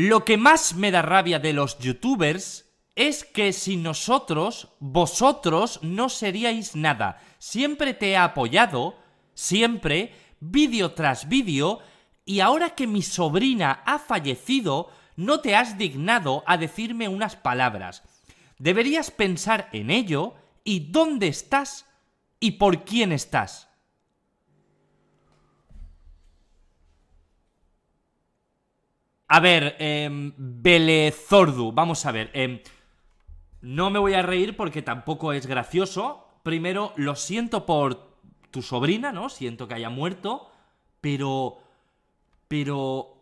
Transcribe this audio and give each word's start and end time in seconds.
Lo 0.00 0.24
que 0.24 0.36
más 0.36 0.76
me 0.76 0.92
da 0.92 1.02
rabia 1.02 1.40
de 1.40 1.52
los 1.52 1.80
youtubers 1.80 2.70
es 2.94 3.24
que 3.24 3.52
sin 3.52 3.82
nosotros, 3.82 4.68
vosotros 4.78 5.80
no 5.82 6.08
seríais 6.08 6.76
nada. 6.76 7.20
Siempre 7.40 7.94
te 7.94 8.10
he 8.10 8.16
apoyado, 8.16 8.94
siempre, 9.34 10.14
vídeo 10.38 10.92
tras 10.92 11.28
vídeo, 11.28 11.80
y 12.24 12.38
ahora 12.38 12.76
que 12.76 12.86
mi 12.86 13.02
sobrina 13.02 13.82
ha 13.84 13.98
fallecido, 13.98 14.88
no 15.16 15.40
te 15.40 15.56
has 15.56 15.76
dignado 15.78 16.44
a 16.46 16.58
decirme 16.58 17.08
unas 17.08 17.34
palabras. 17.34 18.04
Deberías 18.56 19.10
pensar 19.10 19.68
en 19.72 19.90
ello 19.90 20.36
y 20.62 20.92
dónde 20.92 21.26
estás 21.26 21.86
y 22.38 22.52
por 22.52 22.84
quién 22.84 23.10
estás. 23.10 23.67
A 29.28 29.40
ver, 29.40 29.76
eh, 29.78 30.08
Belezordu, 30.10 31.70
vamos 31.72 32.06
a 32.06 32.12
ver. 32.12 32.30
Eh, 32.32 32.62
no 33.60 33.90
me 33.90 33.98
voy 33.98 34.14
a 34.14 34.22
reír 34.22 34.56
porque 34.56 34.80
tampoco 34.80 35.34
es 35.34 35.46
gracioso. 35.46 36.26
Primero, 36.42 36.94
lo 36.96 37.14
siento 37.14 37.66
por 37.66 38.08
tu 38.50 38.62
sobrina, 38.62 39.12
¿no? 39.12 39.28
Siento 39.28 39.68
que 39.68 39.74
haya 39.74 39.90
muerto. 39.90 40.50
Pero... 41.02 41.58
Pero... 42.48 43.14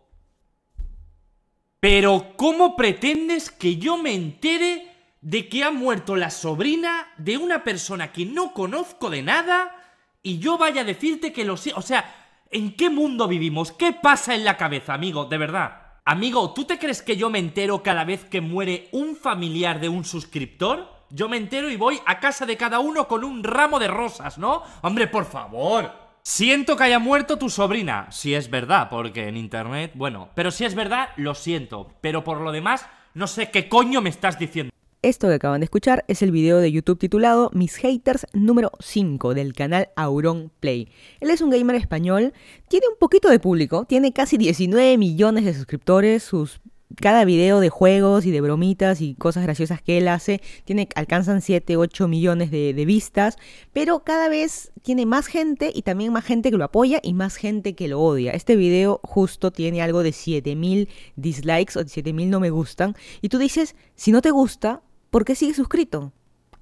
Pero, 1.81 2.35
¿cómo 2.37 2.77
pretendes 2.77 3.51
que 3.51 3.77
yo 3.77 3.97
me 3.97 4.15
entere 4.15 4.93
de 5.21 5.49
que 5.49 5.65
ha 5.65 5.71
muerto 5.71 6.17
la 6.17 6.31
sobrina 6.31 7.09
de 7.17 7.37
una 7.37 7.65
persona 7.65 8.13
que 8.13 8.25
no 8.27 8.55
conozco 8.55 9.11
de 9.11 9.23
nada 9.23 9.75
y 10.23 10.39
yo 10.39 10.57
vaya 10.57 10.81
a 10.81 10.85
decirte 10.85 11.33
que 11.33 11.45
lo 11.45 11.57
sé? 11.57 11.73
O 11.75 11.83
sea, 11.83 12.13
¿en 12.51 12.75
qué 12.77 12.91
mundo 12.91 13.29
vivimos? 13.29 13.73
¿Qué 13.73 13.93
pasa 13.93 14.35
en 14.35 14.45
la 14.45 14.57
cabeza, 14.57 14.95
amigo? 14.95 15.27
De 15.27 15.39
verdad. 15.39 15.86
Amigo, 16.09 16.53
¿tú 16.55 16.65
te 16.65 16.79
crees 16.79 17.03
que 17.03 17.17
yo 17.17 17.31
me 17.31 17.41
entero 17.41 17.83
cada 17.83 18.05
vez 18.05 18.25
que 18.25 18.41
muere 18.41 18.89
un 18.93 19.17
familiar 19.17 19.81
de 19.81 19.89
un 19.89 20.05
suscriptor? 20.05 20.89
Yo 21.11 21.29
me 21.29 21.37
entero 21.37 21.69
y 21.69 21.75
voy 21.75 21.99
a 22.07 22.21
casa 22.21 22.47
de 22.47 22.57
cada 22.57 22.79
uno 22.79 23.09
con 23.09 23.25
un 23.25 23.43
ramo 23.43 23.81
de 23.81 23.89
rosas, 23.89 24.39
¿no? 24.39 24.63
Hombre, 24.83 25.09
por 25.09 25.25
favor. 25.25 25.91
Siento 26.23 26.77
que 26.77 26.85
haya 26.85 27.01
muerto 27.01 27.39
tu 27.39 27.51
sobrina, 27.51 28.07
si 28.13 28.37
es 28.37 28.51
verdad, 28.51 28.89
porque 28.89 29.27
en 29.27 29.37
internet, 29.37 29.95
bueno, 29.97 30.29
pero 30.37 30.53
si 30.53 30.65
es 30.65 30.77
verdad, 30.77 31.09
lo 31.17 31.35
siento, 31.35 31.91
pero 32.01 32.23
por 32.23 32.41
lo 32.41 32.53
demás, 32.53 32.87
no 33.15 33.27
sé 33.27 33.51
qué 33.51 33.69
coño 33.69 34.01
me 34.01 34.11
estás 34.11 34.39
diciendo. 34.39 34.76
Esto 35.07 35.29
que 35.29 35.35
acaban 35.35 35.61
de 35.61 35.67
escuchar 35.67 36.05
es 36.09 36.21
el 36.23 36.33
video 36.33 36.59
de 36.59 36.73
YouTube 36.73 36.99
titulado 36.99 37.49
Mis 37.55 37.77
Haters 37.77 38.27
número 38.33 38.73
5 38.81 39.35
del 39.35 39.53
canal 39.53 39.89
Auron 39.95 40.51
Play. 40.59 40.89
Él 41.21 41.31
es 41.31 41.41
un 41.41 41.51
gamer 41.51 41.77
español, 41.77 42.33
tiene 42.67 42.89
un 42.89 42.99
poquito 42.99 43.29
de 43.29 43.39
público, 43.39 43.85
tiene 43.85 44.13
casi 44.13 44.37
19 44.37 44.99
millones 44.99 45.45
de 45.45 45.55
suscriptores, 45.55 46.25
sus 46.25 46.61
cada 46.97 47.25
video 47.25 47.61
de 47.61 47.69
juegos 47.69 48.27
y 48.27 48.33
de 48.33 48.41
bromitas 48.41 49.01
y 49.01 49.15
cosas 49.15 49.45
graciosas 49.45 49.81
que 49.81 49.99
él 49.99 50.09
hace 50.09 50.41
tiene, 50.65 50.89
alcanzan 50.97 51.41
7, 51.41 51.77
8 51.77 52.09
millones 52.09 52.51
de, 52.51 52.75
de, 52.75 52.85
vistas, 52.85 53.37
pero 53.73 54.03
cada 54.03 54.29
vez 54.29 54.73
tiene 54.83 55.07
más 55.07 55.27
gente 55.27 55.71
y 55.73 55.83
también 55.83 56.13
más 56.13 56.25
gente 56.25 56.51
que 56.51 56.57
lo 56.57 56.65
apoya 56.65 57.01
y 57.03 57.15
más 57.15 57.37
gente 57.37 57.75
que 57.75 57.87
lo 57.87 58.01
odia. 58.01 58.33
Este 58.33 58.57
video 58.57 59.01
justo 59.05 59.53
tiene 59.53 59.83
algo 59.83 60.03
de 60.03 60.13
7000 60.13 60.89
dislikes 61.15 61.79
o 61.79 61.87
7000 61.87 62.29
no 62.29 62.41
me 62.41 62.51
gustan 62.51 62.97
y 63.21 63.29
tú 63.29 63.39
dices, 63.39 63.77
si 63.95 64.11
no 64.11 64.21
te 64.23 64.31
gusta, 64.31 64.83
¿por 65.17 65.25
qué 65.25 65.35
sigues 65.35 65.57
suscrito? 65.57 66.13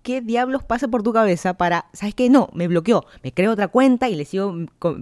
¿Qué 0.04 0.20
diablos 0.20 0.62
pasa 0.62 0.86
por 0.86 1.02
tu 1.02 1.12
cabeza 1.12 1.54
para, 1.54 1.86
sabes 1.92 2.14
qué? 2.14 2.30
No, 2.30 2.50
me 2.52 2.68
bloqueó, 2.68 3.04
me 3.24 3.34
creo 3.34 3.50
otra 3.50 3.66
cuenta 3.66 4.08
y 4.08 4.14
le 4.14 4.24
sigo 4.24 4.54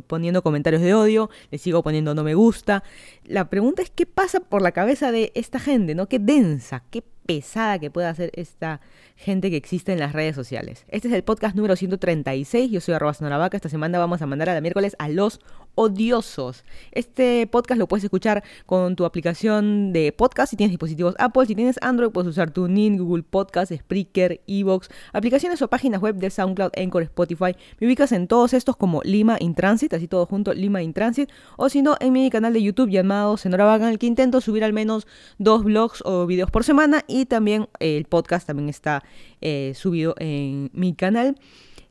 poniendo 0.06 0.42
comentarios 0.42 0.80
de 0.80 0.94
odio, 0.94 1.28
le 1.50 1.58
sigo 1.58 1.82
poniendo 1.82 2.14
no 2.14 2.24
me 2.24 2.34
gusta. 2.34 2.82
La 3.26 3.50
pregunta 3.50 3.82
es 3.82 3.90
qué 3.90 4.06
pasa 4.06 4.40
por 4.40 4.62
la 4.62 4.72
cabeza 4.72 5.12
de 5.12 5.32
esta 5.34 5.58
gente, 5.58 5.94
¿no? 5.94 6.08
Qué 6.08 6.18
densa, 6.18 6.82
qué 6.90 7.04
pesada 7.26 7.78
que 7.78 7.90
pueda 7.90 8.14
ser 8.14 8.30
esta 8.34 8.80
gente 9.16 9.50
que 9.50 9.56
existe 9.56 9.92
en 9.92 9.98
las 9.98 10.12
redes 10.12 10.34
sociales. 10.34 10.84
Este 10.88 11.08
es 11.08 11.14
el 11.14 11.22
podcast 11.22 11.54
número 11.54 11.76
136, 11.76 12.70
yo 12.70 12.80
soy 12.80 12.94
arroba 12.94 13.12
esta 13.52 13.68
semana 13.68 13.98
vamos 13.98 14.22
a 14.22 14.26
mandar 14.26 14.48
a 14.50 14.54
la 14.54 14.60
miércoles 14.60 14.96
a 14.98 15.08
los 15.08 15.40
odiosos. 15.74 16.64
Este 16.90 17.46
podcast 17.46 17.78
lo 17.78 17.86
puedes 17.86 18.04
escuchar 18.04 18.42
con 18.66 18.96
tu 18.96 19.04
aplicación 19.04 19.92
de 19.92 20.12
podcast 20.12 20.50
si 20.50 20.56
tienes 20.56 20.72
dispositivos 20.72 21.14
Apple, 21.18 21.46
si 21.46 21.54
tienes 21.54 21.78
Android 21.82 22.10
puedes 22.10 22.30
usar 22.30 22.50
TuneIn, 22.50 22.98
Google 22.98 23.22
Podcast, 23.22 23.72
Spreaker, 23.72 24.40
Evox, 24.46 24.88
aplicaciones 25.12 25.62
o 25.62 25.68
páginas 25.68 26.00
web 26.00 26.16
de 26.16 26.30
SoundCloud, 26.30 26.72
Anchor, 26.76 27.02
Spotify. 27.04 27.56
Me 27.78 27.86
ubicas 27.86 28.12
en 28.12 28.26
todos 28.26 28.52
estos 28.52 28.76
como 28.76 29.00
Lima 29.02 29.36
in 29.40 29.54
Transit, 29.54 29.94
así 29.94 30.08
todo 30.08 30.26
junto, 30.26 30.52
Lima 30.52 30.82
in 30.82 30.92
Transit, 30.92 31.30
o 31.56 31.68
si 31.68 31.82
no, 31.82 31.96
en 32.00 32.12
mi 32.12 32.28
canal 32.30 32.52
de 32.52 32.62
YouTube 32.62 32.90
llamado 32.90 33.36
Senora 33.36 33.76
en 33.76 33.84
el 33.84 33.98
que 33.98 34.06
intento 34.06 34.40
subir 34.40 34.64
al 34.64 34.72
menos 34.72 35.06
dos 35.38 35.64
blogs 35.64 36.02
o 36.04 36.26
videos 36.26 36.50
por 36.50 36.64
semana 36.64 37.04
y 37.12 37.26
también 37.26 37.68
el 37.78 38.06
podcast 38.06 38.46
también 38.46 38.68
está 38.68 39.04
eh, 39.40 39.72
subido 39.76 40.14
en 40.18 40.70
mi 40.72 40.94
canal. 40.94 41.38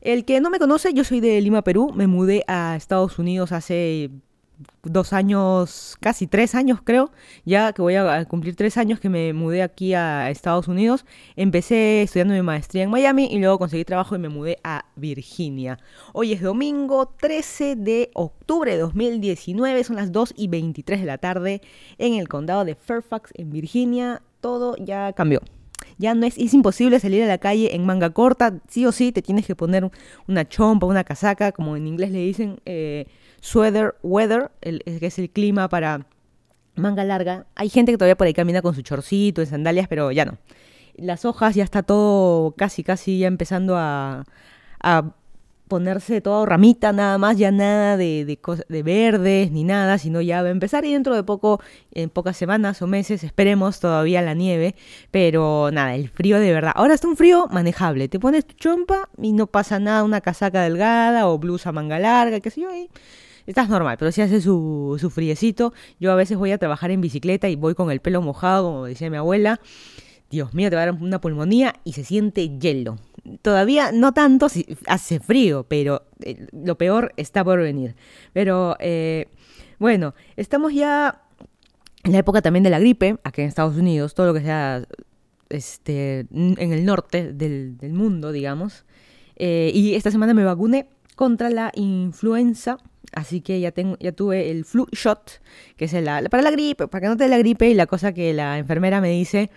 El 0.00 0.24
que 0.24 0.40
no 0.40 0.50
me 0.50 0.58
conoce, 0.58 0.92
yo 0.92 1.04
soy 1.04 1.20
de 1.20 1.40
Lima, 1.40 1.62
Perú. 1.62 1.92
Me 1.94 2.08
mudé 2.08 2.42
a 2.48 2.74
Estados 2.76 3.18
Unidos 3.20 3.52
hace 3.52 4.10
dos 4.82 5.12
años, 5.12 5.96
casi 6.00 6.26
tres 6.26 6.54
años 6.54 6.80
creo, 6.82 7.10
ya 7.44 7.72
que 7.72 7.82
voy 7.82 7.94
a 7.94 8.24
cumplir 8.26 8.56
tres 8.56 8.76
años 8.76 9.00
que 9.00 9.08
me 9.08 9.32
mudé 9.32 9.62
aquí 9.62 9.94
a 9.94 10.30
Estados 10.30 10.68
Unidos. 10.68 11.04
Empecé 11.36 12.02
estudiando 12.02 12.34
mi 12.34 12.42
maestría 12.42 12.82
en 12.82 12.90
Miami 12.90 13.28
y 13.30 13.38
luego 13.38 13.58
conseguí 13.58 13.84
trabajo 13.84 14.16
y 14.16 14.18
me 14.18 14.28
mudé 14.28 14.58
a 14.64 14.86
Virginia. 14.96 15.78
Hoy 16.12 16.32
es 16.32 16.42
domingo 16.42 17.06
13 17.20 17.76
de 17.76 18.10
octubre 18.14 18.72
de 18.72 18.78
2019, 18.78 19.84
son 19.84 19.96
las 19.96 20.12
2 20.12 20.34
y 20.36 20.48
23 20.48 21.00
de 21.00 21.06
la 21.06 21.18
tarde 21.18 21.62
en 21.98 22.14
el 22.14 22.28
condado 22.28 22.64
de 22.64 22.74
Fairfax, 22.74 23.30
en 23.34 23.50
Virginia. 23.50 24.22
Todo 24.42 24.76
ya 24.76 25.14
cambió. 25.14 25.40
Ya 25.98 26.14
no 26.14 26.26
es, 26.26 26.36
es 26.36 26.52
imposible 26.52 26.98
salir 27.00 27.22
a 27.22 27.26
la 27.26 27.38
calle 27.38 27.74
en 27.74 27.86
manga 27.86 28.10
corta, 28.10 28.58
sí 28.68 28.84
o 28.84 28.92
sí 28.92 29.12
te 29.12 29.22
tienes 29.22 29.46
que 29.46 29.54
poner 29.54 29.90
una 30.26 30.46
chompa, 30.46 30.86
una 30.86 31.04
casaca, 31.04 31.52
como 31.52 31.76
en 31.76 31.86
inglés 31.86 32.10
le 32.10 32.18
dicen, 32.18 32.60
eh, 32.66 33.06
sweater, 33.40 33.94
weather, 34.02 34.50
el, 34.60 34.82
que 34.82 35.06
es 35.06 35.18
el 35.18 35.30
clima 35.30 35.68
para 35.68 36.06
manga 36.74 37.04
larga. 37.04 37.46
Hay 37.54 37.68
gente 37.68 37.92
que 37.92 37.98
todavía 37.98 38.16
por 38.16 38.26
ahí 38.26 38.34
camina 38.34 38.62
con 38.62 38.74
su 38.74 38.82
chorcito, 38.82 39.42
en 39.42 39.46
sandalias, 39.46 39.86
pero 39.88 40.10
ya 40.10 40.24
no. 40.24 40.38
Las 40.96 41.24
hojas 41.24 41.54
ya 41.54 41.64
está 41.64 41.82
todo 41.82 42.52
casi, 42.52 42.82
casi 42.82 43.20
ya 43.20 43.28
empezando 43.28 43.76
a, 43.76 44.24
a 44.82 45.14
ponerse 45.72 46.20
todo 46.20 46.44
ramita 46.44 46.92
nada 46.92 47.16
más, 47.16 47.38
ya 47.38 47.50
nada 47.50 47.96
de, 47.96 48.26
de, 48.26 48.38
de, 48.68 48.82
verdes 48.82 49.50
ni 49.52 49.64
nada, 49.64 49.96
sino 49.96 50.20
ya 50.20 50.42
va 50.42 50.48
a 50.48 50.50
empezar 50.50 50.84
y 50.84 50.92
dentro 50.92 51.14
de 51.14 51.22
poco, 51.22 51.62
en 51.92 52.10
pocas 52.10 52.36
semanas 52.36 52.82
o 52.82 52.86
meses, 52.86 53.24
esperemos 53.24 53.80
todavía 53.80 54.20
la 54.20 54.34
nieve, 54.34 54.74
pero 55.10 55.70
nada, 55.72 55.94
el 55.94 56.10
frío 56.10 56.38
de 56.40 56.52
verdad. 56.52 56.72
Ahora 56.74 56.92
está 56.92 57.08
un 57.08 57.16
frío 57.16 57.46
manejable, 57.50 58.08
te 58.08 58.20
pones 58.20 58.44
tu 58.44 58.54
chompa 58.54 59.08
y 59.16 59.32
no 59.32 59.46
pasa 59.46 59.78
nada, 59.78 60.04
una 60.04 60.20
casaca 60.20 60.62
delgada 60.62 61.26
o 61.26 61.38
blusa 61.38 61.72
manga 61.72 61.98
larga, 61.98 62.40
qué 62.40 62.50
sé 62.50 62.60
yo, 62.60 62.68
estás 63.46 63.70
normal, 63.70 63.96
pero 63.98 64.12
si 64.12 64.20
hace 64.20 64.42
su, 64.42 64.98
su 65.00 65.08
friecito, 65.08 65.72
yo 65.98 66.12
a 66.12 66.16
veces 66.16 66.36
voy 66.36 66.52
a 66.52 66.58
trabajar 66.58 66.90
en 66.90 67.00
bicicleta 67.00 67.48
y 67.48 67.56
voy 67.56 67.74
con 67.74 67.90
el 67.90 68.00
pelo 68.00 68.20
mojado, 68.20 68.64
como 68.64 68.84
decía 68.84 69.08
mi 69.08 69.16
abuela, 69.16 69.58
Dios 70.30 70.52
mío, 70.52 70.68
te 70.68 70.76
va 70.76 70.82
a 70.82 70.86
dar 70.86 70.94
una 70.94 71.18
pulmonía 71.18 71.76
y 71.82 71.94
se 71.94 72.04
siente 72.04 72.58
hielo. 72.58 72.98
Todavía 73.42 73.92
no 73.92 74.12
tanto, 74.12 74.48
si 74.48 74.66
hace 74.86 75.20
frío, 75.20 75.64
pero 75.68 76.02
eh, 76.24 76.46
lo 76.52 76.76
peor 76.76 77.12
está 77.16 77.44
por 77.44 77.60
venir. 77.60 77.94
Pero 78.32 78.76
eh, 78.80 79.28
bueno, 79.78 80.14
estamos 80.36 80.74
ya 80.74 81.22
en 82.04 82.12
la 82.12 82.18
época 82.18 82.42
también 82.42 82.64
de 82.64 82.70
la 82.70 82.80
gripe, 82.80 83.18
aquí 83.22 83.42
en 83.42 83.48
Estados 83.48 83.76
Unidos, 83.76 84.14
todo 84.14 84.26
lo 84.26 84.34
que 84.34 84.40
sea 84.40 84.84
este, 85.50 86.26
en 86.30 86.72
el 86.72 86.84
norte 86.84 87.32
del, 87.32 87.76
del 87.78 87.92
mundo, 87.92 88.32
digamos. 88.32 88.84
Eh, 89.36 89.70
y 89.74 89.94
esta 89.94 90.10
semana 90.10 90.34
me 90.34 90.44
vacuné 90.44 90.88
contra 91.14 91.50
la 91.50 91.70
influenza. 91.74 92.78
Así 93.12 93.40
que 93.40 93.60
ya, 93.60 93.72
tengo, 93.72 93.96
ya 94.00 94.12
tuve 94.12 94.50
el 94.50 94.64
flu 94.64 94.86
shot, 94.92 95.42
que 95.76 95.84
es 95.84 95.92
la, 95.92 96.22
para 96.30 96.42
la 96.42 96.50
gripe, 96.50 96.88
para 96.88 97.02
que 97.02 97.08
no 97.08 97.16
te 97.16 97.24
dé 97.24 97.30
la 97.30 97.38
gripe. 97.38 97.68
Y 97.68 97.74
la 97.74 97.86
cosa 97.86 98.12
que 98.12 98.32
la 98.32 98.58
enfermera 98.58 99.00
me 99.00 99.10
dice 99.10 99.50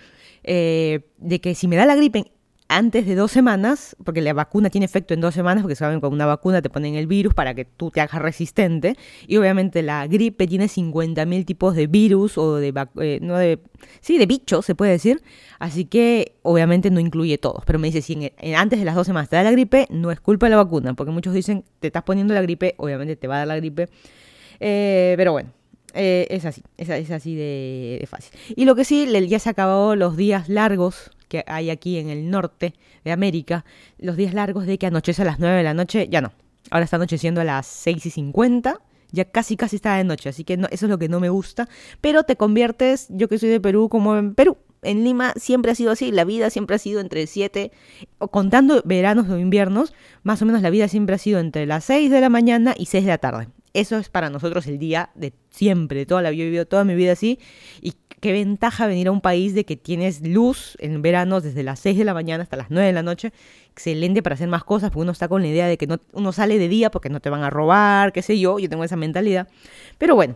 eh, 0.44 1.02
de 1.18 1.42
que 1.42 1.56
si 1.56 1.68
me 1.68 1.76
da 1.76 1.86
la 1.86 1.96
gripe 1.96 2.32
antes 2.68 3.06
de 3.06 3.16
dos 3.16 3.32
semanas, 3.32 3.96
porque 4.04 4.22
la 4.22 4.34
vacuna 4.34 4.70
tiene 4.70 4.86
efecto 4.86 5.14
en 5.14 5.22
dos 5.22 5.36
semanas, 5.36 5.62
porque 5.62 5.76
saben 5.76 6.00
con 6.00 6.12
una 6.14 6.26
vacuna 6.26 6.62
te 6.62 6.70
ponen 6.70 6.96
el 6.96 7.06
virus 7.06 7.34
para 7.34 7.54
que 7.54 7.66
tú 7.66 7.92
te 7.92 8.02
hagas 8.02 8.22
resistente, 8.22 8.96
y 9.28 9.38
obviamente 9.38 9.84
la 9.84 10.08
gripe 10.08 10.48
tiene 10.48 10.66
50.000 10.66 11.46
tipos 11.46 11.76
de 11.76 11.88
virus 11.88 12.38
o 12.38 12.56
de, 12.56 12.74
eh, 13.02 13.20
no 13.22 13.38
de, 13.38 13.60
sí, 14.02 14.18
de 14.18 14.26
bichos, 14.26 14.66
se 14.66 14.74
puede 14.74 14.92
decir, 14.92 15.22
así 15.60 15.86
que 15.86 16.36
obviamente 16.42 16.90
no 16.90 17.00
incluye 17.00 17.38
todos, 17.38 17.64
pero 17.66 17.78
me 17.78 17.88
dice, 17.92 18.02
si 18.02 18.32
antes 18.56 18.80
de 18.80 18.86
las 18.86 18.96
dos 18.96 19.06
semanas 19.06 19.30
te 19.30 19.36
da 19.36 19.44
la 19.44 19.52
gripe, 19.52 19.88
no 19.92 20.12
es 20.12 20.20
culpa 20.20 20.48
de 20.48 20.52
la 20.52 20.58
vacuna, 20.58 20.96
porque 20.96 21.12
muchos 21.12 21.34
dicen, 21.34 21.64
te 21.80 21.88
estás 21.88 22.04
poniendo 22.04 22.34
la 22.34 22.42
gripe, 22.42 22.74
obviamente 22.78 23.16
te 23.16 23.28
va 23.28 23.36
a 23.36 23.38
dar 23.40 23.48
la 23.48 23.56
gripe, 23.58 23.90
eh, 24.60 25.14
pero 25.18 25.34
bueno, 25.34 25.52
eh, 25.94 26.28
es 26.30 26.46
así, 26.46 26.64
es, 26.78 26.90
es 26.90 27.12
así 27.12 27.36
de, 27.36 28.00
de, 28.02 28.08
fácil. 28.08 28.38
Y 28.56 28.66
lo 28.66 28.76
que 28.76 28.84
sí, 28.84 29.08
ya 29.28 29.40
se 29.40 29.50
acabó 29.50 29.96
los 29.96 30.18
días 30.18 30.50
largos 30.50 31.12
que 31.28 31.44
hay 31.48 31.70
aquí 31.70 31.98
en 31.98 32.10
el 32.10 32.30
norte 32.30 32.74
de 33.04 33.12
América, 33.12 33.66
los 33.98 34.18
días 34.18 34.34
largos 34.34 34.66
de 34.66 34.78
que 34.78 34.88
anochece 34.88 35.22
a 35.22 35.26
las 35.26 35.40
9 35.40 35.58
de 35.58 35.64
la 35.64 35.74
noche, 35.74 36.08
ya 36.10 36.22
no. 36.22 36.34
Ahora 36.72 36.86
está 36.86 36.96
anocheciendo 36.96 37.42
a 37.42 37.44
las 37.44 37.68
6 37.68 38.06
y 38.06 38.10
50, 38.10 38.80
ya 39.12 39.26
casi 39.26 39.56
casi 39.56 39.78
está 39.78 39.96
de 39.96 40.04
noche, 40.04 40.30
así 40.30 40.44
que 40.44 40.54
eso 40.54 40.86
es 40.86 40.90
lo 40.90 40.98
que 40.98 41.10
no 41.10 41.20
me 41.20 41.30
gusta, 41.30 41.70
pero 42.02 42.24
te 42.24 42.36
conviertes, 42.36 43.08
yo 43.10 43.28
que 43.28 43.38
soy 43.38 43.50
de 43.50 43.60
Perú, 43.60 43.90
como 43.90 44.18
en 44.18 44.36
Perú. 44.36 44.58
En 44.82 45.04
Lima 45.04 45.34
siempre 45.36 45.72
ha 45.72 45.76
sido 45.76 45.92
así, 45.92 46.12
la 46.12 46.26
vida 46.26 46.52
siempre 46.52 46.76
ha 46.76 46.80
sido 46.80 47.00
entre 47.00 47.26
7, 47.26 47.72
o 48.20 48.28
contando 48.28 48.82
veranos 48.86 49.28
o 49.30 49.40
inviernos, 49.40 49.94
más 50.22 50.42
o 50.42 50.46
menos 50.46 50.62
la 50.62 50.70
vida 50.70 50.88
siempre 50.88 51.16
ha 51.16 51.18
sido 51.18 51.40
entre 51.40 51.66
las 51.66 51.86
6 51.86 52.12
de 52.12 52.22
la 52.22 52.30
mañana 52.30 52.76
y 52.78 52.86
6 52.86 53.04
de 53.06 53.10
la 53.10 53.18
tarde. 53.18 53.48
Eso 53.74 53.98
es 53.98 54.10
para 54.10 54.30
nosotros 54.30 54.68
el 54.68 54.80
día 54.80 55.10
de 55.16 55.34
siempre, 55.50 56.06
toda 56.06 56.22
la 56.22 56.30
vida, 56.30 56.44
he 56.44 56.46
vivido 56.46 56.66
toda 56.66 56.86
mi 56.86 56.96
vida 56.96 57.14
así 57.14 57.40
y 57.82 57.94
qué 58.20 58.32
ventaja 58.32 58.88
venir 58.88 59.08
a 59.08 59.12
un 59.12 59.22
país 59.22 59.54
de 59.54 59.66
que 59.66 59.76
tienes 59.76 60.22
luz 60.22 60.78
en 60.80 61.02
verano 61.02 61.42
desde 61.42 61.64
las 61.64 61.80
6 61.80 61.98
de 61.98 62.06
la 62.06 62.14
mañana 62.14 62.44
hasta 62.44 62.58
las 62.58 62.70
9 62.70 62.88
de 62.88 62.94
la 62.94 63.04
noche. 63.04 63.34
Excelente 63.72 64.24
para 64.24 64.36
hacer 64.36 64.48
más 64.48 64.64
cosas, 64.64 64.90
porque 64.90 65.02
uno 65.02 65.12
está 65.12 65.28
con 65.28 65.42
la 65.42 65.48
idea 65.48 65.68
de 65.68 65.78
que 65.78 65.88
no, 65.88 66.00
uno 66.14 66.32
sale 66.32 66.58
de 66.58 66.68
día 66.68 66.92
porque 66.92 67.10
no 67.10 67.20
te 67.20 67.30
van 67.30 67.44
a 67.44 67.50
robar, 67.50 68.14
qué 68.14 68.22
sé 68.22 68.40
yo, 68.40 68.60
yo 68.60 68.70
tengo 68.70 68.84
esa 68.84 68.96
mentalidad. 68.96 69.48
Pero 69.98 70.16
bueno, 70.16 70.36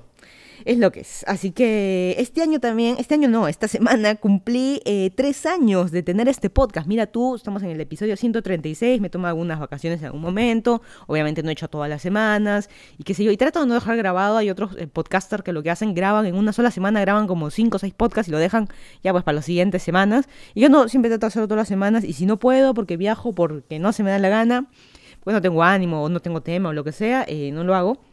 es 0.65 0.77
lo 0.77 0.91
que 0.91 1.01
es. 1.01 1.23
Así 1.27 1.51
que 1.51 2.15
este 2.17 2.41
año 2.41 2.59
también, 2.59 2.95
este 2.99 3.13
año 3.15 3.29
no, 3.29 3.47
esta 3.47 3.67
semana 3.67 4.15
cumplí 4.15 4.81
eh, 4.85 5.11
tres 5.15 5.45
años 5.45 5.91
de 5.91 6.03
tener 6.03 6.27
este 6.27 6.49
podcast. 6.49 6.87
Mira 6.87 7.07
tú, 7.07 7.35
estamos 7.35 7.63
en 7.63 7.69
el 7.69 7.81
episodio 7.81 8.15
136, 8.17 9.01
me 9.01 9.09
tomo 9.09 9.27
algunas 9.27 9.59
vacaciones 9.59 9.99
en 9.99 10.07
algún 10.07 10.21
momento, 10.21 10.81
obviamente 11.07 11.43
no 11.43 11.49
he 11.49 11.53
hecho 11.53 11.67
todas 11.67 11.89
las 11.89 12.01
semanas 12.01 12.69
y 12.97 13.03
qué 13.03 13.13
sé 13.13 13.23
yo, 13.23 13.31
y 13.31 13.37
trato 13.37 13.61
de 13.61 13.67
no 13.67 13.73
dejar 13.73 13.97
grabado, 13.97 14.37
hay 14.37 14.49
otros 14.49 14.75
eh, 14.77 14.87
podcasters 14.87 15.43
que 15.43 15.53
lo 15.53 15.63
que 15.63 15.69
hacen, 15.69 15.93
graban 15.93 16.25
en 16.25 16.35
una 16.35 16.53
sola 16.53 16.71
semana, 16.71 17.01
graban 17.01 17.27
como 17.27 17.49
cinco 17.49 17.77
o 17.77 17.79
seis 17.79 17.93
podcasts 17.93 18.29
y 18.29 18.31
lo 18.31 18.39
dejan 18.39 18.67
ya 19.03 19.11
pues 19.11 19.23
para 19.23 19.35
las 19.35 19.45
siguientes 19.45 19.83
semanas. 19.83 20.27
Y 20.53 20.61
yo 20.61 20.69
no, 20.69 20.87
siempre 20.87 21.09
trato 21.09 21.25
de 21.25 21.27
hacerlo 21.27 21.47
todas 21.47 21.61
las 21.61 21.67
semanas 21.67 22.03
y 22.03 22.13
si 22.13 22.25
no 22.25 22.37
puedo 22.37 22.73
porque 22.73 22.97
viajo, 22.97 23.33
porque 23.33 23.79
no 23.79 23.93
se 23.93 24.03
me 24.03 24.11
da 24.11 24.19
la 24.19 24.29
gana, 24.29 24.67
pues 25.23 25.33
no 25.33 25.41
tengo 25.41 25.63
ánimo 25.63 26.03
o 26.03 26.09
no 26.09 26.19
tengo 26.19 26.41
tema 26.41 26.69
o 26.69 26.73
lo 26.73 26.83
que 26.83 26.91
sea, 26.91 27.25
eh, 27.27 27.51
no 27.51 27.63
lo 27.63 27.75
hago. 27.75 28.08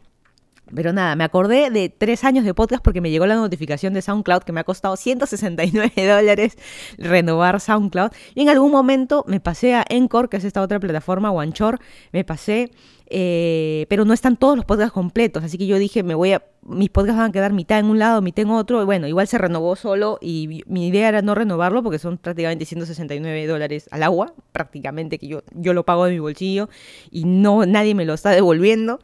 Pero 0.74 0.92
nada, 0.92 1.14
me 1.14 1.22
acordé 1.22 1.70
de 1.70 1.88
tres 1.88 2.24
años 2.24 2.44
de 2.44 2.52
podcast 2.52 2.82
porque 2.82 3.00
me 3.00 3.10
llegó 3.10 3.26
la 3.26 3.36
notificación 3.36 3.94
de 3.94 4.02
SoundCloud 4.02 4.42
que 4.42 4.52
me 4.52 4.60
ha 4.60 4.64
costado 4.64 4.96
169 4.96 5.92
dólares 5.96 6.58
renovar 6.98 7.60
SoundCloud. 7.60 8.10
Y 8.34 8.42
en 8.42 8.48
algún 8.48 8.72
momento 8.72 9.24
me 9.28 9.38
pasé 9.38 9.74
a 9.74 9.84
Encore, 9.88 10.28
que 10.28 10.38
es 10.38 10.44
esta 10.44 10.62
otra 10.62 10.80
plataforma, 10.80 11.30
OneShore, 11.30 11.78
me 12.12 12.24
pasé, 12.24 12.72
eh, 13.08 13.86
pero 13.88 14.04
no 14.04 14.12
están 14.12 14.36
todos 14.36 14.56
los 14.56 14.64
podcasts 14.64 14.92
completos. 14.92 15.44
Así 15.44 15.56
que 15.56 15.68
yo 15.68 15.78
dije, 15.78 16.02
me 16.02 16.16
voy 16.16 16.32
a, 16.32 16.42
mis 16.62 16.90
podcasts 16.90 17.18
van 17.18 17.30
a 17.30 17.32
quedar 17.32 17.52
mitad 17.52 17.78
en 17.78 17.86
un 17.86 18.00
lado, 18.00 18.20
mitad 18.20 18.42
en 18.42 18.50
otro. 18.50 18.82
Y 18.82 18.84
bueno, 18.84 19.06
igual 19.06 19.28
se 19.28 19.38
renovó 19.38 19.76
solo 19.76 20.18
y 20.20 20.64
mi 20.66 20.88
idea 20.88 21.08
era 21.08 21.22
no 21.22 21.36
renovarlo 21.36 21.84
porque 21.84 22.00
son 22.00 22.18
prácticamente 22.18 22.64
169 22.64 23.46
dólares 23.46 23.88
al 23.92 24.02
agua, 24.02 24.34
prácticamente 24.50 25.18
que 25.18 25.28
yo, 25.28 25.42
yo 25.52 25.74
lo 25.74 25.84
pago 25.84 26.06
de 26.06 26.12
mi 26.12 26.18
bolsillo 26.18 26.68
y 27.12 27.24
no 27.24 27.66
nadie 27.66 27.94
me 27.94 28.04
lo 28.04 28.14
está 28.14 28.30
devolviendo. 28.30 28.98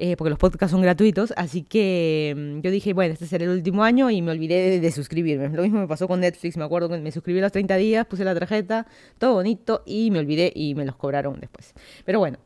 Eh, 0.00 0.16
porque 0.16 0.30
los 0.30 0.38
podcasts 0.38 0.70
son 0.70 0.80
gratuitos, 0.80 1.34
así 1.36 1.64
que 1.64 2.32
mm, 2.36 2.60
yo 2.60 2.70
dije, 2.70 2.92
bueno, 2.92 3.14
este 3.14 3.26
será 3.26 3.44
el 3.44 3.50
último 3.50 3.82
año 3.82 4.10
y 4.10 4.22
me 4.22 4.30
olvidé 4.30 4.78
de, 4.78 4.92
suscribirme. 4.92 5.48
Lo 5.48 5.62
mismo 5.62 5.80
me 5.80 5.88
pasó 5.88 6.06
con 6.06 6.20
Netflix, 6.20 6.56
me 6.56 6.62
acuerdo 6.62 6.88
que 6.88 6.98
me 6.98 7.10
suscribí 7.10 7.40
a 7.40 7.42
los 7.42 7.52
30 7.52 7.76
días, 7.76 8.06
puse 8.06 8.24
la 8.24 8.32
tarjeta, 8.32 8.86
todo 9.18 9.34
bonito 9.34 9.82
y 9.84 10.12
me 10.12 10.20
olvidé 10.20 10.52
y 10.54 10.76
me 10.76 10.84
los 10.84 10.94
cobraron 10.94 11.40
después. 11.40 11.74
Pero 12.04 12.20
bueno, 12.20 12.38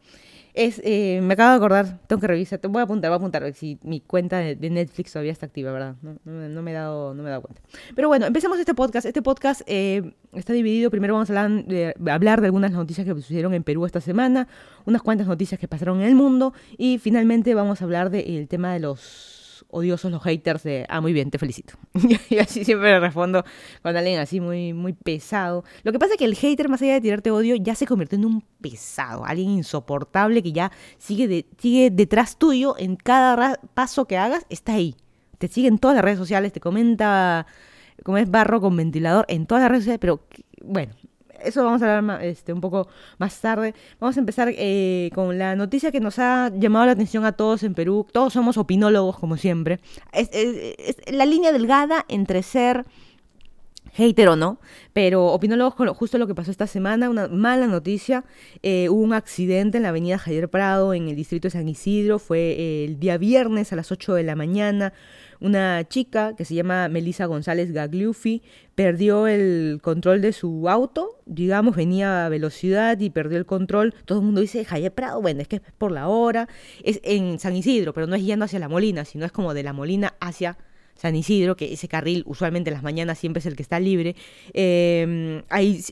es, 0.54 0.81
eh, 0.84 1.20
me 1.22 1.34
acabo 1.34 1.50
de 1.50 1.56
acordar, 1.56 1.99
tengo 2.06 2.20
que 2.20 2.26
revisar, 2.26 2.60
voy 2.69 2.81
a 2.81 2.84
apuntar, 2.84 3.10
voy 3.10 3.14
a 3.14 3.16
apuntar 3.16 3.54
si 3.54 3.78
mi 3.82 4.00
cuenta 4.00 4.38
de, 4.38 4.70
Netflix 4.70 5.12
todavía 5.12 5.32
está 5.32 5.46
activa, 5.46 5.72
¿verdad? 5.72 5.96
No, 6.02 6.19
no, 6.25 6.62
me 6.62 6.72
he 6.72 6.75
dado, 6.75 7.14
no 7.14 7.22
me 7.22 7.28
he 7.28 7.31
dado 7.31 7.43
cuenta. 7.43 7.62
Pero 7.94 8.08
bueno, 8.08 8.26
empecemos 8.26 8.58
este 8.58 8.75
podcast. 8.75 9.06
Este 9.06 9.22
podcast 9.22 9.62
eh, 9.66 10.14
está 10.34 10.52
dividido, 10.52 10.90
primero 10.90 11.14
vamos 11.14 11.31
a 11.31 11.40
hablar 11.40 11.64
de, 11.64 11.94
hablar 12.10 12.40
de 12.43 12.46
algunas 12.49 12.72
noticias 12.72 13.06
que 13.06 13.14
sucedieron 13.14 13.54
en 13.54 13.62
Perú 13.62 13.87
esta 13.87 14.00
semana, 14.00 14.46
unas 14.84 15.02
cuantas 15.02 15.26
noticias 15.26 15.58
que 15.58 15.69
pasaron 15.69 16.00
en 16.00 16.08
el 16.08 16.14
mundo 16.14 16.52
y 16.76 16.98
finalmente 16.98 17.55
vamos 17.55 17.81
a 17.81 17.84
hablar 17.84 18.10
del 18.10 18.46
tema 18.48 18.75
de 18.75 18.81
los 18.81 19.31
odiosos 19.72 20.12
los 20.12 20.22
haters 20.22 20.62
de, 20.62 20.86
ah, 20.88 21.00
muy 21.00 21.12
bien, 21.12 21.30
te 21.30 21.38
felicito. 21.38 21.74
y 22.30 22.38
así 22.38 22.64
siempre 22.64 23.00
respondo 23.00 23.44
con 23.82 23.96
alguien 23.96 24.20
así 24.20 24.38
muy, 24.38 24.72
muy 24.72 24.92
pesado. 24.92 25.64
Lo 25.82 25.92
que 25.92 25.98
pasa 25.98 26.12
es 26.12 26.19
que 26.19 26.26
el 26.26 26.36
hater, 26.36 26.69
más 26.69 26.82
allá 26.82 26.94
de 26.94 27.00
tirarte 27.00 27.30
odio, 27.30 27.56
ya 27.56 27.74
se 27.74 27.86
convierte 27.86 28.16
en 28.16 28.26
un 28.26 28.44
pesado, 28.60 29.24
alguien 29.24 29.50
insoportable 29.50 30.42
que 30.42 30.52
ya 30.52 30.70
sigue, 30.98 31.26
de, 31.26 31.46
sigue 31.58 31.90
detrás 31.90 32.38
tuyo 32.38 32.76
en 32.78 32.96
cada 32.96 33.58
paso 33.74 34.04
que 34.04 34.19
hagas, 34.19 34.46
está 34.50 34.74
ahí. 34.74 34.94
Te 35.38 35.48
sigue 35.48 35.69
en 35.69 35.78
todas 35.78 35.96
las 35.96 36.04
redes 36.04 36.19
sociales, 36.19 36.52
te 36.52 36.60
comenta 36.60 37.46
como 38.04 38.19
es 38.19 38.30
barro 38.30 38.60
con 38.60 38.76
ventilador 38.76 39.24
en 39.28 39.46
todas 39.46 39.62
las 39.62 39.70
redes 39.70 39.84
sociales, 39.84 40.00
pero 40.00 40.26
bueno, 40.62 40.94
eso 41.44 41.64
vamos 41.64 41.82
a 41.82 41.98
hablar 41.98 42.24
este, 42.24 42.52
un 42.52 42.60
poco 42.60 42.88
más 43.18 43.40
tarde. 43.40 43.74
Vamos 44.00 44.16
a 44.16 44.20
empezar 44.20 44.52
eh, 44.52 45.10
con 45.14 45.38
la 45.38 45.56
noticia 45.56 45.90
que 45.90 46.00
nos 46.00 46.18
ha 46.18 46.50
llamado 46.54 46.86
la 46.86 46.92
atención 46.92 47.24
a 47.24 47.32
todos 47.32 47.62
en 47.62 47.74
Perú. 47.74 48.06
Todos 48.12 48.32
somos 48.32 48.56
opinólogos, 48.56 49.18
como 49.18 49.36
siempre. 49.36 49.80
Es, 50.12 50.30
la 51.06 51.26
línea 51.26 51.52
delgada 51.52 52.04
entre 52.08 52.42
ser 52.42 52.84
hater 53.92 54.28
o 54.28 54.36
no, 54.36 54.58
pero 54.92 55.26
opinólogos 55.26 55.74
con 55.74 55.92
justo 55.94 56.18
lo 56.18 56.26
que 56.26 56.34
pasó 56.34 56.50
esta 56.50 56.66
semana, 56.66 57.10
una 57.10 57.28
mala 57.28 57.66
noticia, 57.66 58.24
eh, 58.62 58.88
hubo 58.88 59.02
un 59.02 59.12
accidente 59.12 59.76
en 59.76 59.82
la 59.82 59.90
avenida 59.90 60.18
Javier 60.18 60.48
Prado, 60.48 60.94
en 60.94 61.08
el 61.08 61.16
distrito 61.16 61.46
de 61.46 61.50
San 61.50 61.68
Isidro, 61.68 62.18
fue 62.18 62.38
eh, 62.38 62.84
el 62.86 62.98
día 62.98 63.18
viernes 63.18 63.72
a 63.72 63.76
las 63.76 63.92
8 63.92 64.14
de 64.14 64.22
la 64.22 64.34
mañana, 64.34 64.94
una 65.42 65.86
chica 65.88 66.34
que 66.36 66.44
se 66.44 66.54
llama 66.54 66.88
Melissa 66.88 67.26
González 67.26 67.72
Gagliuffi 67.72 68.42
perdió 68.74 69.26
el 69.26 69.80
control 69.82 70.22
de 70.22 70.32
su 70.32 70.68
auto, 70.68 71.20
digamos, 71.26 71.76
venía 71.76 72.26
a 72.26 72.28
velocidad 72.28 72.98
y 73.00 73.10
perdió 73.10 73.38
el 73.38 73.46
control. 73.46 73.94
Todo 74.04 74.20
el 74.20 74.24
mundo 74.24 74.40
dice 74.40 74.64
Javier 74.64 74.92
Prado, 74.92 75.20
bueno, 75.20 75.42
es 75.42 75.48
que 75.48 75.56
es 75.56 75.62
por 75.76 75.92
la 75.92 76.08
hora, 76.08 76.48
es 76.82 77.00
en 77.02 77.38
San 77.38 77.56
Isidro, 77.56 77.92
pero 77.92 78.06
no 78.06 78.14
es 78.14 78.24
yendo 78.24 78.44
hacia 78.44 78.58
la 78.58 78.68
Molina, 78.68 79.04
sino 79.04 79.26
es 79.26 79.32
como 79.32 79.52
de 79.54 79.62
la 79.62 79.72
Molina 79.72 80.14
hacia 80.20 80.56
San 80.94 81.16
Isidro, 81.16 81.56
que 81.56 81.72
ese 81.72 81.88
carril 81.88 82.22
usualmente 82.26 82.70
en 82.70 82.74
las 82.74 82.82
mañanas 82.82 83.18
siempre 83.18 83.40
es 83.40 83.46
el 83.46 83.56
que 83.56 83.62
está 83.62 83.80
libre. 83.80 84.14
Eh, 84.54 85.42
hay, 85.48 85.82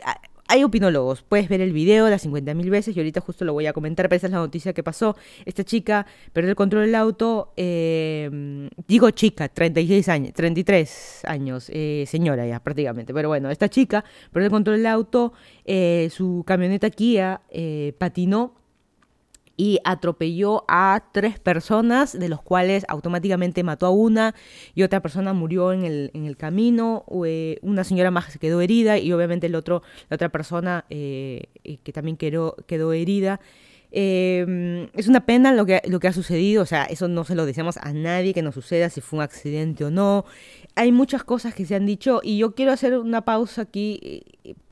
hay 0.50 0.64
opinólogos, 0.64 1.22
puedes 1.22 1.48
ver 1.48 1.60
el 1.60 1.72
video 1.72 2.10
las 2.10 2.26
50.000 2.26 2.70
veces 2.70 2.96
y 2.96 2.98
ahorita 2.98 3.20
justo 3.20 3.44
lo 3.44 3.52
voy 3.52 3.66
a 3.66 3.72
comentar, 3.72 4.08
pero 4.08 4.16
esa 4.16 4.26
es 4.26 4.32
la 4.32 4.38
noticia 4.38 4.72
que 4.72 4.82
pasó. 4.82 5.16
Esta 5.44 5.62
chica 5.62 6.06
perdió 6.32 6.50
el 6.50 6.56
control 6.56 6.86
del 6.86 6.96
auto, 6.96 7.52
eh, 7.56 8.68
digo 8.88 9.10
chica, 9.12 9.48
36 9.48 10.08
años, 10.08 10.32
33 10.34 11.22
años, 11.26 11.70
eh, 11.72 12.04
señora 12.08 12.48
ya 12.48 12.58
prácticamente, 12.58 13.14
pero 13.14 13.28
bueno, 13.28 13.48
esta 13.48 13.68
chica 13.68 14.04
perdió 14.32 14.46
el 14.46 14.50
control 14.50 14.78
del 14.78 14.86
auto, 14.86 15.34
eh, 15.64 16.08
su 16.10 16.42
camioneta 16.44 16.90
Kia 16.90 17.42
patinó 17.98 18.59
y 19.60 19.78
atropelló 19.84 20.64
a 20.68 21.02
tres 21.12 21.38
personas, 21.38 22.18
de 22.18 22.30
los 22.30 22.40
cuales 22.40 22.86
automáticamente 22.88 23.62
mató 23.62 23.84
a 23.84 23.90
una 23.90 24.34
y 24.74 24.84
otra 24.84 25.02
persona 25.02 25.34
murió 25.34 25.74
en 25.74 25.84
el, 25.84 26.10
en 26.14 26.24
el 26.24 26.38
camino, 26.38 27.04
eh, 27.26 27.58
una 27.60 27.84
señora 27.84 28.10
más 28.10 28.32
se 28.32 28.38
quedó 28.38 28.62
herida 28.62 28.96
y 28.96 29.12
obviamente 29.12 29.48
el 29.48 29.54
otro, 29.54 29.82
la 30.08 30.14
otra 30.14 30.30
persona 30.30 30.86
eh, 30.88 31.42
eh, 31.62 31.76
que 31.84 31.92
también 31.92 32.16
quedó, 32.16 32.56
quedó 32.66 32.94
herida. 32.94 33.38
Em, 33.90 34.88
es 34.94 35.08
una 35.08 35.26
pena 35.26 35.52
lo 35.52 35.66
que, 35.66 35.82
lo 35.86 36.00
que 36.00 36.08
ha 36.08 36.14
sucedido, 36.14 36.62
o 36.62 36.66
sea, 36.66 36.84
eso 36.84 37.06
no 37.08 37.24
se 37.24 37.34
lo 37.34 37.44
decimos 37.44 37.76
a 37.76 37.92
nadie 37.92 38.32
que 38.32 38.40
nos 38.40 38.54
suceda 38.54 38.88
si 38.88 39.02
fue 39.02 39.18
un 39.18 39.24
accidente 39.24 39.84
o 39.84 39.90
no. 39.90 40.24
Hay 40.74 40.90
muchas 40.90 41.22
cosas 41.22 41.52
que 41.52 41.66
se 41.66 41.74
han 41.74 41.84
dicho 41.84 42.22
y 42.22 42.38
yo 42.38 42.54
quiero 42.54 42.72
hacer 42.72 42.96
una 42.96 43.26
pausa 43.26 43.60
aquí 43.60 44.22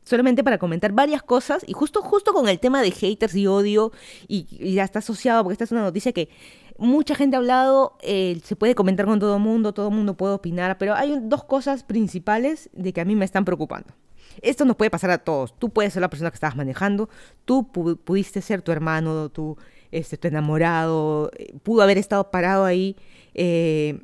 solamente 0.09 0.43
para 0.43 0.59
comentar 0.59 0.93
varias 0.93 1.23
cosas 1.23 1.65
y 1.67 1.75
justo, 1.75 2.00
justo 2.03 2.33
con 2.33 2.49
el 2.49 2.59
tema 2.59 2.81
de 2.83 2.91
haters 2.91 3.35
y 3.35 3.47
odio 3.47 3.93
y, 4.27 4.73
ya 4.75 4.85
está 4.85 5.00
asociado 5.00 5.43
porque 5.45 5.53
esta 5.53 5.65
es 5.65 5.73
una 5.73 5.83
noticia 5.83 6.12
que 6.12 6.31
mucha 6.79 7.15
gente 7.15 7.37
ha 7.37 7.41
hablado, 7.41 7.99
eh, 8.00 8.41
se 8.43 8.57
puede 8.57 8.75
comentar 8.75 9.07
con 9.07 9.19
todo 9.19 9.38
mundo, 9.38 9.75
todo 9.75 9.91
mundo 9.91 10.15
puede 10.15 10.35
opinar, 10.35 10.79
pero 10.79 10.95
hay 10.95 11.19
dos 11.23 11.45
cosas 11.45 11.85
principales 11.85 12.71
de 12.73 12.93
que 12.93 13.00
a 13.00 13.05
mí 13.05 13.17
me 13.17 13.25
están 13.25 13.45
preocupando. 13.45 13.93
Esto 14.41 14.65
nos 14.65 14.77
puede 14.77 14.91
pasar 14.91 15.11
a 15.11 15.19
todos. 15.19 15.59
Tú 15.59 15.71
puedes 15.71 15.93
ser 15.93 16.03
la 16.03 16.09
persona 16.09 16.31
que 16.31 16.37
estabas 16.37 16.57
manejando, 16.57 17.09
tú 17.45 17.71
pudiste 17.73 18.41
ser 18.41 18.62
tu 18.62 18.71
hermano, 18.71 19.29
tu, 19.29 19.59
este, 19.91 20.17
tu 20.17 20.29
enamorado, 20.29 21.31
eh, 21.37 21.53
pudo 21.62 21.83
haber 21.83 21.99
estado 21.99 22.31
parado 22.31 22.65
ahí 22.65 22.97
eh, 23.35 24.00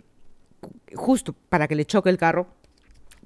justo 0.95 1.35
para 1.49 1.69
que 1.69 1.77
le 1.77 1.85
choque 1.85 2.11
el 2.11 2.19
carro, 2.19 2.49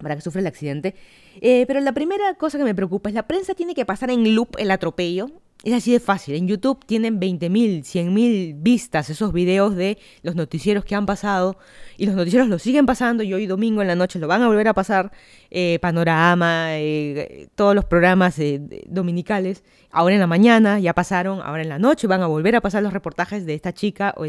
para 0.03 0.17
que 0.17 0.23
sufra 0.23 0.41
el 0.41 0.47
accidente. 0.47 0.95
Eh, 1.41 1.65
pero 1.67 1.81
la 1.81 1.93
primera 1.93 2.35
cosa 2.35 2.59
que 2.59 2.65
me 2.65 2.75
preocupa 2.75 3.09
es 3.09 3.15
la 3.15 3.27
prensa 3.27 3.55
tiene 3.55 3.75
que 3.75 3.85
pasar 3.85 4.11
en 4.11 4.35
loop 4.35 4.57
el 4.59 4.71
atropello. 4.71 5.31
Es 5.65 5.75
así 5.75 5.91
de 5.91 5.99
fácil. 5.99 6.37
En 6.37 6.47
YouTube 6.47 6.85
tienen 6.87 7.19
20.000, 7.19 7.83
100.000 7.83 8.55
vistas 8.59 9.11
esos 9.11 9.33
videos 9.33 9.75
de 9.75 9.99
los 10.23 10.37
noticieros 10.37 10.85
que 10.85 10.95
han 10.95 11.05
pasado. 11.05 11.57
Y 11.97 12.07
los 12.07 12.15
noticieros 12.15 12.47
lo 12.49 12.61
siguen 12.61 12.87
pasando 12.87 13.25
y 13.25 13.35
hoy 13.35 13.47
domingo 13.47 13.83
en 13.83 13.89
la 13.89 13.97
noche 13.97 14.21
lo 14.21 14.29
van 14.29 14.43
a 14.43 14.47
volver 14.47 14.69
a 14.69 14.75
pasar. 14.75 15.11
Eh, 15.51 15.81
Panorama, 15.83 16.79
eh, 16.79 17.49
todos 17.57 17.75
los 17.75 17.85
programas 17.85 18.41
dominicales. 18.87 19.65
Ahora 19.91 20.15
en 20.15 20.21
la 20.21 20.29
mañana 20.29 20.79
ya 20.79 20.95
pasaron, 20.95 21.41
ahora 21.41 21.63
en 21.63 21.71
la 21.71 21.81
noche 21.81 22.07
van 22.07 22.23
a 22.23 22.29
volver 22.29 22.55
a 22.55 22.61
pasar 22.61 22.85
los 22.85 22.93
reportajes 22.93 23.45
de 23.45 23.55
esta 23.55 23.73
chica, 23.73 24.15
o 24.17 24.27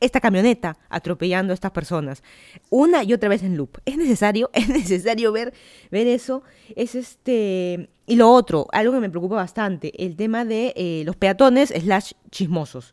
esta 0.00 0.20
camioneta 0.20 0.78
atropellando 0.88 1.52
a 1.52 1.54
estas 1.54 1.70
personas. 1.70 2.24
Una 2.70 3.04
y 3.04 3.12
otra 3.12 3.28
vez 3.28 3.44
en 3.44 3.56
loop. 3.56 3.78
Es 3.84 3.96
necesario, 3.96 4.50
es 4.54 4.68
necesario 4.68 5.30
ver, 5.30 5.52
ver 5.92 6.08
eso. 6.08 6.42
Es 6.74 6.96
este. 6.96 7.88
Y 8.10 8.16
lo 8.16 8.28
otro, 8.30 8.66
algo 8.72 8.92
que 8.92 8.98
me 8.98 9.08
preocupa 9.08 9.36
bastante, 9.36 9.92
el 10.04 10.16
tema 10.16 10.44
de 10.44 10.72
eh, 10.74 11.02
los 11.06 11.14
peatones 11.14 11.68
slash 11.68 12.12
chismosos 12.30 12.92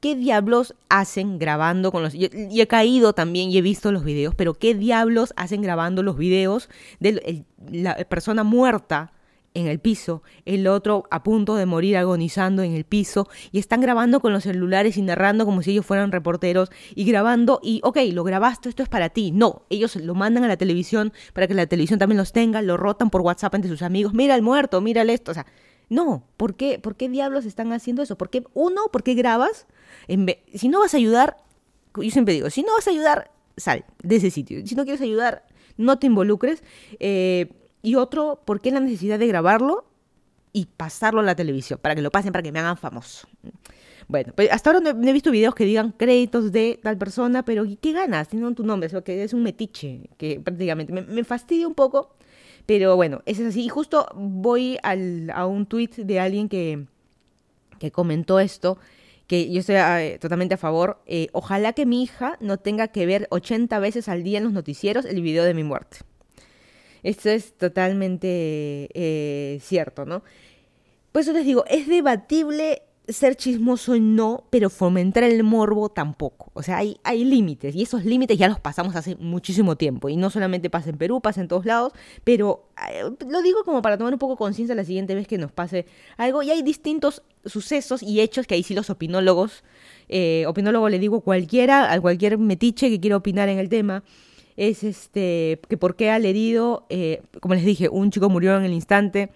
¿qué 0.00 0.14
diablos 0.14 0.74
hacen 0.88 1.38
grabando 1.38 1.90
con 1.90 2.02
los... 2.02 2.14
Y, 2.14 2.28
he 2.60 2.66
caído 2.66 3.12
también 3.12 3.50
y 3.50 3.58
he 3.58 3.62
visto 3.62 3.92
los 3.92 4.04
videos, 4.04 4.34
pero 4.34 4.54
¿qué 4.54 4.74
diablos 4.74 5.32
hacen 5.36 5.62
grabando 5.62 6.02
los 6.02 6.16
videos 6.16 6.68
de 7.00 7.44
la 7.70 7.96
persona 8.04 8.44
muerta? 8.44 9.12
En 9.58 9.66
el 9.66 9.78
piso, 9.78 10.22
el 10.44 10.66
otro 10.66 11.04
a 11.10 11.22
punto 11.22 11.56
de 11.56 11.66
morir 11.66 11.96
agonizando 11.96 12.62
en 12.62 12.74
el 12.74 12.84
piso, 12.84 13.28
y 13.52 13.58
están 13.58 13.80
grabando 13.80 14.20
con 14.20 14.32
los 14.32 14.44
celulares 14.44 14.96
y 14.96 15.02
narrando 15.02 15.44
como 15.44 15.62
si 15.62 15.72
ellos 15.72 15.84
fueran 15.84 16.12
reporteros, 16.12 16.70
y 16.94 17.04
grabando, 17.04 17.60
y 17.62 17.80
ok, 17.82 17.98
lo 18.12 18.24
grabaste, 18.24 18.68
esto 18.68 18.82
es 18.82 18.88
para 18.88 19.10
ti. 19.10 19.30
No, 19.32 19.62
ellos 19.68 19.96
lo 19.96 20.14
mandan 20.14 20.44
a 20.44 20.48
la 20.48 20.56
televisión 20.56 21.12
para 21.32 21.46
que 21.46 21.54
la 21.54 21.66
televisión 21.66 21.98
también 21.98 22.18
los 22.18 22.32
tenga, 22.32 22.62
lo 22.62 22.76
rotan 22.76 23.10
por 23.10 23.20
WhatsApp 23.22 23.54
entre 23.54 23.70
sus 23.70 23.82
amigos, 23.82 24.14
mira 24.14 24.34
el 24.34 24.42
muerto, 24.42 24.80
mira 24.80 25.02
el 25.02 25.10
esto, 25.10 25.32
o 25.32 25.34
sea, 25.34 25.46
no, 25.88 26.24
¿por 26.36 26.54
qué, 26.54 26.78
¿por 26.78 26.96
qué 26.96 27.08
diablos 27.08 27.46
están 27.46 27.72
haciendo 27.72 28.02
eso? 28.02 28.16
¿Por 28.16 28.30
qué, 28.30 28.44
uno, 28.54 28.82
por 28.92 29.02
qué 29.02 29.14
grabas? 29.14 29.66
Si 30.54 30.68
no 30.68 30.80
vas 30.80 30.94
a 30.94 30.98
ayudar, 30.98 31.38
yo 31.96 32.10
siempre 32.10 32.34
digo, 32.34 32.50
si 32.50 32.62
no 32.62 32.74
vas 32.74 32.86
a 32.86 32.90
ayudar, 32.90 33.30
sal 33.56 33.84
de 34.02 34.16
ese 34.16 34.30
sitio. 34.30 34.64
Si 34.66 34.74
no 34.74 34.84
quieres 34.84 35.00
ayudar, 35.00 35.44
no 35.76 35.98
te 35.98 36.06
involucres. 36.06 36.62
Eh, 37.00 37.50
y 37.88 37.94
otro, 37.94 38.42
¿por 38.44 38.60
qué 38.60 38.70
la 38.70 38.80
necesidad 38.80 39.18
de 39.18 39.26
grabarlo 39.26 39.86
y 40.52 40.66
pasarlo 40.66 41.20
a 41.20 41.22
la 41.22 41.34
televisión? 41.34 41.78
Para 41.80 41.94
que 41.94 42.02
lo 42.02 42.10
pasen, 42.10 42.32
para 42.32 42.42
que 42.42 42.52
me 42.52 42.58
hagan 42.58 42.76
famoso. 42.76 43.26
Bueno, 44.08 44.34
pues 44.36 44.50
hasta 44.52 44.70
ahora 44.70 44.92
no 44.92 45.08
he 45.08 45.12
visto 45.14 45.30
videos 45.30 45.54
que 45.54 45.64
digan 45.64 45.92
créditos 45.92 46.52
de 46.52 46.78
tal 46.82 46.98
persona, 46.98 47.46
pero 47.46 47.64
¿qué 47.80 47.92
ganas? 47.92 48.28
Tienen 48.28 48.54
tu 48.54 48.62
nombre, 48.62 48.94
o 48.94 49.02
que 49.02 49.22
es 49.22 49.32
un 49.32 49.42
metiche, 49.42 50.10
que 50.18 50.38
prácticamente 50.38 50.92
me, 50.92 51.24
fastidia 51.24 51.66
un 51.66 51.74
poco, 51.74 52.14
pero 52.66 52.94
bueno, 52.94 53.22
eso 53.24 53.40
es 53.40 53.48
así. 53.48 53.64
Y 53.64 53.68
justo 53.70 54.06
voy 54.14 54.78
a 54.82 55.46
un 55.46 55.64
tweet 55.64 55.92
de 55.96 56.20
alguien 56.20 56.50
que, 56.50 56.84
que 57.78 57.90
comentó 57.90 58.38
esto, 58.38 58.76
que 59.26 59.50
yo 59.50 59.60
estoy 59.60 59.76
eh, 59.76 60.18
totalmente 60.20 60.56
a 60.56 60.58
favor. 60.58 61.00
Eh, 61.06 61.28
ojalá 61.32 61.72
que 61.72 61.86
mi 61.86 62.02
hija 62.02 62.36
no 62.40 62.58
tenga 62.58 62.88
que 62.88 63.06
ver 63.06 63.28
80 63.30 63.78
veces 63.78 64.10
al 64.10 64.22
día 64.24 64.36
en 64.36 64.44
los 64.44 64.52
noticieros 64.52 65.06
el 65.06 65.22
video 65.22 65.44
de 65.44 65.54
mi 65.54 65.64
muerte. 65.64 66.00
Esto 67.02 67.30
es 67.30 67.52
totalmente 67.56 68.88
eh, 68.94 69.58
cierto, 69.62 70.04
¿no? 70.04 70.22
Pues 71.12 71.26
eso 71.26 71.36
les 71.36 71.46
digo, 71.46 71.64
es 71.68 71.86
debatible 71.86 72.82
ser 73.08 73.36
chismoso 73.36 73.98
no, 73.98 74.44
pero 74.50 74.68
fomentar 74.68 75.24
el 75.24 75.42
morbo 75.42 75.88
tampoco. 75.88 76.50
O 76.54 76.62
sea, 76.62 76.78
hay, 76.78 76.98
hay 77.04 77.24
límites 77.24 77.74
y 77.74 77.82
esos 77.82 78.04
límites 78.04 78.36
ya 78.36 78.48
los 78.48 78.60
pasamos 78.60 78.94
hace 78.96 79.16
muchísimo 79.16 79.76
tiempo. 79.76 80.08
Y 80.08 80.16
no 80.16 80.30
solamente 80.30 80.68
pasa 80.68 80.90
en 80.90 80.98
Perú, 80.98 81.20
pasa 81.20 81.40
en 81.40 81.48
todos 81.48 81.64
lados, 81.64 81.92
pero 82.24 82.68
eh, 82.90 83.04
lo 83.28 83.42
digo 83.42 83.64
como 83.64 83.80
para 83.80 83.96
tomar 83.96 84.12
un 84.12 84.18
poco 84.18 84.36
conciencia 84.36 84.74
la 84.74 84.84
siguiente 84.84 85.14
vez 85.14 85.26
que 85.26 85.38
nos 85.38 85.52
pase 85.52 85.86
algo. 86.16 86.42
Y 86.42 86.50
hay 86.50 86.62
distintos 86.62 87.22
sucesos 87.46 88.02
y 88.02 88.20
hechos 88.20 88.46
que 88.46 88.54
ahí 88.54 88.62
sí 88.62 88.74
los 88.74 88.90
opinólogos, 88.90 89.64
eh, 90.08 90.44
opinólogo 90.46 90.88
le 90.88 90.98
digo 90.98 91.22
cualquiera, 91.22 91.90
a 91.92 92.00
cualquier 92.00 92.36
metiche 92.36 92.90
que 92.90 93.00
quiera 93.00 93.16
opinar 93.16 93.48
en 93.48 93.58
el 93.58 93.70
tema, 93.70 94.04
es 94.58 94.82
este 94.82 95.60
que 95.68 95.78
por 95.78 95.94
qué 95.94 96.10
al 96.10 96.26
herido, 96.26 96.84
eh, 96.90 97.22
como 97.40 97.54
les 97.54 97.64
dije, 97.64 97.88
un 97.88 98.10
chico 98.10 98.28
murió 98.28 98.56
en 98.58 98.64
el 98.64 98.72
instante, 98.72 99.30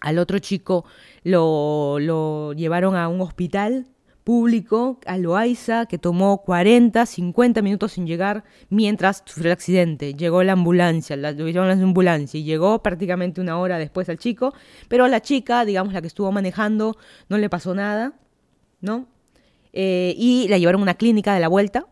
al 0.00 0.18
otro 0.18 0.38
chico 0.38 0.86
lo, 1.22 1.98
lo 2.00 2.54
llevaron 2.54 2.96
a 2.96 3.08
un 3.08 3.20
hospital 3.20 3.86
público, 4.24 4.98
a 5.06 5.18
Loaiza, 5.18 5.86
que 5.86 5.98
tomó 5.98 6.42
40, 6.42 7.04
50 7.04 7.62
minutos 7.62 7.92
sin 7.92 8.06
llegar 8.06 8.44
mientras 8.70 9.22
sufrió 9.26 9.48
el 9.48 9.52
accidente. 9.52 10.14
Llegó 10.14 10.42
la 10.42 10.52
ambulancia, 10.52 11.16
la, 11.16 11.30
a 11.30 11.32
la 11.32 11.72
ambulancia 11.72 12.40
y 12.40 12.44
llegó 12.44 12.82
prácticamente 12.82 13.40
una 13.40 13.58
hora 13.58 13.78
después 13.78 14.08
al 14.08 14.18
chico, 14.18 14.54
pero 14.88 15.04
a 15.04 15.08
la 15.08 15.20
chica, 15.20 15.64
digamos, 15.66 15.92
la 15.92 16.00
que 16.00 16.06
estuvo 16.06 16.32
manejando, 16.32 16.96
no 17.28 17.36
le 17.36 17.50
pasó 17.50 17.74
nada, 17.74 18.14
¿no? 18.80 19.06
Eh, 19.72 20.14
y 20.16 20.48
la 20.48 20.58
llevaron 20.58 20.80
a 20.80 20.84
una 20.84 20.94
clínica 20.94 21.34
de 21.34 21.40
la 21.40 21.48
vuelta. 21.48 21.86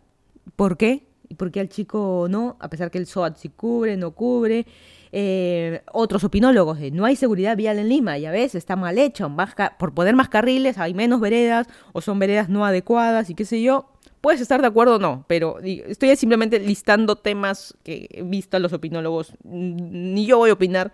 ¿Por 0.57 0.77
qué? 0.77 1.08
¿Y 1.29 1.35
por 1.35 1.51
qué 1.51 1.61
al 1.61 1.69
chico 1.69 2.27
no? 2.31 2.57
A 2.61 2.69
pesar 2.71 2.91
que 2.91 2.99
el 2.99 3.07
SOAT 3.07 3.37
sí 3.37 3.49
cubre, 3.51 3.97
no 3.97 4.13
cubre. 4.13 4.67
Eh, 5.11 5.83
otros 5.93 6.25
opinólogos, 6.25 6.79
no 6.93 7.07
hay 7.07 7.17
seguridad 7.17 7.57
vial 7.57 7.79
en 7.79 7.89
Lima, 7.89 8.19
ya 8.19 8.31
ves, 8.31 8.55
está 8.55 8.77
mal 8.77 8.99
hecho, 8.99 9.35
por 9.79 9.95
poner 9.95 10.15
más 10.15 10.29
carriles 10.29 10.77
hay 10.77 10.93
menos 10.93 11.19
veredas 11.21 11.67
o 11.95 12.03
son 12.03 12.19
veredas 12.19 12.51
no 12.51 12.67
adecuadas 12.67 13.31
y 13.31 13.35
qué 13.35 13.45
sé 13.45 13.63
yo. 13.63 13.91
Puedes 14.21 14.41
estar 14.41 14.61
de 14.61 14.67
acuerdo 14.67 14.97
o 14.97 14.99
no, 14.99 15.25
pero 15.29 15.61
estoy 15.61 16.15
simplemente 16.17 16.59
listando 16.59 17.17
temas 17.17 17.75
que 17.85 18.09
he 18.11 18.23
visto 18.23 18.57
a 18.57 18.61
los 18.61 18.73
opinólogos. 18.73 19.33
Ni 19.45 20.27
yo 20.27 20.39
voy 20.39 20.51
a 20.51 20.55
opinar 20.55 20.93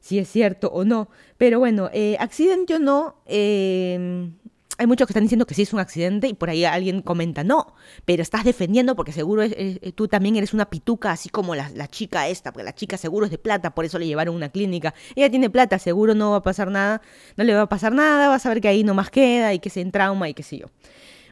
si 0.00 0.18
es 0.18 0.28
cierto 0.28 0.68
o 0.68 0.84
no. 0.84 1.08
Pero 1.38 1.58
bueno, 1.58 1.88
eh, 1.92 2.16
accidente 2.20 2.74
o 2.74 2.78
no, 2.78 3.16
eh, 3.26 4.30
hay 4.78 4.86
muchos 4.86 5.06
que 5.06 5.10
están 5.10 5.24
diciendo 5.24 5.44
que 5.44 5.54
sí 5.54 5.62
es 5.62 5.72
un 5.72 5.80
accidente 5.80 6.28
y 6.28 6.34
por 6.34 6.50
ahí 6.50 6.64
alguien 6.64 7.02
comenta, 7.02 7.42
no, 7.42 7.74
pero 8.04 8.22
estás 8.22 8.44
defendiendo 8.44 8.94
porque 8.94 9.12
seguro 9.12 9.42
tú 9.96 10.06
también 10.06 10.36
eres 10.36 10.54
una 10.54 10.70
pituca, 10.70 11.10
así 11.10 11.28
como 11.28 11.56
la, 11.56 11.88
chica 11.88 12.28
esta, 12.28 12.52
porque 12.52 12.64
la 12.64 12.74
chica 12.74 12.96
seguro 12.96 13.26
es 13.26 13.32
de 13.32 13.38
plata, 13.38 13.74
por 13.74 13.84
eso 13.84 13.98
le 13.98 14.06
llevaron 14.06 14.34
a 14.34 14.36
una 14.36 14.48
clínica. 14.50 14.94
Ella 15.16 15.28
tiene 15.30 15.50
plata, 15.50 15.80
seguro 15.80 16.14
no 16.14 16.30
va 16.30 16.36
a 16.38 16.42
pasar 16.42 16.70
nada, 16.70 17.02
no 17.36 17.42
le 17.42 17.54
va 17.54 17.62
a 17.62 17.68
pasar 17.68 17.92
nada, 17.92 18.28
vas 18.28 18.46
a 18.46 18.50
ver 18.50 18.60
que 18.60 18.68
ahí 18.68 18.84
no 18.84 18.94
más 18.94 19.10
queda 19.10 19.52
y 19.52 19.58
que 19.58 19.68
se 19.68 19.80
en 19.80 19.90
trauma 19.90 20.28
y 20.28 20.34
qué 20.34 20.44
sé 20.44 20.58
yo. 20.58 20.66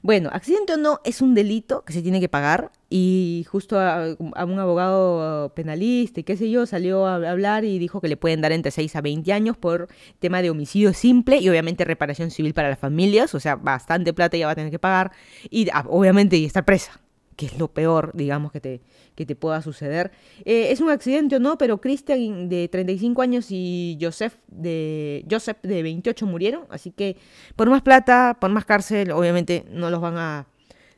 Bueno, 0.07 0.31
accidente 0.33 0.75
o 0.75 0.77
no 0.77 1.01
es 1.03 1.21
un 1.21 1.35
delito 1.35 1.85
que 1.85 1.93
se 1.93 2.01
tiene 2.01 2.21
que 2.21 2.29
pagar 2.29 2.71
y 2.89 3.45
justo 3.51 3.81
a, 3.81 4.15
un 4.21 4.59
abogado 4.61 5.53
penalista 5.53 6.21
y 6.21 6.23
qué 6.23 6.37
sé 6.37 6.49
yo 6.49 6.65
salió 6.65 7.07
a 7.07 7.17
hablar 7.17 7.65
y 7.65 7.81
dijo 7.81 8.01
que 8.01 8.07
le 8.07 8.17
pueden 8.17 8.41
dar 8.41 8.53
entre 8.53 8.71
6 8.71 8.95
a 8.95 9.01
20 9.01 9.33
años 9.33 9.57
por 9.57 9.89
tema 10.21 10.43
de 10.43 10.51
homicidio 10.51 10.95
simple 10.95 11.39
y 11.39 11.49
obviamente 11.49 11.85
reparación 11.85 12.31
civil 12.31 12.55
para 12.55 12.69
las 12.69 12.79
familias, 12.79 13.35
o 13.35 13.41
sea, 13.41 13.57
bastante 13.57 14.13
plata 14.13 14.37
ya 14.37 14.47
va 14.47 14.53
a 14.53 14.55
tener 14.55 14.71
que 14.71 14.79
pagar 14.79 15.11
y 15.51 15.69
ah, 15.73 15.85
obviamente 15.89 16.37
y 16.37 16.45
estar 16.45 16.65
presa 16.65 17.01
que 17.37 17.47
es 17.47 17.59
lo 17.59 17.69
peor, 17.69 18.11
digamos, 18.15 18.51
que 18.51 18.61
te, 18.61 18.81
que 19.15 19.27
te 19.27 19.37
pueda 19.37 19.63
suceder. 19.63 20.11
Eh, 20.45 20.69
es 20.71 20.81
un 20.81 20.91
accidente 20.91 21.37
o 21.37 21.41
no, 21.41 21.59
pero 21.59 21.81
Christian 21.81 22.49
de 22.49 22.69
35 22.69 23.23
años 23.23 23.47
y 23.51 23.99
Joseph 24.01 24.35
de, 24.49 25.25
Joseph 25.31 25.59
de 25.63 25.83
28 25.83 26.27
murieron, 26.27 26.65
así 26.71 26.91
que 26.91 27.17
por 27.55 27.69
más 27.71 27.83
plata, 27.83 28.37
por 28.41 28.51
más 28.51 28.65
cárcel, 28.65 29.13
obviamente 29.13 29.65
no 29.71 29.91
los 29.91 30.01
van 30.01 30.17
a 30.17 30.47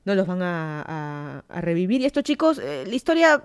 no 0.04 0.14
los 0.14 0.26
van 0.26 0.40
a, 0.40 1.44
revivir. 1.50 2.00
Y 2.00 2.06
estos 2.06 2.22
chicos, 2.22 2.58
eh, 2.58 2.84
la 2.86 2.94
historia, 2.94 3.42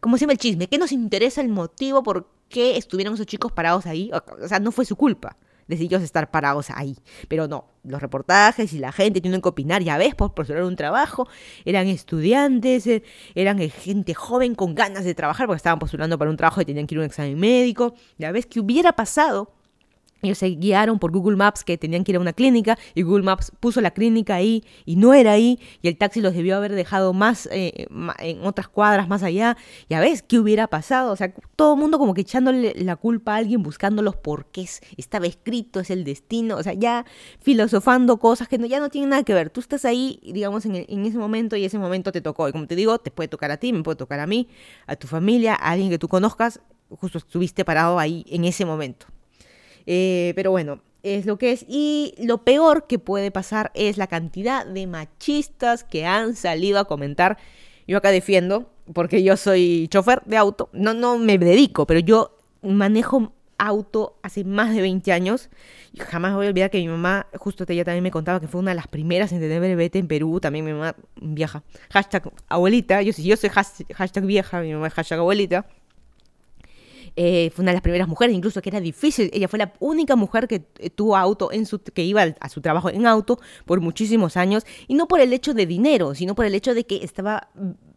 como 0.00 0.18
se 0.18 0.22
llama 0.22 0.34
el 0.34 0.38
chisme, 0.38 0.66
¿qué 0.66 0.76
nos 0.76 0.92
interesa 0.92 1.40
el 1.40 1.48
motivo 1.48 2.02
por 2.02 2.28
qué 2.50 2.76
estuvieron 2.76 3.14
esos 3.14 3.24
chicos 3.24 3.50
parados 3.52 3.86
ahí? 3.86 4.10
O 4.42 4.46
sea, 4.46 4.60
no 4.60 4.72
fue 4.72 4.84
su 4.84 4.96
culpa 4.96 5.38
de 5.66 6.04
estar 6.04 6.30
parados 6.30 6.70
ahí. 6.70 6.96
Pero 7.28 7.48
no, 7.48 7.66
los 7.84 8.00
reportajes 8.00 8.72
y 8.72 8.78
la 8.78 8.92
gente 8.92 9.20
tienen 9.20 9.40
que 9.40 9.48
opinar, 9.48 9.82
ya 9.82 9.98
ves, 9.98 10.14
por 10.14 10.34
postular 10.34 10.62
un 10.62 10.76
trabajo, 10.76 11.28
eran 11.64 11.88
estudiantes, 11.88 12.86
eh, 12.86 13.02
eran 13.34 13.58
gente 13.70 14.14
joven 14.14 14.54
con 14.54 14.74
ganas 14.74 15.04
de 15.04 15.14
trabajar 15.14 15.46
porque 15.46 15.56
estaban 15.56 15.78
postulando 15.78 16.18
para 16.18 16.30
un 16.30 16.36
trabajo 16.36 16.60
y 16.60 16.64
tenían 16.64 16.86
que 16.86 16.94
ir 16.94 16.98
a 16.98 17.02
un 17.02 17.06
examen 17.06 17.38
médico, 17.38 17.94
ya 18.18 18.32
ves, 18.32 18.46
¿qué 18.46 18.60
hubiera 18.60 18.92
pasado 18.92 19.55
ellos 20.26 20.38
se 20.38 20.48
guiaron 20.48 20.98
por 20.98 21.12
Google 21.12 21.36
Maps 21.36 21.64
que 21.64 21.78
tenían 21.78 22.04
que 22.04 22.12
ir 22.12 22.16
a 22.16 22.20
una 22.20 22.32
clínica 22.32 22.78
y 22.94 23.02
Google 23.02 23.24
Maps 23.24 23.52
puso 23.60 23.80
la 23.80 23.92
clínica 23.92 24.34
ahí 24.34 24.64
y 24.84 24.96
no 24.96 25.14
era 25.14 25.32
ahí 25.32 25.58
y 25.82 25.88
el 25.88 25.96
taxi 25.96 26.20
los 26.20 26.34
debió 26.34 26.56
haber 26.56 26.72
dejado 26.72 27.12
más 27.12 27.48
eh, 27.52 27.86
en 28.18 28.44
otras 28.44 28.68
cuadras 28.68 29.08
más 29.08 29.22
allá. 29.22 29.56
Ya 29.88 30.00
ves, 30.00 30.22
¿qué 30.22 30.38
hubiera 30.38 30.66
pasado? 30.66 31.12
O 31.12 31.16
sea, 31.16 31.32
todo 31.56 31.74
el 31.74 31.80
mundo 31.80 31.98
como 31.98 32.14
que 32.14 32.22
echándole 32.22 32.74
la 32.76 32.96
culpa 32.96 33.34
a 33.34 33.36
alguien, 33.36 33.62
buscándolos 33.62 34.16
porque 34.16 34.66
estaba 34.96 35.26
escrito, 35.26 35.80
es 35.80 35.90
el 35.90 36.04
destino. 36.04 36.56
O 36.56 36.62
sea, 36.62 36.72
ya 36.72 37.04
filosofando 37.40 38.18
cosas 38.18 38.48
que 38.48 38.58
no, 38.58 38.66
ya 38.66 38.80
no 38.80 38.88
tienen 38.88 39.10
nada 39.10 39.22
que 39.22 39.34
ver. 39.34 39.50
Tú 39.50 39.60
estás 39.60 39.84
ahí, 39.84 40.20
digamos, 40.22 40.66
en, 40.66 40.76
en 40.76 41.06
ese 41.06 41.18
momento 41.18 41.56
y 41.56 41.64
ese 41.64 41.78
momento 41.78 42.12
te 42.12 42.20
tocó. 42.20 42.48
Y 42.48 42.52
como 42.52 42.66
te 42.66 42.76
digo, 42.76 42.98
te 42.98 43.10
puede 43.10 43.28
tocar 43.28 43.50
a 43.50 43.56
ti, 43.56 43.72
me 43.72 43.82
puede 43.82 43.96
tocar 43.96 44.20
a 44.20 44.26
mí, 44.26 44.48
a 44.86 44.96
tu 44.96 45.06
familia, 45.06 45.54
a 45.54 45.70
alguien 45.70 45.90
que 45.90 45.98
tú 45.98 46.08
conozcas. 46.08 46.60
Justo 46.88 47.18
estuviste 47.18 47.64
parado 47.64 47.98
ahí 47.98 48.24
en 48.28 48.44
ese 48.44 48.64
momento. 48.64 49.06
Eh, 49.86 50.32
pero 50.36 50.50
bueno, 50.50 50.80
es 51.02 51.26
lo 51.26 51.38
que 51.38 51.52
es. 51.52 51.64
Y 51.68 52.14
lo 52.18 52.38
peor 52.38 52.86
que 52.86 52.98
puede 52.98 53.30
pasar 53.30 53.70
es 53.74 53.96
la 53.96 54.06
cantidad 54.06 54.66
de 54.66 54.86
machistas 54.86 55.84
que 55.84 56.06
han 56.06 56.34
salido 56.34 56.78
a 56.78 56.86
comentar. 56.86 57.38
Yo 57.86 57.98
acá 57.98 58.10
defiendo, 58.10 58.70
porque 58.92 59.22
yo 59.22 59.36
soy 59.36 59.88
chofer 59.88 60.22
de 60.26 60.36
auto. 60.36 60.68
No, 60.72 60.94
no 60.94 61.18
me 61.18 61.38
dedico, 61.38 61.86
pero 61.86 62.00
yo 62.00 62.36
manejo 62.62 63.32
auto 63.58 64.18
hace 64.22 64.44
más 64.44 64.74
de 64.74 64.82
20 64.82 65.12
años. 65.12 65.48
Y 65.92 66.00
jamás 66.00 66.34
voy 66.34 66.46
a 66.46 66.48
olvidar 66.50 66.70
que 66.70 66.78
mi 66.78 66.88
mamá, 66.88 67.26
justo 67.34 67.64
ella 67.68 67.84
también 67.84 68.02
me 68.02 68.10
contaba 68.10 68.40
que 68.40 68.48
fue 68.48 68.60
una 68.60 68.72
de 68.72 68.76
las 68.76 68.88
primeras 68.88 69.32
en 69.32 69.40
tener 69.40 69.60
bebé 69.60 69.90
en 69.94 70.08
Perú. 70.08 70.40
También 70.40 70.64
mi 70.64 70.72
mamá 70.72 70.96
viaja. 71.20 71.62
Hashtag 71.90 72.30
abuelita. 72.48 73.02
Yo, 73.02 73.12
yo 73.12 73.36
soy 73.36 73.50
hashtag 73.50 74.24
vieja, 74.24 74.60
mi 74.60 74.72
mamá 74.72 74.88
es 74.88 74.94
hashtag 74.94 75.20
abuelita. 75.20 75.66
Eh, 77.16 77.50
fue 77.54 77.62
una 77.62 77.70
de 77.70 77.76
las 77.76 77.82
primeras 77.82 78.08
mujeres, 78.08 78.36
incluso 78.36 78.60
que 78.60 78.68
era 78.68 78.80
difícil. 78.80 79.30
Ella 79.32 79.48
fue 79.48 79.58
la 79.58 79.72
única 79.80 80.16
mujer 80.16 80.46
que 80.46 80.66
eh, 80.78 80.90
tuvo 80.90 81.16
auto 81.16 81.50
en 81.50 81.64
su, 81.64 81.80
que 81.80 82.04
iba 82.04 82.22
a 82.38 82.48
su 82.48 82.60
trabajo 82.60 82.90
en 82.90 83.06
auto 83.06 83.40
por 83.64 83.80
muchísimos 83.80 84.36
años, 84.36 84.64
y 84.86 84.94
no 84.94 85.08
por 85.08 85.20
el 85.20 85.32
hecho 85.32 85.54
de 85.54 85.66
dinero, 85.66 86.14
sino 86.14 86.34
por 86.34 86.44
el 86.44 86.54
hecho 86.54 86.74
de 86.74 86.84
que 86.84 87.02
estaba 87.02 87.48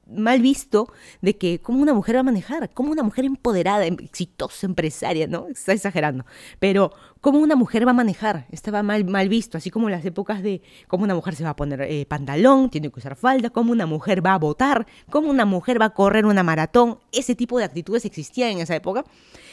mal 0.10 0.42
visto 0.42 0.92
de 1.22 1.38
que 1.38 1.60
cómo 1.60 1.82
una 1.82 1.94
mujer 1.94 2.16
va 2.16 2.22
a 2.22 2.24
manejar, 2.24 2.70
cómo 2.74 2.92
una 2.92 3.04
mujer 3.04 3.26
empoderada, 3.26 3.86
em, 3.86 3.98
exitosa, 4.00 4.66
empresaria, 4.66 5.28
¿no? 5.28 5.48
Está 5.48 5.74
exagerando. 5.74 6.26
Pero 6.60 6.92
cómo 7.22 7.40
una 7.40 7.56
mujer 7.56 7.86
va 7.86 7.92
a 7.92 7.94
manejar, 7.94 8.48
estaba 8.52 8.82
mal, 8.84 9.06
mal 9.06 9.28
visto, 9.30 9.58
así 9.58 9.70
como 9.70 9.88
en 9.88 9.92
las 9.94 10.06
épocas 10.06 10.42
de 10.42 10.62
cómo 10.88 11.04
una 11.04 11.16
mujer 11.16 11.36
se 11.36 11.44
va 11.44 11.52
a 11.52 11.56
poner 11.56 11.82
eh, 11.82 12.06
pantalón, 12.06 12.70
tiene 12.70 12.90
que 12.90 13.00
usar 13.00 13.16
falda, 13.16 13.50
cómo 13.50 13.72
una 13.72 13.86
mujer 13.86 14.26
va 14.26 14.34
a 14.34 14.38
votar, 14.38 14.88
cómo 15.10 15.30
una 15.30 15.46
mujer 15.46 15.82
va 15.82 15.86
a 15.86 15.90
correr 15.92 16.26
una 16.26 16.44
maratón. 16.44 17.00
Ese 17.12 17.36
tipo 17.36 17.58
de 17.58 17.66
actitudes 17.66 18.06
existían 18.06 18.52
en 18.52 18.60
esa 18.60 18.76
época. 18.76 19.04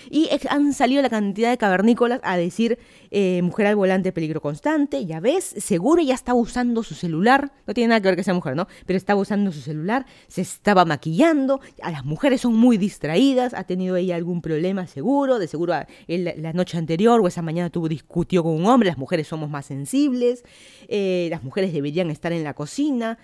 Y 0.09 0.29
han 0.51 0.73
salido 0.73 1.03
la 1.03 1.11
cantidad 1.11 1.51
de 1.51 1.59
cavernícolas 1.59 2.21
a 2.23 2.37
decir, 2.37 2.79
eh, 3.11 3.43
mujer 3.43 3.67
al 3.67 3.75
volante, 3.75 4.13
peligro 4.13 4.41
constante, 4.41 5.05
ya 5.05 5.19
ves, 5.19 5.43
seguro 5.59 6.01
ya 6.01 6.15
estaba 6.15 6.39
usando 6.39 6.85
su 6.85 6.95
celular, 6.95 7.51
no 7.67 7.75
tiene 7.75 7.89
nada 7.89 8.01
que 8.01 8.09
ver 8.09 8.17
que 8.17 8.23
sea 8.23 8.33
mujer, 8.33 8.55
¿no? 8.55 8.69
Pero 8.87 8.97
estaba 8.97 9.21
usando 9.21 9.51
su 9.51 9.61
celular, 9.61 10.07
se 10.29 10.43
estaba 10.43 10.85
maquillando, 10.85 11.61
a 11.83 11.91
las 11.91 12.05
mujeres 12.05 12.43
son 12.43 12.55
muy 12.55 12.79
distraídas, 12.79 13.53
ha 13.53 13.65
tenido 13.65 13.97
ella 13.97 14.15
algún 14.15 14.43
problema 14.43 14.87
seguro, 14.87 15.41
de 15.41 15.49
seguro 15.49 15.75
la 16.07 16.53
noche 16.53 16.79
anterior 16.79 17.21
o 17.21 17.27
esa 17.27 17.43
mañana 17.43 17.56
tuvo 17.71 17.89
discutió 17.89 18.43
con 18.43 18.55
un 18.55 18.67
hombre, 18.67 18.89
las 18.89 18.99
mujeres 18.99 19.27
somos 19.27 19.51
más 19.51 19.67
sensibles, 19.67 20.45
eh, 20.89 21.29
las 21.31 21.43
mujeres 21.43 21.73
deberían 21.73 22.11
estar 22.11 22.33
en 22.33 22.45
la 22.45 22.55
cocina, 22.55 23.19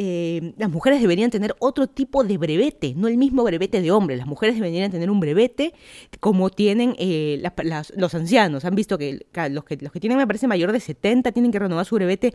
eh, 0.00 0.52
las 0.56 0.70
mujeres 0.70 1.00
deberían 1.00 1.30
tener 1.30 1.56
otro 1.58 1.88
tipo 1.88 2.22
de 2.22 2.38
brevete, 2.38 2.94
no 2.96 3.08
el 3.08 3.16
mismo 3.16 3.42
brevete 3.42 3.80
de 3.82 3.90
hombre. 3.90 4.16
Las 4.16 4.28
mujeres 4.28 4.54
deberían 4.54 4.92
tener 4.92 5.10
un 5.10 5.18
brevete 5.18 5.74
como 6.20 6.50
tienen 6.50 6.94
eh, 6.98 7.42
los 7.96 8.14
ancianos. 8.14 8.64
Han 8.64 8.76
visto 8.76 8.96
que 8.96 9.26
los, 9.50 9.64
que 9.64 9.76
los 9.80 9.92
que 9.92 9.98
tienen, 9.98 10.18
me 10.18 10.26
parece, 10.26 10.46
mayor 10.46 10.70
de 10.70 10.78
70 10.78 11.32
tienen 11.32 11.50
que 11.50 11.58
renovar 11.58 11.84
su 11.84 11.96
brevete 11.96 12.32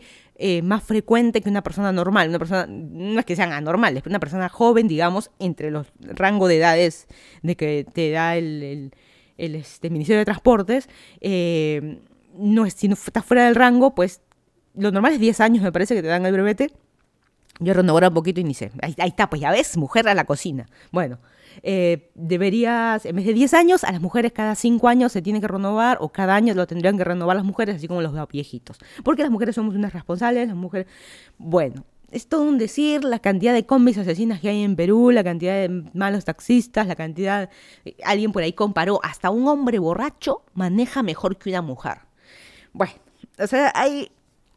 más 0.62 0.82
frecuente 0.82 1.40
que 1.40 1.48
una 1.48 1.62
persona 1.62 1.90
normal. 1.90 2.28
Una 2.28 2.38
persona, 2.38 2.66
no 2.68 3.18
es 3.18 3.24
que 3.24 3.34
sean 3.34 3.52
anormales, 3.52 4.02
pero 4.02 4.12
una 4.12 4.20
persona 4.20 4.50
joven, 4.50 4.86
digamos, 4.86 5.30
entre 5.38 5.70
los 5.70 5.86
rangos 6.00 6.50
de 6.50 6.58
edades 6.58 7.06
de 7.42 7.56
que 7.56 7.86
te 7.90 8.10
da 8.10 8.36
el, 8.36 8.92
este, 9.38 9.90
Ministerio 9.90 10.18
de 10.18 10.24
Transportes. 10.24 10.88
no 11.20 12.66
es, 12.66 12.74
si 12.74 12.88
no 12.88 12.94
estás 12.94 13.24
fuera 13.24 13.46
del 13.46 13.54
rango, 13.54 13.94
pues 13.94 14.20
lo 14.74 14.90
normal 14.90 15.12
es 15.12 15.20
10 15.20 15.40
años, 15.40 15.62
me 15.62 15.72
parece, 15.72 15.94
que 15.94 16.02
te 16.02 16.08
dan 16.08 16.26
el 16.26 16.32
brevete 16.32 16.72
yo 17.60 17.72
renovaré 17.72 18.08
un 18.08 18.14
poquito 18.14 18.40
y 18.40 18.44
ni 18.44 18.54
sé. 18.54 18.72
Ahí, 18.82 18.94
está, 18.98 19.28
pues 19.30 19.40
ya 19.40 19.50
ves, 19.50 19.76
mujer 19.76 20.08
a 20.08 20.14
la 20.14 20.24
cocina. 20.24 20.66
Bueno, 20.90 21.18
eh, 21.62 22.10
deberías, 22.14 23.06
en 23.06 23.16
vez 23.16 23.26
de 23.26 23.32
10 23.32 23.54
años, 23.54 23.84
a 23.84 23.92
las 23.92 24.00
mujeres 24.00 24.32
cada 24.32 24.54
5 24.54 24.88
años 24.88 25.12
se 25.12 25.22
tiene 25.22 25.40
que 25.40 25.46
renovar, 25.46 25.98
o 26.00 26.10
cada 26.10 26.34
año 26.34 26.54
lo 26.54 26.66
tendrían 26.66 26.98
que 26.98 27.04
renovar 27.04 27.36
las 27.36 27.44
mujeres, 27.44 27.76
así 27.76 27.86
como 27.86 28.02
los 28.02 28.12
viejitos. 28.28 28.78
Porque 29.04 29.22
las 29.22 29.30
mujeres 29.30 29.54
somos 29.54 29.74
unas 29.74 29.92
responsables, 29.92 30.48
las 30.48 30.56
mujeres. 30.56 30.88
Bueno, 31.38 31.84
es 32.10 32.28
todo 32.28 32.42
un 32.42 32.58
decir, 32.58 33.04
la 33.04 33.18
cantidad 33.18 33.52
de 33.52 33.66
combis 33.66 33.98
asesinas 33.98 34.40
que 34.40 34.48
hay 34.48 34.62
en 34.62 34.76
Perú, 34.76 35.10
la 35.10 35.24
cantidad 35.24 35.54
de 35.54 35.68
malos 35.94 36.24
taxistas, 36.24 36.86
la 36.86 36.96
cantidad. 36.96 37.50
Alguien 38.04 38.32
por 38.32 38.42
ahí 38.42 38.52
comparó, 38.52 39.00
hasta 39.02 39.30
un 39.30 39.48
hombre 39.48 39.78
borracho 39.78 40.42
maneja 40.54 41.02
mejor 41.02 41.36
que 41.36 41.50
una 41.50 41.62
mujer. 41.62 41.98
Bueno, 42.72 42.94
o 43.38 43.46
sea, 43.46 43.72
hay 43.74 44.10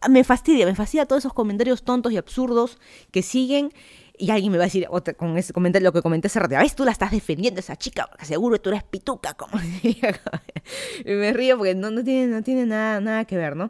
me 0.09 0.23
fastidia, 0.23 0.65
me 0.65 0.75
fastidia 0.75 1.05
todos 1.05 1.21
esos 1.21 1.33
comentarios 1.33 1.83
tontos 1.83 2.11
y 2.11 2.17
absurdos 2.17 2.77
que 3.11 3.23
siguen. 3.23 3.73
Y 4.19 4.31
alguien 4.31 4.51
me 4.51 4.57
va 4.57 4.63
a 4.63 4.67
decir 4.67 4.87
con 5.15 5.37
ese 5.37 5.53
comentario, 5.53 5.87
lo 5.87 5.93
que 5.93 6.01
comenté 6.01 6.25
hace 6.25 6.39
rato, 6.39 6.55
¿ves? 6.57 6.75
Tú 6.75 6.83
la 6.83 6.91
estás 6.91 7.11
defendiendo 7.11 7.59
a 7.59 7.61
esa 7.61 7.75
chica, 7.75 8.07
porque 8.09 8.25
seguro 8.25 8.59
tú 8.59 8.69
eres 8.69 8.83
pituca, 8.83 9.35
como 9.35 9.61
me 11.05 11.33
río 11.33 11.57
porque 11.57 11.75
no, 11.75 11.91
no 11.91 12.03
tiene, 12.03 12.25
no 12.25 12.41
tiene 12.41 12.65
nada, 12.65 12.99
nada 12.99 13.25
que 13.25 13.37
ver, 13.37 13.55
¿no? 13.55 13.69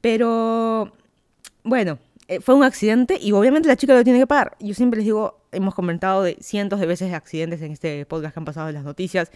Pero, 0.00 0.92
bueno, 1.64 1.98
eh, 2.28 2.40
fue 2.40 2.54
un 2.54 2.62
accidente 2.62 3.18
y 3.20 3.32
obviamente 3.32 3.68
la 3.68 3.76
chica 3.76 3.94
lo 3.94 4.04
tiene 4.04 4.18
que 4.18 4.26
pagar. 4.26 4.56
Yo 4.60 4.74
siempre 4.74 4.98
les 4.98 5.06
digo, 5.06 5.40
hemos 5.50 5.74
comentado 5.74 6.22
de 6.22 6.36
cientos 6.40 6.78
de 6.78 6.86
veces 6.86 7.08
de 7.08 7.16
accidentes 7.16 7.62
en 7.62 7.72
este 7.72 8.04
podcast 8.04 8.34
que 8.34 8.40
han 8.40 8.44
pasado 8.44 8.68
en 8.68 8.74
las 8.74 8.84
noticias. 8.84 9.30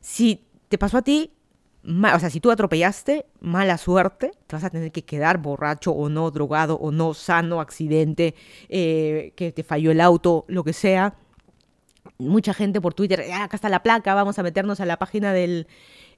Si 0.00 0.46
te 0.68 0.78
pasó 0.78 0.98
a 0.98 1.02
ti, 1.02 1.32
o 1.84 2.18
sea, 2.18 2.30
si 2.30 2.40
tú 2.40 2.50
atropellaste, 2.50 3.26
mala 3.40 3.76
suerte, 3.76 4.32
te 4.46 4.56
vas 4.56 4.64
a 4.64 4.70
tener 4.70 4.90
que 4.90 5.04
quedar 5.04 5.38
borracho 5.38 5.92
o 5.92 6.08
no, 6.08 6.30
drogado 6.30 6.76
o 6.76 6.90
no, 6.90 7.12
sano, 7.12 7.60
accidente, 7.60 8.34
eh, 8.70 9.32
que 9.36 9.52
te 9.52 9.62
falló 9.62 9.90
el 9.90 10.00
auto, 10.00 10.46
lo 10.48 10.64
que 10.64 10.72
sea. 10.72 11.14
Mucha 12.16 12.54
gente 12.54 12.80
por 12.80 12.94
Twitter, 12.94 13.24
ah, 13.32 13.44
acá 13.44 13.56
está 13.56 13.68
la 13.68 13.82
placa, 13.82 14.14
vamos 14.14 14.38
a 14.38 14.42
meternos 14.42 14.80
a 14.80 14.86
la 14.86 14.98
página 14.98 15.34
del, 15.34 15.66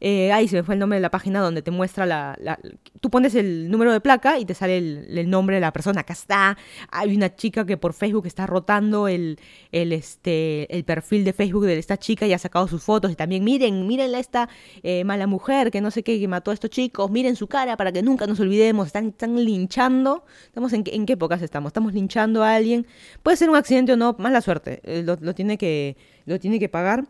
eh, 0.04 0.32
ay, 0.32 0.48
se 0.48 0.56
me 0.56 0.64
fue 0.64 0.74
el 0.74 0.80
nombre 0.80 0.96
de 0.96 1.00
la 1.00 1.12
página 1.12 1.38
donde 1.38 1.62
te 1.62 1.70
muestra 1.70 2.06
la, 2.06 2.58
Tú 3.00 3.08
pones 3.08 3.36
el 3.36 3.70
número 3.70 3.92
de 3.92 4.00
placa 4.00 4.36
y 4.40 4.44
te 4.44 4.52
sale 4.52 4.76
el, 4.76 5.30
nombre 5.30 5.54
de 5.54 5.60
la 5.60 5.72
persona. 5.72 6.00
Acá 6.00 6.12
está. 6.12 6.58
Hay 6.90 7.14
una 7.14 7.36
chica 7.36 7.64
que 7.64 7.76
por 7.76 7.92
Facebook 7.92 8.26
está 8.26 8.44
rotando 8.48 9.06
el, 9.06 9.38
el, 9.70 9.92
este, 9.92 10.74
el 10.76 10.82
perfil 10.82 11.22
de 11.22 11.32
Facebook 11.32 11.66
de 11.66 11.78
esta 11.78 11.96
chica 11.98 12.26
y 12.26 12.32
ha 12.32 12.38
sacado 12.38 12.66
sus 12.66 12.82
fotos. 12.82 13.12
Y 13.12 13.14
también, 13.14 13.44
miren, 13.44 13.86
miren 13.86 14.12
esta 14.16 14.48
eh, 14.82 15.04
mala 15.04 15.28
mujer 15.28 15.70
que 15.70 15.80
no 15.80 15.92
sé 15.92 16.02
qué, 16.02 16.18
que 16.18 16.26
mató 16.26 16.50
a 16.50 16.54
estos 16.54 16.70
chicos. 16.70 17.08
Miren 17.08 17.36
su 17.36 17.46
cara 17.46 17.76
para 17.76 17.92
que 17.92 18.02
nunca 18.02 18.26
nos 18.26 18.40
olvidemos. 18.40 18.88
Están, 18.88 19.10
están 19.10 19.36
linchando. 19.44 20.24
Estamos 20.46 20.72
en, 20.72 20.82
en 20.84 21.06
qué 21.06 21.12
épocas 21.12 21.42
estamos. 21.42 21.70
Estamos 21.70 21.94
linchando 21.94 22.42
a 22.42 22.56
alguien. 22.56 22.88
Puede 23.22 23.36
ser 23.36 23.50
un 23.50 23.56
accidente 23.56 23.92
o 23.92 23.96
no, 23.96 24.16
mala 24.18 24.40
suerte. 24.40 24.80
Eh, 24.82 25.04
lo, 25.04 25.16
lo, 25.20 25.32
tiene 25.32 25.56
que, 25.58 25.96
lo 26.24 26.40
tiene 26.40 26.58
que 26.58 26.68
pagar. 26.68 27.04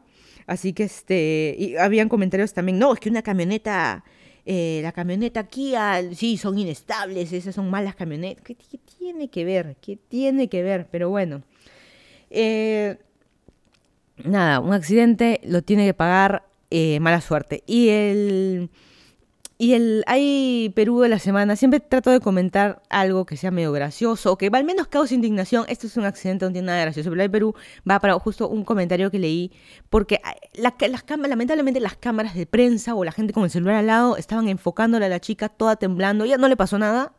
Así 0.46 0.72
que 0.72 0.84
este, 0.84 1.54
y 1.58 1.76
habían 1.76 2.08
comentarios 2.08 2.52
también, 2.52 2.78
no, 2.78 2.92
es 2.92 3.00
que 3.00 3.10
una 3.10 3.22
camioneta, 3.22 4.04
eh, 4.44 4.80
la 4.82 4.92
camioneta 4.92 5.44
Kia, 5.44 6.02
sí, 6.14 6.36
son 6.36 6.58
inestables, 6.58 7.32
esas 7.32 7.54
son 7.54 7.70
malas 7.70 7.94
camionetas. 7.94 8.44
¿Qué, 8.44 8.56
tiene 8.98 9.28
que 9.28 9.44
ver? 9.44 9.76
¿Qué 9.80 9.96
tiene 9.96 10.48
que 10.48 10.62
ver? 10.62 10.88
Pero 10.90 11.10
bueno. 11.10 11.42
Eh, 12.30 12.96
nada, 14.24 14.60
un 14.60 14.72
accidente 14.72 15.40
lo 15.44 15.62
tiene 15.62 15.84
que 15.86 15.94
pagar 15.94 16.44
eh, 16.70 17.00
mala 17.00 17.20
suerte. 17.20 17.62
Y 17.66 17.88
el 17.90 18.70
y 19.62 19.74
el 19.74 20.02
hay 20.08 20.72
Perú 20.74 21.02
de 21.02 21.08
la 21.08 21.20
semana, 21.20 21.54
siempre 21.54 21.78
trato 21.78 22.10
de 22.10 22.18
comentar 22.18 22.82
algo 22.90 23.24
que 23.24 23.36
sea 23.36 23.52
medio 23.52 23.70
gracioso, 23.70 24.36
que 24.36 24.50
al 24.52 24.64
menos 24.64 24.88
cause 24.88 25.14
indignación. 25.14 25.66
Esto 25.68 25.86
es 25.86 25.96
un 25.96 26.04
accidente, 26.04 26.44
no 26.44 26.50
tiene 26.50 26.66
nada 26.66 26.80
gracioso, 26.80 27.10
pero 27.10 27.22
el 27.22 27.30
Perú 27.30 27.54
va 27.88 28.00
para 28.00 28.18
justo 28.18 28.48
un 28.48 28.64
comentario 28.64 29.08
que 29.12 29.20
leí, 29.20 29.52
porque 29.88 30.20
las 30.54 30.74
lamentablemente 31.28 31.78
las 31.78 31.96
cámaras 31.96 32.34
de 32.34 32.44
prensa 32.44 32.96
o 32.96 33.04
la 33.04 33.12
gente 33.12 33.32
con 33.32 33.44
el 33.44 33.50
celular 33.50 33.76
al 33.76 33.86
lado 33.86 34.16
estaban 34.16 34.48
enfocándole 34.48 35.06
a 35.06 35.08
la 35.08 35.20
chica 35.20 35.48
toda 35.48 35.76
temblando, 35.76 36.24
ya 36.24 36.38
no 36.38 36.48
le 36.48 36.56
pasó 36.56 36.76
nada. 36.80 37.12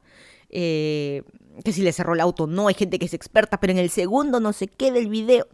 Eh, 0.50 1.24
que 1.64 1.72
si 1.72 1.82
le 1.82 1.94
cerró 1.94 2.14
el 2.14 2.20
auto, 2.20 2.46
no, 2.46 2.68
hay 2.68 2.74
gente 2.74 3.00
que 3.00 3.06
es 3.06 3.14
experta, 3.14 3.62
pero 3.62 3.72
en 3.72 3.80
el 3.80 3.90
segundo 3.90 4.42
no 4.42 4.52
sé 4.52 4.68
qué 4.68 4.92
del 4.92 5.08
video. 5.08 5.48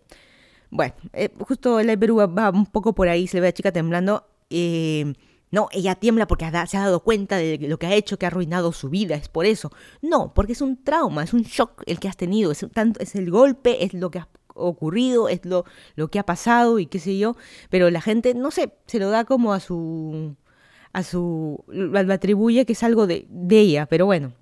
Bueno, 0.72 0.96
eh, 1.14 1.30
justo 1.40 1.80
el 1.80 2.00
Perú 2.00 2.16
va, 2.36 2.50
un 2.50 2.66
poco 2.66 2.94
por 2.96 3.10
ahí, 3.10 3.28
se 3.28 3.40
ve 3.40 3.46
a 3.46 3.50
la 3.50 3.54
chica 3.54 3.72
temblando. 3.72 4.26
Eh, 4.50 5.14
no, 5.52 5.68
ella 5.72 5.96
tiembla 5.96 6.28
porque 6.28 6.50
se 6.68 6.78
ha 6.78 6.82
dado 6.82 7.00
cuenta 7.02 7.38
de 7.38 7.58
lo 7.58 7.80
que 7.80 7.88
ha 7.88 7.94
hecho, 7.94 8.18
que 8.18 8.26
ha 8.26 8.28
arruinado 8.28 8.72
su 8.72 8.90
vida, 8.90 9.16
es 9.16 9.30
por 9.30 9.46
eso. 9.46 9.72
No, 10.02 10.34
porque 10.34 10.54
es 10.54 10.62
un 10.62 10.84
trauma, 10.84 11.24
es 11.24 11.34
un 11.34 11.42
shock 11.42 11.84
el 11.88 12.00
que 12.00 12.08
has 12.08 12.18
tenido, 12.18 12.52
es, 12.52 12.66
tanto, 12.74 13.00
es 13.00 13.16
el 13.16 13.32
golpe, 13.32 13.84
es 13.84 13.94
lo 13.94 14.12
que 14.12 14.20
ha 14.20 14.28
ocurrido, 14.54 15.30
es 15.30 15.46
lo, 15.46 15.66
lo 15.96 16.10
que 16.10 16.20
ha 16.20 16.26
pasado 16.26 16.80
y 16.80 16.86
qué 16.86 17.00
sé 17.00 17.18
yo, 17.18 17.36
pero 17.70 17.90
la 17.90 18.02
gente, 18.02 18.34
no 18.36 18.52
sé, 18.52 18.74
se 18.86 19.00
lo 19.00 19.10
da 19.10 19.26
como 19.26 19.54
a 19.54 19.60
su... 19.60 20.36
a 20.94 21.04
su... 21.04 21.64
lo 21.68 22.14
atribuye 22.14 22.66
que 22.66 22.74
es 22.74 22.84
algo 22.84 23.08
de, 23.08 23.26
de 23.30 23.60
ella, 23.60 23.86
pero 23.88 24.06
bueno, 24.06 24.34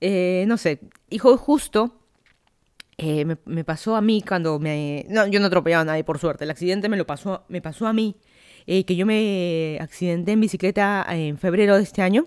eh, 0.00 0.44
no 0.48 0.56
sé, 0.56 0.80
hijo 1.10 1.36
justo... 1.36 2.00
Eh, 2.96 3.24
me, 3.24 3.64
pasó 3.64 3.96
a 3.96 4.00
mí 4.00 4.22
cuando 4.22 4.60
me... 4.60 5.04
No, 5.08 5.26
yo 5.26 5.40
no 5.40 5.46
atropellaba 5.46 5.82
a 5.82 5.84
nadie, 5.84 6.04
por 6.04 6.20
suerte. 6.20 6.44
El 6.44 6.50
accidente 6.52 6.88
me 6.88 6.96
lo 6.96 7.04
pasó, 7.04 7.42
me 7.48 7.60
pasó 7.60 7.88
a 7.88 7.92
mí 7.92 8.14
eh, 8.66 8.84
que 8.84 8.96
yo 8.96 9.06
me 9.06 9.78
accidenté 9.80 10.32
en 10.32 10.40
bicicleta 10.40 11.06
en 11.10 11.38
febrero 11.38 11.76
de 11.76 11.82
este 11.82 12.02
año. 12.02 12.26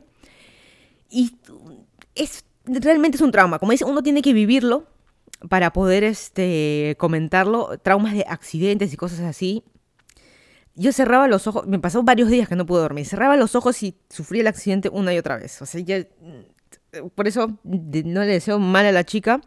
Y 1.10 1.36
es 2.16 2.46
realmente 2.68 3.16
es 3.16 3.22
un 3.22 3.32
trauma. 3.32 3.60
Como 3.60 3.72
dice, 3.72 3.86
uno 3.86 4.04
tiene 4.04 4.22
que 4.22 4.34
vivirlo 4.34 4.86
para 5.50 5.72
poder 5.74 6.04
este, 6.04 6.96
comentarlo. 6.98 7.78
Traumas 7.82 8.14
de 8.14 8.26
accidentes 8.28 8.94
y 8.94 8.98
cosas 8.98 9.22
así. 9.22 9.64
Yo 10.76 10.92
cerraba 10.92 11.28
los 11.28 11.48
ojos, 11.48 11.66
me 11.66 11.80
pasó 11.80 12.04
varios 12.04 12.30
días 12.30 12.48
que 12.48 12.56
no 12.56 12.66
pude 12.66 12.82
dormir. 12.82 13.06
Cerraba 13.06 13.36
los 13.36 13.56
ojos 13.56 13.82
y 13.82 13.98
sufrí 14.10 14.42
el 14.42 14.48
accidente 14.48 14.90
una 14.90 15.14
y 15.14 15.18
otra 15.18 15.38
vez. 15.38 15.60
O 15.62 15.66
sea, 15.66 15.82
ya, 15.82 16.06
por 17.16 17.28
eso 17.28 17.60
no 17.64 18.22
le 18.22 18.28
deseo 18.28 18.60
mal 18.60 18.86
a 18.86 18.92
la 18.92 19.04
chica. 19.04 19.42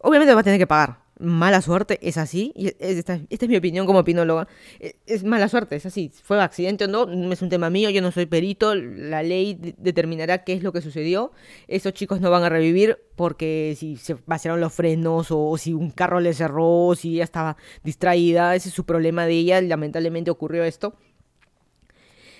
Obviamente 0.00 0.34
va 0.34 0.40
a 0.40 0.44
tener 0.44 0.60
que 0.60 0.66
pagar 0.68 1.00
mala 1.18 1.60
suerte, 1.62 1.98
es 2.02 2.16
así. 2.16 2.52
Esta, 2.78 3.20
es 3.28 3.48
mi 3.48 3.56
opinión 3.56 3.86
como 3.86 4.00
opinóloga. 4.00 4.48
E, 4.80 4.96
es, 5.06 5.24
mala 5.24 5.48
suerte, 5.48 5.76
es 5.76 5.86
así. 5.86 6.10
Fue 6.22 6.40
accidente 6.40 6.84
o 6.84 6.88
no, 6.88 7.32
es 7.32 7.42
un 7.42 7.48
tema 7.48 7.70
mío, 7.70 7.90
yo 7.90 8.02
no 8.02 8.10
soy 8.10 8.26
perito. 8.26 8.74
La 8.74 9.22
ley 9.22 9.58
determinará 9.78 10.44
qué 10.44 10.52
es 10.54 10.62
lo 10.62 10.72
que 10.72 10.80
sucedió. 10.80 11.32
Esos 11.66 11.92
chicos 11.92 12.20
no 12.20 12.30
van 12.30 12.44
a 12.44 12.48
revivir 12.48 12.98
porque 13.16 13.74
si 13.78 13.96
se 13.96 14.16
vaciaron 14.26 14.60
los 14.60 14.72
frenos 14.72 15.28
o, 15.30 15.56
si 15.58 15.74
un 15.74 15.90
carro 15.90 16.20
le 16.20 16.34
cerró 16.34 16.86
o 16.86 16.94
si 16.94 17.14
ella 17.14 17.24
estaba 17.24 17.56
distraída. 17.82 18.54
Ese 18.54 18.68
es 18.68 18.74
su 18.74 18.84
problema 18.84 19.26
de 19.26 19.32
ella. 19.32 19.60
Lamentablemente 19.60 20.30
ocurrió 20.30 20.64
esto. 20.64 20.94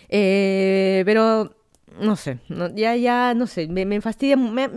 Eh, 0.09 1.03
pero 1.05 1.55
no 2.01 2.17
sé, 2.17 2.39
ya, 2.75 2.97
ya, 2.97 3.35
no 3.35 3.47
sé, 3.47 3.69
me, 3.69 4.01
fastidia. 4.01 4.37
Me, 4.37 4.69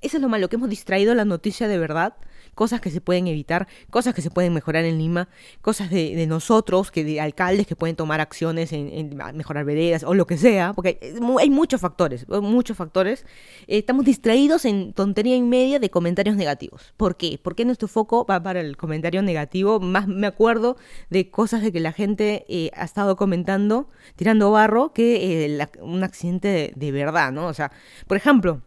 Eso 0.00 0.16
es 0.16 0.22
lo 0.22 0.28
malo, 0.28 0.48
que 0.48 0.56
hemos 0.56 0.70
distraído 0.70 1.14
la 1.14 1.24
noticia 1.24 1.68
de 1.68 1.78
verdad 1.78 2.14
cosas 2.54 2.80
que 2.80 2.90
se 2.90 3.00
pueden 3.00 3.26
evitar, 3.26 3.68
cosas 3.90 4.14
que 4.14 4.22
se 4.22 4.30
pueden 4.30 4.52
mejorar 4.52 4.84
en 4.84 4.98
Lima, 4.98 5.28
cosas 5.62 5.90
de, 5.90 6.26
nosotros, 6.26 6.90
que 6.90 7.04
de 7.04 7.20
alcaldes 7.20 7.66
que 7.66 7.76
pueden 7.76 7.96
tomar 7.96 8.20
acciones 8.20 8.72
en, 8.72 9.16
mejorar 9.34 9.64
veredas 9.64 10.04
o 10.04 10.14
lo 10.14 10.26
que 10.26 10.36
sea, 10.36 10.72
porque 10.74 11.14
hay 11.38 11.50
muchos 11.50 11.80
factores, 11.80 12.28
muchos 12.28 12.76
factores. 12.76 13.24
Eh, 13.66 13.78
estamos 13.78 14.04
distraídos 14.04 14.64
en 14.64 14.92
tontería 14.92 15.36
y 15.36 15.42
media 15.42 15.78
de 15.78 15.90
comentarios 15.90 16.36
negativos. 16.36 16.92
¿Por 16.96 17.16
qué? 17.16 17.40
Porque 17.42 17.64
nuestro 17.64 17.88
foco 17.88 18.26
va 18.26 18.42
para 18.42 18.60
el 18.60 18.76
comentario 18.76 19.22
negativo. 19.22 19.80
Más 19.80 20.06
me 20.06 20.26
acuerdo 20.26 20.76
de 21.08 21.30
cosas 21.30 21.62
de 21.62 21.72
que 21.72 21.80
la 21.80 21.92
gente 21.92 22.44
eh, 22.48 22.70
ha 22.74 22.84
estado 22.84 23.16
comentando, 23.16 23.88
tirando 24.16 24.50
barro, 24.50 24.92
que 24.92 25.46
eh, 25.46 25.68
un 25.80 26.04
accidente 26.04 26.72
de 26.76 26.92
verdad, 26.92 27.32
¿no? 27.32 27.46
O 27.46 27.54
sea, 27.54 27.72
por 28.06 28.16
ejemplo, 28.16 28.60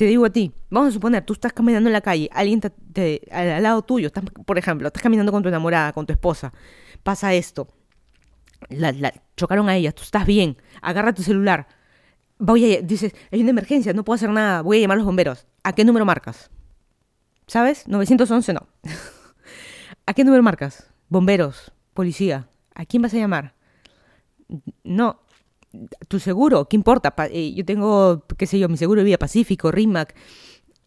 te 0.00 0.06
digo 0.06 0.24
a 0.24 0.30
ti, 0.30 0.50
vamos 0.70 0.88
a 0.88 0.92
suponer, 0.92 1.22
tú 1.26 1.34
estás 1.34 1.52
caminando 1.52 1.90
en 1.90 1.92
la 1.92 2.00
calle, 2.00 2.30
alguien 2.32 2.58
al, 3.30 3.62
lado 3.62 3.82
tuyo, 3.82 4.08
por 4.46 4.56
ejemplo, 4.56 4.86
estás 4.86 5.02
caminando 5.02 5.30
con 5.30 5.42
tu 5.42 5.50
enamorada, 5.50 5.92
con 5.92 6.06
tu 6.06 6.14
esposa, 6.14 6.54
pasa 7.02 7.34
esto, 7.34 7.68
la, 8.70 9.12
chocaron 9.36 9.68
a 9.68 9.76
ella, 9.76 9.92
tú 9.92 10.02
estás 10.02 10.24
bien, 10.24 10.56
agarra 10.80 11.12
tu 11.12 11.22
celular, 11.22 11.68
voy 12.38 12.78
dices, 12.82 13.12
hay 13.30 13.42
una 13.42 13.50
emergencia, 13.50 13.92
no 13.92 14.02
puedo 14.02 14.14
hacer 14.14 14.30
nada, 14.30 14.62
voy 14.62 14.78
a 14.78 14.80
llamar 14.80 14.94
a 14.94 15.00
los 15.00 15.06
bomberos. 15.06 15.46
¿A 15.64 15.74
qué 15.74 15.84
número 15.84 16.06
marcas? 16.06 16.50
¿Sabes? 17.46 17.86
911 17.86 18.54
no. 18.54 18.68
¿A 20.06 20.14
qué 20.14 20.24
número 20.24 20.42
marcas? 20.42 20.90
Bomberos, 21.10 21.72
policía. 21.92 22.48
¿A 22.74 22.86
quién 22.86 23.02
vas 23.02 23.12
a 23.12 23.18
llamar? 23.18 23.54
No, 24.82 25.20
tu 26.08 26.18
seguro, 26.18 26.68
¿qué 26.68 26.76
importa? 26.76 27.14
Eh, 27.30 27.54
yo 27.54 27.64
tengo, 27.64 28.24
qué 28.36 28.46
sé 28.46 28.58
yo, 28.58 28.68
mi 28.68 28.76
seguro 28.76 29.00
de 29.00 29.04
vida 29.04 29.18
Pacífico, 29.18 29.70
RIMAC. 29.70 30.14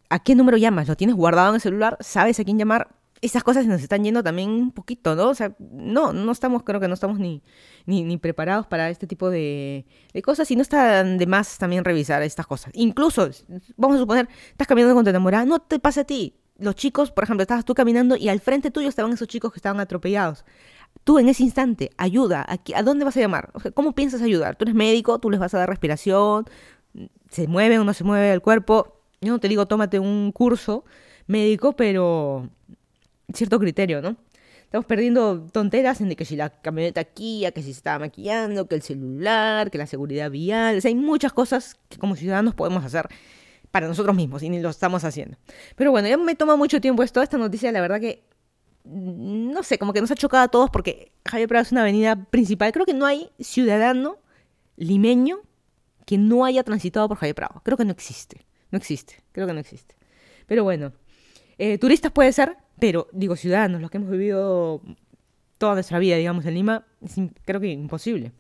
¿A 0.10 0.19
qué 0.19 0.36
número 0.36 0.58
llamas? 0.58 0.88
¿Lo 0.88 0.96
tienes 0.96 1.15
guardado 1.15 1.50
en 1.50 1.56
el 1.56 1.62
celular? 1.62 1.98
¿Sabes 2.02 2.39
a 2.39 2.43
quién 2.43 2.60
llamar? 2.60 2.96
Esas 3.22 3.43
cosas 3.43 3.65
nos 3.65 3.82
están 3.82 4.04
yendo 4.04 4.22
también 4.22 4.50
un 4.50 4.72
poquito, 4.72 5.15
¿no? 5.15 5.30
O 5.30 5.36
sea, 5.36 5.56
no, 5.60 6.12
no 6.12 6.32
estamos, 6.32 6.63
creo 6.63 6.82
que 6.82 6.89
no 6.89 6.93
estamos 6.93 7.19
ni, 7.19 7.41
ni, 7.86 8.17
preparados 8.17 8.67
para 8.67 8.89
este 8.89 9.08
tipo 9.08 9.30
de, 9.30 9.86
de, 10.13 10.22
cosas 10.22 10.52
y 10.52 10.58
no 10.58 10.62
está 10.62 11.06
de 11.06 11.26
más 11.26 11.58
también 11.58 11.86
revisar 11.86 12.22
estas 12.22 12.46
cosas. 12.46 12.74
Incluso, 12.76 13.30
vamos 13.78 13.96
a 13.96 14.00
suponer, 14.00 14.28
estás 14.52 14.67
caminando 14.67 14.93
con 14.93 15.06
tu 15.06 15.10
enamorada, 15.10 15.46
no 15.46 15.60
te 15.60 15.80
pasa 15.80 16.02
a 16.02 16.04
ti. 16.04 16.36
Los 16.58 16.76
chicos, 16.76 17.12
por 17.12 17.24
ejemplo, 17.24 17.43
estabas 17.43 17.63
tú 17.63 17.74
caminando 17.74 18.17
y 18.17 18.28
al 18.28 18.41
frente 18.41 18.72
tuyo 18.72 18.89
estaban 18.89 19.13
esos 19.13 19.28
chicos 19.30 19.54
que 19.54 19.58
estaban 19.58 19.80
atropellados 19.80 20.43
tú 21.04 21.20
en 21.20 21.30
ese 21.30 21.44
instante, 21.44 21.92
ayuda, 21.98 22.46
¿a, 22.48 22.84
dónde 22.84 23.06
vas 23.06 23.18
a 23.18 23.20
llamar? 23.20 23.52
¿Cómo 23.74 23.94
piensas 23.94 24.22
ayudar? 24.22 24.56
Tú 24.56 24.66
eres 24.66 24.76
médico, 24.76 25.20
tú 25.20 25.30
les 25.30 25.39
vas 25.39 25.54
a 25.54 25.60
dar 25.60 25.70
respiración, 25.70 26.46
se 27.30 27.48
mueve 27.48 27.80
o 27.80 27.84
no 27.84 27.94
se 27.94 28.04
mueve 28.04 28.32
el 28.32 28.42
cuerpo. 28.42 29.00
Yo 29.22 29.34
no 29.34 29.39
te 29.39 29.48
digo 29.48 29.66
tómate 29.68 30.00
un 30.00 30.32
curso 30.32 30.86
médico, 31.28 31.74
pero 31.74 32.50
cierto 33.34 33.60
criterio, 33.60 34.02
¿no? 34.02 34.18
Estamos 34.74 34.88
perdiendo 34.88 35.46
tonteras 35.52 36.02
en 36.02 36.10
de 36.10 36.16
que 36.16 36.26
si 36.26 36.36
la 36.36 36.50
camioneta 36.50 37.00
aquí, 37.00 37.46
que 37.54 37.62
si 37.62 37.74
se 37.74 37.78
estaba 37.78 38.00
maquillando, 38.00 38.68
que 38.68 38.74
el 38.74 38.82
celular, 38.82 39.70
que 39.70 39.78
la 39.78 39.86
seguridad 39.86 40.32
vial. 40.32 40.78
O 40.78 40.82
sea, 40.82 40.89
hay 40.89 40.96
muchas 40.96 41.32
cosas 41.32 41.76
que 41.89 42.00
como 42.00 42.16
ciudadanos 42.16 42.56
podemos 42.56 42.84
hacer 42.84 43.08
para 43.70 43.88
nosotros 43.88 44.16
mismos 44.16 44.42
y 44.42 44.50
ni 44.50 44.60
lo 44.60 44.70
estamos 44.70 45.04
haciendo. 45.04 45.38
Pero 45.76 45.92
bueno, 45.92 46.08
ya 46.08 46.18
me 46.18 46.34
toma 46.34 46.56
mucho 46.56 46.82
tiempo 46.82 47.04
esto. 47.04 47.22
Esta 47.22 47.38
noticia, 47.38 47.72
la 47.72 47.82
verdad 47.82 48.00
que 48.00 48.24
no 48.86 49.63
sé, 49.63 49.78
como 49.78 49.93
que 49.93 50.02
nos 50.02 50.12
ha 50.12 50.15
chocado 50.15 50.43
a 50.43 50.48
todos 50.48 50.69
porque 50.69 51.12
Javier 51.26 51.48
Prado 51.48 51.63
es 51.63 51.72
una 51.72 51.82
avenida 51.82 52.26
principal. 52.26 52.72
Creo 52.72 52.86
que 52.86 52.93
no 52.93 53.06
hay 53.06 53.30
ciudadano 53.39 54.17
limeño 54.76 55.41
que 56.06 56.17
no 56.17 56.46
haya 56.46 56.63
transitado 56.63 57.08
por 57.08 57.17
Javier 57.17 57.36
Prado. 57.36 57.62
Creo 57.63 57.78
que 57.78 57.86
no 57.86 57.91
existe. 57.91 58.46
No 58.72 58.78
existe. 58.78 59.24
Creo 59.32 59.48
que 59.48 59.54
no 59.54 59.60
existe. 59.60 59.96
Pero 60.48 60.63
bueno, 60.63 60.91
eh, 61.58 61.78
turistas 61.78 62.12
puede 62.12 62.34
ser, 62.34 62.58
pero 62.80 63.08
digo, 63.13 63.36
ciudadanos, 63.36 63.82
los 63.82 63.89
que 63.89 63.98
hemos 63.98 64.10
vivido 64.10 64.82
toda 65.58 65.76
nuestra 65.76 66.00
vida, 66.00 66.17
digamos, 66.17 66.46
en 66.46 66.56
Lima, 66.56 66.86
creo 67.46 67.62
que 67.62 67.69
imposible. 67.69 68.34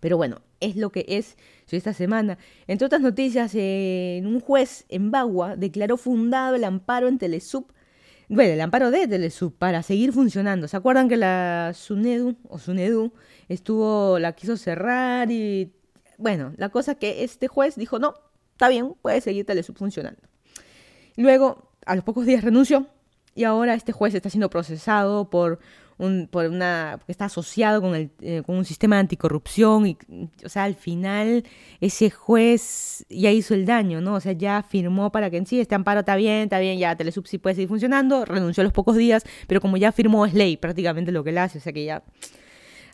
Pero 0.00 0.16
bueno, 0.16 0.40
es 0.60 0.76
lo 0.76 0.90
que 0.90 1.04
es 1.08 1.36
esta 1.70 1.92
semana. 1.92 2.38
Entre 2.66 2.86
otras 2.86 3.00
noticias, 3.00 3.52
eh, 3.54 4.22
un 4.24 4.40
juez 4.40 4.86
en 4.88 5.10
Bagua 5.10 5.56
declaró 5.56 5.96
fundado 5.96 6.54
el 6.56 6.64
amparo 6.64 7.08
en 7.08 7.18
Telesub 7.18 7.72
bueno, 8.28 8.54
el 8.54 8.60
amparo 8.60 8.90
de 8.90 9.06
Telesub 9.06 9.56
para 9.56 9.82
seguir 9.82 10.12
funcionando. 10.12 10.68
¿Se 10.68 10.76
acuerdan 10.76 11.08
que 11.08 11.16
la 11.16 11.72
SUNEDU 11.74 12.36
o 12.48 12.58
SUNEDU 12.58 13.12
estuvo, 13.48 14.18
la 14.18 14.32
quiso 14.32 14.56
cerrar 14.56 15.30
y 15.30 15.72
bueno, 16.18 16.52
la 16.56 16.70
cosa 16.70 16.94
que 16.94 17.24
este 17.24 17.46
juez 17.48 17.76
dijo, 17.76 17.98
no, 17.98 18.14
está 18.52 18.68
bien, 18.68 18.94
puede 19.02 19.20
seguir 19.20 19.44
Telesub 19.44 19.76
funcionando. 19.76 20.20
Luego, 21.16 21.70
a 21.84 21.94
los 21.94 22.04
pocos 22.04 22.26
días 22.26 22.42
renunció 22.42 22.86
y 23.34 23.44
ahora 23.44 23.74
este 23.74 23.92
juez 23.92 24.14
está 24.14 24.30
siendo 24.30 24.50
procesado 24.50 25.30
por 25.30 25.60
un, 25.98 26.28
por 26.30 26.46
una, 26.46 26.98
que 27.06 27.12
está 27.12 27.26
asociado 27.26 27.80
con, 27.80 27.94
el, 27.94 28.10
eh, 28.20 28.42
con 28.44 28.56
un 28.56 28.64
sistema 28.64 28.96
de 28.96 29.00
anticorrupción 29.00 29.86
y, 29.86 29.98
o 30.44 30.48
sea, 30.48 30.64
al 30.64 30.74
final 30.74 31.44
ese 31.80 32.10
juez 32.10 33.04
ya 33.08 33.30
hizo 33.30 33.54
el 33.54 33.66
daño, 33.66 34.00
¿no? 34.00 34.14
O 34.14 34.20
sea, 34.20 34.32
ya 34.32 34.62
firmó 34.62 35.10
para 35.10 35.30
que 35.30 35.38
en 35.38 35.46
sí 35.46 35.60
este 35.60 35.74
amparo 35.74 36.00
está 36.00 36.16
bien, 36.16 36.44
está 36.44 36.58
bien, 36.58 36.78
ya 36.78 36.96
Telesub 36.96 37.26
sí 37.26 37.38
puede 37.38 37.54
seguir 37.54 37.68
funcionando, 37.68 38.24
renunció 38.24 38.60
a 38.62 38.64
los 38.64 38.72
pocos 38.72 38.96
días, 38.96 39.24
pero 39.46 39.60
como 39.60 39.76
ya 39.76 39.92
firmó 39.92 40.26
es 40.26 40.34
ley 40.34 40.56
prácticamente 40.56 41.12
lo 41.12 41.24
que 41.24 41.30
él 41.30 41.38
hace, 41.38 41.58
o 41.58 41.60
sea 41.60 41.72
que 41.72 41.84
ya 41.84 42.02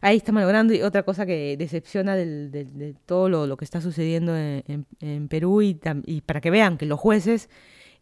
ahí 0.02 0.18
está 0.18 0.32
malogrando. 0.32 0.74
Y 0.74 0.82
otra 0.82 1.04
cosa 1.04 1.24
que 1.24 1.56
decepciona 1.56 2.14
de 2.14 2.94
todo 3.06 3.28
lo, 3.28 3.56
que 3.56 3.64
está 3.64 3.80
sucediendo 3.80 4.36
en, 4.36 5.28
Perú 5.28 5.62
y, 5.62 5.80
y, 6.04 6.20
para 6.20 6.40
que 6.40 6.50
vean 6.50 6.76
que 6.76 6.84
los 6.86 7.00
jueces 7.00 7.48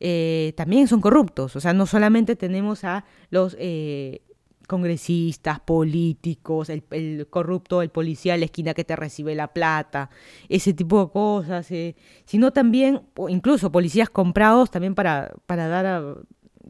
eh, 0.00 0.54
también 0.56 0.88
son 0.88 1.00
corruptos. 1.00 1.54
O 1.54 1.60
sea, 1.60 1.72
no 1.72 1.86
solamente 1.86 2.34
tenemos 2.34 2.84
a 2.84 3.04
los 3.30 3.54
eh, 3.58 4.22
congresistas, 4.70 5.58
políticos, 5.58 6.70
el, 6.70 7.26
corrupto, 7.28 7.82
el 7.82 7.90
policía 7.90 8.36
la 8.36 8.44
esquina 8.44 8.72
que 8.72 8.84
te 8.84 8.94
recibe 8.94 9.34
la 9.34 9.48
plata, 9.48 10.10
ese 10.48 10.72
tipo 10.72 11.04
de 11.04 11.10
cosas, 11.10 11.68
eh, 11.72 11.96
sino 12.24 12.52
también, 12.52 13.02
incluso 13.28 13.72
policías 13.72 14.08
comprados 14.08 14.70
también 14.70 14.94
para, 14.94 15.32
para 15.46 15.66
dar 15.66 15.86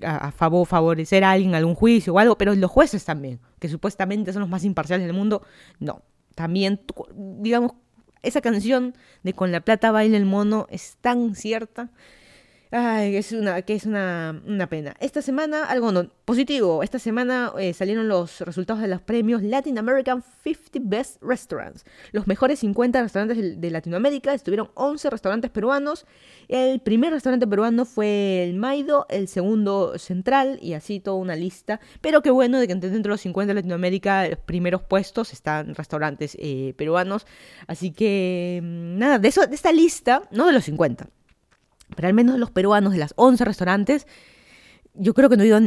a, 0.03 0.33
favor, 0.33 0.67
favorecer 0.67 1.25
a 1.25 1.33
alguien, 1.33 1.55
algún 1.55 1.75
juicio 1.75 2.15
o 2.15 2.19
algo, 2.19 2.39
pero 2.39 2.55
los 2.55 2.71
jueces 2.71 3.05
también, 3.05 3.39
que 3.59 3.69
supuestamente 3.69 4.33
son 4.33 4.41
los 4.41 4.49
más 4.49 4.65
imparciales 4.65 5.07
del 5.07 5.15
mundo, 5.15 5.43
no, 5.79 6.01
también, 6.35 6.81
digamos, 7.15 7.73
esa 8.23 8.41
canción 8.41 8.95
de 9.23 9.33
Con 9.33 9.51
la 9.51 9.61
plata 9.61 9.93
baila 9.93 10.17
el 10.17 10.27
mono 10.27 10.67
es 10.71 10.97
tan 11.01 11.35
cierta 11.35 11.91
Ay, 12.73 13.17
es 13.17 13.33
una, 13.33 13.63
que 13.63 13.75
es 13.75 13.85
una, 13.85 14.41
una 14.47 14.69
pena. 14.69 14.95
Esta 15.01 15.23
semana, 15.23 15.65
algo 15.65 15.91
no, 15.91 16.09
positivo, 16.25 16.85
esta 16.85 17.01
semana 17.01 17.53
eh, 17.59 17.73
salieron 17.73 18.07
los 18.07 18.43
resultados 18.43 18.81
de 18.81 18.87
los 18.87 19.01
premios 19.03 19.43
Latin 19.43 19.77
American 19.77 20.23
50 20.45 20.79
Best 20.83 21.21
Restaurants. 21.21 21.85
Los 22.13 22.29
mejores 22.29 22.61
50 22.61 23.03
restaurantes 23.03 23.61
de, 23.61 23.71
Latinoamérica, 23.73 24.35
estuvieron 24.35 24.71
11 24.75 25.11
restaurantes 25.11 25.51
peruanos. 25.51 26.07
El 26.47 26.79
primer 26.79 27.13
restaurante 27.13 27.45
peruano 27.45 27.85
fue 27.85 28.45
el 28.45 28.55
Maido, 28.55 29.05
el 29.09 29.27
segundo 29.27 29.99
Central 29.99 30.61
y 30.63 30.75
así 30.75 31.01
toda 31.01 31.17
una 31.17 31.35
lista. 31.35 31.81
Pero 32.01 32.23
qué 32.23 32.31
bueno 32.31 32.61
de 32.61 32.69
que 32.69 32.77
dentro 32.77 33.03
de 33.03 33.09
los 33.09 33.21
50 33.23 33.49
de 33.49 33.55
Latinoamérica, 33.55 34.29
los 34.29 34.39
primeros 34.39 34.83
puestos 34.83 35.33
están 35.33 35.75
restaurantes 35.75 36.37
eh, 36.39 36.75
peruanos. 36.77 37.27
Así 37.67 37.91
que, 37.91 38.61
mm, 38.63 38.99
nada, 38.99 39.19
de, 39.19 39.27
eso, 39.27 39.45
de 39.45 39.57
esta 39.57 39.73
lista, 39.73 40.23
no 40.31 40.47
de 40.47 40.53
los 40.53 40.63
50 40.67 41.09
pero 42.01 42.09
al 42.09 42.15
menos 42.15 42.39
los 42.39 42.51
peruanos 42.51 42.95
de 42.95 42.99
las 42.99 43.13
11 43.17 43.45
restaurantes, 43.45 44.07
yo 44.95 45.13
creo 45.13 45.29
que 45.29 45.37
no 45.37 45.45
ido 45.45 45.61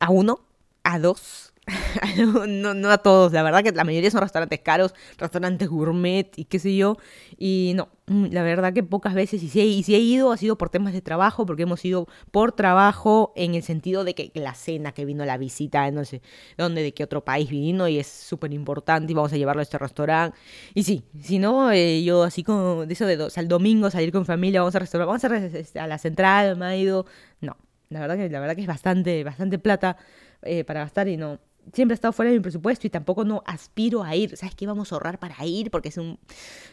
a 0.00 0.10
uno, 0.10 0.40
a 0.82 0.98
dos, 0.98 1.54
no, 2.46 2.74
no 2.74 2.90
a 2.90 2.98
todos, 2.98 3.32
la 3.32 3.42
verdad 3.42 3.64
que 3.64 3.72
la 3.72 3.82
mayoría 3.82 4.08
son 4.10 4.20
restaurantes 4.20 4.60
caros, 4.60 4.94
restaurantes 5.18 5.68
gourmet 5.68 6.30
y 6.36 6.44
qué 6.44 6.60
sé 6.60 6.76
yo. 6.76 6.96
Y 7.38 7.72
no, 7.74 7.88
mm, 8.06 8.26
la 8.30 8.44
verdad 8.44 8.72
que 8.72 8.84
pocas 8.84 9.14
veces, 9.14 9.42
y 9.42 9.48
si, 9.48 9.60
he, 9.60 9.64
y 9.64 9.82
si 9.82 9.96
he 9.96 9.98
ido, 9.98 10.30
ha 10.30 10.36
sido 10.36 10.56
por 10.56 10.70
temas 10.70 10.92
de 10.92 11.02
trabajo, 11.02 11.44
porque 11.44 11.64
hemos 11.64 11.84
ido 11.84 12.06
por 12.30 12.52
trabajo 12.52 13.32
en 13.34 13.56
el 13.56 13.64
sentido 13.64 14.04
de 14.04 14.14
que 14.14 14.30
la 14.34 14.54
cena 14.54 14.92
que 14.92 15.04
vino, 15.04 15.24
la 15.24 15.38
visita, 15.38 15.90
no 15.90 16.04
sé 16.04 16.22
dónde, 16.56 16.82
de 16.82 16.94
qué 16.94 17.02
otro 17.02 17.24
país 17.24 17.50
vino, 17.50 17.88
y 17.88 17.98
es 17.98 18.06
súper 18.06 18.52
importante, 18.52 19.10
y 19.10 19.14
vamos 19.16 19.32
a 19.32 19.36
llevarlo 19.36 19.60
a 19.60 19.64
este 19.64 19.78
restaurante. 19.78 20.38
Y 20.74 20.84
sí, 20.84 21.04
si 21.20 21.38
no, 21.40 21.72
eh, 21.72 22.02
yo 22.04 22.22
así 22.22 22.44
como 22.44 22.86
de 22.86 22.92
eso 22.94 23.06
de 23.06 23.16
dos, 23.16 23.38
al 23.38 23.48
domingo 23.48 23.90
salir 23.90 24.12
con 24.12 24.24
familia, 24.24 24.60
vamos 24.60 24.76
a 24.76 24.78
restaurar, 24.78 25.08
vamos 25.08 25.24
a, 25.24 25.36
este, 25.36 25.80
a 25.80 25.88
la 25.88 25.98
central, 25.98 26.56
me 26.56 26.66
ha 26.66 26.76
ido. 26.76 27.06
No, 27.40 27.56
la 27.88 28.00
verdad 28.00 28.16
que, 28.16 28.28
la 28.30 28.40
verdad 28.40 28.54
que 28.54 28.62
es 28.62 28.68
bastante, 28.68 29.24
bastante 29.24 29.58
plata 29.58 29.96
eh, 30.42 30.64
para 30.64 30.80
gastar 30.80 31.08
y 31.08 31.16
no 31.16 31.40
siempre 31.72 31.94
he 31.94 31.96
estado 31.96 32.12
fuera 32.12 32.30
de 32.30 32.38
mi 32.38 32.42
presupuesto 32.42 32.86
y 32.86 32.90
tampoco 32.90 33.24
no 33.24 33.42
aspiro 33.46 34.02
a 34.02 34.14
ir. 34.14 34.36
¿Sabes 34.36 34.54
qué? 34.54 34.66
Vamos 34.66 34.92
a 34.92 34.96
ahorrar 34.96 35.18
para 35.18 35.44
ir 35.44 35.70
porque 35.70 35.88
es 35.88 35.96
un... 35.98 36.18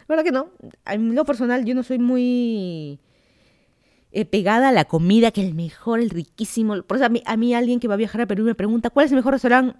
La 0.07 0.15
verdad 0.15 0.23
que 0.23 0.31
no. 0.31 0.49
En 0.85 1.15
lo 1.15 1.25
personal 1.25 1.65
yo 1.65 1.75
no 1.75 1.83
soy 1.83 1.99
muy 1.99 2.99
eh, 4.11 4.25
pegada 4.25 4.69
a 4.69 4.71
la 4.71 4.85
comida, 4.85 5.31
que 5.31 5.41
el 5.41 5.55
mejor, 5.55 5.99
el 5.99 6.09
riquísimo. 6.09 6.81
Por 6.83 6.97
eso 6.97 7.05
a 7.05 7.09
mí, 7.09 7.23
a 7.25 7.37
mí 7.37 7.53
alguien 7.53 7.79
que 7.79 7.87
va 7.87 7.95
a 7.95 7.97
viajar 7.97 8.21
a 8.21 8.27
Perú 8.27 8.43
me 8.43 8.55
pregunta, 8.55 8.89
¿cuál 8.89 9.05
es 9.05 9.11
el 9.11 9.17
mejor 9.17 9.33
restaurante? 9.33 9.75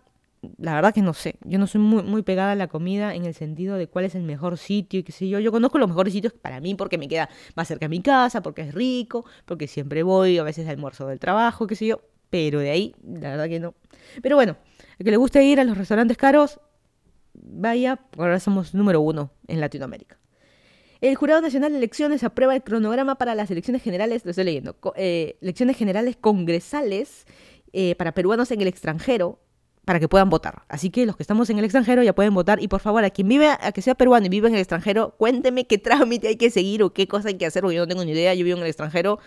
La 0.58 0.76
verdad 0.76 0.94
que 0.94 1.02
no 1.02 1.14
sé. 1.14 1.36
Yo 1.46 1.58
no 1.58 1.68
soy 1.68 1.80
muy, 1.80 2.04
muy 2.04 2.22
pegada 2.22 2.52
a 2.52 2.56
la 2.56 2.68
comida 2.68 3.16
en 3.16 3.26
el 3.26 3.34
sentido 3.34 3.78
de 3.78 3.88
cuál 3.88 4.04
es 4.06 4.16
el 4.16 4.24
mejor 4.24 4.58
sitio 4.58 5.00
y 5.00 5.04
qué 5.04 5.14
sé 5.14 5.30
yo. 5.30 5.40
Yo 5.40 5.52
conozco 5.52 5.78
los 5.78 5.88
mejores 5.88 6.12
sitios 6.12 6.34
para 6.34 6.60
mí 6.60 6.76
porque 6.76 6.98
me 6.98 7.08
queda 7.08 7.30
más 7.56 7.68
cerca 7.70 7.86
de 7.86 7.90
mi 7.90 8.02
casa, 8.02 8.42
porque 8.42 8.64
es 8.64 8.74
rico, 8.74 9.26
porque 9.46 9.68
siempre 9.68 10.04
voy, 10.04 10.38
a 10.38 10.44
veces 10.44 10.68
almuerzo 10.68 11.08
del 11.08 11.20
trabajo, 11.20 11.66
qué 11.66 11.76
sé 11.76 11.86
yo 11.86 12.02
pero 12.34 12.62
de 12.62 12.72
ahí, 12.72 12.96
la 13.04 13.30
verdad 13.30 13.48
que 13.48 13.60
no. 13.60 13.76
Pero 14.24 14.36
bueno, 14.36 14.58
el 15.00 15.06
que 15.06 15.12
le 15.12 15.18
guste 15.18 15.44
ir 15.44 15.60
a 15.60 15.64
los 15.64 15.78
restaurantes 15.78 16.18
caros, 16.18 16.60
vaya, 17.34 18.00
ahora 18.18 18.40
somos 18.40 18.74
número 18.74 19.02
uno 19.02 19.32
en 19.48 19.60
Latinoamérica. 19.60 20.18
El 21.02 21.16
Jurado 21.16 21.42
Nacional 21.42 21.72
de 21.72 21.80
Elecciones 21.80 22.24
aprueba 22.24 22.56
el 22.56 22.64
cronograma 22.64 23.16
para 23.16 23.36
las 23.36 23.52
elecciones 23.52 23.84
generales, 23.84 24.24
lo 24.24 24.32
estoy 24.32 24.46
leyendo, 24.46 24.78
eh, 24.96 25.38
elecciones 25.42 25.76
generales 25.76 26.16
congresales 26.16 27.26
eh, 27.74 27.96
para 27.96 28.14
peruanos 28.14 28.52
en 28.52 28.62
el 28.62 28.68
extranjero 28.68 29.40
para 29.86 30.00
que 30.00 30.08
puedan 30.08 30.30
votar. 30.30 30.64
Así 30.70 30.90
que 30.90 31.06
los 31.06 31.18
que 31.18 31.24
estamos 31.24 31.50
en 31.50 31.60
el 31.60 31.66
extranjero 31.66 32.04
ya 32.04 32.14
pueden 32.16 32.34
votar. 32.34 32.62
Y 32.62 32.68
por 32.68 32.80
favor, 32.80 33.04
a 33.04 33.10
quien 33.10 33.28
vive, 33.28 33.50
a 33.50 33.72
que 33.72 33.82
sea 33.82 33.96
peruano 33.96 34.26
y 34.26 34.30
vive 34.30 34.48
en 34.48 34.54
el 34.54 34.62
extranjero, 34.62 35.16
cuénteme 35.18 35.68
qué 35.68 35.78
trámite 35.78 36.30
hay 36.30 36.36
que 36.38 36.50
seguir 36.50 36.84
o 36.84 36.94
qué 36.94 37.08
cosa 37.08 37.28
hay 37.30 37.36
que 37.36 37.46
hacer, 37.46 37.62
porque 37.62 37.76
yo 37.76 37.82
no 37.82 37.88
tengo 37.88 38.06
ni 38.06 38.12
idea. 38.12 38.34
Yo 38.34 38.46
vivo 38.46 38.58
en 38.58 38.64
el 38.64 38.70
extranjero 38.70 39.20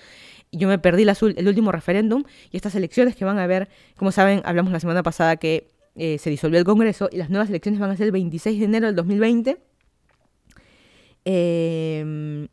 y 0.50 0.58
yo 0.58 0.68
me 0.68 0.78
perdí 0.78 1.02
el 1.04 1.48
último 1.48 1.72
referéndum 1.72 2.24
y 2.50 2.56
estas 2.56 2.74
elecciones 2.74 3.16
que 3.16 3.24
van 3.24 3.38
a 3.38 3.44
haber, 3.44 3.68
como 3.96 4.12
saben, 4.12 4.42
hablamos 4.44 4.72
la 4.72 4.80
semana 4.80 5.02
pasada 5.02 5.36
que 5.36 5.70
eh, 5.94 6.18
se 6.18 6.30
disolvió 6.30 6.58
el 6.58 6.64
Congreso 6.64 7.08
y 7.10 7.16
las 7.16 7.30
nuevas 7.30 7.48
elecciones 7.48 7.80
van 7.80 7.90
a 7.90 7.96
ser 7.96 8.06
el 8.06 8.12
26 8.12 8.58
de 8.58 8.64
enero 8.64 8.86
del 8.86 8.96
2020. 8.96 9.58
Em, 11.24 12.48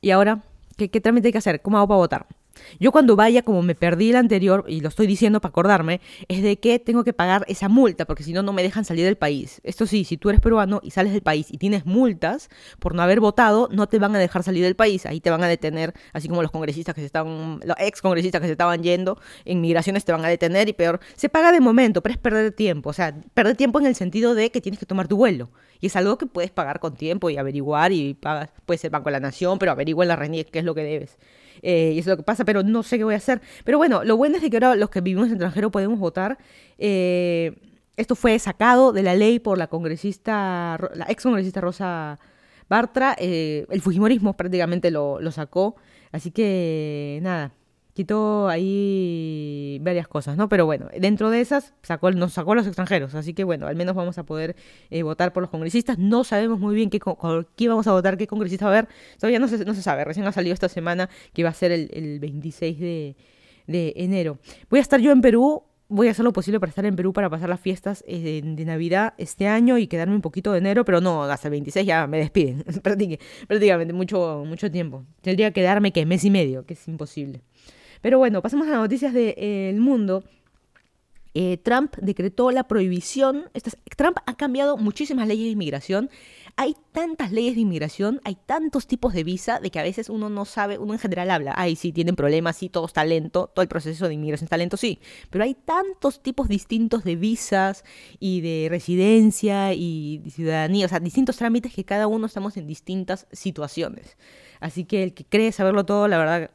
y 0.00 0.10
ahora, 0.10 0.42
¿qué, 0.76 0.90
¿qué 0.90 1.00
trámite 1.00 1.28
hay 1.28 1.32
que 1.32 1.38
hacer? 1.38 1.60
¿Cómo 1.62 1.78
hago 1.78 1.88
para 1.88 1.98
votar? 1.98 2.39
Yo 2.78 2.92
cuando 2.92 3.16
vaya, 3.16 3.42
como 3.42 3.62
me 3.62 3.74
perdí 3.74 4.10
el 4.10 4.16
anterior, 4.16 4.64
y 4.68 4.80
lo 4.80 4.88
estoy 4.88 5.06
diciendo 5.06 5.40
para 5.40 5.50
acordarme, 5.50 6.00
es 6.28 6.42
de 6.42 6.58
que 6.58 6.78
tengo 6.78 7.04
que 7.04 7.12
pagar 7.12 7.44
esa 7.48 7.68
multa, 7.68 8.04
porque 8.04 8.22
si 8.22 8.32
no, 8.32 8.42
no 8.42 8.52
me 8.52 8.62
dejan 8.62 8.84
salir 8.84 9.04
del 9.04 9.16
país. 9.16 9.60
Esto 9.64 9.86
sí, 9.86 10.04
si 10.04 10.16
tú 10.16 10.28
eres 10.28 10.40
peruano 10.40 10.80
y 10.82 10.90
sales 10.90 11.12
del 11.12 11.22
país 11.22 11.48
y 11.50 11.58
tienes 11.58 11.86
multas 11.86 12.48
por 12.78 12.94
no 12.94 13.02
haber 13.02 13.20
votado, 13.20 13.68
no 13.72 13.88
te 13.88 13.98
van 13.98 14.14
a 14.14 14.18
dejar 14.18 14.42
salir 14.42 14.62
del 14.64 14.76
país. 14.76 15.06
Ahí 15.06 15.20
te 15.20 15.30
van 15.30 15.42
a 15.42 15.48
detener, 15.48 15.94
así 16.12 16.28
como 16.28 16.42
los 16.42 16.50
congresistas 16.50 16.94
que 16.94 17.00
se 17.00 17.06
estaban, 17.06 17.60
los 17.64 17.76
ex 17.78 18.00
congresistas 18.02 18.40
que 18.40 18.46
se 18.46 18.52
estaban 18.52 18.82
yendo, 18.82 19.18
en 19.44 19.60
migraciones 19.60 20.04
te 20.04 20.12
van 20.12 20.24
a 20.24 20.28
detener 20.28 20.68
y 20.68 20.72
peor. 20.72 21.00
Se 21.16 21.28
paga 21.28 21.52
de 21.52 21.60
momento, 21.60 22.02
pero 22.02 22.12
es 22.12 22.18
perder 22.18 22.52
tiempo. 22.52 22.90
O 22.90 22.92
sea, 22.92 23.14
perder 23.34 23.56
tiempo 23.56 23.80
en 23.80 23.86
el 23.86 23.94
sentido 23.94 24.34
de 24.34 24.50
que 24.50 24.60
tienes 24.60 24.78
que 24.78 24.86
tomar 24.86 25.08
tu 25.08 25.16
vuelo. 25.16 25.50
Y 25.80 25.86
es 25.86 25.96
algo 25.96 26.18
que 26.18 26.26
puedes 26.26 26.50
pagar 26.50 26.78
con 26.78 26.94
tiempo 26.94 27.30
y 27.30 27.38
averiguar 27.38 27.92
y 27.92 28.14
pagas, 28.14 28.50
puede 28.66 28.78
ser 28.78 28.90
Banco 28.90 29.06
de 29.06 29.12
la 29.12 29.20
Nación, 29.20 29.58
pero 29.58 29.72
averigua 29.72 30.04
en 30.04 30.08
la 30.08 30.16
RENIEC 30.16 30.50
qué 30.50 30.58
es 30.58 30.64
lo 30.64 30.74
que 30.74 30.82
debes. 30.82 31.18
Eh, 31.62 31.92
y 31.94 31.98
eso 31.98 32.10
es 32.10 32.12
lo 32.14 32.16
que 32.18 32.22
pasa, 32.22 32.44
pero 32.44 32.62
no 32.62 32.82
sé 32.82 32.98
qué 32.98 33.04
voy 33.04 33.14
a 33.14 33.18
hacer. 33.18 33.40
Pero 33.64 33.78
bueno, 33.78 34.04
lo 34.04 34.16
bueno 34.16 34.36
es 34.36 34.48
que 34.48 34.56
ahora 34.56 34.76
los 34.76 34.90
que 34.90 35.00
vivimos 35.00 35.26
en 35.28 35.34
extranjero 35.34 35.70
podemos 35.70 35.98
votar. 35.98 36.38
Eh, 36.78 37.56
esto 37.96 38.14
fue 38.14 38.38
sacado 38.38 38.92
de 38.92 39.02
la 39.02 39.14
ley 39.14 39.38
por 39.38 39.58
la 39.58 39.66
congresista, 39.66 40.78
la 40.94 41.06
ex 41.08 41.22
congresista 41.22 41.60
Rosa 41.60 42.18
Bartra. 42.68 43.14
Eh, 43.18 43.66
el 43.70 43.82
Fujimorismo 43.82 44.36
prácticamente 44.36 44.90
lo, 44.90 45.20
lo 45.20 45.32
sacó. 45.32 45.76
Así 46.12 46.30
que 46.30 47.20
nada, 47.22 47.52
quitó 48.00 48.48
ahí 48.48 49.78
varias 49.82 50.08
cosas, 50.08 50.34
¿no? 50.34 50.48
Pero 50.48 50.64
bueno, 50.64 50.88
dentro 50.98 51.28
de 51.28 51.42
esas 51.42 51.74
sacó, 51.82 52.10
nos 52.12 52.32
sacó 52.32 52.52
a 52.52 52.54
los 52.54 52.66
extranjeros, 52.66 53.14
así 53.14 53.34
que 53.34 53.44
bueno, 53.44 53.66
al 53.66 53.76
menos 53.76 53.94
vamos 53.94 54.16
a 54.16 54.24
poder 54.24 54.56
eh, 54.88 55.02
votar 55.02 55.34
por 55.34 55.42
los 55.42 55.50
congresistas. 55.50 55.98
No 55.98 56.24
sabemos 56.24 56.58
muy 56.58 56.74
bien 56.74 56.88
qué, 56.88 56.98
qué 57.56 57.68
vamos 57.68 57.86
a 57.86 57.92
votar, 57.92 58.16
qué 58.16 58.26
congresista 58.26 58.64
va 58.64 58.70
a 58.70 58.78
haber, 58.78 58.88
todavía 59.18 59.38
no 59.38 59.48
se, 59.48 59.62
no 59.66 59.74
se 59.74 59.82
sabe, 59.82 60.04
recién 60.06 60.26
ha 60.26 60.32
salido 60.32 60.54
esta 60.54 60.70
semana 60.70 61.10
que 61.34 61.42
va 61.44 61.50
a 61.50 61.54
ser 61.54 61.72
el, 61.72 61.90
el 61.92 62.20
26 62.20 62.80
de, 62.80 63.16
de 63.66 63.92
enero. 63.96 64.38
Voy 64.70 64.78
a 64.78 64.82
estar 64.82 64.98
yo 64.98 65.12
en 65.12 65.20
Perú 65.20 65.64
voy 65.90 66.06
a 66.06 66.12
hacer 66.12 66.24
lo 66.24 66.32
posible 66.32 66.60
para 66.60 66.70
estar 66.70 66.86
en 66.86 66.96
Perú 66.96 67.12
para 67.12 67.28
pasar 67.28 67.48
las 67.48 67.60
fiestas 67.60 68.04
eh, 68.06 68.40
de, 68.42 68.64
Navidad 68.64 69.14
este 69.18 69.48
año 69.48 69.76
y 69.76 69.88
quedarme 69.88 70.14
un 70.14 70.22
poquito 70.22 70.52
de 70.52 70.58
enero, 70.58 70.84
pero 70.84 71.00
no, 71.00 71.24
hasta 71.24 71.48
el 71.48 71.52
26 71.52 71.84
ya 71.84 72.06
me 72.06 72.18
despiden, 72.18 72.64
prácticamente 73.48 73.92
mucho, 73.92 74.44
mucho 74.46 74.70
tiempo. 74.70 75.04
Tendría 75.20 75.50
que 75.50 75.60
quedarme 75.60 75.92
que 75.92 76.06
mes 76.06 76.24
y 76.24 76.30
medio, 76.30 76.64
que 76.64 76.74
es 76.74 76.88
imposible. 76.88 77.42
Pero 78.00 78.18
bueno, 78.18 78.42
pasamos 78.42 78.66
a 78.68 78.70
las 78.70 78.80
noticias 78.80 79.12
del 79.12 79.80
mundo. 79.80 80.24
Eh, 81.32 81.58
Trump 81.62 81.94
decretó 81.98 82.50
la 82.50 82.64
prohibición. 82.64 83.44
Trump 83.96 84.18
ha 84.26 84.34
cambiado 84.36 84.76
muchísimas 84.76 85.28
leyes 85.28 85.44
de 85.44 85.50
inmigración. 85.50 86.10
Hay 86.56 86.74
tantas 86.92 87.30
leyes 87.30 87.54
de 87.54 87.60
inmigración, 87.60 88.20
hay 88.24 88.36
tantos 88.46 88.86
tipos 88.86 89.14
de 89.14 89.24
visa, 89.24 89.60
de 89.60 89.70
que 89.70 89.78
a 89.78 89.82
veces 89.82 90.08
uno 90.08 90.28
no 90.28 90.44
sabe, 90.44 90.78
uno 90.78 90.92
en 90.92 90.98
general 90.98 91.30
habla, 91.30 91.54
ay, 91.56 91.76
sí, 91.76 91.92
tienen 91.92 92.16
problemas, 92.16 92.56
sí, 92.56 92.68
todo 92.68 92.86
está 92.86 93.04
lento, 93.04 93.50
todo 93.54 93.62
el 93.62 93.68
proceso 93.68 94.08
de 94.08 94.14
inmigración 94.14 94.46
está 94.46 94.56
lento, 94.56 94.76
sí, 94.76 94.98
pero 95.30 95.44
hay 95.44 95.54
tantos 95.54 96.22
tipos 96.22 96.48
distintos 96.48 97.04
de 97.04 97.16
visas 97.16 97.84
y 98.18 98.40
de 98.40 98.66
residencia 98.68 99.72
y 99.72 100.18
de 100.18 100.30
ciudadanía, 100.30 100.86
o 100.86 100.88
sea, 100.88 101.00
distintos 101.00 101.36
trámites 101.36 101.72
que 101.72 101.84
cada 101.84 102.08
uno 102.08 102.26
estamos 102.26 102.56
en 102.56 102.66
distintas 102.66 103.26
situaciones. 103.32 104.16
Así 104.58 104.84
que 104.84 105.02
el 105.02 105.14
que 105.14 105.24
cree 105.24 105.52
saberlo 105.52 105.86
todo, 105.86 106.08
la 106.08 106.18
verdad, 106.18 106.50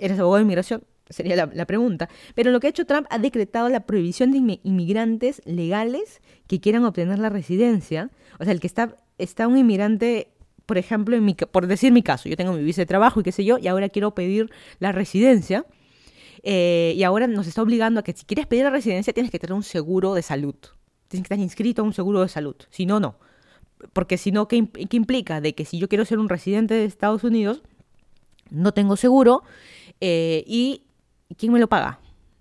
¿Eres 0.00 0.18
abogado 0.18 0.38
de 0.38 0.42
inmigración? 0.42 0.82
Sería 1.10 1.34
la, 1.34 1.66
pregunta. 1.66 2.08
Pero 2.36 2.52
lo 2.52 2.60
que 2.60 2.68
ha 2.68 2.70
hecho 2.70 2.86
Trump 2.86 3.06
ha 3.10 3.18
decretado 3.18 3.68
la 3.68 3.80
prohibición 3.80 4.30
de 4.30 4.60
inmigrantes 4.62 5.42
legales 5.44 6.20
que 6.46 6.60
quieran 6.60 6.84
obtener 6.84 7.18
la 7.18 7.28
residencia. 7.30 8.10
O 8.38 8.44
sea, 8.44 8.52
el 8.52 8.60
que 8.60 8.68
está, 8.68 8.96
está 9.18 9.48
un 9.48 9.58
inmigrante, 9.58 10.28
por 10.66 10.78
ejemplo, 10.78 11.16
en 11.16 11.24
mi, 11.24 11.34
por 11.34 11.66
decir 11.66 11.92
mi 11.92 12.02
caso, 12.04 12.28
yo 12.28 12.36
tengo 12.36 12.52
mi 12.52 12.62
visa 12.62 12.82
de 12.82 12.86
trabajo 12.86 13.20
y 13.20 13.22
qué 13.24 13.32
sé 13.32 13.44
yo, 13.44 13.58
y 13.58 13.66
ahora 13.66 13.88
quiero 13.88 14.14
pedir 14.14 14.50
la 14.78 14.92
residencia. 14.92 15.66
Eh, 16.44 16.94
y 16.96 17.02
ahora 17.02 17.26
nos 17.26 17.48
está 17.48 17.60
obligando 17.60 18.00
a 18.00 18.02
que 18.04 18.12
si 18.12 18.24
quieres 18.24 18.46
pedir 18.46 18.64
la 18.64 18.70
residencia 18.70 19.12
tienes 19.12 19.30
que 19.30 19.38
tener 19.38 19.52
un 19.52 19.64
seguro 19.64 20.14
de 20.14 20.22
salud. 20.22 20.54
Tienes 21.08 21.28
que 21.28 21.34
estar 21.34 21.38
inscrito 21.40 21.82
a 21.82 21.84
un 21.84 21.92
seguro 21.92 22.20
de 22.20 22.28
salud. 22.28 22.54
Si 22.70 22.86
no, 22.86 23.00
no. 23.00 23.18
Porque 23.92 24.16
si 24.16 24.30
no, 24.30 24.46
¿qué, 24.46 24.68
¿qué 24.68 24.96
implica? 24.96 25.40
De 25.40 25.56
que 25.56 25.64
si 25.64 25.78
yo 25.78 25.88
quiero 25.88 26.04
ser 26.04 26.20
un 26.20 26.28
residente 26.28 26.74
de 26.74 26.84
Estados 26.84 27.24
Unidos, 27.24 27.62
no 28.50 28.72
tengo 28.72 28.96
seguro 28.96 29.42
eh, 30.00 30.44
y 30.46 30.82
¿quién 31.36 31.52
me 31.52 31.58
lo 31.58 31.68
paga? 31.68 32.00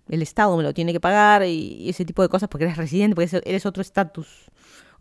El 0.09 0.21
Estado 0.21 0.57
me 0.57 0.63
lo 0.63 0.73
tiene 0.73 0.91
que 0.91 0.99
pagar 0.99 1.45
y 1.45 1.87
ese 1.87 2.03
tipo 2.03 2.21
de 2.21 2.29
cosas 2.29 2.49
porque 2.49 2.65
eres 2.65 2.77
residente, 2.77 3.15
porque 3.15 3.41
eres 3.45 3.65
otro 3.65 3.81
estatus 3.81 4.49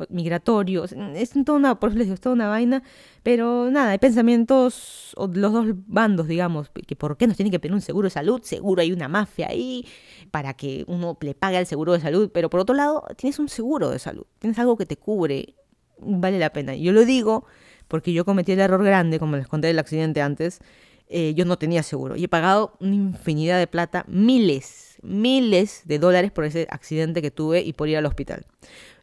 migratorio. 0.08 0.84
Es 0.84 1.30
toda 1.44 1.58
una, 1.58 1.80
por 1.80 1.98
eso 2.00 2.16
toda 2.16 2.34
una 2.34 2.48
vaina. 2.48 2.82
Pero 3.22 3.70
nada, 3.70 3.90
hay 3.90 3.98
pensamientos, 3.98 5.14
los 5.16 5.52
dos 5.52 5.66
bandos, 5.86 6.28
digamos, 6.28 6.70
que 6.70 6.96
por 6.96 7.16
qué 7.16 7.26
nos 7.26 7.36
tienen 7.36 7.50
que 7.50 7.58
pedir 7.58 7.74
un 7.74 7.80
seguro 7.80 8.06
de 8.06 8.10
salud. 8.10 8.40
Seguro 8.42 8.82
hay 8.82 8.92
una 8.92 9.08
mafia 9.08 9.48
ahí 9.48 9.86
para 10.30 10.54
que 10.54 10.84
uno 10.86 11.16
le 11.20 11.34
pague 11.34 11.58
el 11.58 11.66
seguro 11.66 11.92
de 11.92 12.00
salud. 12.00 12.30
Pero 12.32 12.50
por 12.50 12.60
otro 12.60 12.74
lado, 12.74 13.04
tienes 13.16 13.38
un 13.38 13.48
seguro 13.48 13.90
de 13.90 13.98
salud. 13.98 14.26
Tienes 14.38 14.58
algo 14.58 14.76
que 14.76 14.86
te 14.86 14.96
cubre. 14.96 15.54
Vale 16.00 16.38
la 16.38 16.50
pena. 16.52 16.76
Yo 16.76 16.92
lo 16.92 17.04
digo 17.04 17.44
porque 17.88 18.12
yo 18.12 18.24
cometí 18.24 18.52
el 18.52 18.60
error 18.60 18.84
grande, 18.84 19.18
como 19.18 19.36
les 19.36 19.48
conté 19.48 19.66
del 19.68 19.78
accidente 19.78 20.20
antes, 20.20 20.60
eh, 21.08 21.34
yo 21.34 21.44
no 21.44 21.58
tenía 21.58 21.82
seguro. 21.82 22.16
Y 22.16 22.24
he 22.24 22.28
pagado 22.28 22.76
una 22.80 22.94
infinidad 22.94 23.58
de 23.58 23.66
plata, 23.66 24.04
miles, 24.08 24.98
miles 25.02 25.82
de 25.84 25.98
dólares 25.98 26.30
por 26.30 26.44
ese 26.44 26.66
accidente 26.70 27.22
que 27.22 27.30
tuve 27.30 27.62
y 27.62 27.72
por 27.72 27.88
ir 27.88 27.96
al 27.96 28.06
hospital. 28.06 28.46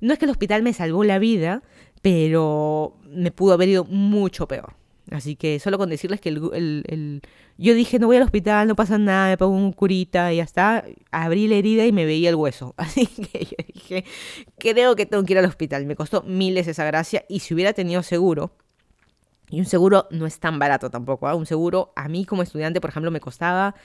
No 0.01 0.13
es 0.13 0.19
que 0.19 0.25
el 0.25 0.31
hospital 0.31 0.61
me 0.63 0.73
salvó 0.73 1.03
la 1.03 1.19
vida, 1.19 1.63
pero 2.01 2.97
me 3.09 3.31
pudo 3.31 3.53
haber 3.53 3.69
ido 3.69 3.85
mucho 3.85 4.47
peor. 4.47 4.75
Así 5.11 5.35
que 5.35 5.59
solo 5.59 5.77
con 5.77 5.89
decirles 5.89 6.19
que 6.19 6.29
el, 6.29 7.21
yo 7.57 7.73
dije, 7.75 7.99
no 7.99 8.07
voy 8.07 8.17
al 8.17 8.23
hospital, 8.23 8.67
no 8.67 8.75
pasa 8.75 8.97
nada, 8.97 9.29
me 9.29 9.37
pongo 9.37 9.55
un 9.55 9.71
curita 9.71 10.33
y 10.33 10.37
ya 10.37 10.43
está. 10.43 10.83
Abrí 11.11 11.47
la 11.47 11.55
herida 11.55 11.85
y 11.85 11.91
me 11.91 12.05
veía 12.05 12.29
el 12.29 12.35
hueso. 12.35 12.73
Así 12.77 13.05
que 13.07 13.45
yo 13.45 13.55
dije, 13.73 14.05
creo 14.57 14.95
que 14.95 15.05
tengo 15.05 15.23
que 15.23 15.33
ir 15.33 15.39
al 15.39 15.45
hospital. 15.45 15.85
Me 15.85 15.95
costó 15.95 16.23
miles 16.23 16.67
esa 16.67 16.85
gracia 16.85 17.23
y 17.29 17.39
si 17.39 17.53
hubiera 17.53 17.73
tenido 17.73 18.01
seguro, 18.03 18.51
y 19.49 19.59
un 19.59 19.65
seguro 19.65 20.07
no 20.11 20.25
es 20.25 20.39
tan 20.39 20.59
barato 20.59 20.89
tampoco. 20.89 21.27
¿ah? 21.27 21.35
Un 21.35 21.45
seguro, 21.45 21.93
a 21.95 22.07
mí 22.07 22.25
como 22.25 22.43
estudiante, 22.43 22.81
por 22.81 22.89
ejemplo, 22.89 23.11
me 23.11 23.19
costaba 23.19 23.75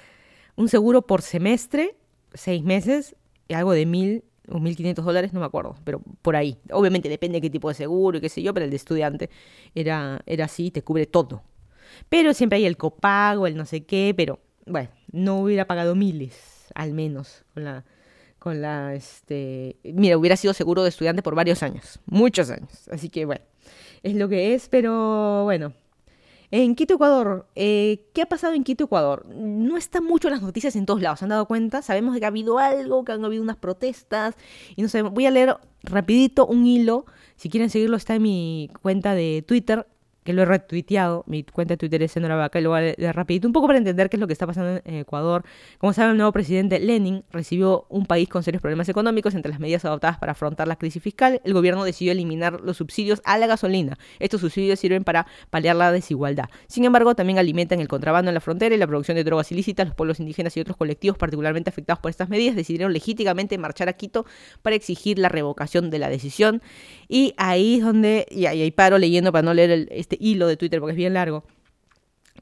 un 0.57 0.69
seguro 0.69 1.03
por 1.03 1.23
semestre, 1.23 1.97
seis 2.35 2.63
meses, 2.63 3.17
algo 3.49 3.73
de 3.73 3.87
mil 3.87 4.25
o 4.49 4.59
mil 4.59 4.77
quinientos 4.77 5.05
dólares, 5.05 5.33
no 5.33 5.41
me 5.41 5.47
acuerdo, 5.47 5.77
pero 5.85 6.01
por 6.23 6.37
ahí. 6.37 6.59
Obviamente 6.73 7.09
depende 7.09 7.37
de 7.37 7.43
qué 7.43 7.51
tipo 7.51 7.69
de 7.69 7.75
seguro 7.75 8.19
y 8.19 8.21
qué 8.21 8.29
sé 8.29 8.43
yo, 8.43 8.53
pero 8.53 8.65
el 8.65 8.71
de 8.71 8.77
estudiante 8.77 9.31
era, 9.75 10.21
era 10.27 10.47
así, 10.47 10.71
te 10.71 10.83
cubre 10.83 11.07
todo. 11.07 11.43
Pero 12.09 12.35
siempre 12.35 12.57
hay 12.57 12.67
el 12.67 12.77
copago, 12.77 13.47
el 13.47 13.57
no 13.57 13.67
sé 13.67 13.85
qué, 13.85 14.15
pero 14.17 14.41
bueno, 14.67 14.91
no 15.13 15.41
hubiera 15.41 15.67
pagado 15.67 15.95
miles, 15.95 16.67
al 16.75 16.93
menos, 16.93 17.45
con 17.55 17.65
la, 17.65 17.85
con 18.39 18.61
la, 18.61 18.95
este, 18.95 19.77
mira, 19.85 20.17
hubiera 20.17 20.37
sido 20.37 20.55
seguro 20.55 20.83
de 20.83 20.89
estudiante 20.89 21.23
por 21.23 21.35
varios 21.35 21.63
años, 21.63 22.01
muchos 22.07 22.51
años. 22.51 22.89
Así 22.91 23.09
que 23.09 23.25
bueno, 23.25 23.43
es 24.03 24.15
lo 24.15 24.29
que 24.29 24.55
es, 24.55 24.69
pero 24.69 25.45
bueno. 25.45 25.73
En 26.53 26.75
Quito, 26.75 26.95
Ecuador, 26.95 27.47
eh, 27.55 28.09
¿qué 28.13 28.23
ha 28.23 28.27
pasado 28.27 28.55
en 28.55 28.65
Quito, 28.65 28.85
Ecuador? 28.85 29.25
No 29.27 29.77
está 29.77 30.01
mucho 30.01 30.27
en 30.27 30.35
las 30.35 30.43
noticias 30.43 30.75
en 30.75 30.85
todos 30.85 31.01
lados, 31.01 31.21
¿se 31.21 31.25
han 31.25 31.29
dado 31.29 31.47
cuenta? 31.47 31.81
Sabemos 31.81 32.19
que 32.19 32.25
ha 32.25 32.29
habido 32.29 32.59
algo, 32.59 33.05
que 33.05 33.13
han 33.13 33.25
habido 33.25 33.41
unas 33.41 33.57
protestas, 33.57 34.35
y 34.75 34.83
no 34.83 34.89
sé, 34.89 35.03
voy 35.03 35.27
a 35.27 35.31
leer 35.31 35.59
rapidito 35.85 36.47
un 36.47 36.67
hilo, 36.67 37.07
si 37.37 37.51
quieren 37.51 37.71
seguirlo 37.71 37.97
está 37.97 38.17
en 38.17 38.23
mi 38.23 38.69
cuenta 38.83 39.15
de 39.15 39.45
Twitter, 39.47 39.87
que 40.31 40.35
lo 40.35 40.43
he 40.43 40.45
retuiteado, 40.45 41.25
mi 41.27 41.43
cuenta 41.43 41.75
de 41.75 41.79
Twitter 41.79 42.03
es 42.05 42.13
Senora 42.13 42.37
Vaca, 42.37 42.61
y 42.61 42.63
lo 42.63 42.71
voy 42.71 42.79
a 42.79 42.83
leer 42.83 43.17
rapidito, 43.17 43.49
un 43.49 43.53
poco 43.53 43.67
para 43.67 43.79
entender 43.79 44.09
qué 44.09 44.17
es 44.17 44.21
lo 44.21 44.29
que 44.29 44.33
está 44.33 44.47
pasando 44.47 44.81
en 44.85 44.95
Ecuador. 44.95 45.45
Como 45.79 45.93
saben, 45.93 46.13
el 46.13 46.17
nuevo 46.19 46.33
presidente 46.33 46.79
Lenin 46.79 47.25
recibió 47.33 47.87
un 47.89 48.07
país 48.07 48.29
con 48.29 48.45
serios 48.45 48.63
problemas 48.63 48.89
económicos 48.89 49.35
entre 49.35 49.51
las 49.51 49.59
medidas 49.59 49.85
adoptadas 49.85 50.19
para 50.19 50.33
afrontar 50.33 50.69
la 50.69 50.77
crisis 50.77 51.03
fiscal. 51.03 51.41
El 51.45 51.53
gobierno 51.53 51.83
decidió 51.83 52.13
eliminar 52.13 52.61
los 52.61 52.77
subsidios 52.77 53.21
a 53.25 53.39
la 53.39 53.49
gasolina. 53.49 53.99
Estos 54.21 54.41
subsidios 54.41 54.79
sirven 54.79 55.03
para 55.03 55.27
paliar 55.51 55.75
la 55.75 55.91
desigualdad. 55.91 56.49
Sin 56.69 56.85
embargo, 56.85 57.17
también 57.17 57.39
alimentan 57.39 57.81
el 57.81 57.89
contrabando 57.89 58.31
en 58.31 58.35
la 58.35 58.41
frontera 58.41 58.75
y 58.75 58.79
la 58.79 58.87
producción 58.87 59.17
de 59.17 59.25
drogas 59.25 59.51
ilícitas. 59.51 59.89
Los 59.89 59.97
pueblos 59.97 60.21
indígenas 60.21 60.57
y 60.57 60.61
otros 60.61 60.77
colectivos 60.77 61.19
particularmente 61.19 61.71
afectados 61.71 62.01
por 62.01 62.11
estas 62.11 62.29
medidas 62.29 62.55
decidieron 62.55 62.93
legítimamente 62.93 63.59
marchar 63.59 63.89
a 63.89 63.95
Quito 63.95 64.27
para 64.63 64.77
exigir 64.77 65.19
la 65.19 65.29
revocación 65.29 65.91
de 65.91 65.99
la 65.99 66.09
decisión. 66.09 66.63
Y 67.09 67.35
ahí 67.37 67.79
es 67.79 67.85
donde, 67.85 68.27
y 68.31 68.47
ahí 68.47 68.71
paro 68.71 68.97
leyendo 68.97 69.33
para 69.33 69.43
no 69.43 69.55
leer 69.55 69.71
el, 69.71 69.89
este 69.91 70.17
hilo 70.21 70.47
de 70.47 70.57
Twitter 70.57 70.81
porque 70.81 70.93
es 70.93 70.97
bien 70.97 71.15
largo. 71.15 71.45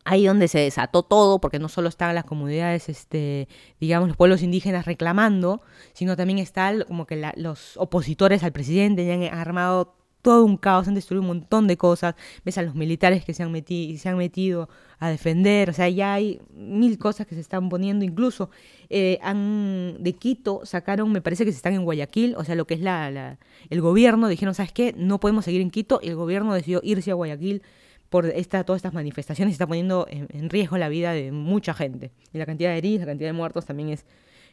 Ahí 0.05 0.27
donde 0.27 0.49
se 0.49 0.61
desató 0.61 1.03
todo, 1.03 1.41
porque 1.41 1.59
no 1.59 1.69
solo 1.69 1.89
están 1.89 2.15
las 2.15 2.25
comunidades, 2.25 2.89
este, 2.89 3.49
digamos, 3.81 4.09
los 4.09 4.17
pueblos 4.17 4.43
indígenas 4.43 4.87
reclamando, 4.87 5.61
sino 5.93 6.17
también 6.17 6.39
están 6.39 6.83
como 6.83 7.07
que 7.07 7.33
los 7.37 7.77
opositores 7.77 8.43
al 8.43 8.53
presidente 8.53 9.07
ya 9.07 9.15
han 9.15 9.25
armado 9.25 9.98
todo 10.29 10.45
un 10.45 10.59
caos, 10.59 10.87
han 10.87 10.95
destruido 10.95 11.23
un 11.23 11.29
montón 11.29 11.67
de 11.67 11.79
cosas, 11.79 12.15
ves 12.45 12.59
a 12.59 12.63
los 12.63 12.75
militares 12.75 13.25
que 13.25 13.33
se 13.33 13.43
han, 13.43 13.51
metido, 13.51 13.99
se 13.99 14.11
han 14.11 14.19
metido 14.19 14.69
a 14.99 15.09
defender, 15.09 15.71
o 15.71 15.73
sea, 15.73 15.89
ya 15.89 16.13
hay 16.13 16.39
mil 16.55 16.99
cosas 16.99 17.27
que 17.27 17.35
se 17.35 17.41
están 17.41 17.71
poniendo, 17.71 18.05
incluso 18.05 18.51
eh, 18.91 19.19
han, 19.23 19.97
de 20.01 20.13
Quito 20.13 20.61
sacaron, 20.67 21.11
me 21.13 21.23
parece 21.23 21.47
que 21.47 21.51
se 21.51 21.57
están 21.57 21.73
en 21.73 21.83
Guayaquil, 21.83 22.35
o 22.37 22.45
sea, 22.45 22.57
lo 22.57 22.67
que 22.67 22.75
es 22.75 22.81
la, 22.81 23.39
el 23.71 23.81
gobierno, 23.81 24.29
dijeron, 24.29 24.55
¿sabes 24.55 24.71
qué? 24.71 24.95
No 24.99 25.19
podemos 25.19 25.47
seguir 25.47 25.63
en 25.63 25.71
Quito, 25.71 25.99
y 26.03 26.09
el 26.09 26.17
gobierno 26.17 26.53
decidió 26.53 26.83
irse 26.85 27.11
a 27.11 27.15
Guayaquil 27.15 27.63
por 28.11 28.27
esta, 28.27 28.65
todas 28.65 28.81
estas 28.81 28.93
manifestaciones, 28.93 29.55
está 29.55 29.67
poniendo 29.67 30.07
en 30.11 30.51
riesgo 30.51 30.77
la 30.77 30.91
vida 30.91 31.15
de 31.15 31.33
mucha 31.33 31.73
gente, 31.73 32.11
y 32.35 32.37
la 32.37 32.45
cantidad 32.45 32.69
de 32.69 32.77
heridos, 32.77 33.01
la 33.01 33.07
cantidad 33.07 33.31
de 33.31 33.33
muertos 33.33 33.65
también 33.65 33.89
es 33.89 34.05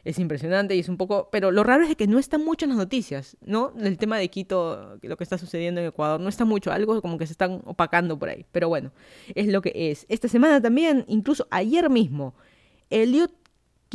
es 0.06 0.20
impresionante 0.20 0.76
y 0.76 0.80
es 0.80 0.88
un 0.88 0.98
poco... 0.98 1.30
Pero 1.32 1.52
lo 1.52 1.64
raro 1.64 1.84
es 1.84 1.96
que 1.96 2.08
no 2.08 2.20
está 2.20 2.38
mucho 2.38 2.66
en 2.66 2.70
las 2.70 2.78
noticias, 2.78 3.36
¿no? 3.42 3.74
El 3.78 3.98
tema 3.98 4.18
de 4.18 4.30
Quito, 4.30 4.98
lo 5.02 5.18
que 5.18 5.24
está 5.24 5.38
sucediendo 5.38 5.82
en 5.82 5.88
Ecuador, 5.88 6.22
no 6.22 6.30
está 6.30 6.46
mucho, 6.46 6.72
algo 6.72 7.02
como 7.02 7.18
que 7.18 7.26
se 7.26 7.34
están 7.34 7.62
opacando 7.66 8.18
por 8.18 8.30
ahí. 8.30 8.46
Pero 8.52 8.70
bueno, 8.70 8.92
es 9.34 9.48
lo 9.48 9.62
que 9.62 9.92
es. 9.92 10.06
Esta 10.08 10.28
semana 10.28 10.62
también, 10.62 11.06
incluso 11.08 11.48
ayer 11.50 11.90
mismo, 11.90 12.36
Eliud 12.92 13.32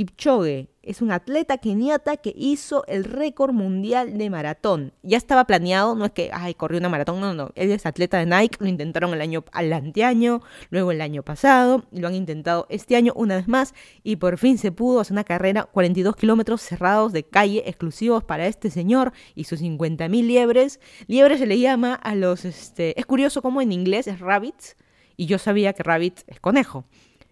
Kipchoge 0.00 0.70
es 0.82 1.02
un 1.02 1.12
atleta 1.12 1.58
keniata 1.58 2.16
que 2.16 2.32
hizo 2.34 2.86
el 2.86 3.04
récord 3.04 3.52
mundial 3.52 4.16
de 4.16 4.30
maratón. 4.30 4.94
Ya 5.02 5.18
estaba 5.18 5.44
planeado, 5.44 5.94
no 5.94 6.06
es 6.06 6.12
que, 6.12 6.30
ay, 6.32 6.54
corrió 6.54 6.78
una 6.78 6.88
maratón, 6.88 7.20
no, 7.20 7.34
no. 7.34 7.50
Él 7.54 7.70
es 7.70 7.84
atleta 7.84 8.16
de 8.16 8.24
Nike, 8.24 8.56
lo 8.60 8.66
intentaron 8.66 9.12
el 9.12 9.20
año 9.20 9.44
al 9.52 9.70
anteaño, 9.74 10.40
luego 10.70 10.90
el 10.90 11.02
año 11.02 11.22
pasado, 11.22 11.84
lo 11.92 12.08
han 12.08 12.14
intentado 12.14 12.66
este 12.70 12.96
año 12.96 13.12
una 13.14 13.36
vez 13.36 13.46
más 13.46 13.74
y 14.02 14.16
por 14.16 14.38
fin 14.38 14.56
se 14.56 14.72
pudo 14.72 15.00
hacer 15.00 15.12
una 15.12 15.24
carrera 15.24 15.64
42 15.64 16.16
kilómetros 16.16 16.62
cerrados 16.62 17.12
de 17.12 17.24
calle 17.24 17.64
exclusivos 17.66 18.24
para 18.24 18.46
este 18.46 18.70
señor 18.70 19.12
y 19.34 19.44
sus 19.44 19.60
50.000 19.60 20.26
liebres. 20.26 20.80
Liebres 21.08 21.40
se 21.40 21.46
le 21.46 21.58
llama 21.58 21.92
a 21.92 22.14
los, 22.14 22.46
este, 22.46 22.98
es 22.98 23.04
curioso 23.04 23.42
cómo 23.42 23.60
en 23.60 23.72
inglés 23.72 24.06
es 24.06 24.18
rabbits 24.20 24.78
y 25.18 25.26
yo 25.26 25.36
sabía 25.36 25.74
que 25.74 25.82
rabbit 25.82 26.20
es 26.26 26.40
conejo 26.40 26.86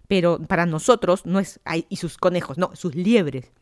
pero 0.09 0.39
para 0.39 0.67
nosotros 0.67 1.25
no 1.27 1.39
es, 1.39 1.61
y 1.89 1.97
sus 1.97 2.17
conejos, 2.17 2.59
no, 2.59 2.75
sus 2.75 2.95
liebres. 2.95 3.53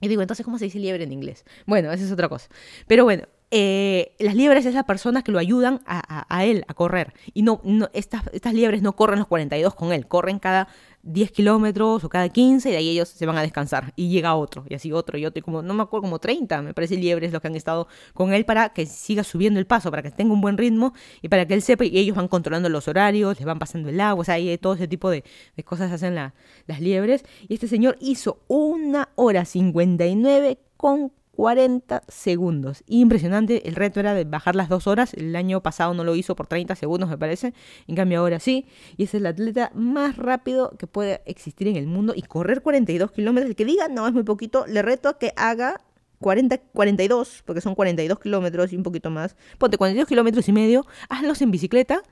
Y 0.00 0.08
digo, 0.08 0.22
entonces, 0.22 0.44
¿cómo 0.44 0.58
se 0.58 0.66
dice 0.66 0.78
liebre 0.78 1.04
en 1.04 1.12
inglés? 1.12 1.44
Bueno, 1.66 1.90
esa 1.90 2.04
es 2.04 2.12
otra 2.12 2.28
cosa. 2.28 2.48
Pero 2.86 3.04
bueno, 3.04 3.24
eh, 3.50 4.14
las 4.18 4.34
liebres 4.34 4.66
es 4.66 4.74
las 4.74 4.84
personas 4.84 5.24
que 5.24 5.32
lo 5.32 5.38
ayudan 5.38 5.80
a, 5.86 6.44
él 6.44 6.64
a 6.68 6.74
correr. 6.74 7.14
Y 7.32 7.42
no, 7.42 7.60
no 7.64 7.88
estas, 7.94 8.22
estas 8.32 8.54
liebres 8.54 8.82
no 8.82 8.94
corren 8.94 9.18
los 9.18 9.28
42 9.28 9.74
con 9.74 9.92
él, 9.92 10.06
corren 10.06 10.38
cada 10.38 10.68
10 11.08 11.32
kilómetros 11.32 12.04
o 12.04 12.08
cada 12.08 12.28
15 12.28 12.68
y 12.68 12.72
de 12.72 12.78
ahí 12.78 12.88
ellos 12.90 13.08
se 13.08 13.26
van 13.26 13.36
a 13.38 13.42
descansar. 13.42 13.92
Y 13.96 14.08
llega 14.08 14.34
otro 14.34 14.64
y 14.68 14.74
así 14.74 14.92
otro 14.92 15.18
y 15.18 15.26
otro 15.26 15.40
y 15.40 15.42
como 15.42 15.62
no 15.62 15.74
me 15.74 15.82
acuerdo 15.82 16.02
como 16.02 16.18
30 16.18 16.62
me 16.62 16.74
parece 16.74 16.96
liebres 16.96 17.32
los 17.32 17.40
que 17.40 17.48
han 17.48 17.56
estado 17.56 17.88
con 18.14 18.32
él 18.32 18.44
para 18.44 18.70
que 18.70 18.86
siga 18.86 19.24
subiendo 19.24 19.60
el 19.60 19.66
paso 19.66 19.90
para 19.90 20.02
que 20.02 20.10
tenga 20.10 20.32
un 20.32 20.40
buen 20.40 20.58
ritmo 20.58 20.94
y 21.22 21.28
para 21.28 21.46
que 21.46 21.54
él 21.54 21.62
sepa 21.62 21.84
y 21.84 21.98
ellos 21.98 22.16
van 22.16 22.28
controlando 22.28 22.68
los 22.68 22.88
horarios 22.88 23.36
les 23.38 23.46
van 23.46 23.58
pasando 23.58 23.88
el 23.88 24.00
agua 24.00 24.22
o 24.22 24.24
sea 24.24 24.34
hay 24.34 24.58
todo 24.58 24.74
ese 24.74 24.88
tipo 24.88 25.10
de, 25.10 25.24
cosas 25.64 25.92
hacen 25.92 26.14
las 26.14 26.80
liebres. 26.80 27.24
Y 27.48 27.54
este 27.54 27.68
señor 27.68 27.96
hizo 28.00 28.40
una 28.48 29.10
hora 29.16 29.44
59 29.44 30.58
con 30.76 31.12
40 31.38 32.02
segundos. 32.08 32.82
Impresionante, 32.88 33.68
el 33.68 33.76
reto 33.76 34.00
era 34.00 34.12
de 34.12 34.24
bajar 34.24 34.56
las 34.56 34.68
dos 34.68 34.88
horas, 34.88 35.14
el 35.14 35.36
año 35.36 35.62
pasado 35.62 35.94
no 35.94 36.02
lo 36.02 36.16
hizo 36.16 36.34
por 36.34 36.48
30 36.48 36.74
segundos 36.74 37.08
me 37.08 37.16
parece, 37.16 37.54
en 37.86 37.94
cambio 37.94 38.18
ahora 38.18 38.40
sí, 38.40 38.66
y 38.96 39.04
es 39.04 39.14
el 39.14 39.24
atleta 39.24 39.70
más 39.72 40.16
rápido 40.16 40.72
que 40.76 40.88
puede 40.88 41.22
existir 41.26 41.68
en 41.68 41.76
el 41.76 41.86
mundo 41.86 42.12
y 42.16 42.22
correr 42.22 42.60
42 42.60 43.12
kilómetros, 43.12 43.50
el 43.50 43.54
que 43.54 43.64
diga 43.64 43.86
no 43.86 44.08
es 44.08 44.14
muy 44.14 44.24
poquito, 44.24 44.66
le 44.66 44.82
reto 44.82 45.08
a 45.08 45.16
que 45.16 45.32
haga 45.36 45.80
40, 46.18 46.58
42, 46.58 47.44
porque 47.46 47.60
son 47.60 47.76
42 47.76 48.18
kilómetros 48.18 48.72
y 48.72 48.76
un 48.76 48.82
poquito 48.82 49.08
más, 49.08 49.36
ponte 49.58 49.78
42 49.78 50.08
kilómetros 50.08 50.48
y 50.48 50.52
medio, 50.52 50.86
hazlos 51.08 51.40
en 51.40 51.52
bicicleta, 51.52 52.02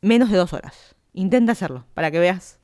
menos 0.00 0.28
de 0.32 0.38
dos 0.38 0.52
horas. 0.52 0.96
Intenta 1.12 1.52
hacerlo, 1.52 1.86
para 1.94 2.10
que 2.10 2.18
veas 2.18 2.58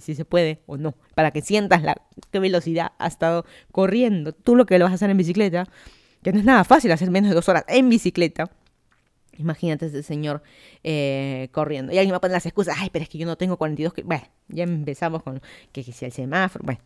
si, 0.00 0.14
se 0.14 0.24
puede 0.24 0.60
o 0.66 0.76
no, 0.76 0.94
para 1.14 1.30
que 1.30 1.42
sientas 1.42 1.82
la 1.82 1.96
qué 2.30 2.38
velocidad 2.38 2.92
ha 2.98 3.06
estado 3.06 3.44
corriendo. 3.72 4.32
Tú 4.32 4.56
lo 4.56 4.66
que 4.66 4.78
lo 4.78 4.84
vas 4.84 4.92
a 4.92 4.94
hacer 4.96 5.10
en 5.10 5.16
bicicleta, 5.16 5.66
que 6.22 6.32
no 6.32 6.38
es 6.38 6.44
nada 6.44 6.64
fácil 6.64 6.92
hacer 6.92 7.10
menos 7.10 7.30
de 7.30 7.34
dos 7.34 7.48
horas 7.48 7.64
en 7.68 7.88
bicicleta. 7.88 8.50
Imagínate 9.38 9.86
ese 9.86 10.02
señor 10.02 10.42
eh, 10.82 11.48
corriendo. 11.52 11.92
Y 11.92 11.98
alguien 11.98 12.12
me 12.12 12.20
pone 12.20 12.32
las 12.32 12.46
excusas, 12.46 12.76
ay, 12.78 12.90
pero 12.92 13.04
es 13.04 13.08
que 13.08 13.18
yo 13.18 13.26
no 13.26 13.36
tengo 13.36 13.56
42 13.56 13.94
que... 13.94 14.02
Bueno, 14.02 14.24
ya 14.48 14.64
empezamos 14.64 15.22
con 15.22 15.40
que, 15.72 15.84
si 15.84 16.04
el 16.04 16.12
semáforo, 16.12 16.64
bueno. 16.64 16.80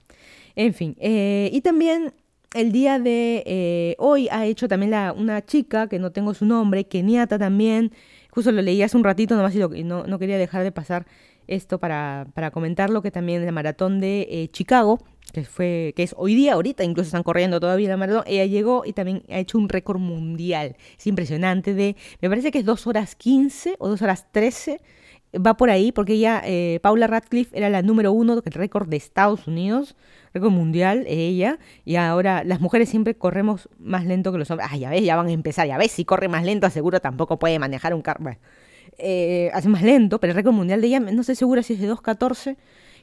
En 0.54 0.74
fin, 0.74 0.94
eh, 1.00 1.48
y 1.50 1.62
también 1.62 2.12
el 2.54 2.72
día 2.72 2.98
de 2.98 3.42
eh, 3.46 3.96
hoy 3.98 4.28
ha 4.30 4.44
hecho 4.46 4.68
también 4.68 4.90
la, 4.90 5.12
una 5.12 5.44
chica, 5.44 5.88
que 5.88 5.98
no 5.98 6.12
tengo 6.12 6.34
su 6.34 6.44
nombre, 6.44 6.84
keniata 6.84 7.38
también, 7.38 7.92
justo 8.30 8.52
lo 8.52 8.62
leí 8.62 8.82
hace 8.82 8.96
un 8.96 9.04
ratito 9.04 9.36
nomás 9.36 9.54
y, 9.54 9.84
no, 9.84 10.04
no 10.04 10.18
quería 10.18 10.38
dejar 10.38 10.62
de 10.62 10.72
pasar 10.72 11.06
esto 11.46 11.78
para, 11.78 12.26
para 12.34 12.50
comentarlo, 12.50 13.02
que 13.02 13.10
también 13.10 13.44
la 13.44 13.52
maratón 13.52 14.00
de 14.00 14.26
eh, 14.30 14.48
Chicago, 14.50 14.98
que 15.32 15.44
fue 15.44 15.92
que 15.96 16.02
es 16.02 16.14
hoy 16.18 16.34
día, 16.34 16.54
ahorita 16.54 16.84
incluso 16.84 17.08
están 17.08 17.22
corriendo 17.22 17.60
todavía 17.60 17.88
la 17.88 17.96
maratón, 17.96 18.24
ella 18.26 18.44
llegó 18.46 18.84
y 18.84 18.92
también 18.92 19.22
ha 19.30 19.38
hecho 19.38 19.58
un 19.58 19.68
récord 19.68 19.98
mundial. 19.98 20.76
Es 20.98 21.06
impresionante 21.06 21.74
de, 21.74 21.96
me 22.20 22.28
parece 22.28 22.50
que 22.50 22.58
es 22.58 22.64
2 22.64 22.86
horas 22.86 23.14
15 23.16 23.76
o 23.78 23.88
2 23.88 24.02
horas 24.02 24.26
13, 24.32 24.80
va 25.34 25.56
por 25.56 25.70
ahí, 25.70 25.92
porque 25.92 26.14
ella, 26.14 26.42
eh, 26.44 26.78
Paula 26.82 27.06
Radcliffe, 27.06 27.56
era 27.56 27.70
la 27.70 27.82
número 27.82 28.12
uno 28.12 28.40
del 28.40 28.52
récord 28.52 28.88
de 28.88 28.96
Estados 28.96 29.46
Unidos, 29.46 29.96
récord 30.34 30.50
mundial, 30.50 31.04
ella, 31.06 31.58
y 31.84 31.96
ahora 31.96 32.44
las 32.44 32.60
mujeres 32.60 32.88
siempre 32.88 33.14
corremos 33.14 33.68
más 33.78 34.04
lento 34.04 34.32
que 34.32 34.38
los 34.38 34.50
hombres. 34.50 34.68
Ah, 34.70 34.76
ya 34.76 34.90
ves, 34.90 35.02
ya 35.04 35.16
van 35.16 35.28
a 35.28 35.32
empezar, 35.32 35.66
ya 35.66 35.78
ves, 35.78 35.92
si 35.92 36.04
corre 36.04 36.28
más 36.28 36.44
lento, 36.44 36.68
seguro 36.70 37.00
tampoco 37.00 37.38
puede 37.38 37.58
manejar 37.58 37.94
un 37.94 38.02
carro 38.02 38.36
eh, 38.98 39.50
hace 39.52 39.68
más 39.68 39.82
lento, 39.82 40.20
pero 40.20 40.32
el 40.32 40.36
récord 40.36 40.54
mundial 40.54 40.80
de 40.80 40.86
ella, 40.88 41.00
no 41.00 41.20
estoy 41.20 41.34
segura 41.34 41.62
si 41.62 41.74
es 41.74 41.80
de 41.80 41.90
2.14, 41.90 42.56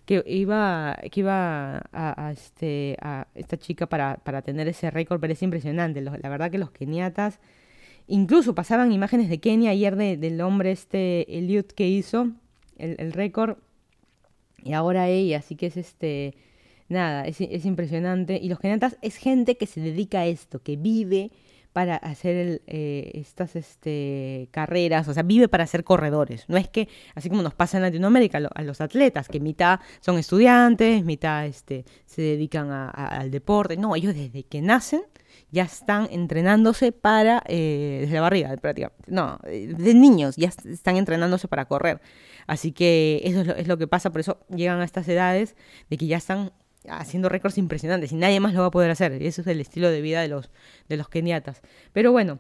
que 0.05 0.23
iba, 0.25 0.97
que 1.11 1.19
iba 1.19 1.83
a, 1.91 2.31
este, 2.31 2.97
a 3.01 3.27
esta 3.35 3.57
chica 3.57 3.87
para, 3.87 4.17
para 4.17 4.41
tener 4.41 4.67
ese 4.67 4.89
récord, 4.89 5.19
pero 5.19 5.33
es 5.33 5.43
impresionante. 5.43 6.01
la 6.01 6.29
verdad 6.29 6.49
que 6.49 6.57
los 6.57 6.71
keniatas, 6.71 7.39
incluso 8.07 8.55
pasaban 8.55 8.91
imágenes 8.91 9.29
de 9.29 9.39
Kenia 9.39 9.71
ayer 9.71 9.95
del 9.95 10.41
hombre 10.41 10.71
este 10.71 11.37
Eliud 11.37 11.65
que 11.65 11.87
hizo 11.87 12.31
el, 12.77 13.13
récord, 13.13 13.57
y 14.63 14.73
ahora 14.73 15.09
ella, 15.09 15.37
así 15.37 15.55
que 15.55 15.67
es 15.67 15.77
este, 15.77 16.33
nada, 16.87 17.25
es, 17.25 17.39
es 17.39 17.65
impresionante. 17.65 18.39
Y 18.41 18.49
los 18.49 18.59
keniatas 18.59 18.97
es 19.01 19.17
gente 19.17 19.57
que 19.57 19.67
se 19.67 19.79
dedica 19.79 20.21
a 20.21 20.25
esto, 20.25 20.61
que 20.61 20.75
vive 20.75 21.31
para 21.73 21.95
hacer 21.97 22.61
eh, 22.67 23.11
estas 23.13 23.55
este, 23.55 24.49
carreras, 24.51 25.07
o 25.07 25.13
sea, 25.13 25.23
vive 25.23 25.47
para 25.47 25.67
ser 25.67 25.83
corredores. 25.83 26.45
No 26.47 26.57
es 26.57 26.67
que, 26.67 26.89
así 27.15 27.29
como 27.29 27.41
nos 27.41 27.53
pasa 27.53 27.77
en 27.77 27.83
Latinoamérica 27.83 28.39
a 28.53 28.63
los 28.63 28.81
atletas, 28.81 29.27
que 29.27 29.39
mitad 29.39 29.79
son 29.99 30.17
estudiantes, 30.17 31.03
mitad 31.03 31.45
este, 31.45 31.85
se 32.05 32.21
dedican 32.21 32.71
al 32.71 33.31
deporte. 33.31 33.77
No, 33.77 33.95
ellos 33.95 34.15
desde 34.15 34.43
que 34.43 34.61
nacen 34.61 35.03
ya 35.51 35.63
están 35.63 36.07
entrenándose 36.11 36.91
para, 36.91 37.43
eh, 37.47 37.99
desde 38.01 38.15
la 38.15 38.21
barriga 38.21 38.55
prácticamente, 38.57 39.03
no, 39.07 39.39
de 39.43 39.93
niños 39.93 40.35
ya 40.35 40.49
están 40.49 40.97
entrenándose 40.97 41.47
para 41.47 41.65
correr. 41.65 42.01
Así 42.47 42.71
que 42.71 43.21
eso 43.23 43.41
es 43.41 43.47
lo, 43.47 43.55
es 43.55 43.67
lo 43.67 43.77
que 43.77 43.87
pasa, 43.87 44.11
por 44.11 44.21
eso 44.21 44.39
llegan 44.49 44.79
a 44.79 44.83
estas 44.83 45.07
edades 45.07 45.55
de 45.89 45.97
que 45.97 46.07
ya 46.07 46.17
están 46.17 46.51
haciendo 46.87 47.29
récords 47.29 47.57
impresionantes 47.57 48.11
y 48.11 48.15
nadie 48.15 48.39
más 48.39 48.53
lo 48.53 48.61
va 48.61 48.67
a 48.67 48.71
poder 48.71 48.91
hacer. 48.91 49.21
Y 49.21 49.27
eso 49.27 49.41
es 49.41 49.47
el 49.47 49.59
estilo 49.59 49.89
de 49.89 50.01
vida 50.01 50.21
de 50.21 50.27
los, 50.27 50.49
de 50.87 50.97
los 50.97 51.09
keniatas. 51.09 51.61
Pero 51.93 52.11
bueno, 52.11 52.39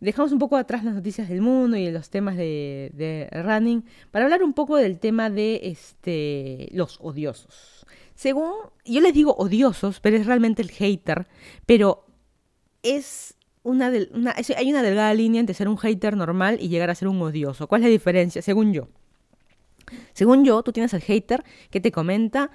dejamos 0.00 0.32
un 0.32 0.38
poco 0.38 0.56
atrás 0.56 0.84
las 0.84 0.94
noticias 0.94 1.28
del 1.28 1.40
mundo 1.40 1.76
y 1.76 1.90
los 1.90 2.10
temas 2.10 2.36
de, 2.36 3.28
running 3.32 3.84
para 4.10 4.24
hablar 4.24 4.42
un 4.42 4.54
poco 4.54 4.76
del 4.76 4.98
tema 4.98 5.30
de 5.30 5.60
este, 5.64 6.68
los 6.72 6.98
odiosos. 7.00 7.86
Según, 8.14 8.52
yo 8.84 9.00
les 9.00 9.12
digo 9.12 9.34
odiosos, 9.36 10.00
pero 10.00 10.16
es 10.16 10.26
realmente 10.26 10.62
el 10.62 10.70
hater, 10.70 11.26
pero 11.66 12.06
es 12.82 13.34
una, 13.62 13.90
una 14.12 14.34
hay 14.56 14.70
una 14.70 14.82
delgada 14.82 15.12
línea 15.14 15.40
entre 15.40 15.54
ser 15.54 15.68
un 15.68 15.78
hater 15.78 16.16
normal 16.16 16.58
y 16.60 16.68
llegar 16.68 16.90
a 16.90 16.94
ser 16.94 17.08
un 17.08 17.20
odioso. 17.20 17.66
¿Cuál 17.66 17.82
es 17.82 17.86
la 17.86 17.90
diferencia? 17.90 18.40
Según 18.42 18.72
yo. 18.72 18.88
Según 20.12 20.44
yo, 20.44 20.62
tú 20.62 20.72
tienes 20.72 20.94
al 20.94 21.02
hater 21.02 21.44
que 21.70 21.80
te 21.80 21.92
comenta 21.92 22.50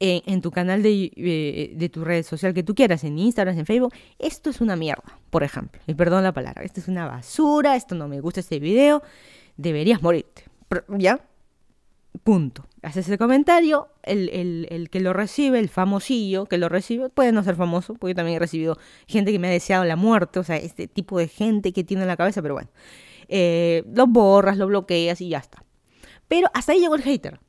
en, 0.00 0.40
tu 0.42 0.50
canal 0.50 0.82
de, 0.82 1.12
eh, 1.16 1.72
de, 1.74 1.88
tu 1.88 2.04
red 2.04 2.24
social 2.24 2.54
que 2.54 2.62
tú 2.62 2.74
quieras, 2.74 3.04
en 3.04 3.18
Instagram, 3.18 3.58
en 3.58 3.66
Facebook, 3.66 3.92
esto 4.18 4.50
es 4.50 4.60
una 4.60 4.76
mierda, 4.76 5.18
por 5.30 5.42
ejemplo. 5.42 5.80
Y 5.86 5.94
perdón 5.94 6.22
la 6.22 6.32
palabra, 6.32 6.62
esto 6.62 6.80
es 6.80 6.88
una 6.88 7.06
basura, 7.06 7.76
esto 7.76 7.94
no 7.94 8.08
me 8.08 8.20
gusta 8.20 8.40
este 8.40 8.60
video, 8.60 9.02
deberías 9.56 10.02
morirte. 10.02 10.44
¿Ya? 10.88 11.20
Punto. 12.22 12.66
Haces 12.82 13.08
el 13.08 13.18
comentario, 13.18 13.88
el, 14.02 14.28
el, 14.30 14.66
el, 14.70 14.90
que 14.90 15.00
lo 15.00 15.12
recibe, 15.12 15.58
el 15.58 15.68
famosillo 15.68 16.46
que 16.46 16.58
lo 16.58 16.68
recibe, 16.68 17.08
puede 17.08 17.32
no 17.32 17.42
ser 17.42 17.56
famoso, 17.56 17.94
porque 17.94 18.12
yo 18.12 18.16
también 18.16 18.36
he 18.36 18.40
recibido 18.40 18.78
gente 19.06 19.32
que 19.32 19.38
me 19.38 19.48
ha 19.48 19.50
deseado 19.50 19.84
la 19.84 19.96
muerte, 19.96 20.38
o 20.38 20.44
sea, 20.44 20.56
este 20.56 20.86
tipo 20.86 21.18
de 21.18 21.28
gente 21.28 21.72
que 21.72 21.84
tiene 21.84 22.02
en 22.02 22.08
la 22.08 22.16
cabeza, 22.16 22.40
pero 22.40 22.54
bueno. 22.54 22.70
Eh, 23.28 23.84
lo 23.94 24.06
borras, 24.06 24.56
lo 24.56 24.68
bloqueas 24.68 25.20
y 25.20 25.28
ya 25.30 25.38
está. 25.38 25.64
Pero 26.28 26.48
hasta 26.54 26.72
ahí 26.72 26.80
llegó 26.80 26.94
el 26.94 27.02
hater. 27.02 27.40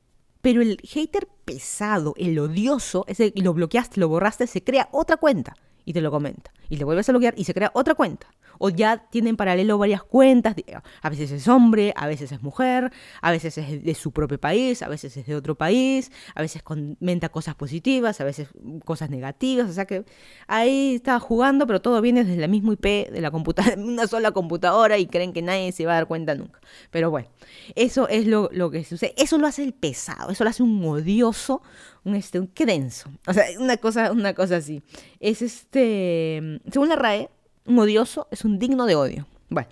Pero 0.41 0.61
el 0.61 0.79
hater 0.83 1.27
pesado, 1.45 2.13
el 2.17 2.39
odioso, 2.39 3.05
ese, 3.07 3.31
y 3.35 3.41
lo 3.41 3.53
bloqueaste, 3.53 3.99
lo 3.99 4.07
borraste, 4.07 4.47
se 4.47 4.63
crea 4.63 4.89
otra 4.91 5.17
cuenta 5.17 5.55
y 5.85 5.93
te 5.93 6.01
lo 6.01 6.11
comenta. 6.11 6.51
Y 6.69 6.77
le 6.77 6.85
vuelves 6.85 7.09
a 7.09 7.11
bloquear 7.11 7.33
y 7.37 7.43
se 7.43 7.53
crea 7.53 7.71
otra 7.73 7.95
cuenta 7.95 8.27
o 8.59 8.69
ya 8.69 8.97
tienen 9.09 9.35
paralelo 9.35 9.77
varias 9.77 10.03
cuentas, 10.03 10.55
a 11.01 11.09
veces 11.09 11.31
es 11.31 11.47
hombre, 11.47 11.93
a 11.95 12.05
veces 12.05 12.31
es 12.31 12.43
mujer, 12.43 12.91
a 13.21 13.31
veces 13.31 13.57
es 13.57 13.83
de 13.83 13.95
su 13.95 14.11
propio 14.11 14.39
país, 14.39 14.83
a 14.83 14.87
veces 14.87 15.17
es 15.17 15.25
de 15.25 15.35
otro 15.35 15.55
país, 15.55 16.11
a 16.35 16.41
veces 16.41 16.61
comenta 16.61 17.29
cosas 17.29 17.55
positivas, 17.55 18.21
a 18.21 18.25
veces 18.25 18.49
cosas 18.85 19.09
negativas, 19.09 19.69
o 19.69 19.73
sea 19.73 19.85
que 19.85 20.05
ahí 20.47 20.95
está 20.95 21.19
jugando, 21.19 21.65
pero 21.65 21.81
todo 21.81 22.01
viene 22.01 22.23
desde 22.23 22.39
la 22.39 22.47
misma 22.47 22.73
IP 22.73 23.09
de 23.11 23.21
la 23.21 23.31
computadora, 23.31 23.75
una 23.77 24.05
sola 24.07 24.31
computadora 24.31 24.97
y 24.97 25.07
creen 25.07 25.33
que 25.33 25.41
nadie 25.41 25.71
se 25.71 25.85
va 25.85 25.93
a 25.93 25.95
dar 25.95 26.07
cuenta 26.07 26.35
nunca. 26.35 26.59
Pero 26.91 27.09
bueno, 27.09 27.29
eso 27.75 28.07
es 28.09 28.27
lo, 28.27 28.49
lo 28.51 28.69
que 28.69 28.83
sucede, 28.83 29.13
eso 29.17 29.37
lo 29.37 29.47
hace 29.47 29.63
el 29.63 29.73
pesado, 29.73 30.31
eso 30.31 30.43
lo 30.43 30.49
hace 30.49 30.63
un 30.63 30.83
odioso, 30.83 31.61
un 32.03 32.15
este, 32.15 32.39
un, 32.39 32.47
qué 32.47 32.65
denso, 32.65 33.09
o 33.25 33.33
sea, 33.33 33.45
una 33.57 33.77
cosa, 33.77 34.11
una 34.11 34.33
cosa 34.33 34.57
así. 34.57 34.83
Es 35.19 35.41
este, 35.41 36.59
según 36.71 36.89
la 36.89 36.95
RAE, 36.95 37.29
un 37.69 37.79
odioso 37.79 38.27
es 38.31 38.43
un 38.43 38.59
digno 38.59 38.85
de 38.85 38.95
odio. 38.95 39.27
Bueno, 39.49 39.69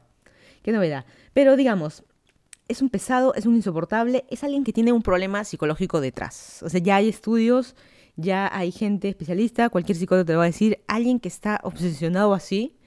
qué 0.62 0.72
novedad. 0.72 1.06
Pero 1.34 1.58
digamos, 1.58 2.04
es 2.68 2.82
un 2.82 2.90
pesado, 2.90 3.34
es 3.34 3.46
un 3.46 3.56
insoportable, 3.56 4.26
es 4.30 4.44
alguien 4.44 4.64
que 4.64 4.72
tiene 4.72 4.92
un 4.92 5.02
problema 5.02 5.44
psicológico 5.44 6.00
detrás. 6.00 6.62
O 6.64 6.70
sea, 6.70 6.80
ya 6.80 6.98
hay 6.98 7.10
estudios, 7.10 7.76
ya 8.16 8.50
hay 8.56 8.72
gente 8.72 9.10
especialista, 9.10 9.70
cualquier 9.70 9.98
psicólogo 9.98 10.26
te 10.26 10.36
va 10.36 10.44
a 10.44 10.48
decir, 10.48 10.80
alguien 10.88 11.20
que 11.20 11.28
está 11.28 11.60
obsesionado 11.64 12.34
así 12.34 12.78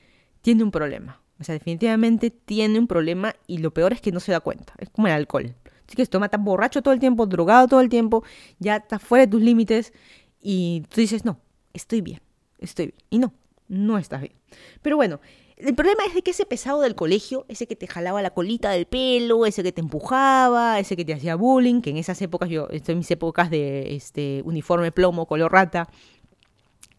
tiene 0.42 0.62
un 0.62 0.70
problema. 0.70 1.20
O 1.40 1.44
sea, 1.44 1.54
definitivamente 1.54 2.30
tiene 2.30 2.78
un 2.78 2.86
problema 2.86 3.34
y 3.46 3.58
lo 3.58 3.72
peor 3.72 3.92
es 3.92 4.00
que 4.00 4.12
no 4.12 4.20
se 4.20 4.30
da 4.30 4.40
cuenta. 4.40 4.74
Es 4.78 4.90
como 4.90 5.08
el 5.08 5.14
alcohol. 5.14 5.54
Así 5.86 5.96
que 5.96 6.06
toma 6.06 6.28
tan 6.28 6.44
borracho 6.44 6.82
todo 6.82 6.94
el 6.94 7.00
tiempo, 7.00 7.26
drogado 7.26 7.66
todo 7.66 7.80
el 7.80 7.88
tiempo, 7.88 8.22
ya 8.60 8.76
está 8.76 9.00
fuera 9.00 9.26
de 9.26 9.30
tus 9.32 9.42
límites 9.42 9.92
y 10.40 10.84
tú 10.88 11.00
dices, 11.00 11.24
no, 11.24 11.40
estoy 11.72 12.00
bien, 12.00 12.20
estoy 12.58 12.86
bien. 12.86 12.98
Y 13.10 13.18
no, 13.18 13.32
no 13.70 13.96
estás 13.96 14.20
bien. 14.20 14.34
Pero 14.82 14.96
bueno, 14.96 15.20
el 15.56 15.74
problema 15.74 16.04
es 16.06 16.14
de 16.14 16.22
que 16.22 16.32
ese 16.32 16.44
pesado 16.44 16.80
del 16.80 16.94
colegio, 16.94 17.46
ese 17.48 17.66
que 17.66 17.76
te 17.76 17.86
jalaba 17.86 18.20
la 18.20 18.30
colita 18.30 18.70
del 18.70 18.86
pelo, 18.86 19.46
ese 19.46 19.62
que 19.62 19.72
te 19.72 19.80
empujaba, 19.80 20.78
ese 20.78 20.96
que 20.96 21.04
te 21.04 21.14
hacía 21.14 21.36
bullying, 21.36 21.80
que 21.80 21.90
en 21.90 21.96
esas 21.96 22.20
épocas, 22.20 22.50
yo 22.50 22.68
estoy 22.70 22.94
en 22.94 22.98
mis 22.98 23.10
épocas 23.10 23.48
de 23.48 23.94
este 23.94 24.42
uniforme 24.44 24.90
plomo, 24.90 25.26
color 25.26 25.52
rata, 25.52 25.88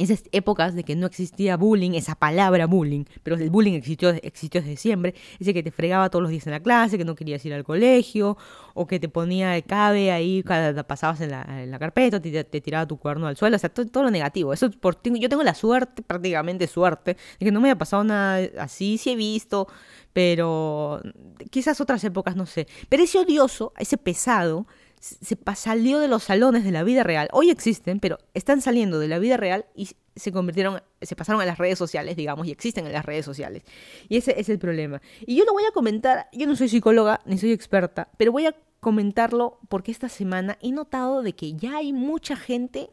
esas 0.02 0.24
épocas 0.32 0.76
de 0.76 0.84
que 0.84 0.96
no 0.96 1.08
existía 1.08 1.58
bullying, 1.58 1.92
esa 1.92 2.16
palabra 2.16 2.68
bullying, 2.68 3.06
pero 3.24 3.36
el 3.36 3.50
bullying 3.50 3.74
existió, 3.74 4.10
existió 4.10 4.62
desde 4.62 4.78
siempre, 4.78 5.16
ese 5.40 5.54
que 5.54 5.64
te 5.64 5.72
fregaba 5.72 6.10
todos 6.10 6.24
los 6.24 6.32
días 6.32 6.46
en 6.48 6.54
la 6.54 6.60
clase, 6.60 6.98
que 6.98 7.06
no 7.06 7.16
querías 7.16 7.44
ir 7.46 7.54
al 7.54 7.64
colegio, 7.64 8.38
o 8.74 8.88
que 8.88 9.00
te 9.00 9.10
ponía 9.10 9.56
el 9.56 9.64
cabe 9.64 10.12
ahí 10.12 10.44
cada 10.44 10.84
pasabas 10.84 11.22
en 11.22 11.32
la, 11.32 11.64
en 11.64 11.72
la 11.72 11.80
carpeta, 11.80 12.22
te, 12.22 12.44
tiraba 12.62 12.86
tu 12.86 12.98
cuerno 12.98 13.28
al 13.28 13.38
suelo, 13.38 13.56
o 13.56 13.60
sea, 13.60 13.70
todo, 13.70 14.04
lo 14.04 14.12
negativo. 14.12 14.54
Eso 14.54 14.70
por, 14.72 15.02
yo 15.04 15.30
tengo 15.30 15.44
la 15.44 15.54
suerte, 15.54 16.02
prácticamente 16.02 16.68
suerte, 16.68 17.18
de 17.40 17.46
que 17.46 17.52
no 17.52 17.62
me 17.62 17.70
haya 17.70 17.78
pasado 17.78 18.04
nada 18.04 18.48
así, 18.60 18.98
sí 18.98 19.12
he 19.12 19.16
visto, 19.16 19.68
pero 20.14 21.02
quizás 21.50 21.80
otras 21.82 22.04
épocas, 22.04 22.36
no 22.36 22.46
sé. 22.46 22.68
Pero 22.90 23.04
ese 23.04 23.20
odioso, 23.20 23.74
ese 23.78 23.98
pesado, 23.98 24.68
se 25.02 25.38
salió 25.56 25.98
de 26.00 26.08
los 26.08 26.24
salones 26.24 26.64
de 26.64 26.72
la 26.72 26.84
vida 26.84 27.02
real. 27.04 27.28
Hoy 27.34 27.50
existen, 27.50 28.00
pero 28.00 28.20
están 28.36 28.62
saliendo 28.62 29.00
de 29.00 29.08
la 29.08 29.18
vida 29.18 29.36
real 29.36 29.66
y 29.76 29.90
se 30.16 30.32
convirtieron, 30.32 30.82
se 31.02 31.16
pasaron 31.16 31.42
a 31.42 31.46
las 31.46 31.58
redes 31.58 31.80
sociales, 31.80 32.16
digamos, 32.16 32.46
y 32.46 32.52
existen 32.52 32.86
en 32.86 32.94
las 32.94 33.06
redes 33.06 33.26
sociales. 33.26 33.64
Y 34.10 34.18
ese 34.18 34.40
es 34.40 34.48
el 34.50 34.60
problema. 34.60 35.02
Y 35.26 35.36
yo 35.36 35.46
lo 35.46 35.54
voy 35.54 35.64
a 35.66 35.72
comentar, 35.72 36.30
yo 36.32 36.46
no 36.46 36.56
soy 36.56 36.70
psicóloga 36.70 37.22
ni 37.26 37.40
soy 37.40 37.52
experta, 37.52 38.10
pero 38.18 38.32
voy 38.32 38.46
a 38.46 38.56
comentarlo 38.80 39.60
porque 39.70 39.92
esta 39.92 40.08
semana 40.08 40.60
he 40.62 40.72
notado 40.72 41.24
de 41.24 41.34
que 41.34 41.54
ya 41.54 41.78
hay 41.78 41.94
mucha 41.94 42.36
gente, 42.36 42.92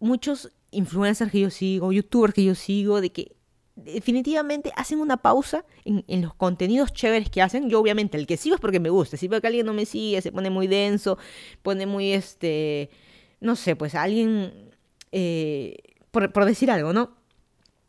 muchos 0.00 0.50
influencers 0.70 1.30
que 1.30 1.40
yo 1.40 1.50
sigo, 1.50 1.92
youtubers 1.92 2.32
que 2.32 2.44
yo 2.44 2.54
sigo, 2.54 3.02
de 3.02 3.10
que 3.10 3.36
definitivamente 3.84 4.72
hacen 4.76 5.00
una 5.00 5.16
pausa 5.16 5.64
en, 5.84 6.22
los 6.22 6.34
contenidos 6.34 6.92
chéveres 6.92 7.30
que 7.30 7.42
hacen. 7.42 7.68
Yo 7.70 7.80
obviamente 7.80 8.18
el 8.18 8.26
que 8.26 8.36
sigo 8.36 8.54
es 8.54 8.60
porque 8.60 8.80
me 8.80 8.90
gusta. 8.90 9.16
Si 9.16 9.28
veo 9.28 9.40
que 9.40 9.46
alguien 9.46 9.66
no 9.66 9.72
me 9.72 9.86
sigue, 9.86 10.20
se 10.20 10.32
pone 10.32 10.50
muy 10.50 10.66
denso, 10.66 11.18
pone 11.62 11.86
muy 11.86 12.12
este, 12.12 12.90
no 13.40 13.56
sé, 13.56 13.76
pues 13.76 13.94
alguien, 13.94 14.70
eh, 15.12 15.76
por, 16.10 16.32
por 16.32 16.44
decir 16.44 16.70
algo, 16.70 16.92
¿no? 16.92 17.16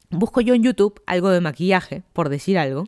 Busco 0.09 0.41
yo 0.41 0.53
en 0.53 0.63
YouTube 0.63 1.01
algo 1.05 1.29
de 1.29 1.41
maquillaje, 1.41 2.03
por 2.13 2.29
decir 2.29 2.57
algo, 2.57 2.85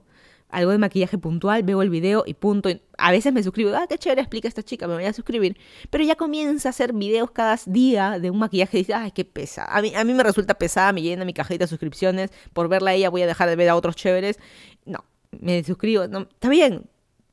algo 0.52 0.72
de 0.72 0.78
maquillaje 0.78 1.18
puntual, 1.18 1.64
veo 1.64 1.82
el 1.82 1.90
video 1.90 2.24
y 2.26 2.34
punto. 2.34 2.70
A 2.98 3.12
veces 3.12 3.34
me 3.34 3.42
suscribo, 3.42 3.72
ah, 3.76 3.86
qué 3.88 3.98
chévere 3.98 4.22
explica 4.22 4.48
esta 4.48 4.64
chica, 4.64 4.88
me 4.88 4.94
voy 4.94 5.06
a 5.06 5.14
suscribir. 5.14 5.58
Pero 5.90 6.04
ya 6.04 6.16
comienza 6.16 6.70
a 6.70 6.72
hacer 6.72 6.94
videos 6.94 7.32
cada 7.32 7.58
día 7.66 8.20
de 8.20 8.30
un 8.30 8.40
maquillaje 8.40 8.78
y 8.78 8.82
dice, 8.82 8.94
ay, 8.94 9.12
qué 9.12 9.26
pesa. 9.26 9.66
A 9.66 9.82
mí, 9.82 9.94
a 9.96 10.04
mí 10.04 10.14
me 10.14 10.24
resulta 10.24 10.54
pesada, 10.56 10.94
me 10.94 11.02
llena 11.02 11.26
mi 11.26 11.34
cajita 11.34 11.66
de 11.66 11.68
suscripciones. 11.68 12.32
Por 12.54 12.68
verla 12.68 12.92
a 12.92 12.94
ella 12.94 13.10
voy 13.10 13.22
a 13.24 13.28
dejar 13.28 13.50
de 13.50 13.56
ver 13.56 13.70
a 13.70 13.76
otros 13.76 13.96
chéveres. 13.96 14.40
No, 14.86 15.04
me 15.32 15.64
suscribo. 15.64 16.08
No, 16.08 16.22
está 16.22 16.50
bien, 16.50 16.90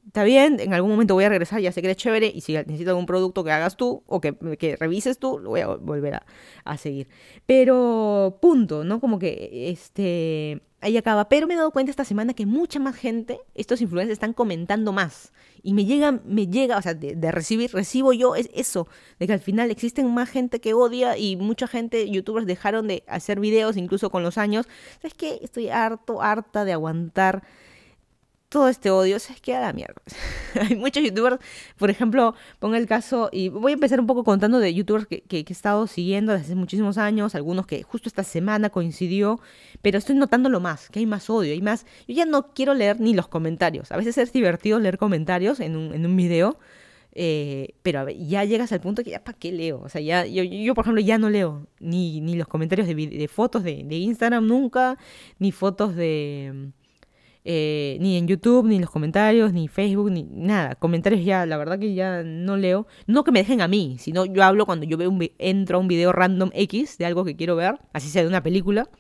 está 0.09 0.25
bien, 0.25 0.59
en 0.61 0.73
algún 0.73 0.91
momento 0.91 1.14
voy 1.14 1.25
a 1.25 1.29
regresar, 1.29 1.61
ya 1.61 1.71
sé 1.71 1.83
que 1.83 1.89
eres 1.89 1.99
chévere, 1.99 2.33
y 2.35 2.41
si 2.41 2.55
necesitas 2.55 2.89
algún 2.89 3.07
producto 3.07 3.45
que 3.45 3.53
hagas 3.53 3.77
tú 3.77 4.03
o 4.07 4.21
que, 4.21 4.35
que 4.59 4.77
revises 4.77 5.19
tú, 5.19 5.39
lo 5.39 5.51
voy 5.51 5.61
a 5.61 5.66
volver 5.69 6.14
a, 6.14 6.27
a, 6.64 6.79
seguir. 6.79 7.09
Pero, 7.47 8.39
punto, 8.41 8.85
¿no? 8.85 9.01
Como 9.01 9.19
que, 9.19 9.71
este, 9.71 10.62
ahí 10.81 10.97
acaba. 10.97 11.29
Pero 11.29 11.47
me 11.47 11.55
he 11.55 11.57
dado 11.57 11.70
cuenta 11.70 11.91
esta 11.91 12.05
semana 12.05 12.35
que 12.35 12.47
mucha 12.47 12.79
más 12.79 12.97
gente, 12.97 13.41
estos 13.55 13.81
influencers, 13.81 14.12
están 14.12 14.33
comentando 14.33 14.93
más. 14.93 15.33
Y 15.62 15.72
me 15.74 15.85
llega, 15.85 16.20
me 16.24 16.47
llega, 16.47 16.76
o 16.76 16.83
sea, 16.83 16.95
de, 16.95 17.33
recibir, 17.33 17.72
recibo 17.72 18.12
yo 18.12 18.37
es 18.37 18.49
eso, 18.55 18.87
de 19.18 19.26
que 19.26 19.33
al 19.33 19.41
final 19.41 19.70
existen 19.70 20.12
más 20.12 20.29
gente 20.31 20.61
que 20.61 20.74
odia 20.74 21.18
y 21.18 21.37
mucha 21.37 21.66
gente, 21.66 22.09
youtubers 22.09 22.47
dejaron 22.47 22.87
de 22.87 23.03
hacer 23.09 23.41
videos 23.41 23.76
incluso 23.76 24.11
con 24.11 24.22
los 24.22 24.39
años. 24.39 24.66
¿Sabes 25.03 25.14
qué? 25.14 25.41
Estoy 25.43 25.68
harto, 25.68 26.22
harta 26.22 26.64
de 26.64 26.72
aguantar 26.72 27.43
todo 28.49 28.68
este 28.68 28.90
odio, 28.90 29.16
es 29.16 29.28
que 29.42 29.55
a 29.55 29.61
la 29.61 29.72
mierda. 29.72 30.01
Hay 30.68 30.76
muchos 30.76 31.03
youtubers, 31.03 31.38
por 31.76 31.90
ejemplo, 31.90 32.34
pongo 32.59 32.76
el 32.76 32.86
caso, 32.86 33.28
y 33.30 33.51
voy 33.51 33.72
a 33.72 33.74
empezar 33.74 34.01
un 34.01 34.07
poco 34.07 34.24
contando 34.24 34.59
de 34.59 34.72
youtubers 34.72 35.07
que, 35.07 35.24
he 35.28 35.53
estado 35.53 35.86
siguiendo 35.86 36.32
desde 36.32 36.55
muchísimos 36.55 36.96
años, 36.99 37.34
algunos 37.34 37.66
que 37.66 37.82
justo 37.82 38.09
esta 38.09 38.24
semana 38.24 38.70
coincidió, 38.70 39.40
pero 39.82 39.99
estoy 39.99 40.16
notando 40.16 40.49
lo 40.49 40.61
más, 40.61 40.88
que 40.88 41.01
hay 41.01 41.07
más 41.07 41.28
odio, 41.28 41.53
hay 41.53 41.61
más... 41.61 41.84
Yo 42.07 42.14
ya 42.14 42.24
no 42.24 42.53
quiero 42.55 42.74
leer 42.74 43.01
ni 43.01 43.14
los 43.14 43.28
comentarios, 43.28 43.92
a 43.92 43.96
veces 43.96 44.16
es 44.18 44.32
divertido 44.32 44.78
leer 44.78 44.99
comentarios 44.99 45.61
en 45.61 45.76
un, 45.76 45.94
en 45.94 46.07
un 46.07 46.16
video, 46.16 46.59
eh, 47.12 47.74
pero 47.82 48.09
ya 48.09 48.44
llegas 48.44 48.72
al 48.72 48.80
punto 48.80 49.03
que 49.03 49.11
ya 49.11 49.24
para 49.24 49.36
qué 49.36 49.51
leo. 49.51 49.80
O 49.80 49.88
sea, 49.88 50.01
ya, 50.01 50.24
yo, 50.24 50.44
yo, 50.44 50.74
por 50.74 50.84
ejemplo 50.84 51.01
ya 51.01 51.18
no 51.18 51.30
leo 51.30 51.66
ni, 51.80 52.20
ni 52.20 52.36
los 52.36 52.46
comentarios 52.46 52.86
de, 52.86 53.28
fotos 53.28 53.64
de 53.64 53.96
Instagram 53.96 54.46
nunca, 54.46 54.99
ni 55.38 55.51
fotos 55.51 55.96
de 55.96 56.70
eh, 57.51 57.96
ni 58.03 58.18
en 58.18 58.28
YouTube, 58.28 58.66
ni 58.66 58.74
en 58.74 58.82
los 58.82 58.90
comentarios, 58.90 59.55
ni 59.55 59.68
Facebook, 59.68 60.11
ni 60.11 60.22
nada. 60.22 60.74
Comentarios 60.74 61.24
ya, 61.24 61.46
la 61.46 61.57
verdad 61.57 61.78
que 61.78 61.94
ya 61.94 62.22
no 62.22 62.59
leo. 62.59 62.86
No 63.07 63.24
que 63.24 63.32
me 63.32 63.38
dejen 63.38 63.62
a 63.62 63.68
mí, 63.68 63.96
sino 63.99 64.26
yo 64.26 64.44
hablo 64.44 64.66
cuando 64.66 64.84
yo 64.84 64.99
veo 64.99 65.09
un, 65.09 65.30
entro 65.38 65.78
a 65.78 65.80
un 65.80 65.88
video 65.88 66.12
random 66.12 66.51
X 66.53 66.99
de 66.99 67.07
algo 67.07 67.24
que 67.24 67.36
quiero 67.36 67.57
ver, 67.57 67.78
así 67.94 68.11
sea 68.11 68.20
de 68.20 68.28
una 68.28 68.42
película. 68.42 68.90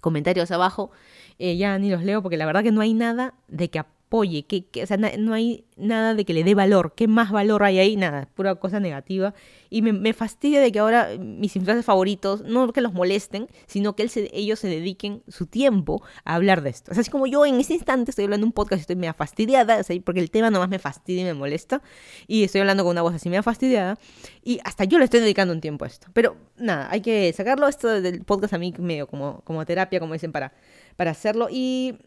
Comentarios 0.00 0.52
abajo, 0.52 0.92
eh, 1.40 1.56
ya 1.56 1.76
ni 1.80 1.90
los 1.90 2.04
leo 2.04 2.22
porque 2.22 2.36
la 2.36 2.46
verdad 2.46 2.62
que 2.62 2.70
no 2.70 2.80
hay 2.80 2.94
nada 2.94 3.34
de 3.48 3.70
que 3.70 3.80
apoye, 4.08 4.44
que, 4.44 4.64
que 4.64 4.86
no 5.18 5.34
hay 5.34 5.66
nada 5.76 6.14
de 6.14 6.24
que 6.24 6.32
le 6.32 6.42
dé 6.42 6.54
valor. 6.54 6.94
¿Qué 6.96 7.06
más 7.06 7.30
valor 7.30 7.62
hay 7.62 7.78
ahí? 7.78 7.96
Nada, 7.96 8.28
pura 8.34 8.54
cosa 8.54 8.80
negativa. 8.80 9.34
Y 9.68 9.82
me, 9.82 10.12
fastidia 10.14 10.60
de 10.60 10.72
que 10.72 10.78
ahora 10.78 11.10
mis 11.18 11.54
influencers 11.56 11.84
favoritos, 11.84 12.40
no 12.42 12.72
que 12.72 12.80
los 12.80 12.94
molesten, 12.94 13.48
sino 13.66 13.94
que 13.94 14.08
ellos 14.32 14.58
se 14.58 14.68
dediquen 14.68 15.22
su 15.28 15.46
tiempo 15.46 16.02
a 16.24 16.36
hablar 16.36 16.62
de 16.62 16.70
esto. 16.70 16.90
O 16.90 16.98
así 16.98 17.10
como 17.10 17.26
yo 17.26 17.44
en 17.44 17.60
este 17.60 17.74
instante 17.74 18.10
estoy 18.10 18.24
hablando 18.24 18.44
de 18.44 18.48
un 18.48 18.52
podcast 18.52 18.80
y 18.80 18.82
estoy 18.82 18.96
media 18.96 19.12
fastidiada, 19.12 19.82
porque 20.04 20.20
el 20.20 20.30
tema 20.30 20.50
nomás 20.50 20.70
me 20.70 20.78
fastidia 20.78 21.22
y 21.22 21.24
me 21.24 21.34
molesta. 21.34 21.82
Y 22.26 22.44
estoy 22.44 22.62
hablando 22.62 22.84
con 22.84 22.92
una 22.92 23.02
voz 23.02 23.14
así 23.14 23.28
media 23.28 23.42
fastidiada. 23.42 23.98
Y 24.42 24.58
hasta 24.64 24.84
yo 24.84 24.98
le 24.98 25.04
estoy 25.04 25.20
dedicando 25.20 25.52
un 25.52 25.60
tiempo 25.60 25.84
a 25.84 25.88
esto. 25.88 26.08
Pero 26.14 26.36
nada, 26.56 26.88
hay 26.90 27.02
que 27.02 27.30
sacarlo. 27.34 27.68
Esto 27.68 28.00
del 28.00 28.24
podcast 28.24 28.54
a 28.54 28.58
mí 28.58 28.72
medio 28.78 29.06
como, 29.06 29.42
como 29.42 29.66
terapia, 29.66 30.00
como 30.00 30.14
dicen, 30.14 30.32
para, 30.32 30.54
para 30.96 31.10
hacerlo. 31.10 31.48
Y 31.50 31.98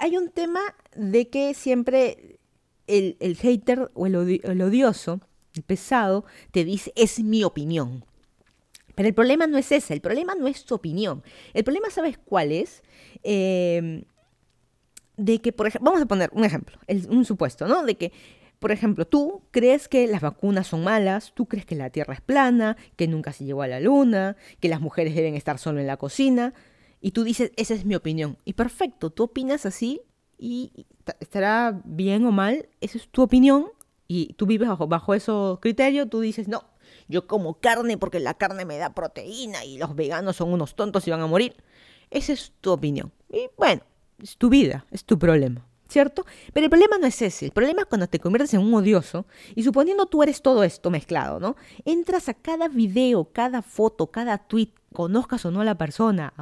hay 0.00 0.16
un 0.16 0.30
tema 0.30 0.60
de 0.96 1.28
que 1.28 1.52
siempre 1.54 2.38
el, 2.86 3.16
el 3.20 3.36
hater 3.36 3.90
o 3.94 4.06
el, 4.06 4.40
el, 4.42 4.62
odioso 4.62 5.20
el 5.54 5.62
pesado, 5.62 6.24
te 6.52 6.64
dice, 6.64 6.92
es 6.96 7.20
mi 7.20 7.44
opinión. 7.44 8.04
Pero 8.94 9.08
el 9.08 9.14
problema 9.14 9.46
no 9.46 9.58
es 9.58 9.70
ese, 9.72 9.94
el 9.94 10.00
problema 10.00 10.34
no 10.34 10.46
es 10.46 10.64
tu 10.64 10.74
opinión. 10.74 11.22
El 11.54 11.64
problema, 11.64 11.90
¿sabes 11.90 12.18
cuál 12.18 12.52
es? 12.52 12.82
Eh, 13.22 14.04
de 15.16 15.40
que, 15.40 15.52
por 15.52 15.66
ejemplo, 15.66 15.90
vamos 15.90 16.02
a 16.02 16.06
poner 16.06 16.30
un 16.32 16.44
ejemplo, 16.44 16.78
un 17.08 17.24
supuesto, 17.24 17.66
¿no? 17.68 17.84
De 17.84 17.96
que, 17.96 18.12
por 18.58 18.72
ejemplo, 18.72 19.06
tú 19.06 19.42
crees 19.50 19.88
que 19.88 20.06
las 20.06 20.22
vacunas 20.22 20.68
son 20.68 20.82
malas, 20.82 21.32
tú 21.34 21.46
crees 21.46 21.66
que 21.66 21.74
la 21.74 21.90
Tierra 21.90 22.14
es 22.14 22.20
plana, 22.20 22.76
que 22.96 23.06
nunca 23.06 23.32
se 23.32 23.44
llegó 23.44 23.62
a 23.62 23.66
la 23.66 23.80
Luna, 23.80 24.36
que 24.60 24.68
las 24.68 24.80
mujeres 24.80 25.14
deben 25.14 25.34
estar 25.34 25.58
solo 25.58 25.80
en 25.80 25.86
la 25.86 25.96
cocina, 25.96 26.54
y 27.00 27.12
tú 27.12 27.24
dices, 27.24 27.52
esa 27.56 27.74
es 27.74 27.84
mi 27.84 27.94
opinión. 27.94 28.36
Y 28.44 28.54
perfecto, 28.54 29.10
tú 29.10 29.24
opinas 29.24 29.66
así 29.66 30.00
y 30.38 30.86
estará 31.20 31.80
bien 31.84 32.24
o 32.26 32.32
mal, 32.32 32.68
esa 32.80 32.98
es 32.98 33.08
tu 33.08 33.22
opinión, 33.22 33.66
y 34.12 34.34
tú 34.34 34.46
vives 34.46 34.68
bajo, 34.68 34.88
bajo 34.88 35.14
esos 35.14 35.60
criterios, 35.60 36.10
tú 36.10 36.20
dices, 36.20 36.48
no, 36.48 36.64
yo 37.08 37.26
como 37.28 37.60
carne 37.60 37.96
porque 37.96 38.18
la 38.18 38.34
carne 38.34 38.64
me 38.64 38.76
da 38.76 38.92
proteína 38.92 39.64
y 39.64 39.78
los 39.78 39.94
veganos 39.94 40.36
son 40.36 40.52
unos 40.52 40.74
tontos 40.74 41.06
y 41.06 41.10
van 41.10 41.20
a 41.20 41.28
morir. 41.28 41.54
Esa 42.10 42.32
es 42.32 42.52
tu 42.60 42.72
opinión. 42.72 43.12
Y 43.32 43.48
bueno, 43.56 43.82
es 44.20 44.36
tu 44.36 44.48
vida, 44.48 44.84
es 44.90 45.04
tu 45.04 45.18
problema. 45.18 45.64
¿Cierto? 45.88 46.24
Pero 46.52 46.66
el 46.66 46.70
problema 46.70 46.98
no 46.98 47.06
es 47.06 47.20
ese. 47.20 47.46
El 47.46 47.50
problema 47.50 47.82
es 47.82 47.86
cuando 47.86 48.06
te 48.06 48.20
conviertes 48.20 48.54
en 48.54 48.60
un 48.60 48.74
odioso 48.74 49.26
y 49.56 49.64
suponiendo 49.64 50.06
tú 50.06 50.22
eres 50.22 50.40
todo 50.40 50.62
esto 50.62 50.88
mezclado, 50.88 51.40
¿no? 51.40 51.56
Entras 51.84 52.28
a 52.28 52.34
cada 52.34 52.68
video, 52.68 53.24
cada 53.32 53.60
foto, 53.60 54.08
cada 54.08 54.38
tweet, 54.38 54.70
conozcas 54.92 55.44
o 55.44 55.50
no 55.50 55.60
a 55.60 55.64
la 55.64 55.76
persona 55.76 56.34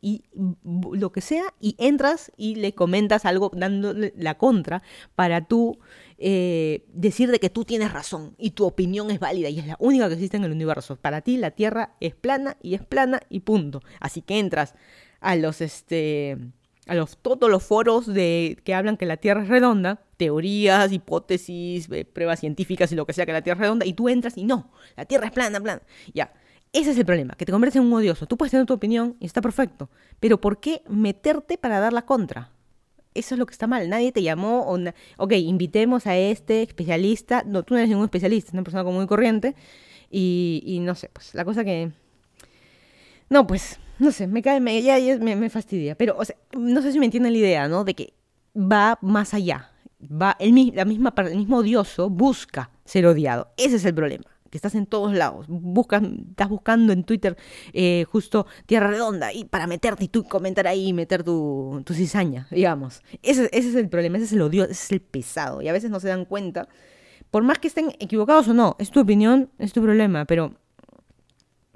y 0.00 0.24
lo 0.64 1.12
que 1.12 1.20
sea, 1.20 1.54
y 1.60 1.76
entras 1.78 2.32
y 2.36 2.56
le 2.56 2.74
comentas 2.74 3.24
algo 3.24 3.50
dándole 3.54 4.12
la 4.16 4.36
contra 4.36 4.82
para 5.14 5.44
tú 5.46 5.78
eh, 6.18 6.84
decir 6.92 7.30
de 7.30 7.38
que 7.38 7.50
tú 7.50 7.64
tienes 7.64 7.92
razón 7.92 8.34
y 8.38 8.50
tu 8.50 8.64
opinión 8.64 9.10
es 9.10 9.20
válida 9.20 9.48
y 9.48 9.58
es 9.60 9.66
la 9.66 9.76
única 9.78 10.08
que 10.08 10.14
existe 10.14 10.36
en 10.36 10.44
el 10.44 10.52
universo. 10.52 10.96
Para 10.96 11.20
ti 11.20 11.36
la 11.36 11.52
Tierra 11.52 11.94
es 12.00 12.14
plana 12.14 12.56
y 12.60 12.74
es 12.74 12.82
plana 12.82 13.20
y 13.28 13.40
punto. 13.40 13.82
Así 14.00 14.22
que 14.22 14.38
entras 14.38 14.74
a 15.20 15.36
los 15.36 15.60
este 15.60 16.38
a 16.86 16.94
los, 16.94 17.16
todos 17.18 17.48
los 17.48 17.62
foros 17.62 18.06
de, 18.06 18.58
que 18.64 18.74
hablan 18.74 18.96
que 18.96 19.06
la 19.06 19.16
Tierra 19.16 19.42
es 19.42 19.48
redonda, 19.48 20.02
teorías, 20.16 20.90
hipótesis, 20.92 21.88
eh, 21.92 22.04
pruebas 22.04 22.40
científicas 22.40 22.90
y 22.90 22.96
lo 22.96 23.06
que 23.06 23.12
sea 23.12 23.24
que 23.24 23.32
la 23.32 23.42
Tierra 23.42 23.58
es 23.58 23.60
redonda, 23.62 23.86
y 23.86 23.92
tú 23.92 24.08
entras 24.08 24.36
y 24.36 24.44
no, 24.44 24.72
la 24.96 25.04
Tierra 25.04 25.26
es 25.26 25.32
plana, 25.32 25.60
plana. 25.60 25.82
Ya, 26.12 26.32
ese 26.72 26.92
es 26.92 26.98
el 26.98 27.04
problema, 27.04 27.34
que 27.34 27.44
te 27.44 27.52
conviertes 27.52 27.80
en 27.80 27.86
un 27.86 27.92
odioso. 27.92 28.26
Tú 28.26 28.36
puedes 28.36 28.50
tener 28.50 28.66
tu 28.66 28.74
opinión 28.74 29.16
y 29.20 29.26
está 29.26 29.40
perfecto, 29.40 29.90
pero 30.20 30.40
¿por 30.40 30.60
qué 30.60 30.82
meterte 30.88 31.58
para 31.58 31.80
dar 31.80 31.92
la 31.92 32.02
contra? 32.02 32.50
Eso 33.14 33.34
es 33.34 33.38
lo 33.38 33.46
que 33.46 33.52
está 33.52 33.66
mal. 33.66 33.88
Nadie 33.90 34.10
te 34.10 34.22
llamó. 34.22 34.62
O 34.62 34.78
ok, 35.18 35.32
invitemos 35.32 36.06
a 36.06 36.16
este 36.16 36.62
especialista. 36.62 37.44
No, 37.46 37.62
tú 37.62 37.74
no 37.74 37.78
eres 37.78 37.90
ningún 37.90 38.04
especialista, 38.04 38.48
es 38.48 38.54
una 38.54 38.62
persona 38.62 38.84
como 38.84 38.98
muy 38.98 39.06
corriente. 39.06 39.54
Y, 40.10 40.62
y 40.64 40.80
no 40.80 40.94
sé, 40.94 41.10
pues 41.12 41.34
la 41.34 41.44
cosa 41.44 41.64
que. 41.64 41.92
No, 43.28 43.46
pues 43.46 43.78
no 43.98 44.10
sé, 44.10 44.26
me 44.26 44.42
cae, 44.42 44.60
me, 44.60 45.50
fastidia. 45.50 45.94
Pero, 45.94 46.16
o 46.18 46.24
sea, 46.24 46.36
no 46.56 46.82
sé 46.82 46.92
si 46.92 46.98
me 46.98 47.04
entienden 47.04 47.32
la 47.32 47.38
idea, 47.38 47.68
¿no? 47.68 47.84
De 47.84 47.94
que 47.94 48.14
va 48.56 48.98
más 49.00 49.34
allá. 49.34 49.70
Va, 50.02 50.36
el 50.40 50.52
mismo 50.52 51.56
odioso 51.56 52.10
busca 52.10 52.70
ser 52.84 53.06
odiado. 53.06 53.52
Ese 53.56 53.76
es 53.76 53.84
el 53.84 53.94
problema. 53.94 54.31
Que 54.52 54.58
estás 54.58 54.74
en 54.74 54.84
todos 54.84 55.14
lados. 55.14 55.46
Buscas, 55.48 56.02
estás 56.02 56.50
buscando 56.50 56.92
en 56.92 57.04
Twitter 57.04 57.38
eh, 57.72 58.04
justo 58.08 58.46
Tierra 58.66 58.88
Redonda 58.88 59.32
y 59.32 59.46
para 59.46 59.66
meterte 59.66 60.04
y 60.04 60.08
tú 60.08 60.24
comentar 60.24 60.66
ahí 60.66 60.88
y 60.88 60.92
meter 60.92 61.24
tu, 61.24 61.82
tu 61.86 61.94
cizaña, 61.94 62.48
digamos. 62.50 63.00
Ese, 63.22 63.48
ese 63.50 63.70
es 63.70 63.74
el 63.76 63.88
problema, 63.88 64.18
ese 64.18 64.26
es 64.26 64.32
el 64.34 64.42
odio, 64.42 64.64
ese 64.64 64.72
es 64.72 64.92
el 64.92 65.00
pesado. 65.00 65.62
Y 65.62 65.68
a 65.68 65.72
veces 65.72 65.90
no 65.90 66.00
se 66.00 66.08
dan 66.08 66.26
cuenta. 66.26 66.68
Por 67.30 67.42
más 67.44 67.58
que 67.60 67.68
estén 67.68 67.94
equivocados 67.98 68.46
o 68.48 68.52
no, 68.52 68.76
es 68.78 68.90
tu 68.90 69.00
opinión, 69.00 69.48
es 69.58 69.72
tu 69.72 69.80
problema, 69.80 70.26
pero 70.26 70.54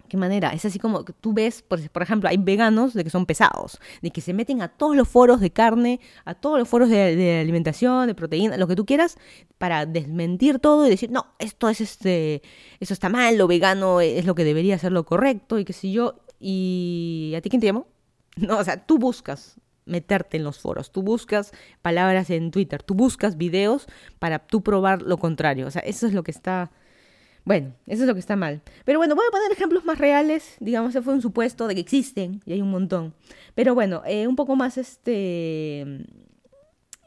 ¿Qué 0.09 0.17
manera? 0.17 0.51
Es 0.51 0.65
así 0.65 0.79
como 0.79 1.05
tú 1.05 1.33
ves, 1.33 1.63
por, 1.63 1.81
ejemplo, 2.03 2.29
hay 2.29 2.37
veganos 2.37 2.95
de 2.95 3.05
que 3.05 3.11
son 3.11 3.27
pesados, 3.27 3.79
de 4.03 4.11
que 4.11 4.21
se 4.21 4.33
meten 4.33 4.63
a 4.63 4.69
todos 4.69 4.97
los 4.97 5.09
foros 5.09 5.41
de 5.41 5.51
carne, 5.51 6.01
a 6.25 6.35
todos 6.35 6.59
los 6.59 6.69
foros 6.69 6.89
de, 6.89 7.41
alimentación, 7.41 8.07
de 8.07 8.15
proteína, 8.15 8.57
lo 8.57 8.67
que 8.67 8.77
tú 8.77 8.87
quieras, 8.87 9.19
para 9.59 9.87
desmentir 9.87 10.59
todo 10.59 10.87
y 10.87 10.91
decir, 10.91 11.11
no, 11.11 11.27
esto 11.39 11.69
es 11.69 11.81
este, 11.81 12.43
eso 12.81 12.95
está 12.95 13.09
mal, 13.09 13.37
lo 13.37 13.47
vegano 13.47 14.01
es 14.01 14.25
lo 14.25 14.35
que 14.35 14.45
debería 14.45 14.79
ser 14.79 14.93
lo 14.93 15.05
correcto 15.05 15.59
y 15.59 15.65
qué 15.65 15.73
sé 15.73 15.91
yo. 15.91 16.21
¿Y 16.39 17.33
a 17.37 17.41
ti 17.41 17.49
quién 17.49 17.61
te 17.61 17.67
llamó? 17.67 17.87
No, 18.37 18.59
o 18.59 18.65
sea, 18.65 18.87
tú 18.87 18.99
buscas 18.99 19.57
meterte 19.87 20.37
en 20.37 20.45
los 20.45 20.59
foros, 20.59 20.91
tú 20.91 21.03
buscas 21.03 21.53
palabras 21.81 22.29
en 22.31 22.51
Twitter, 22.51 22.83
tú 22.83 22.95
buscas 22.95 23.37
videos 23.37 23.87
para 24.19 24.41
tú 24.41 24.63
probar 24.63 25.03
lo 25.03 25.17
contrario. 25.17 25.67
O 25.67 25.71
sea, 25.71 25.83
eso 25.83 26.07
es 26.07 26.13
lo 26.13 26.23
que 26.23 26.33
está 26.33 26.71
bueno, 27.47 27.73
eso 27.87 28.03
es 28.03 28.09
lo 28.09 28.15
que 28.15 28.19
está 28.19 28.35
mal. 28.35 28.61
Pero 28.85 28.99
bueno, 28.99 29.15
voy 29.15 29.25
a 29.27 29.31
poner 29.31 29.53
ejemplos 29.53 29.85
más 29.85 29.99
reales. 29.99 30.57
Digamos, 30.59 30.91
ese 30.91 31.01
fue 31.01 31.15
un 31.15 31.23
supuesto 31.23 31.69
de 31.69 31.77
que 31.77 31.81
existen 31.81 32.41
y 32.45 32.55
hay 32.55 32.61
un 32.61 32.73
montón. 32.73 33.15
Pero 33.55 33.73
bueno, 33.73 34.03
eh, 34.05 34.27
un 34.27 34.35
poco 34.35 34.57
más 34.57 34.77
este... 34.77 36.05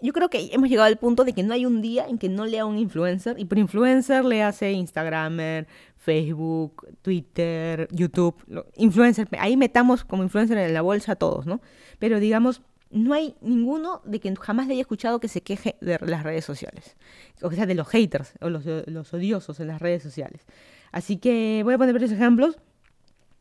Yo 0.01 0.13
creo 0.13 0.29
que 0.29 0.49
hemos 0.53 0.69
llegado 0.69 0.87
al 0.87 0.95
punto 0.95 1.25
de 1.25 1.33
que 1.33 1.43
no 1.43 1.53
hay 1.53 1.65
un 1.65 1.81
día 1.81 2.07
en 2.07 2.17
que 2.17 2.29
no 2.29 2.45
lea 2.45 2.65
un 2.65 2.77
influencer. 2.77 3.37
Y 3.37 3.43
por 3.43 3.57
influencer 3.57 4.23
le 4.23 4.41
hace 4.41 4.71
Instagramer, 4.71 5.67
Facebook, 5.97 6.87
Twitter, 7.01 7.89
YouTube. 7.91 8.35
Influencer, 8.77 9.27
ahí 9.39 9.57
metamos 9.57 10.05
como 10.05 10.23
influencer 10.23 10.57
en 10.57 10.73
la 10.73 10.81
bolsa 10.81 11.11
a 11.11 11.15
todos, 11.17 11.47
¿no? 11.47 11.59
Pero 11.99 12.21
digamos, 12.21 12.61
no 12.91 13.13
hay 13.13 13.35
ninguno 13.41 14.01
de 14.05 14.19
que 14.19 14.33
jamás 14.35 14.67
le 14.67 14.73
haya 14.73 14.81
escuchado 14.81 15.19
que 15.19 15.27
se 15.27 15.41
queje 15.41 15.75
de 15.81 15.99
las 16.01 16.23
redes 16.23 16.45
sociales. 16.45 16.95
O 17.41 17.51
sea, 17.51 17.65
de 17.65 17.75
los 17.75 17.87
haters 17.87 18.33
o 18.41 18.49
los, 18.49 18.63
los 18.87 19.13
odiosos 19.13 19.59
en 19.59 19.67
las 19.67 19.81
redes 19.81 20.01
sociales. 20.01 20.45
Así 20.91 21.17
que 21.17 21.61
voy 21.63 21.75
a 21.75 21.77
poner 21.77 21.93
varios 21.93 22.11
ejemplos. 22.11 22.57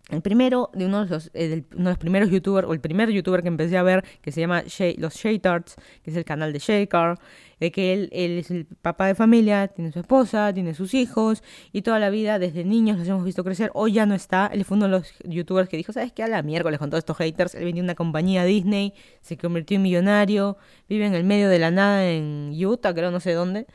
El 0.08 0.22
primero, 0.22 0.70
de 0.72 0.86
uno 0.86 1.04
de 1.04 1.10
los, 1.10 1.30
eh, 1.34 1.64
uno 1.74 1.84
de 1.84 1.90
los 1.90 1.98
primeros 1.98 2.30
youtubers, 2.30 2.66
o 2.66 2.72
el 2.72 2.80
primer 2.80 3.10
youtuber 3.10 3.42
que 3.42 3.48
empecé 3.48 3.76
a 3.76 3.82
ver, 3.82 4.02
que 4.22 4.32
se 4.32 4.40
llama 4.40 4.62
Los 4.96 5.14
Shaytards, 5.14 5.76
que 6.02 6.10
es 6.10 6.16
el 6.16 6.24
canal 6.24 6.50
de 6.54 6.60
Shaycar, 6.60 7.18
de 7.60 7.70
que 7.70 7.92
él, 7.92 8.08
él 8.12 8.38
es 8.38 8.50
el 8.50 8.64
papá 8.64 9.06
de 9.06 9.14
familia, 9.14 9.68
tiene 9.68 9.92
su 9.92 10.00
esposa, 10.00 10.54
tiene 10.54 10.72
sus 10.72 10.94
hijos, 10.94 11.42
y 11.72 11.82
toda 11.82 11.98
la 11.98 12.08
vida, 12.08 12.38
desde 12.38 12.64
niños, 12.64 12.98
los 12.98 13.06
hemos 13.06 13.22
visto 13.22 13.44
crecer. 13.44 13.70
Hoy 13.74 13.92
ya 13.92 14.06
no 14.06 14.14
está, 14.14 14.46
él 14.46 14.64
fue 14.64 14.78
uno 14.78 14.86
de 14.86 14.92
los 14.92 15.12
youtubers 15.24 15.68
que 15.68 15.76
dijo, 15.76 15.92
¿sabes 15.92 16.10
qué? 16.12 16.22
A 16.22 16.28
la 16.28 16.42
miércoles 16.42 16.78
con 16.78 16.88
todos 16.88 17.02
estos 17.02 17.18
haters, 17.18 17.54
él 17.54 17.66
vendió 17.66 17.84
una 17.84 17.94
compañía 17.94 18.44
Disney, 18.44 18.94
se 19.20 19.36
convirtió 19.36 19.76
en 19.76 19.82
millonario, 19.82 20.56
vive 20.88 21.04
en 21.04 21.14
el 21.14 21.24
medio 21.24 21.50
de 21.50 21.58
la 21.58 21.70
nada 21.70 22.10
en 22.10 22.52
Utah, 22.54 22.94
creo, 22.94 23.10
no 23.10 23.20
sé 23.20 23.34
dónde 23.34 23.66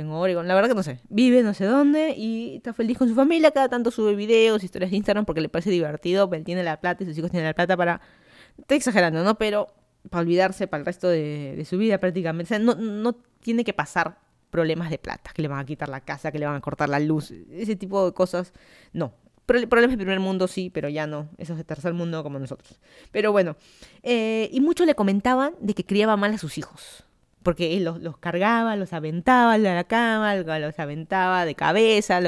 en 0.00 0.10
Oregon, 0.10 0.48
la 0.48 0.54
verdad 0.54 0.68
que 0.68 0.74
no 0.74 0.82
sé. 0.82 1.00
Vive 1.08 1.42
no 1.42 1.54
sé 1.54 1.64
dónde 1.64 2.14
y 2.16 2.56
está 2.56 2.72
feliz 2.72 2.98
con 2.98 3.08
su 3.08 3.14
familia, 3.14 3.50
cada 3.50 3.68
tanto 3.68 3.90
sube 3.90 4.14
videos, 4.14 4.64
historias 4.64 4.90
de 4.90 4.96
Instagram 4.96 5.24
porque 5.24 5.40
le 5.40 5.48
parece 5.48 5.70
divertido, 5.70 6.28
él 6.32 6.44
tiene 6.44 6.62
la 6.62 6.80
plata 6.80 7.04
y 7.04 7.06
sus 7.06 7.18
hijos 7.18 7.30
tienen 7.30 7.46
la 7.46 7.54
plata 7.54 7.76
para... 7.76 8.00
Estoy 8.58 8.78
exagerando, 8.78 9.22
¿no? 9.22 9.36
Pero 9.36 9.68
para 10.08 10.22
olvidarse 10.22 10.66
para 10.66 10.80
el 10.80 10.86
resto 10.86 11.08
de, 11.08 11.64
su 11.68 11.78
vida 11.78 11.98
prácticamente. 11.98 12.54
O 12.54 12.56
sea, 12.56 12.58
no, 12.58 12.74
no 12.74 13.14
tiene 13.40 13.64
que 13.64 13.72
pasar 13.72 14.18
problemas 14.50 14.90
de 14.90 14.98
plata, 14.98 15.30
que 15.34 15.42
le 15.42 15.48
van 15.48 15.60
a 15.60 15.64
quitar 15.64 15.88
la 15.88 16.00
casa, 16.00 16.32
que 16.32 16.38
le 16.38 16.46
van 16.46 16.56
a 16.56 16.60
cortar 16.60 16.88
la 16.88 16.98
luz, 16.98 17.30
ese 17.30 17.76
tipo 17.76 18.04
de 18.04 18.12
cosas, 18.12 18.52
no. 18.92 19.12
Problemas 19.46 19.90
de 19.90 19.96
primer 19.96 20.20
mundo 20.20 20.46
sí, 20.46 20.70
pero 20.70 20.88
ya 20.88 21.08
no, 21.08 21.28
esos 21.36 21.56
de 21.56 21.64
tercer 21.64 21.92
mundo 21.92 22.22
como 22.22 22.38
nosotros. 22.38 22.78
Pero 23.10 23.32
bueno, 23.32 23.56
eh, 24.04 24.48
y 24.52 24.60
muchos 24.60 24.86
le 24.86 24.94
comentaban 24.94 25.54
de 25.60 25.74
que 25.74 25.84
criaba 25.84 26.16
mal 26.16 26.32
a 26.34 26.38
sus 26.38 26.56
hijos 26.56 27.04
porque 27.42 27.76
él 27.76 27.84
los, 27.84 28.18
cargaba, 28.18 28.76
los 28.76 28.92
aventaba 28.92 29.54
a 29.54 29.58
la 29.58 29.84
cama, 29.84 30.36
los 30.36 30.78
aventaba 30.78 31.44
de 31.44 31.54
cabeza, 31.54 32.20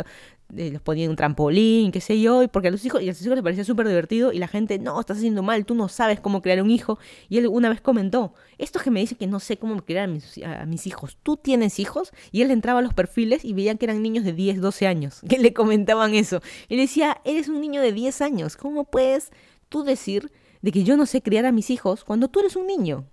eh, 0.55 0.71
los 0.71 0.83
ponía 0.83 1.05
en 1.05 1.11
un 1.11 1.17
trampolín, 1.17 1.93
qué 1.93 2.01
sé 2.03 2.21
yo, 2.21 2.43
y 2.43 2.49
porque 2.49 2.69
a 2.69 2.71
los 2.71 2.85
hijos, 2.85 3.03
y 3.03 3.09
a 3.09 3.15
sus 3.15 3.25
hijos 3.25 3.37
les 3.37 3.43
parecía 3.43 3.65
súper 3.65 3.89
divertido, 3.89 4.33
y 4.33 4.39
la 4.39 4.49
gente, 4.49 4.79
no, 4.79 5.01
estás 5.01 5.17
haciendo 5.17 5.43
mal, 5.43 5.65
tú 5.65 5.75
no 5.75 5.89
sabes 5.89 6.21
cómo 6.21 6.43
crear 6.43 6.63
un 6.63 6.71
hijo. 6.71 6.99
Y 7.31 7.39
él 7.39 7.47
una 7.49 7.71
vez 7.71 7.81
comentó, 7.81 8.35
esto 8.59 8.79
es 8.79 8.85
que 8.85 8.91
me 8.91 9.01
dicen 9.01 9.17
que 9.17 9.27
no 9.27 9.41
sé 9.41 9.57
cómo 9.57 9.81
crear 9.83 10.05
a 10.05 10.13
mis, 10.13 10.39
a 10.45 10.67
mis 10.67 10.87
hijos, 10.87 11.17
¿tú 11.23 11.39
tienes 11.39 11.79
hijos? 11.79 12.13
Y 12.33 12.43
él 12.43 12.51
entraba 12.51 12.81
a 12.81 12.83
los 12.83 12.93
perfiles 12.93 13.45
y 13.45 13.55
veían 13.55 13.79
que 13.79 13.87
eran 13.87 14.03
niños 14.03 14.25
de 14.25 14.35
10, 14.35 14.61
12 14.61 14.87
años, 14.87 15.23
que 15.29 15.39
le 15.39 15.55
comentaban 15.55 16.15
eso. 16.15 16.43
Y 16.69 16.77
le 16.77 16.83
decía, 16.83 17.21
eres 17.25 17.49
un 17.49 17.61
niño 17.61 17.81
de 17.81 17.93
10 17.93 18.21
años, 18.21 18.57
¿cómo 18.57 18.85
puedes 18.85 19.31
tú 19.71 19.85
decir 19.85 20.31
de 20.61 20.71
que 20.71 20.85
yo 20.85 20.97
no 20.99 21.07
sé 21.07 21.23
criar 21.23 21.47
a 21.47 21.53
mis 21.53 21.71
hijos 21.71 22.05
cuando 22.05 22.29
tú 22.29 22.41
eres 22.41 22.57
un 22.57 22.67
niño? 22.67 23.07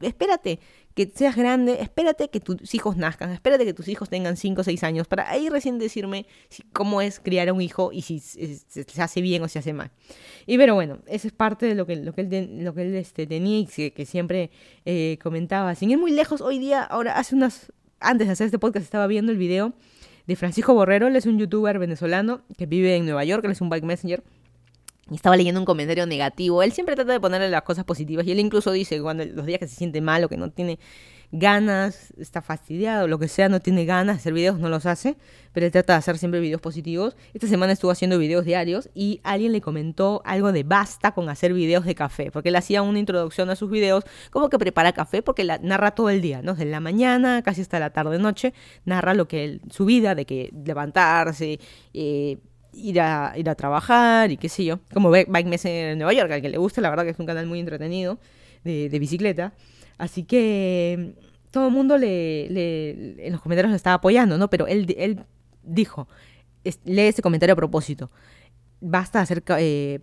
Espérate, 0.00 0.58
que 0.96 1.12
seas 1.14 1.36
grande, 1.36 1.76
espérate 1.82 2.30
que 2.30 2.40
tus 2.40 2.74
hijos 2.74 2.96
nazcan, 2.96 3.30
espérate 3.30 3.66
que 3.66 3.74
tus 3.74 3.86
hijos 3.86 4.08
tengan 4.08 4.38
5 4.38 4.62
o 4.62 4.64
6 4.64 4.82
años, 4.82 5.06
para 5.06 5.28
ahí 5.28 5.50
recién 5.50 5.78
decirme 5.78 6.24
cómo 6.72 7.02
es 7.02 7.20
criar 7.20 7.50
a 7.50 7.52
un 7.52 7.60
hijo 7.60 7.90
y 7.92 8.00
si 8.00 8.18
se, 8.18 9.02
hace 9.02 9.20
bien 9.20 9.42
o 9.42 9.48
se 9.48 9.58
hace 9.58 9.74
mal. 9.74 9.90
Y 10.46 10.56
pero 10.56 10.74
bueno, 10.74 11.00
eso 11.06 11.28
es 11.28 11.34
parte 11.34 11.66
de 11.66 11.74
lo 11.74 11.84
que, 11.86 11.96
lo 11.96 12.14
que 12.14 12.22
él, 12.22 12.64
lo 12.64 12.72
que 12.72 12.80
él 12.80 12.94
este, 12.94 13.26
tenía 13.26 13.58
y 13.58 13.66
que, 13.66 14.06
siempre 14.06 14.50
eh, 14.86 15.18
comentaba. 15.22 15.74
Sin 15.74 15.90
ir 15.90 15.98
muy 15.98 16.12
lejos, 16.12 16.40
hoy 16.40 16.58
día, 16.58 16.82
ahora 16.82 17.18
hace 17.18 17.34
unas, 17.34 17.70
antes 18.00 18.26
de 18.26 18.32
hacer 18.32 18.46
este 18.46 18.58
podcast 18.58 18.82
estaba 18.82 19.06
viendo 19.06 19.32
el 19.32 19.38
video 19.38 19.74
de 20.26 20.34
Francisco 20.34 20.72
Borrero, 20.72 21.08
él 21.08 21.16
es 21.16 21.26
un 21.26 21.38
youtuber 21.38 21.78
venezolano 21.78 22.40
que 22.56 22.64
vive 22.64 22.96
en 22.96 23.04
Nueva 23.04 23.22
York, 23.24 23.44
él 23.44 23.50
es 23.50 23.60
un 23.60 23.68
bike 23.68 23.84
messenger 23.84 24.24
y 25.10 25.14
estaba 25.14 25.36
leyendo 25.36 25.60
un 25.60 25.66
comentario 25.66 26.06
negativo. 26.06 26.62
Él 26.62 26.72
siempre 26.72 26.96
trata 26.96 27.12
de 27.12 27.20
ponerle 27.20 27.48
las 27.48 27.62
cosas 27.62 27.84
positivas 27.84 28.26
y 28.26 28.32
él 28.32 28.40
incluso 28.40 28.72
dice 28.72 29.00
cuando 29.00 29.24
los 29.24 29.46
días 29.46 29.58
que 29.58 29.68
se 29.68 29.76
siente 29.76 30.00
mal 30.00 30.24
o 30.24 30.28
que 30.28 30.36
no 30.36 30.50
tiene 30.50 30.78
ganas, 31.32 32.12
está 32.18 32.40
fastidiado, 32.40 33.08
lo 33.08 33.18
que 33.18 33.28
sea, 33.28 33.48
no 33.48 33.60
tiene 33.60 33.84
ganas 33.84 34.16
de 34.16 34.20
hacer 34.20 34.32
videos, 34.32 34.58
no 34.58 34.68
los 34.68 34.86
hace, 34.86 35.16
pero 35.52 35.66
él 35.66 35.72
trata 35.72 35.94
de 35.94 35.98
hacer 35.98 36.18
siempre 36.18 36.40
videos 36.40 36.60
positivos. 36.60 37.16
Esta 37.34 37.46
semana 37.46 37.72
estuvo 37.72 37.90
haciendo 37.90 38.18
videos 38.18 38.44
diarios 38.44 38.90
y 38.94 39.20
alguien 39.24 39.52
le 39.52 39.60
comentó 39.60 40.22
algo 40.24 40.52
de 40.52 40.62
basta 40.62 41.12
con 41.12 41.28
hacer 41.28 41.52
videos 41.52 41.84
de 41.84 41.94
café, 41.94 42.30
porque 42.30 42.50
él 42.50 42.56
hacía 42.56 42.82
una 42.82 42.98
introducción 42.98 43.50
a 43.50 43.56
sus 43.56 43.70
videos, 43.70 44.04
como 44.30 44.48
que 44.48 44.58
prepara 44.58 44.92
café, 44.92 45.22
porque 45.22 45.44
narra 45.44 45.92
todo 45.92 46.10
el 46.10 46.20
día, 46.20 46.42
¿no? 46.42 46.54
Desde 46.54 46.70
la 46.70 46.80
mañana 46.80 47.42
casi 47.42 47.60
hasta 47.60 47.80
la 47.80 47.90
tarde-noche, 47.90 48.54
narra 48.84 49.14
lo 49.14 49.26
que 49.28 49.44
él, 49.44 49.60
su 49.70 49.84
vida, 49.84 50.14
de 50.14 50.26
que 50.26 50.50
levantarse, 50.64 51.58
eh, 51.92 52.38
ir 52.76 53.00
a, 53.00 53.32
ir 53.36 53.48
a 53.48 53.54
trabajar 53.54 54.30
y 54.30 54.36
qué 54.36 54.48
sé 54.48 54.64
yo. 54.64 54.78
Como 54.92 55.10
Bike 55.10 55.46
Messenger 55.46 55.92
en 55.92 55.98
Nueva 55.98 56.12
York, 56.12 56.30
al 56.30 56.42
que 56.42 56.48
le 56.48 56.58
gusta, 56.58 56.80
la 56.80 56.90
verdad 56.90 57.04
que 57.04 57.10
es 57.10 57.18
un 57.18 57.26
canal 57.26 57.46
muy 57.46 57.60
entretenido 57.60 58.18
de, 58.64 58.88
de 58.88 58.98
bicicleta. 58.98 59.52
Así 59.98 60.24
que 60.24 61.14
mm, 61.16 61.50
todo 61.50 61.68
el 61.68 61.72
mundo 61.72 61.96
le, 61.98 62.48
le, 62.50 63.26
en 63.26 63.32
los 63.32 63.40
comentarios 63.40 63.70
lo 63.70 63.76
estaba 63.76 63.94
apoyando, 63.94 64.38
¿no? 64.38 64.48
Pero 64.50 64.66
él, 64.66 64.94
él 64.98 65.20
dijo, 65.62 66.08
lee 66.84 67.02
ese 67.02 67.22
comentario 67.22 67.54
a 67.54 67.56
propósito. 67.56 68.10
Basta 68.80 69.20
hacer 69.20 69.42
eh, 69.58 70.00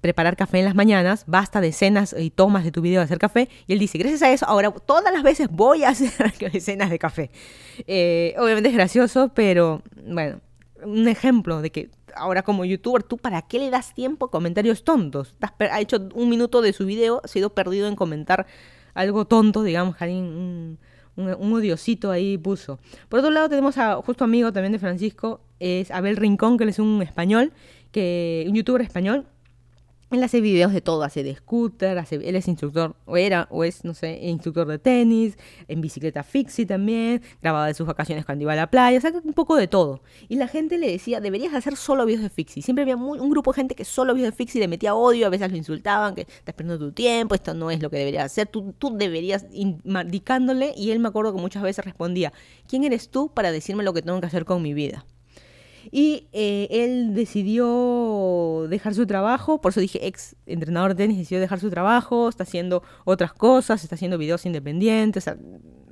preparar 0.00 0.36
café 0.36 0.58
en 0.58 0.66
las 0.66 0.74
mañanas, 0.74 1.24
basta 1.26 1.60
de 1.60 1.68
escenas 1.68 2.14
y 2.18 2.30
tomas 2.30 2.64
de 2.64 2.70
tu 2.70 2.80
video 2.80 3.00
de 3.00 3.04
hacer 3.04 3.18
café. 3.18 3.48
Y 3.66 3.72
él 3.72 3.78
dice, 3.78 3.98
gracias 3.98 4.22
a 4.22 4.30
eso, 4.30 4.46
ahora 4.46 4.70
todas 4.70 5.12
las 5.12 5.22
veces 5.22 5.48
voy 5.50 5.84
a 5.84 5.90
hacer 5.90 6.32
escenas 6.52 6.90
de 6.90 6.98
café. 6.98 7.30
Eh, 7.86 8.34
obviamente 8.38 8.68
es 8.68 8.74
gracioso, 8.74 9.30
pero 9.34 9.82
bueno, 10.06 10.40
un 10.84 11.08
ejemplo 11.08 11.60
de 11.60 11.70
que 11.70 11.90
ahora 12.16 12.42
como 12.42 12.64
youtuber, 12.64 13.02
¿tú 13.02 13.16
para 13.18 13.42
qué 13.42 13.58
le 13.58 13.70
das 13.70 13.94
tiempo 13.94 14.26
a 14.26 14.30
comentarios 14.30 14.84
tontos? 14.84 15.34
Ha 15.58 15.80
hecho 15.80 16.08
un 16.14 16.28
minuto 16.28 16.62
de 16.62 16.72
su 16.72 16.86
video, 16.86 17.20
ha 17.24 17.28
sido 17.28 17.50
perdido 17.54 17.88
en 17.88 17.96
comentar 17.96 18.46
algo 18.94 19.24
tonto, 19.24 19.62
digamos, 19.62 19.96
alguien, 20.00 20.24
un, 20.24 20.78
un, 21.16 21.52
odiosito 21.52 22.10
ahí 22.10 22.38
puso. 22.38 22.78
Por 23.08 23.20
otro 23.20 23.30
lado 23.30 23.48
tenemos 23.48 23.78
a 23.78 23.96
justo 23.96 24.24
amigo 24.24 24.52
también 24.52 24.72
de 24.72 24.78
Francisco, 24.78 25.40
es 25.58 25.90
Abel 25.90 26.16
Rincón, 26.16 26.56
que 26.56 26.64
él 26.64 26.70
es 26.70 26.78
un 26.78 27.02
español, 27.02 27.52
que 27.90 28.44
un 28.48 28.54
youtuber 28.54 28.82
español 28.82 29.26
él 30.10 30.22
hace 30.22 30.40
videos 30.40 30.72
de 30.72 30.80
todo, 30.80 31.02
hace 31.02 31.22
de 31.22 31.34
scooter, 31.34 31.98
hace, 31.98 32.16
él 32.16 32.36
es 32.36 32.48
instructor, 32.48 32.96
o 33.04 33.16
era, 33.16 33.48
o 33.50 33.64
es, 33.64 33.84
no 33.84 33.94
sé, 33.94 34.18
instructor 34.22 34.66
de 34.66 34.78
tenis, 34.78 35.36
en 35.68 35.80
bicicleta 35.80 36.22
fixie 36.22 36.66
también, 36.66 37.22
grababa 37.42 37.66
de 37.66 37.74
sus 37.74 37.86
vacaciones 37.86 38.24
cuando 38.24 38.42
iba 38.42 38.52
a 38.52 38.56
la 38.56 38.70
playa, 38.70 38.98
o 38.98 39.00
sea, 39.00 39.12
un 39.12 39.32
poco 39.32 39.56
de 39.56 39.66
todo. 39.66 40.02
Y 40.28 40.36
la 40.36 40.48
gente 40.48 40.78
le 40.78 40.90
decía, 40.90 41.20
deberías 41.20 41.54
hacer 41.54 41.76
solo 41.76 42.06
videos 42.06 42.22
de 42.22 42.30
fixie. 42.30 42.62
Siempre 42.62 42.82
había 42.82 42.96
un 42.96 43.30
grupo 43.30 43.52
de 43.52 43.56
gente 43.56 43.74
que 43.74 43.84
solo 43.84 44.14
videos 44.14 44.32
de 44.32 44.36
fixie 44.36 44.60
le 44.60 44.68
metía 44.68 44.94
odio, 44.94 45.26
a 45.26 45.30
veces 45.30 45.50
lo 45.50 45.56
insultaban, 45.56 46.14
que 46.14 46.22
estás 46.22 46.54
perdiendo 46.54 46.86
tu 46.86 46.92
tiempo, 46.92 47.34
esto 47.34 47.54
no 47.54 47.70
es 47.70 47.82
lo 47.82 47.90
que 47.90 47.98
deberías 47.98 48.24
hacer, 48.26 48.46
tú, 48.46 48.74
tú 48.78 48.96
deberías, 48.96 49.46
indicándole, 49.52 50.74
y 50.76 50.90
él 50.90 50.98
me 50.98 51.08
acuerdo 51.08 51.34
que 51.34 51.40
muchas 51.40 51.62
veces 51.62 51.84
respondía, 51.84 52.32
¿quién 52.68 52.84
eres 52.84 53.08
tú 53.08 53.32
para 53.32 53.52
decirme 53.52 53.82
lo 53.82 53.92
que 53.92 54.02
tengo 54.02 54.20
que 54.20 54.26
hacer 54.26 54.44
con 54.44 54.62
mi 54.62 54.74
vida? 54.74 55.04
Y 55.90 56.28
eh, 56.32 56.68
él 56.70 57.14
decidió 57.14 58.66
dejar 58.68 58.94
su 58.94 59.06
trabajo, 59.06 59.60
por 59.60 59.70
eso 59.70 59.80
dije 59.80 60.06
ex 60.06 60.36
entrenador 60.46 60.94
de 60.94 61.04
tenis, 61.04 61.18
decidió 61.18 61.40
dejar 61.40 61.60
su 61.60 61.70
trabajo, 61.70 62.28
está 62.28 62.44
haciendo 62.44 62.82
otras 63.04 63.32
cosas, 63.32 63.82
está 63.82 63.94
haciendo 63.94 64.18
videos 64.18 64.46
independientes, 64.46 65.28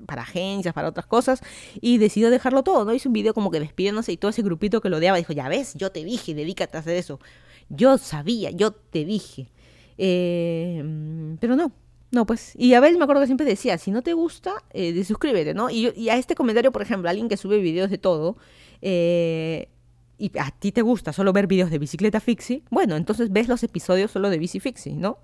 para 0.07 0.22
agencias, 0.22 0.74
para 0.74 0.88
otras 0.88 1.07
cosas, 1.07 1.40
y 1.80 1.99
decidió 1.99 2.30
dejarlo 2.30 2.62
todo, 2.62 2.84
¿no? 2.84 2.93
Hizo 2.93 3.09
un 3.09 3.12
video 3.12 3.34
como 3.34 3.51
que 3.51 3.61
despidiéndose 3.61 4.12
y 4.12 4.16
todo 4.16 4.30
ese 4.30 4.43
grupito 4.43 4.80
que 4.80 4.88
lo 4.88 4.99
odiaba 4.99 5.18
dijo, 5.18 5.32
ya 5.32 5.49
ves, 5.49 5.74
yo 5.74 5.90
te 5.90 6.05
dije, 6.05 6.34
dedícate 6.34 6.76
a 6.76 6.80
hacer 6.80 6.97
eso. 6.97 7.20
Yo 7.68 7.99
sabía, 7.99 8.51
yo 8.51 8.72
te 8.72 9.05
dije. 9.05 9.49
Eh, 9.99 10.82
pero 11.40 11.57
no, 11.57 11.72
no, 12.12 12.26
pues, 12.26 12.53
y 12.57 12.74
Abel 12.74 12.99
me 12.99 13.05
acuerdo 13.05 13.22
que 13.22 13.26
siempre 13.26 13.47
decía, 13.47 13.78
si 13.78 13.90
no 13.90 14.03
te 14.03 14.12
gusta, 14.12 14.62
eh, 14.72 15.03
suscríbete, 15.03 15.55
¿no? 15.55 15.70
Y, 15.70 15.93
y, 15.97 16.11
a 16.11 16.16
este 16.16 16.34
comentario, 16.34 16.70
por 16.70 16.82
ejemplo, 16.82 17.09
alguien 17.09 17.28
que 17.28 17.38
sube 17.38 17.59
videos 17.59 17.88
de 17.88 17.97
todo, 17.97 18.36
eh, 18.82 19.68
y 20.19 20.31
a 20.39 20.51
ti 20.51 20.73
te 20.73 20.83
gusta 20.83 21.13
solo 21.13 21.33
ver 21.33 21.47
vídeos 21.47 21.71
de 21.71 21.79
bicicleta 21.79 22.21
fixie, 22.21 22.63
bueno, 22.71 22.97
entonces 22.97 23.33
ves 23.33 23.49
los 23.49 23.63
episodios 23.63 24.11
solo 24.11 24.31
de 24.31 24.39
bici 24.39 24.61
fixie, 24.61 24.95
¿no? 24.95 25.19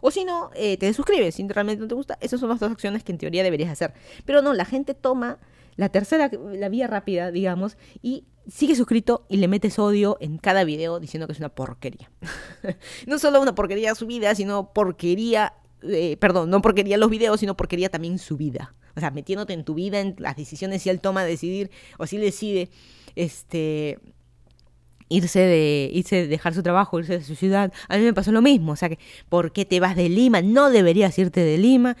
O 0.00 0.10
si 0.10 0.24
no, 0.24 0.50
eh, 0.54 0.76
te 0.78 0.92
suscribes, 0.92 1.36
si 1.36 1.46
realmente 1.46 1.80
no 1.80 1.86
te 1.86 1.94
gusta. 1.94 2.18
Esas 2.20 2.40
son 2.40 2.48
las 2.48 2.58
dos 2.58 2.72
acciones 2.72 3.04
que 3.04 3.12
en 3.12 3.18
teoría 3.18 3.44
deberías 3.44 3.70
hacer. 3.70 3.94
Pero 4.24 4.42
no, 4.42 4.52
la 4.52 4.64
gente 4.64 4.94
toma 4.94 5.38
la 5.76 5.90
tercera, 5.90 6.28
la 6.52 6.68
vía 6.68 6.88
rápida, 6.88 7.30
digamos, 7.30 7.76
y 8.02 8.24
sigue 8.48 8.74
suscrito 8.74 9.24
y 9.28 9.36
le 9.36 9.46
metes 9.46 9.78
odio 9.78 10.18
en 10.20 10.38
cada 10.38 10.64
video 10.64 10.98
diciendo 10.98 11.28
que 11.28 11.34
es 11.34 11.38
una 11.38 11.50
porquería. 11.50 12.10
no 13.06 13.18
solo 13.20 13.40
una 13.40 13.54
porquería 13.54 13.94
su 13.94 14.06
vida, 14.06 14.34
sino 14.34 14.72
porquería, 14.72 15.54
eh, 15.82 16.16
perdón, 16.16 16.50
no 16.50 16.60
porquería 16.62 16.96
los 16.96 17.08
videos, 17.08 17.38
sino 17.38 17.56
porquería 17.56 17.88
también 17.88 18.18
su 18.18 18.36
vida. 18.36 18.74
O 18.96 19.00
sea, 19.00 19.12
metiéndote 19.12 19.52
en 19.52 19.64
tu 19.64 19.74
vida, 19.74 20.00
en 20.00 20.16
las 20.18 20.36
decisiones 20.36 20.82
si 20.82 20.90
él 20.90 21.00
toma 21.00 21.24
decidir 21.24 21.70
o 21.98 22.06
si 22.06 22.16
él 22.16 22.22
decide, 22.22 22.70
este, 23.14 23.98
irse 25.12 25.40
de, 25.40 25.90
irse 25.92 26.26
dejar 26.26 26.54
su 26.54 26.62
trabajo, 26.62 26.98
irse 26.98 27.18
de 27.18 27.24
su 27.24 27.34
ciudad. 27.34 27.72
A 27.88 27.96
mí 27.96 28.04
me 28.04 28.14
pasó 28.14 28.32
lo 28.32 28.42
mismo, 28.42 28.72
o 28.72 28.76
sea 28.76 28.88
que, 28.88 28.98
¿por 29.28 29.52
qué 29.52 29.64
te 29.64 29.80
vas 29.80 29.96
de 29.96 30.08
Lima? 30.08 30.42
No 30.42 30.70
deberías 30.70 31.18
irte 31.18 31.40
de 31.40 31.58
Lima. 31.58 31.96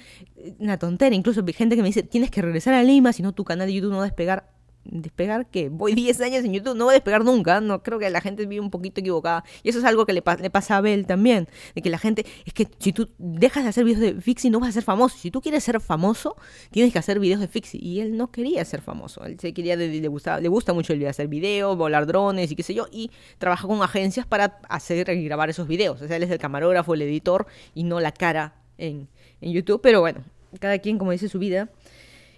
Una 0.58 0.78
tontera, 0.78 1.14
incluso 1.14 1.44
gente 1.54 1.76
que 1.76 1.82
me 1.82 1.88
dice, 1.88 2.02
tienes 2.02 2.30
que 2.30 2.42
regresar 2.42 2.74
a 2.74 2.82
Lima, 2.82 3.12
si 3.12 3.22
no 3.22 3.32
tu 3.32 3.44
canal 3.44 3.66
de 3.66 3.74
YouTube 3.74 3.90
no 3.90 3.98
va 3.98 4.04
a 4.04 4.06
despegar 4.06 4.50
despegar 4.84 5.46
que 5.46 5.68
voy 5.68 5.94
10 6.02 6.20
años 6.20 6.44
en 6.44 6.54
YouTube, 6.54 6.76
no 6.76 6.84
voy 6.84 6.92
a 6.92 6.96
despegar 6.96 7.24
nunca, 7.24 7.60
no 7.60 7.82
creo 7.82 7.98
que 7.98 8.08
la 8.10 8.20
gente 8.20 8.46
vive 8.46 8.60
un 8.60 8.70
poquito 8.70 9.00
equivocada. 9.00 9.44
Y 9.62 9.68
eso 9.68 9.78
es 9.78 9.84
algo 9.84 10.06
que 10.06 10.12
le, 10.12 10.22
le, 10.40 10.50
pasa 10.50 10.74
a 10.74 10.78
Abel 10.78 11.06
también, 11.06 11.48
de 11.74 11.82
que 11.82 11.90
la 11.90 11.98
gente, 11.98 12.26
es 12.44 12.52
que 12.52 12.68
si 12.78 12.92
tú 12.92 13.08
dejas 13.18 13.62
de 13.64 13.70
hacer 13.70 13.84
videos 13.84 14.00
de 14.00 14.20
Fixie 14.20 14.50
no 14.50 14.60
vas 14.60 14.70
a 14.70 14.72
ser 14.72 14.82
famoso. 14.82 15.16
Si 15.18 15.30
tú 15.30 15.40
quieres 15.40 15.64
ser 15.64 15.80
famoso, 15.80 16.36
tienes 16.70 16.92
que 16.92 16.98
hacer 16.98 17.20
videos 17.20 17.40
de 17.40 17.48
Fixie. 17.48 17.80
Y 17.82 18.00
él 18.00 18.16
no 18.16 18.30
quería 18.30 18.64
ser 18.64 18.80
famoso, 18.80 19.24
él 19.24 19.38
se 19.38 19.52
quería, 19.52 19.76
le, 19.76 19.88
le 19.88 20.08
gusta 20.08 20.72
mucho 20.72 20.92
el 20.92 21.06
hacer 21.06 21.28
videos, 21.28 21.76
volar 21.76 22.06
drones 22.06 22.50
y 22.50 22.56
qué 22.56 22.62
sé 22.62 22.74
yo, 22.74 22.86
y 22.90 23.10
trabaja 23.38 23.66
con 23.66 23.82
agencias 23.82 24.26
para 24.26 24.58
hacer 24.68 25.08
y 25.10 25.24
grabar 25.24 25.50
esos 25.50 25.66
videos. 25.68 26.00
O 26.00 26.06
sea, 26.06 26.16
él 26.16 26.22
es 26.22 26.30
el 26.30 26.38
camarógrafo, 26.38 26.94
el 26.94 27.02
editor 27.02 27.46
y 27.74 27.84
no 27.84 28.00
la 28.00 28.12
cara 28.12 28.54
en, 28.78 29.08
en 29.40 29.52
YouTube, 29.52 29.80
pero 29.82 30.00
bueno, 30.00 30.24
cada 30.58 30.78
quien 30.78 30.98
como 30.98 31.12
dice 31.12 31.28
su 31.28 31.38
vida. 31.38 31.68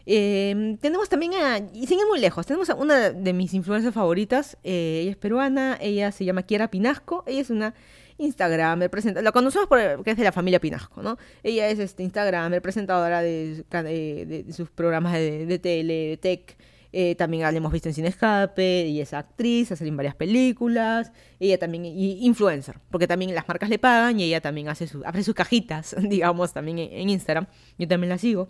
Eh, 0.07 0.77
tenemos 0.81 1.09
también 1.09 1.35
a, 1.35 1.59
y 1.73 1.87
siguen 1.87 2.07
muy 2.09 2.21
lejos, 2.21 2.47
tenemos 2.47 2.69
a 2.71 2.75
una 2.75 3.11
de 3.11 3.33
mis 3.33 3.55
influencias 3.55 3.95
favoritas, 3.95 4.59
eh, 4.63 5.01
ella 5.03 5.11
es 5.13 5.17
peruana, 5.17 5.79
ella 5.81 6.13
se 6.13 6.25
llama 6.25 6.43
Kiera 6.43 6.71
Pinasco, 6.71 7.25
ella 7.27 7.41
es 7.41 7.51
una 7.51 7.75
Instagram, 8.19 8.89
presenta, 8.91 9.23
la 9.23 9.33
conocemos 9.33 9.67
porque 9.67 10.11
es 10.11 10.17
de 10.17 10.25
la 10.25 10.33
familia 10.33 10.61
Pinasco, 10.61 11.03
¿no? 11.03 11.17
Ella 11.43 11.69
es 11.69 11.79
este 11.79 12.03
Instagram, 12.03 12.61
presentadora 12.61 13.23
de, 13.23 13.65
de, 13.71 14.53
sus 14.53 14.71
programas 14.71 15.15
de, 15.15 15.47
de 15.47 15.59
tele, 15.59 16.09
de 16.09 16.17
tech, 16.19 16.57
eh, 16.97 17.17
también 17.17 17.43
la 17.43 17.51
hemos 17.51 17.73
visto 17.73 17.89
en 17.89 17.95
Cine 17.95 18.07
Escape, 18.07 18.87
y 18.87 19.01
es 19.01 19.15
actriz, 19.15 19.73
ha 19.73 19.77
salido 19.77 19.95
en 19.95 19.97
varias 19.97 20.15
películas, 20.15 21.11
ella 21.41 21.59
también, 21.59 21.87
y 21.87 22.25
influencer, 22.25 22.79
porque 22.89 23.09
también 23.09 23.35
las 23.35 23.49
marcas 23.49 23.69
le 23.69 23.81
pagan 23.81 24.21
y 24.21 24.23
ella 24.23 24.41
también 24.41 24.69
hace 24.69 24.87
su, 24.87 25.03
abre 25.05 25.25
sus 25.25 25.35
cajitas, 25.35 25.97
digamos, 26.09 26.53
también 26.53 26.79
en, 26.79 26.93
en 26.93 27.11
Instagram, 27.11 27.49
yo 27.79 27.89
también 27.89 28.11
la 28.11 28.19
sigo. 28.19 28.49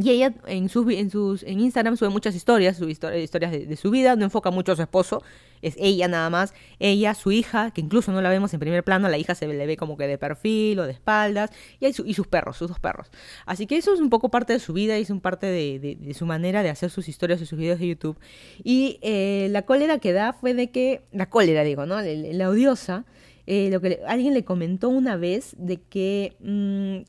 Y 0.00 0.10
ella 0.10 0.32
en 0.46 0.70
sus, 0.70 0.90
en 0.90 1.10
sus 1.10 1.42
en 1.42 1.60
Instagram 1.60 1.98
sube 1.98 2.08
muchas 2.08 2.34
historias, 2.34 2.78
sube 2.78 2.92
historias 2.92 3.52
de, 3.52 3.76
su 3.76 3.90
vida, 3.90 4.16
no 4.16 4.24
enfoca 4.24 4.50
mucho 4.50 4.72
a 4.72 4.76
su 4.76 4.80
esposo, 4.80 5.22
es 5.60 5.74
ella 5.78 6.08
nada 6.08 6.30
más, 6.30 6.54
ella, 6.78 7.12
su 7.14 7.30
hija, 7.30 7.72
que 7.72 7.82
incluso 7.82 8.10
no 8.10 8.22
la 8.22 8.30
vemos 8.30 8.54
en 8.54 8.60
primer 8.60 8.84
plano, 8.84 9.10
la 9.10 9.18
hija 9.18 9.34
se 9.34 9.46
le 9.46 9.66
ve 9.66 9.76
como 9.76 9.98
que 9.98 10.06
de 10.06 10.16
perfil 10.16 10.78
o 10.78 10.86
de 10.86 10.92
espaldas, 10.92 11.50
y, 11.78 11.86
y 11.88 12.14
sus 12.14 12.26
perros, 12.26 12.56
sus 12.56 12.68
dos 12.68 12.80
perros. 12.80 13.10
Así 13.44 13.66
que 13.66 13.76
eso 13.76 13.92
es 13.92 14.00
un 14.00 14.08
poco 14.08 14.30
parte 14.30 14.54
de 14.54 14.60
su 14.60 14.72
vida 14.72 14.98
y 14.98 15.02
es 15.02 15.10
un 15.10 15.20
parte 15.20 15.46
de, 15.46 16.14
su 16.14 16.24
manera 16.24 16.62
de 16.62 16.70
hacer 16.70 16.88
sus 16.88 17.08
historias 17.08 17.42
y 17.42 17.46
sus 17.46 17.58
videos 17.58 17.78
de 17.78 17.88
YouTube. 17.88 18.18
Y 18.64 18.98
eh, 19.02 19.48
la 19.50 19.62
cólera 19.62 19.98
que 19.98 20.14
da 20.14 20.32
fue 20.32 20.54
de 20.54 20.70
que, 20.70 21.02
la 21.12 21.28
cólera 21.28 21.64
digo, 21.64 21.84
¿no? 21.84 22.00
La, 22.00 22.48
odiosa, 22.48 23.04
eh, 23.46 23.68
lo 23.70 23.82
que 23.82 24.00
alguien 24.06 24.32
le 24.32 24.44
comentó 24.44 24.88
una 24.88 25.16
vez 25.16 25.54
de 25.58 25.82
que 25.82 26.34
mm, 26.40 27.04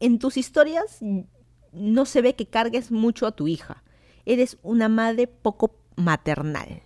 en 0.00 0.18
tus 0.18 0.36
historias 0.36 1.00
no 1.74 2.06
se 2.06 2.22
ve 2.22 2.34
que 2.34 2.46
cargues 2.46 2.90
mucho 2.90 3.26
a 3.26 3.32
tu 3.32 3.48
hija. 3.48 3.82
Eres 4.26 4.58
una 4.62 4.88
madre 4.88 5.26
poco 5.26 5.76
maternal. 5.96 6.82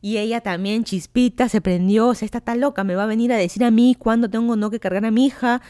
Y 0.00 0.18
ella 0.18 0.40
también, 0.40 0.84
chispita, 0.84 1.48
se 1.48 1.60
prendió, 1.60 2.08
o 2.08 2.14
sea, 2.14 2.26
está 2.26 2.40
tan 2.40 2.60
loca, 2.60 2.82
me 2.82 2.96
va 2.96 3.04
a 3.04 3.06
venir 3.06 3.32
a 3.32 3.36
decir 3.36 3.64
a 3.64 3.70
mí 3.70 3.94
cuándo 3.96 4.28
tengo 4.28 4.56
no 4.56 4.70
que 4.70 4.80
cargar 4.80 5.04
a 5.04 5.12
mi 5.12 5.26
hija 5.26 5.62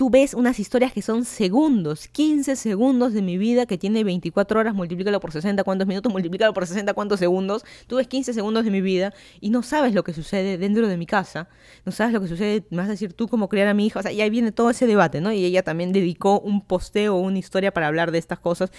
tú 0.00 0.08
ves 0.08 0.32
unas 0.32 0.58
historias 0.58 0.94
que 0.94 1.02
son 1.02 1.26
segundos, 1.26 2.08
15 2.08 2.56
segundos 2.56 3.12
de 3.12 3.20
mi 3.20 3.36
vida 3.36 3.66
que 3.66 3.76
tiene 3.76 4.02
24 4.02 4.58
horas, 4.58 4.74
multiplícalo 4.74 5.20
por 5.20 5.30
60, 5.30 5.62
cuántos 5.62 5.86
minutos, 5.86 6.10
multiplícalo 6.10 6.54
por 6.54 6.66
60, 6.66 6.94
cuántos 6.94 7.20
segundos. 7.20 7.66
Tú 7.86 7.96
ves 7.96 8.08
15 8.08 8.32
segundos 8.32 8.64
de 8.64 8.70
mi 8.70 8.80
vida 8.80 9.12
y 9.42 9.50
no 9.50 9.62
sabes 9.62 9.92
lo 9.92 10.02
que 10.02 10.14
sucede 10.14 10.56
dentro 10.56 10.88
de 10.88 10.96
mi 10.96 11.04
casa, 11.04 11.50
no 11.84 11.92
sabes 11.92 12.14
lo 12.14 12.22
que 12.22 12.28
sucede, 12.28 12.64
me 12.70 12.78
vas 12.78 12.86
a 12.86 12.92
decir 12.92 13.12
tú 13.12 13.28
cómo 13.28 13.50
criar 13.50 13.68
a 13.68 13.74
mi 13.74 13.84
hija, 13.84 14.00
o 14.00 14.02
sea, 14.02 14.10
y 14.10 14.22
ahí 14.22 14.30
viene 14.30 14.52
todo 14.52 14.70
ese 14.70 14.86
debate, 14.86 15.20
¿no? 15.20 15.32
Y 15.32 15.44
ella 15.44 15.62
también 15.62 15.92
dedicó 15.92 16.40
un 16.40 16.62
posteo, 16.62 17.16
una 17.16 17.38
historia 17.38 17.70
para 17.70 17.86
hablar 17.86 18.10
de 18.10 18.16
estas 18.16 18.38
cosas 18.38 18.72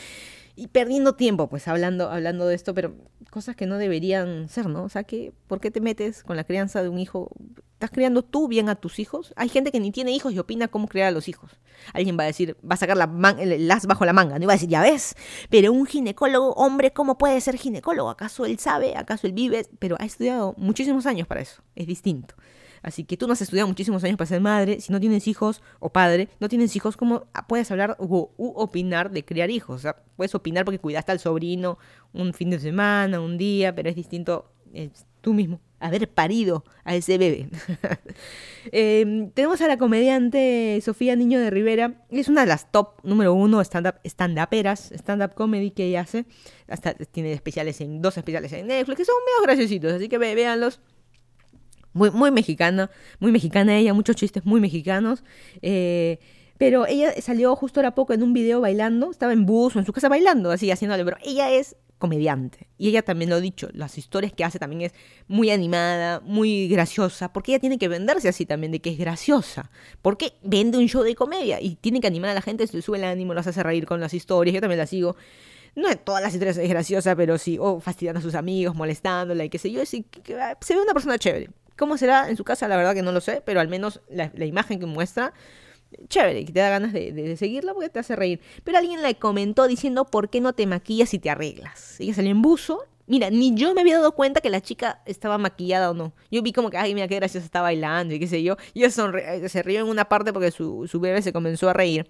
y 0.56 0.68
perdiendo 0.68 1.14
tiempo, 1.14 1.50
pues 1.50 1.68
hablando, 1.68 2.10
hablando 2.10 2.48
de 2.48 2.56
esto, 2.56 2.74
pero 2.74 2.96
cosas 3.30 3.56
que 3.56 3.66
no 3.66 3.78
deberían 3.78 4.50
ser, 4.50 4.68
¿no? 4.68 4.84
O 4.84 4.90
sea, 4.90 5.04
que, 5.04 5.34
¿por 5.48 5.62
qué 5.62 5.72
te 5.72 5.82
metes 5.82 6.24
con 6.24 6.36
la 6.36 6.44
crianza 6.44 6.84
de 6.84 6.90
un 6.90 7.00
hijo 7.00 7.32
¿Estás 7.82 7.96
criando 7.96 8.22
tú 8.22 8.48
bien 8.48 8.70
a 8.70 8.76
tus 8.76 9.00
hijos? 9.00 9.34
Hay 9.36 9.50
gente 9.50 9.72
que 9.72 9.80
ni 9.80 9.90
tiene 9.90 10.12
hijos 10.12 10.32
y 10.34 10.38
opina 10.38 10.68
cómo 10.68 10.88
criar 10.88 11.08
a 11.08 11.12
los 11.12 11.28
hijos. 11.28 11.50
Alguien 11.94 12.16
va 12.16 12.22
a 12.22 12.28
decir, 12.28 12.56
va 12.64 12.76
a 12.76 12.78
sacar 12.78 12.96
la 12.96 13.36
el 13.40 13.68
las 13.68 13.88
bajo 13.88 14.06
la 14.06 14.14
manga, 14.14 14.38
no 14.38 14.46
va 14.46 14.54
a 14.54 14.56
decir, 14.56 14.70
ya 14.70 14.84
ves, 14.84 15.16
pero 15.50 15.74
un 15.74 15.88
ginecólogo, 15.88 16.52
hombre, 16.52 16.94
¿cómo 16.94 17.18
puede 17.18 17.42
ser 17.42 17.58
ginecólogo? 17.58 18.12
¿Acaso 18.12 18.46
él 18.46 18.60
sabe? 18.60 18.96
¿Acaso 18.96 19.26
él 19.26 19.34
vive? 19.34 19.66
Pero 19.80 19.96
ha 20.00 20.06
estudiado 20.06 20.54
muchísimos 20.58 21.08
años 21.08 21.26
para 21.28 21.42
eso, 21.42 21.64
es 21.76 21.88
distinto. 21.88 22.36
Así 22.84 23.04
que 23.04 23.18
tú 23.18 23.26
no 23.26 23.34
has 23.34 23.42
estudiado 23.42 23.68
muchísimos 23.68 24.04
años 24.04 24.16
para 24.16 24.28
ser 24.28 24.42
madre, 24.42 24.80
si 24.80 24.94
no 24.94 25.00
tienes 25.00 25.28
hijos 25.28 25.64
o 25.80 25.90
padre, 25.90 26.30
no 26.40 26.50
tienes 26.50 26.76
hijos, 26.76 26.98
¿cómo 26.98 27.26
puedes 27.48 27.72
hablar 27.72 27.98
u, 27.98 28.30
opinar 28.38 29.10
de 29.10 29.26
criar 29.26 29.50
hijos? 29.50 29.78
O 29.78 29.80
sea, 29.80 29.96
puedes 30.18 30.36
opinar 30.36 30.66
porque 30.66 30.78
cuidaste 30.78 31.14
al 31.14 31.20
sobrino 31.20 31.80
un 32.14 32.36
fin 32.36 32.52
de 32.52 32.60
semana, 32.60 33.20
un 33.20 33.40
día, 33.40 33.74
pero 33.74 33.90
es 33.90 33.96
distinto 33.96 34.52
tú 35.22 35.34
mismo 35.34 35.60
haber 35.82 36.08
parido 36.10 36.64
a 36.84 36.96
ese 36.96 37.18
bebé. 37.18 37.50
Em, 38.72 39.32
tenemos 39.32 39.60
a 39.62 39.68
la 39.68 39.78
comediante 39.78 40.80
Sofía 40.84 41.16
Niño 41.16 41.40
de 41.40 41.50
Rivera, 41.50 42.06
es 42.12 42.28
una 42.28 42.42
de 42.42 42.48
las 42.48 42.72
top 42.72 43.04
número 43.04 43.34
uno 43.34 43.60
stand-up 43.62 43.96
stand-uperas, 44.04 44.92
stand-up 44.92 45.34
comedy 45.34 45.72
que 45.72 45.86
ella 45.86 46.02
hace. 46.02 46.26
Hasta 46.68 46.94
tiene 46.94 47.34
especiales 47.34 47.82
en, 47.82 48.04
dos 48.04 48.18
especiales 48.18 48.54
en 48.54 48.68
Netflix, 48.68 48.98
que 49.00 49.06
son 49.06 49.16
medio 49.26 49.44
graciositos, 49.48 49.94
así 49.94 50.08
que 50.08 50.20
véanlos. 50.20 50.80
Muy, 51.94 52.12
muy 52.12 52.30
mexicana, 52.30 52.92
muy 53.20 53.32
mexicana 53.32 53.78
ella, 53.78 53.94
muchos 53.94 54.16
chistes 54.16 54.46
muy 54.46 54.62
mexicanos. 54.62 55.24
Eh, 55.64 56.20
pero 56.58 56.86
ella 56.86 57.20
salió 57.20 57.56
justo 57.56 57.80
ahora 57.80 57.96
poco 57.96 58.14
en 58.14 58.22
un 58.22 58.34
video 58.34 58.62
bailando, 58.62 59.10
estaba 59.10 59.34
en 59.34 59.48
bus 59.48 59.76
o 59.76 59.80
en 59.80 59.86
su 59.86 59.92
casa 59.92 60.08
bailando, 60.08 60.52
así 60.52 60.70
haciéndole, 60.70 61.04
pero 61.04 61.18
ella 61.26 61.50
es 61.50 61.76
comediante. 62.02 62.68
Y 62.78 62.90
ella 62.90 63.02
también 63.02 63.30
lo 63.30 63.38
ha 63.38 63.40
dicho, 63.40 63.70
las 63.72 63.98
historias 63.98 64.34
que 64.34 64.44
hace 64.44 64.60
también 64.60 64.82
es 64.82 64.94
muy 65.30 65.52
animada, 65.52 66.20
muy 66.20 66.68
graciosa, 66.68 67.32
porque 67.32 67.54
ella 67.54 67.60
tiene 67.60 67.78
que 67.78 67.88
venderse 67.88 68.28
así 68.28 68.46
también, 68.46 68.74
de 68.74 68.82
que 68.82 68.90
es 68.90 68.98
graciosa. 68.98 69.72
Porque 70.02 70.34
vende 70.44 70.78
un 70.78 70.88
show 70.88 71.04
de 71.04 71.16
comedia 71.16 71.62
y 71.62 71.76
tiene 71.76 72.02
que 72.02 72.08
animar 72.08 72.32
a 72.32 72.34
la 72.34 72.42
gente, 72.42 72.68
se 72.68 72.76
le 72.76 72.82
sube 72.82 72.98
el 72.98 73.06
ánimo, 73.06 73.34
los 73.34 73.48
hace 73.48 73.64
reír 73.64 73.86
con 73.86 74.02
las 74.02 74.14
historias, 74.14 74.54
yo 74.54 74.60
también 74.60 74.80
las 74.80 74.90
sigo. 74.90 75.16
No 75.76 75.88
todas 75.96 76.22
las 76.22 76.34
historias 76.34 76.58
es 76.58 76.68
graciosa, 76.68 77.16
pero 77.16 77.38
sí, 77.38 77.58
o 77.58 77.80
fastidiando 77.80 78.20
a 78.20 78.22
sus 78.22 78.36
amigos, 78.36 78.76
molestándola 78.76 79.46
y 79.46 79.50
qué 79.50 79.58
sé 79.58 79.72
yo, 79.72 79.82
que, 79.82 80.36
se 80.60 80.76
ve 80.76 80.82
una 80.82 80.94
persona 80.94 81.18
chévere. 81.18 81.50
¿Cómo 81.78 81.98
será 81.98 82.30
en 82.30 82.36
su 82.36 82.44
casa? 82.44 82.68
La 82.68 82.76
verdad 82.76 82.94
que 82.94 83.02
no 83.02 83.14
lo 83.14 83.22
sé, 83.22 83.42
pero 83.46 83.62
al 83.62 83.70
menos 83.70 84.02
la 84.10 84.46
imagen 84.46 84.80
que 84.80 84.86
muestra 84.86 85.34
chévere, 86.08 86.46
que 86.46 86.52
te 86.52 86.60
da 86.60 86.70
ganas 86.70 86.94
de, 86.94 87.36
seguirla 87.38 87.74
porque 87.74 87.90
te 87.90 88.00
hace 88.00 88.16
reír. 88.16 88.40
Pero 88.64 88.78
alguien 88.78 89.02
le 89.02 89.16
comentó 89.16 89.68
diciendo, 89.68 90.06
¿por 90.06 90.30
qué 90.30 90.42
no 90.42 90.54
te 90.54 90.66
maquillas 90.68 91.14
y 91.14 91.20
te 91.20 91.30
arreglas? 91.30 92.00
Ella 92.00 92.14
salió 92.14 92.32
en 92.32 92.42
buzo. 92.42 92.84
Mira, 93.08 93.30
ni 93.30 93.54
yo 93.56 93.74
me 93.74 93.82
había 93.82 93.98
dado 93.98 94.14
cuenta 94.14 94.40
que 94.40 94.50
la 94.50 94.62
chica 94.62 95.02
estaba 95.06 95.38
maquillada 95.38 95.92
o 95.92 95.94
no. 95.94 96.14
Yo 96.30 96.42
vi 96.42 96.54
como 96.54 96.70
que, 96.70 96.78
ay, 96.78 96.94
mira 96.94 97.08
qué 97.08 97.16
graciosa 97.16 97.46
está 97.46 97.62
bailando 97.62 98.14
y 98.14 98.20
qué 98.20 98.28
sé 98.28 98.42
yo. 98.42 98.56
Y 98.74 98.84
ella 98.84 99.50
se 99.50 99.64
rió 99.64 99.82
en 99.82 99.88
una 99.88 100.06
parte 100.06 100.32
porque 100.32 100.52
su, 100.52 100.88
su 100.88 101.00
bebé 101.00 101.22
se 101.22 101.34
comenzó 101.34 101.70
a 101.70 101.74
reír 101.74 102.10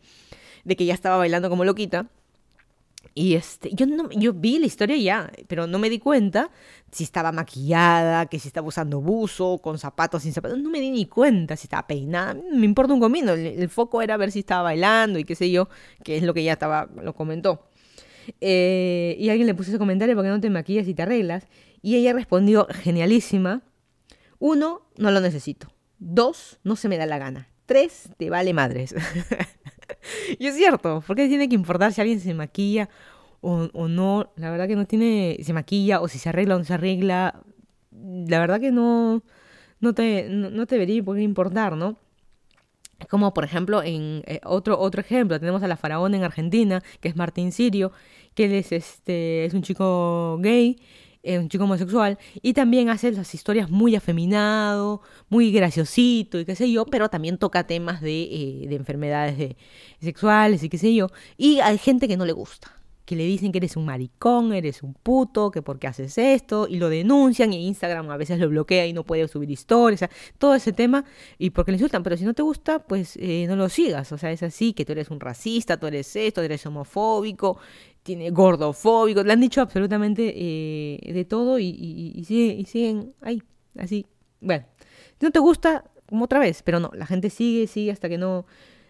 de 0.64 0.76
que 0.76 0.86
ya 0.86 0.94
estaba 0.94 1.18
bailando 1.18 1.50
como 1.50 1.66
loquita. 1.66 2.08
Y 3.14 3.36
este, 3.36 3.70
yo, 3.74 3.86
no, 3.86 4.10
yo 4.12 4.34
vi 4.34 4.58
la 4.58 4.68
historia 4.68 4.96
ya, 4.96 5.32
pero 5.48 5.68
no 5.68 5.80
me 5.80 5.90
di 5.90 6.00
cuenta 6.00 6.50
si 6.92 7.04
estaba 7.04 7.32
maquillada, 7.34 8.26
que 8.28 8.40
si 8.40 8.48
estaba 8.48 8.68
usando 8.68 9.02
buzo, 9.02 9.60
con 9.60 9.78
zapatos, 9.78 10.24
sin 10.24 10.32
zapatos. 10.34 10.60
No 10.60 10.70
me 10.70 10.80
di 10.80 10.92
ni 10.92 11.06
cuenta 11.08 11.58
si 11.58 11.66
estaba 11.66 11.86
peinada. 11.88 12.40
Me 12.54 12.66
importa 12.66 12.94
un 12.94 13.02
comino. 13.02 13.34
El, 13.34 13.70
foco 13.70 14.02
era 14.02 14.16
ver 14.16 14.32
si 14.32 14.40
estaba 14.40 14.64
bailando 14.64 15.20
y 15.20 15.26
qué 15.26 15.36
sé 15.36 15.52
yo, 15.52 15.68
que 16.04 16.18
es 16.18 16.24
lo 16.24 16.34
que 16.34 16.42
ella 16.42 16.54
estaba, 16.54 16.90
lo 17.02 17.14
comentó. 17.14 17.68
Eh, 18.40 19.18
y 19.20 19.30
alguien 19.30 19.48
le 19.48 19.56
puso 19.56 19.72
ese 19.72 19.80
comentario, 19.80 20.16
¿por 20.16 20.24
qué 20.24 20.30
no 20.30 20.40
te 20.40 20.50
maquillas 20.50 20.88
y 20.88 20.94
te 20.94 21.02
arreglas? 21.02 21.48
Y 21.82 21.96
ella 21.96 22.14
respondió, 22.14 22.68
genialísima. 22.70 23.64
Uno, 24.40 24.88
no 24.98 25.12
lo 25.12 25.20
necesito. 25.20 25.74
Dos, 26.00 26.60
no 26.64 26.76
se 26.76 26.88
me 26.88 26.98
da 26.98 27.06
la 27.06 27.18
gana. 27.18 27.50
Tres, 27.66 28.10
te 28.18 28.30
vale 28.30 28.54
madres. 28.54 28.96
y 30.40 30.48
es 30.48 30.56
cierto, 30.56 31.04
porque 31.06 31.28
tiene 31.28 31.50
que 31.50 31.56
importar 31.56 31.94
si 31.94 32.02
alguien 32.02 32.20
se 32.20 32.34
maquilla 32.34 32.90
o, 33.42 33.70
o, 33.74 33.88
no. 33.88 34.32
La 34.36 34.52
verdad 34.52 34.68
que 34.68 34.76
no 34.76 34.86
tiene, 34.86 35.38
se 35.42 35.54
maquilla 35.54 36.02
o 36.02 36.08
si 36.08 36.20
se 36.20 36.30
arregla 36.30 36.56
o 36.56 36.60
no 36.60 36.66
se 36.66 36.74
arregla. 36.74 37.42
La 37.92 38.40
verdad 38.40 38.60
que 38.60 38.72
no, 38.72 39.24
no, 39.80 39.94
te, 39.94 40.28
no, 40.30 40.66
te 40.66 40.76
debería 40.76 41.04
por 41.04 41.20
importar, 41.20 41.76
¿no? 41.76 41.98
Como 43.10 43.34
por 43.34 43.44
ejemplo, 43.44 43.82
en 43.84 44.24
eh, 44.28 44.40
otro, 44.44 44.80
otro 44.80 45.02
ejemplo, 45.02 45.40
tenemos 45.40 45.64
a 45.64 45.68
la 45.68 45.76
faraona 45.76 46.18
en 46.18 46.24
Argentina, 46.24 46.84
que 47.00 47.10
es 47.10 47.16
Martín 47.16 47.52
Sirio, 47.52 47.92
que 48.36 48.60
es, 48.60 48.72
este, 48.72 49.46
es 49.46 49.54
un 49.54 49.64
chico 49.64 50.38
gay 50.40 50.78
es 51.24 51.40
un 51.40 51.50
chico 51.50 51.66
homosexual, 51.66 52.18
y 52.42 52.54
también 52.54 52.90
hace 52.90 53.12
las 53.12 53.34
historias 53.34 53.70
muy 53.70 53.96
afeminado, 53.96 55.02
muy 55.30 55.52
graciosito 55.52 56.40
y 56.40 56.46
qué 56.46 56.56
sé 56.56 56.72
yo, 56.72 56.86
pero 56.86 57.10
también 57.10 57.38
toca 57.38 57.66
temas 57.66 58.02
de, 58.02 58.24
eh, 58.24 58.66
de 58.68 58.76
enfermedades 58.76 59.56
sexuales 60.00 60.64
y 60.64 60.70
qué 60.70 60.78
sé 60.78 60.94
yo, 60.94 61.08
y 61.38 61.60
hay 61.60 61.78
gente 61.78 62.08
que 62.08 62.18
no 62.18 62.26
le 62.26 62.34
gusta 62.34 62.82
que 63.12 63.18
le 63.18 63.26
dicen 63.26 63.52
que 63.52 63.58
eres 63.58 63.76
un 63.76 63.84
maricón, 63.84 64.54
eres 64.54 64.84
un 64.84 64.94
puto, 64.94 65.52
que 65.52 65.62
por 65.62 65.80
qué 65.80 65.88
haces 65.88 66.18
esto, 66.18 66.66
y 66.70 66.78
lo 66.78 66.88
denuncian, 66.88 67.52
y 67.52 67.68
Instagram 67.68 68.10
a 68.10 68.16
veces 68.16 68.40
lo 68.40 68.48
bloquea 68.48 68.86
y 68.88 68.94
no 68.94 69.04
puede 69.04 69.28
subir 69.28 69.52
historias, 69.52 70.10
todo 70.38 70.56
ese 70.56 70.72
tema, 70.72 71.04
y 71.38 71.50
porque 71.50 71.72
le 71.72 71.76
insultan, 71.76 72.04
pero 72.04 72.16
si 72.16 72.24
no 72.24 72.34
te 72.34 72.42
gusta, 72.42 72.80
pues 72.80 73.18
eh, 73.18 73.48
no 73.50 73.58
lo 73.58 73.68
sigas, 73.68 74.14
o 74.14 74.18
sea, 74.18 74.32
es 74.32 74.44
así, 74.44 74.72
que 74.72 74.86
tú 74.86 74.94
eres 74.94 75.10
un 75.10 75.20
racista, 75.20 75.78
tú 75.78 75.88
eres 75.88 76.16
esto, 76.16 76.42
eres 76.42 76.66
homofóbico, 76.66 77.58
tiene 78.04 78.32
gordofóbico, 78.32 79.24
le 79.24 79.34
han 79.34 79.42
dicho 79.42 79.62
absolutamente 79.62 80.34
eh, 80.36 81.14
de 81.14 81.26
todo 81.26 81.60
y, 81.60 81.68
y, 81.70 82.24
siguen, 82.66 83.14
ahí, 83.22 83.42
así. 83.78 84.06
Bueno, 84.40 84.66
no 85.20 85.32
te 85.32 85.40
gusta, 85.40 85.86
como 86.08 86.26
otra 86.26 86.40
vez, 86.40 86.64
pero 86.64 86.80
no, 86.80 86.92
la 86.94 87.06
gente 87.06 87.30
sigue, 87.30 87.68
sigue 87.68 87.92
hasta 87.92 88.10
que 88.10 88.18
no, 88.18 88.46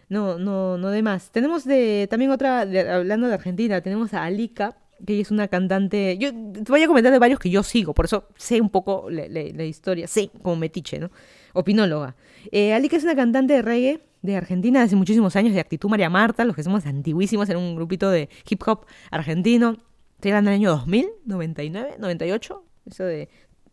no, 0.08 0.38
no, 0.38 0.78
no 0.78 0.90
de 0.90 1.02
más. 1.02 1.30
Tenemos 1.30 1.64
de, 1.64 2.06
también 2.10 2.30
otra, 2.30 2.60
hablando 2.60 3.28
de 3.28 3.34
Argentina, 3.34 3.80
tenemos 3.82 4.14
a 4.14 4.24
Alika, 4.24 4.78
que 5.04 5.14
ella 5.14 5.22
es 5.22 5.30
una 5.30 5.48
cantante, 5.48 6.16
yo 6.18 6.30
te 6.30 6.70
voy 6.70 6.82
a 6.82 6.86
comentar 6.86 7.12
de 7.12 7.18
varios 7.18 7.40
que 7.40 7.50
yo 7.50 7.62
sigo, 7.62 7.92
por 7.92 8.04
eso 8.04 8.28
sé 8.36 8.60
un 8.60 8.70
poco 8.70 9.08
la, 9.10 9.64
historia, 9.64 10.06
sé 10.06 10.30
como 10.42 10.56
metiche, 10.56 10.98
¿no? 10.98 11.10
Opinóloga. 11.54 12.16
Eh, 12.50 12.72
Alika 12.72 12.96
es 12.96 13.04
una 13.04 13.16
cantante 13.16 13.54
de 13.54 13.62
reggae 13.62 14.00
de 14.22 14.36
Argentina 14.36 14.78
de 14.78 14.86
hace 14.86 14.96
muchísimos 14.96 15.36
años, 15.36 15.52
de 15.52 15.60
Actitud 15.60 15.90
María 15.90 16.08
Marta, 16.08 16.44
los 16.44 16.56
que 16.56 16.62
somos 16.62 16.86
antiguísimos 16.86 17.48
en 17.50 17.56
un 17.56 17.76
grupito 17.76 18.10
de 18.10 18.28
hip 18.48 18.62
hop 18.66 18.86
argentino. 19.10 19.76
Estoy 20.14 20.30
hablando 20.30 20.50
del 20.50 20.60
año 20.60 20.70
2000, 20.70 21.08
99, 21.26 21.96
98. 21.98 22.64
Eso 22.86 23.04
de. 23.04 23.28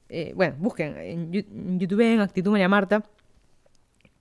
Eh, 0.10 0.34
bueno, 0.36 0.56
busquen 0.58 0.98
en 0.98 1.80
YouTube 1.80 2.02
en 2.02 2.20
Actitud 2.20 2.52
María 2.52 2.68
Marta. 2.68 3.06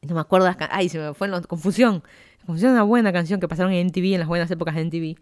No 0.02 0.14
me 0.14 0.20
acuerdo. 0.20 0.54
Ay, 0.70 0.90
se 0.90 0.98
me 0.98 1.14
fue 1.14 1.26
en 1.26 1.32
la 1.32 1.40
confusión. 1.40 2.02
Confusión 2.44 2.72
es 2.72 2.74
una 2.74 2.82
buena 2.82 3.12
canción 3.12 3.40
que 3.40 3.48
pasaron 3.48 3.72
en 3.72 3.86
MTV, 3.86 4.14
en 4.14 4.20
las 4.20 4.28
buenas 4.28 4.50
épocas 4.50 4.74
de 4.74 4.84
MTV. 4.84 5.18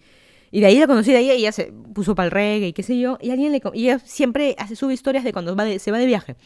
Y 0.50 0.60
de 0.60 0.66
ahí 0.66 0.78
la 0.78 0.86
conocí, 0.86 1.12
de 1.12 1.18
ahí 1.18 1.30
ella 1.30 1.52
se 1.52 1.72
puso 1.94 2.14
para 2.14 2.26
el 2.26 2.30
reggae 2.30 2.68
y 2.68 2.72
qué 2.72 2.82
sé 2.82 2.98
yo. 2.98 3.18
Y 3.20 3.30
alguien 3.30 3.52
le 3.52 3.60
y 3.74 3.84
ella 3.84 3.98
siempre 3.98 4.54
hace, 4.58 4.76
sube 4.76 4.94
historias 4.94 5.24
de 5.24 5.32
cuando 5.32 5.54
va 5.56 5.66
se 5.78 5.90
va 5.90 5.98
de 5.98 6.06
viaje. 6.06 6.36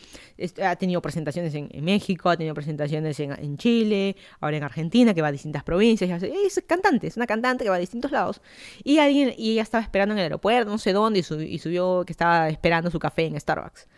ha 0.63 0.77
tenido 0.77 1.03
presentaciones 1.03 1.55
en, 1.55 1.69
México, 1.85 2.31
ha 2.31 2.37
tenido 2.37 2.55
presentaciones 2.55 3.19
en, 3.21 3.57
Chile, 3.57 4.17
ahora 4.41 4.57
en 4.57 4.63
Argentina, 4.63 5.15
que 5.15 5.23
va 5.23 5.29
a 5.29 5.33
distintas 5.33 5.63
provincias. 5.65 6.23
es 6.23 6.65
cantante, 6.67 7.07
es 7.07 7.17
una 7.17 7.27
cantante 7.27 7.65
que 7.65 7.71
va 7.71 7.77
a 7.77 7.81
distintos 7.81 8.11
lados. 8.11 8.41
Y 8.85 8.99
alguien, 8.99 9.35
y 9.37 9.53
ella 9.53 9.63
estaba 9.63 9.83
esperando 9.83 10.15
en 10.15 10.19
el 10.19 10.25
aeropuerto, 10.25 10.71
no 10.71 10.79
sé 10.79 10.93
dónde, 10.93 11.21
y, 11.21 11.43
y 11.43 11.59
subió 11.59 12.05
que 12.05 12.13
estaba 12.13 12.49
esperando 12.49 12.91
su 12.91 12.99
café 12.99 13.27
en 13.27 13.39
Starbucks. 13.39 13.89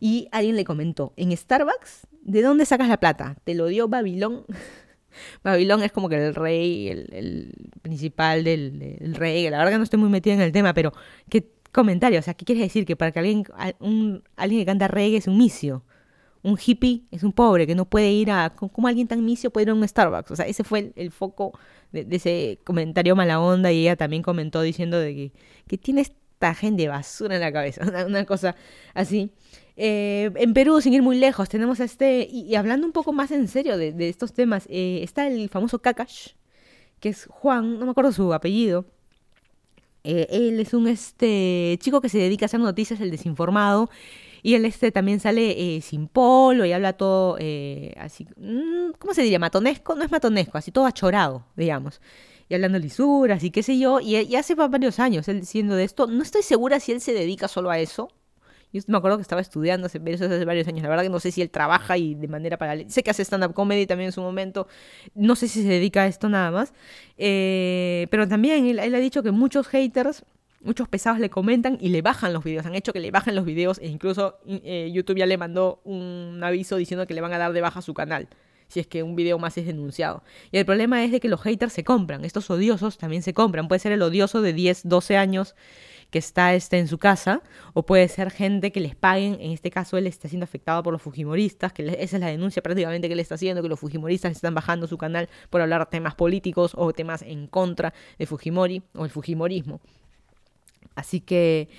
Y 0.00 0.28
alguien 0.32 0.56
le 0.56 0.64
comentó, 0.64 1.12
¿en 1.16 1.36
Starbucks? 1.36 2.08
¿De 2.22 2.42
dónde 2.42 2.66
sacas 2.66 2.88
la 2.88 2.98
plata? 2.98 3.36
¿Te 3.44 3.54
lo 3.54 3.66
dio 3.66 3.88
Babilón? 3.88 4.44
Babilón 5.42 5.82
es 5.82 5.92
como 5.92 6.08
que 6.08 6.16
el 6.16 6.34
rey, 6.34 6.88
el, 6.88 7.52
principal 7.82 8.44
del, 8.44 9.14
rey. 9.14 9.48
La 9.50 9.58
verdad 9.58 9.72
que 9.72 9.78
no 9.78 9.84
estoy 9.84 9.98
muy 9.98 10.08
metida 10.08 10.34
en 10.34 10.40
el 10.40 10.52
tema, 10.52 10.74
pero 10.74 10.92
qué 11.28 11.48
comentario. 11.72 12.18
O 12.18 12.22
sea, 12.22 12.34
¿qué 12.34 12.44
quieres 12.44 12.62
decir? 12.62 12.84
Que 12.84 12.96
para 12.96 13.12
que 13.12 13.18
alguien, 13.18 13.44
alguien 14.36 14.60
que 14.60 14.66
canta 14.66 14.88
reggae 14.88 15.16
es 15.16 15.26
un 15.26 15.38
misio. 15.38 15.84
Un 16.42 16.58
hippie 16.58 17.04
es 17.12 17.22
un 17.22 17.32
pobre 17.32 17.66
que 17.66 17.74
no 17.74 17.84
puede 17.84 18.10
ir 18.10 18.30
a. 18.30 18.50
¿Cómo 18.54 18.88
alguien 18.88 19.06
tan 19.06 19.24
misio 19.24 19.50
puede 19.50 19.64
ir 19.64 19.70
a 19.70 19.74
un 19.74 19.86
Starbucks? 19.86 20.30
O 20.32 20.36
sea, 20.36 20.46
ese 20.46 20.64
fue 20.64 20.92
el, 20.96 21.12
foco 21.12 21.58
de, 21.92 22.06
ese 22.10 22.58
comentario 22.64 23.14
mala 23.14 23.40
onda. 23.40 23.70
Y 23.70 23.82
ella 23.82 23.96
también 23.96 24.22
comentó 24.22 24.60
diciendo 24.62 24.98
de 24.98 25.14
que, 25.14 25.32
que 25.68 25.78
tiene 25.78 26.00
esta 26.00 26.54
gente 26.54 26.88
basura 26.88 27.36
en 27.36 27.40
la 27.42 27.52
cabeza. 27.52 27.82
una 28.06 28.24
cosa 28.24 28.56
así. 28.94 29.30
Eh, 29.76 30.30
en 30.36 30.54
Perú, 30.54 30.80
sin 30.80 30.92
ir 30.92 31.02
muy 31.02 31.18
lejos, 31.18 31.48
tenemos 31.48 31.80
este, 31.80 32.28
y, 32.30 32.54
hablando 32.54 32.86
un 32.86 32.92
poco 32.92 33.12
más 33.12 33.30
en 33.30 33.48
serio 33.48 33.76
de, 33.78 34.08
estos 34.08 34.32
temas, 34.32 34.66
eh, 34.68 35.00
está 35.02 35.26
el 35.26 35.48
famoso 35.48 35.80
Kakash, 35.80 36.30
que 37.00 37.08
es 37.08 37.26
Juan, 37.26 37.78
no 37.78 37.86
me 37.86 37.92
acuerdo 37.92 38.12
su 38.12 38.32
apellido. 38.32 38.84
Eh, 40.04 40.26
él 40.30 40.60
es 40.60 40.74
un 40.74 40.88
este 40.88 41.78
chico 41.80 42.00
que 42.00 42.08
se 42.08 42.18
dedica 42.18 42.44
a 42.44 42.46
hacer 42.46 42.60
noticias, 42.60 43.00
el 43.00 43.10
desinformado, 43.10 43.88
y 44.42 44.54
él 44.54 44.64
este 44.64 44.90
también 44.90 45.20
sale 45.20 45.80
sin 45.82 46.08
polo 46.08 46.64
y 46.64 46.72
habla 46.72 46.94
todo 46.94 47.36
así, 47.96 48.26
mm, 48.36 48.92
¿cómo 48.98 49.14
se 49.14 49.22
diría? 49.22 49.38
Matonesco, 49.38 49.94
no 49.94 50.02
es 50.04 50.10
matonesco, 50.10 50.58
así 50.58 50.72
todo 50.72 50.86
achorado, 50.86 51.44
digamos 51.56 52.00
y 52.48 52.54
hablando 52.54 52.78
lisuras 52.78 53.42
y 53.44 53.50
qué 53.50 53.62
sé 53.62 53.78
yo, 53.78 54.00
y, 54.00 54.16
y 54.16 54.36
hace 54.36 54.54
varios 54.54 54.98
años 54.98 55.26
él 55.28 55.40
diciendo 55.40 55.74
de 55.74 55.84
esto, 55.84 56.06
no 56.06 56.22
estoy 56.22 56.42
segura 56.42 56.80
si 56.80 56.92
él 56.92 57.00
se 57.00 57.14
dedica 57.14 57.48
solo 57.48 57.70
a 57.70 57.78
eso, 57.78 58.10
Yo 58.72 58.80
me 58.86 58.96
acuerdo 58.96 59.18
que 59.18 59.22
estaba 59.22 59.40
estudiando 59.40 59.86
hace, 59.86 59.98
varios 59.98 60.68
años. 60.68 60.82
La 60.82 60.88
verdad 60.88 61.02
que 61.02 61.10
no 61.10 61.20
sé 61.20 61.30
si 61.30 61.42
él 61.42 61.50
trabaja 61.50 61.98
y 61.98 62.14
de 62.14 62.28
manera 62.28 62.56
paralela. 62.56 62.88
Sé 62.88 63.02
que 63.02 63.10
hace 63.10 63.22
stand-up 63.22 63.52
comedy 63.52 63.86
también 63.86 64.08
en 64.08 64.12
su 64.12 64.22
momento. 64.22 64.66
No 65.14 65.36
sé 65.36 65.48
si 65.48 65.62
se 65.62 65.68
dedica 65.68 66.02
a 66.02 66.06
esto 66.06 66.28
nada 66.28 66.50
más. 66.50 66.72
Eh, 67.18 68.06
pero 68.10 68.26
también 68.26 68.66
él, 68.66 68.78
ha 68.78 68.98
dicho 68.98 69.22
que 69.22 69.30
muchos 69.30 69.66
haters 69.68 70.24
muchos 70.64 70.88
pesados 70.88 71.18
le 71.18 71.28
comentan 71.28 71.76
y 71.80 71.88
le 71.88 72.02
bajan 72.02 72.32
los 72.32 72.44
videos. 72.44 72.64
Han 72.66 72.76
hecho 72.76 72.92
que 72.92 73.00
le 73.00 73.10
bajen 73.10 73.34
los 73.34 73.44
videos 73.44 73.78
e 73.80 73.88
incluso 73.88 74.38
eh, 74.46 74.90
YouTube 74.92 75.18
ya 75.18 75.26
le 75.26 75.36
mandó 75.36 75.80
un 75.84 76.40
aviso 76.42 76.76
diciendo 76.76 77.06
que 77.06 77.14
le 77.14 77.20
van 77.20 77.32
a 77.32 77.38
dar 77.38 77.52
de 77.52 77.60
baja 77.60 77.82
su 77.82 77.94
canal 77.94 78.28
si 78.72 78.80
es 78.80 78.86
que 78.86 79.02
un 79.02 79.14
video 79.14 79.38
más 79.38 79.58
es 79.58 79.66
denunciado. 79.66 80.22
Y 80.50 80.56
el 80.56 80.64
problema 80.64 81.04
es 81.04 81.12
de 81.12 81.20
que 81.20 81.28
los 81.28 81.42
haters 81.42 81.74
se 81.74 81.84
compran, 81.84 82.24
estos 82.24 82.48
odiosos 82.50 82.96
también 82.96 83.22
se 83.22 83.34
compran. 83.34 83.68
Puede 83.68 83.80
ser 83.80 83.92
el 83.92 84.00
odioso 84.00 84.40
de 84.40 84.54
10, 84.54 84.88
12 84.88 85.18
años 85.18 85.54
que 86.12 86.18
está 86.18 86.54
este, 86.54 86.78
en 86.78 86.86
su 86.86 86.98
casa, 86.98 87.42
o 87.72 87.84
puede 87.84 88.06
ser 88.06 88.30
gente 88.30 88.70
que 88.70 88.80
les 88.80 88.94
paguen, 88.94 89.38
en 89.40 89.50
este 89.50 89.70
caso 89.70 89.96
él 89.96 90.06
está 90.06 90.28
siendo 90.28 90.44
afectado 90.44 90.82
por 90.82 90.92
los 90.92 91.00
Fujimoristas, 91.00 91.72
que 91.72 91.88
esa 91.98 92.16
es 92.16 92.20
la 92.20 92.26
denuncia 92.26 92.62
prácticamente 92.62 93.08
que 93.08 93.14
él 93.14 93.20
está 93.20 93.36
haciendo, 93.36 93.62
que 93.62 93.68
los 93.68 93.80
Fujimoristas 93.80 94.30
están 94.30 94.54
bajando 94.54 94.86
su 94.86 94.98
canal 94.98 95.30
por 95.48 95.62
hablar 95.62 95.88
temas 95.88 96.14
políticos 96.14 96.72
o 96.76 96.92
temas 96.92 97.22
en 97.22 97.46
contra 97.46 97.94
de 98.18 98.26
Fujimori 98.26 98.82
o 98.94 99.06
el 99.06 99.10
Fujimorismo. 99.10 99.80
Así 100.94 101.20
que 101.20 101.70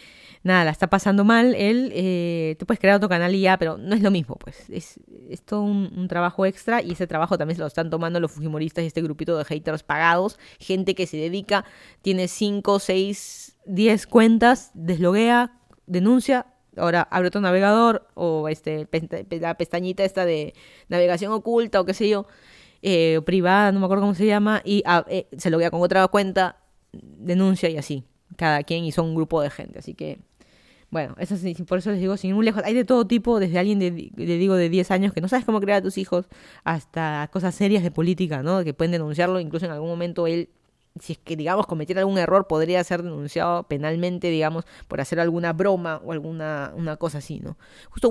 nada, 0.41 0.71
está 0.71 0.87
pasando 0.87 1.23
mal, 1.23 1.53
él, 1.53 1.91
eh, 1.93 2.55
te 2.57 2.65
puedes 2.65 2.79
crear 2.79 2.97
otro 2.97 3.09
canal 3.09 3.35
y 3.35 3.41
ya, 3.41 3.57
pero 3.57 3.77
no 3.77 3.95
es 3.95 4.01
lo 4.01 4.09
mismo, 4.09 4.35
pues. 4.35 4.67
Es, 4.69 4.99
todo 5.45 5.61
un, 5.61 6.07
trabajo 6.07 6.45
extra 6.45 6.81
y 6.81 6.93
ese 6.93 7.05
trabajo 7.05 7.37
también 7.37 7.55
se 7.55 7.61
lo 7.61 7.67
están 7.67 7.91
tomando 7.91 8.19
los 8.19 8.31
fujimoristas 8.31 8.83
y 8.83 8.87
este 8.87 9.01
grupito 9.01 9.37
de 9.37 9.45
haters 9.45 9.83
pagados, 9.83 10.39
gente 10.59 10.95
que 10.95 11.05
se 11.05 11.17
dedica, 11.17 11.65
tiene 12.01 12.27
5, 12.27 12.79
6, 12.79 13.52
10 13.65 14.07
cuentas, 14.07 14.71
desloguea, 14.73 15.57
denuncia, 15.85 16.47
ahora 16.77 17.07
abre 17.11 17.27
otro 17.27 17.41
navegador 17.41 18.07
o 18.13 18.47
este, 18.49 18.87
la 19.29 19.55
pestañita 19.55 20.03
esta 20.03 20.25
de 20.25 20.53
navegación 20.89 21.31
oculta 21.31 21.79
o 21.79 21.85
qué 21.85 21.93
sé 21.93 22.09
yo, 22.09 22.27
eh, 22.81 23.21
privada, 23.25 23.71
no 23.71 23.79
me 23.79 23.85
acuerdo 23.85 24.03
cómo 24.03 24.15
se 24.15 24.25
llama, 24.25 24.61
y 24.65 24.83
ah, 24.85 25.05
eh, 25.07 25.27
se 25.37 25.49
loguea 25.49 25.71
con 25.71 25.81
otra 25.81 26.07
cuenta, 26.07 26.57
denuncia 26.91 27.69
y 27.69 27.77
así 27.77 28.03
cada 28.35 28.63
quien 28.63 28.83
y 28.83 28.91
son 28.91 29.07
un 29.07 29.15
grupo 29.15 29.41
de 29.41 29.49
gente. 29.49 29.79
Así 29.79 29.93
que, 29.93 30.19
bueno, 30.89 31.15
eso 31.17 31.35
por 31.65 31.79
eso 31.79 31.91
les 31.91 31.99
digo, 31.99 32.17
sin 32.17 32.33
un 32.33 32.45
lejos, 32.45 32.63
hay 32.65 32.73
de 32.73 32.85
todo 32.85 33.07
tipo, 33.07 33.39
desde 33.39 33.59
alguien 33.59 33.79
de, 33.79 33.91
digo 33.91 34.55
de 34.55 34.69
10 34.69 34.91
años 34.91 35.13
que 35.13 35.21
no 35.21 35.27
sabes 35.27 35.45
cómo 35.45 35.59
crear 35.59 35.79
a 35.79 35.81
tus 35.81 35.97
hijos, 35.97 36.27
hasta 36.63 37.29
cosas 37.31 37.55
serias 37.55 37.83
de 37.83 37.91
política, 37.91 38.43
¿no? 38.43 38.63
Que 38.63 38.73
pueden 38.73 38.91
denunciarlo, 38.91 39.39
incluso 39.39 39.65
en 39.65 39.71
algún 39.71 39.89
momento 39.89 40.27
él 40.27 40.49
si 40.99 41.13
es 41.13 41.19
que, 41.19 41.35
digamos, 41.35 41.65
cometiera 41.65 42.01
algún 42.01 42.17
error, 42.19 42.47
podría 42.47 42.83
ser 42.83 43.01
denunciado 43.01 43.63
penalmente, 43.63 44.29
digamos, 44.29 44.65
por 44.87 45.01
hacer 45.01 45.19
alguna 45.19 45.51
broma 45.51 45.99
o 46.05 46.11
alguna 46.11 46.71
una 46.75 46.97
cosa 46.97 47.17
así, 47.17 47.39
¿no? 47.39 47.57
Justo, 47.89 48.09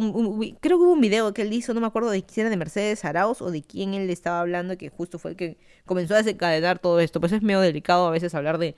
creo 0.61 0.79
que 0.79 0.85
hubo 0.85 0.93
un 0.93 1.01
video 1.01 1.33
que 1.33 1.43
él 1.43 1.53
hizo, 1.53 1.75
no 1.75 1.81
me 1.81 1.87
acuerdo 1.87 2.11
de 2.11 2.25
quién 2.25 2.47
era 2.47 2.51
de 2.51 2.57
Mercedes 2.57 3.05
Arauz 3.05 3.41
o 3.41 3.51
de 3.51 3.63
quién 3.63 3.95
él 3.95 4.11
estaba 4.11 4.41
hablando, 4.41 4.77
que 4.77 4.89
justo 4.89 5.19
fue 5.21 5.33
el 5.33 5.37
que 5.37 5.59
comenzó 5.87 6.15
a 6.15 6.19
desencadenar 6.19 6.81
todo 6.81 6.99
esto. 6.99 7.21
Pues 7.21 7.33
es 7.33 7.43
medio 7.43 7.61
delicado 7.61 8.09
a 8.09 8.11
veces 8.11 8.35
hablar 8.35 8.59
de, 8.59 8.75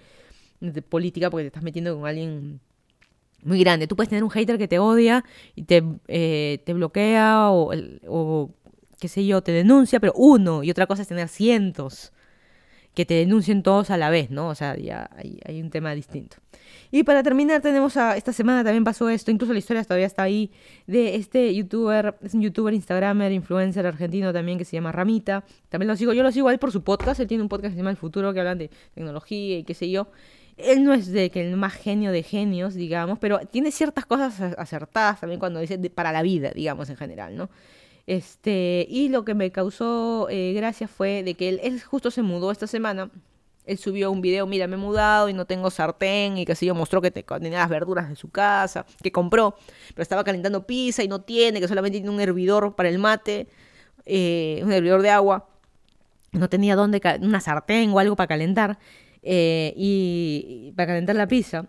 política 0.89 1.31
porque 1.31 1.45
te 1.45 1.49
estás 1.49 1.63
metiendo 1.63 1.97
con 1.97 2.07
alguien 2.07 2.61
muy 3.43 3.59
grande. 3.61 3.87
Tú 3.87 3.97
puedes 3.97 4.11
tener 4.11 4.25
un 4.25 4.31
hater 4.31 4.59
que 4.59 4.69
te 4.69 4.79
odia 4.79 5.25
y 5.55 5.65
te, 5.65 5.83
eh, 6.09 6.63
te 6.65 6.75
bloquea 6.75 7.51
o, 7.51 7.73
o, 8.07 8.51
qué 8.99 9.09
sé 9.09 9.27
yo, 9.27 9.43
te 9.43 9.53
denuncia, 9.53 10.01
pero 10.01 10.13
uno, 10.15 10.63
y 10.63 10.71
otra 10.71 10.87
cosa 10.87 11.03
es 11.03 11.09
tener 11.09 11.29
cientos 11.29 12.13
que 12.95 13.05
te 13.05 13.15
denuncien 13.15 13.63
todos 13.63 13.91
a 13.91 13.97
la 13.97 14.11
vez, 14.11 14.31
¿no? 14.31 14.49
O 14.49 14.55
sea, 14.55 14.77
ya 14.77 15.11
hay, 15.17 15.39
hay 15.45 15.61
un 15.61 15.71
tema 15.71 15.95
distinto. 15.95 16.37
Y 16.91 17.03
para 17.03 17.25
terminar, 17.25 17.61
tenemos 17.61 17.97
a. 17.97 18.17
Esta 18.17 18.33
semana 18.33 18.63
también 18.63 18.85
pasó 18.85 19.09
esto, 19.09 19.33
incluso 19.33 19.53
la 19.53 19.59
historia 19.59 19.83
todavía 19.83 20.07
está 20.07 20.23
ahí, 20.23 20.53
de 20.87 21.17
este 21.17 21.53
youtuber, 21.53 22.15
es 22.23 22.35
un 22.35 22.43
youtuber, 22.43 22.73
instagramer, 22.73 23.33
influencer 23.33 23.85
argentino 23.85 24.33
también 24.33 24.59
que 24.59 24.65
se 24.65 24.77
llama 24.77 24.93
Ramita. 24.93 25.45
También 25.69 25.89
lo 25.89 25.97
sigo, 25.97 26.13
yo 26.13 26.23
lo 26.23 26.31
sigo 26.31 26.51
él 26.51 26.59
por 26.59 26.71
su 26.71 26.85
podcast, 26.85 27.19
él 27.19 27.27
tiene 27.27 27.43
un 27.43 27.49
podcast 27.49 27.71
que 27.71 27.75
se 27.75 27.79
llama 27.79 27.91
El 27.91 27.97
Futuro, 27.97 28.33
que 28.33 28.39
hablan 28.39 28.59
de 28.59 28.71
tecnología 28.95 29.59
y 29.59 29.65
qué 29.65 29.75
sé 29.75 29.91
yo. 29.91 30.09
Él 30.57 30.85
no 30.85 30.95
es 30.95 31.11
de 31.11 31.31
que 31.31 31.45
el 31.45 31.57
más 31.57 31.73
genio 31.73 32.13
de 32.13 32.23
genios, 32.23 32.75
digamos, 32.75 33.19
pero 33.19 33.41
tiene 33.41 33.73
ciertas 33.73 34.07
cosas 34.07 34.41
acertadas 34.57 35.19
también 35.19 35.41
cuando 35.41 35.59
dice 35.59 35.79
para 35.91 36.13
la 36.13 36.23
vida, 36.23 36.53
digamos, 36.55 36.89
en 36.91 36.97
general, 36.97 37.37
¿no? 37.37 37.51
Este, 38.07 38.87
y 38.89 39.09
lo 39.09 39.25
que 39.25 39.35
me 39.35 39.51
causó 39.51 40.29
eh, 40.31 40.53
gracia 40.53 40.89
fue 40.89 41.23
de 41.23 41.35
que 41.35 41.49
él, 41.49 41.61
él, 41.63 41.83
justo 41.83 42.11
se 42.11 42.23
mudó 42.23 42.51
esta 42.51 42.67
semana. 42.67 43.11
Él 43.67 43.79
subió 43.79 44.11
un 44.11 44.21
video, 44.21 44.47
mira, 44.47 44.67
me 44.67 44.75
he 44.75 44.79
mudado 44.79 45.31
y 45.31 45.33
no 45.33 45.47
tengo 45.47 45.71
sartén 45.71 46.37
y 46.37 46.45
que 46.45 46.53
así 46.53 46.67
yo 46.67 46.75
mostró 46.75 47.01
que 47.01 47.11
tenía 47.11 47.59
las 47.61 47.69
verduras 47.71 48.11
de 48.11 48.17
su 48.17 48.29
casa, 48.31 48.85
que 49.03 49.11
compró, 49.11 49.57
pero 49.95 50.03
estaba 50.03 50.23
calentando 50.23 50.67
pizza 50.67 51.03
y 51.03 51.09
no 51.09 51.23
tiene, 51.23 51.61
que 51.61 51.69
solamente 51.69 51.99
tiene 51.99 52.15
un 52.15 52.21
hervidor 52.21 52.75
para 52.77 52.91
el 52.91 52.99
mate, 52.99 53.49
eh, 54.05 54.61
un 54.63 54.71
hervidor 54.71 55.01
de 55.01 55.11
agua. 55.11 55.49
No 56.33 56.51
tenía 56.51 56.77
dónde, 56.77 57.01
una 57.23 57.41
sartén 57.41 57.91
o 57.91 57.99
algo 57.99 58.17
para 58.17 58.27
calentar. 58.27 58.79
Eh, 59.25 59.73
y, 59.77 60.73
para 60.77 60.89
calentar 60.89 61.17
la 61.17 61.27
pizza. 61.27 61.67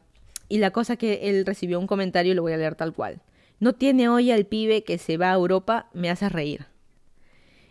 Y 0.49 0.59
la 0.59 0.71
cosa 0.71 0.97
que 0.97 1.29
él 1.29 1.45
recibió 1.45 1.79
un 1.79 1.87
comentario, 1.87 2.33
y 2.33 2.35
lo 2.35 2.43
voy 2.43 2.53
a 2.53 2.57
leer 2.57 2.75
tal 2.75 2.93
cual. 2.93 3.21
No 3.59 3.73
tiene 3.73 4.09
olla 4.09 4.35
el 4.35 4.45
pibe 4.45 4.83
que 4.83 4.97
se 4.97 5.17
va 5.17 5.31
a 5.31 5.35
Europa, 5.35 5.89
me 5.93 6.09
hace 6.09 6.29
reír. 6.29 6.67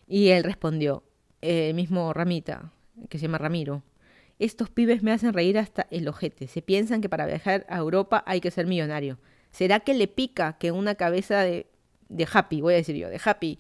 Y 0.07 0.29
él 0.29 0.45
respondió, 0.45 1.03
el 1.41 1.71
eh, 1.71 1.73
mismo 1.75 2.13
Ramita, 2.13 2.73
que 3.09 3.19
se 3.19 3.27
llama 3.27 3.39
Ramiro, 3.39 3.83
estos 4.39 4.71
pibes 4.71 5.03
me 5.03 5.13
hacen 5.13 5.33
reír 5.33 5.59
hasta 5.59 5.87
el 5.91 6.09
ojete. 6.09 6.49
Se 6.49 6.63
piensan 6.63 7.01
que 7.01 7.09
para 7.09 7.27
viajar 7.27 7.67
a 7.69 7.79
Europa 7.79 8.25
hay 8.27 8.41
que 8.41 8.51
ser 8.51 8.67
millonario. 8.67 9.19
¿Será 9.51 9.81
que 9.81 9.95
le 9.95 10.09
pica 10.09 10.59
que 10.59 10.73
una 10.73 10.97
cabeza 10.97 11.43
de, 11.43 11.67
de 12.09 12.29
happy, 12.31 12.61
voy 12.61 12.75
a 12.75 12.79
decir 12.79 12.97
yo, 12.97 13.09
de 13.09 13.21
happy, 13.23 13.59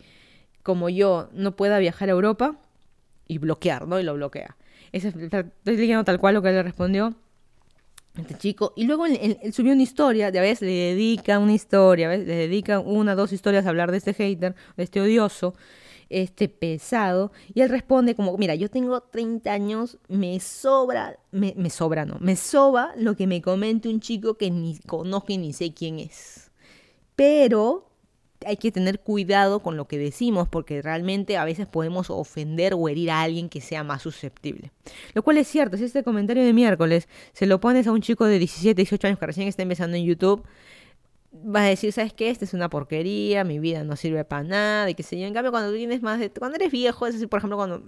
como 0.62 0.88
yo, 0.88 1.28
no 1.32 1.56
pueda 1.56 1.78
viajar 1.78 2.08
a 2.08 2.12
Europa? 2.12 2.58
Y 3.26 3.38
bloquear, 3.38 3.86
¿no? 3.86 4.00
Y 4.00 4.02
lo 4.02 4.14
bloquea 4.14 4.56
estoy 4.94 5.76
leyendo 5.76 6.04
tal 6.04 6.18
cual 6.18 6.34
lo 6.34 6.42
que 6.42 6.50
le 6.50 6.62
respondió 6.62 7.14
este 8.16 8.34
chico. 8.36 8.72
Y 8.76 8.84
luego 8.84 9.06
él, 9.06 9.38
subió 9.52 9.72
una 9.72 9.82
historia, 9.82 10.30
de 10.30 10.38
a 10.38 10.42
veces 10.42 10.62
le 10.62 10.72
dedica 10.72 11.38
una 11.38 11.52
historia, 11.52 12.08
le 12.08 12.24
dedica 12.24 12.78
una, 12.78 13.14
dos 13.14 13.32
historias 13.32 13.66
a 13.66 13.70
hablar 13.70 13.90
de 13.90 13.98
este 13.98 14.14
hater, 14.14 14.54
de 14.76 14.82
este 14.84 15.00
odioso, 15.00 15.54
este 16.08 16.48
pesado. 16.48 17.32
Y 17.52 17.60
él 17.60 17.68
responde 17.68 18.14
como, 18.14 18.36
mira, 18.38 18.54
yo 18.54 18.70
tengo 18.70 19.00
30 19.00 19.52
años, 19.52 19.98
me 20.08 20.38
sobra, 20.40 21.18
me, 21.32 21.70
sobra, 21.70 22.04
no, 22.04 22.18
me 22.20 22.36
soba 22.36 22.92
lo 22.96 23.16
que 23.16 23.26
me 23.26 23.42
comente 23.42 23.88
un 23.88 24.00
chico 24.00 24.34
que 24.34 24.50
ni 24.50 24.78
conozco 24.80 25.32
ni 25.36 25.52
sé 25.52 25.74
quién 25.74 25.98
es. 25.98 26.50
Pero 27.16 27.93
hay 28.46 28.56
que 28.56 28.72
tener 28.72 29.00
cuidado 29.00 29.60
con 29.60 29.76
lo 29.76 29.86
que 29.86 29.98
decimos 29.98 30.48
porque 30.48 30.82
realmente 30.82 31.36
a 31.36 31.44
veces 31.44 31.66
podemos 31.66 32.10
ofender 32.10 32.74
o 32.74 32.88
herir 32.88 33.10
a 33.10 33.22
alguien 33.22 33.48
que 33.48 33.60
sea 33.60 33.84
más 33.84 34.02
susceptible. 34.02 34.72
Lo 35.14 35.22
cual 35.22 35.38
es 35.38 35.48
cierto, 35.48 35.76
si 35.76 35.84
este 35.84 36.02
comentario 36.02 36.44
de 36.44 36.52
miércoles 36.52 37.08
se 37.32 37.46
lo 37.46 37.60
pones 37.60 37.86
a 37.86 37.92
un 37.92 38.00
chico 38.00 38.26
de 38.26 38.38
17, 38.38 38.74
18 38.74 39.06
años 39.06 39.18
que 39.18 39.26
recién 39.26 39.48
está 39.48 39.62
empezando 39.62 39.96
en 39.96 40.04
YouTube, 40.04 40.44
va 41.34 41.62
a 41.64 41.68
decir, 41.68 41.92
¿sabes 41.92 42.12
qué? 42.12 42.30
Esta 42.30 42.44
es 42.44 42.54
una 42.54 42.70
porquería, 42.70 43.44
mi 43.44 43.58
vida 43.58 43.82
no 43.84 43.96
sirve 43.96 44.24
para 44.24 44.44
nada, 44.44 44.90
y 44.90 44.94
qué 44.94 45.02
sé 45.02 45.18
yo. 45.18 45.26
En 45.26 45.34
cambio, 45.34 45.50
cuando 45.50 45.72
tienes 45.72 46.02
más 46.02 46.20
de... 46.20 46.30
Cuando 46.30 46.56
eres 46.56 46.70
viejo, 46.70 47.06
es 47.06 47.14
decir, 47.14 47.28
por 47.28 47.38
ejemplo, 47.38 47.56
cuando 47.56 47.82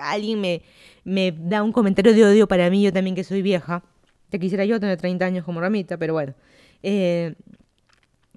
alguien 0.00 0.40
me, 0.40 0.62
me 1.04 1.32
da 1.32 1.62
un 1.62 1.72
comentario 1.72 2.12
de 2.12 2.24
odio 2.24 2.48
para 2.48 2.68
mí, 2.70 2.82
yo 2.82 2.92
también 2.92 3.14
que 3.14 3.24
soy 3.24 3.42
vieja, 3.42 3.84
te 4.30 4.38
quisiera 4.38 4.64
yo 4.64 4.80
tener 4.80 4.98
30 4.98 5.24
años 5.24 5.44
como 5.44 5.60
Ramita, 5.60 5.96
pero 5.96 6.14
bueno. 6.14 6.34
Eh, 6.82 7.34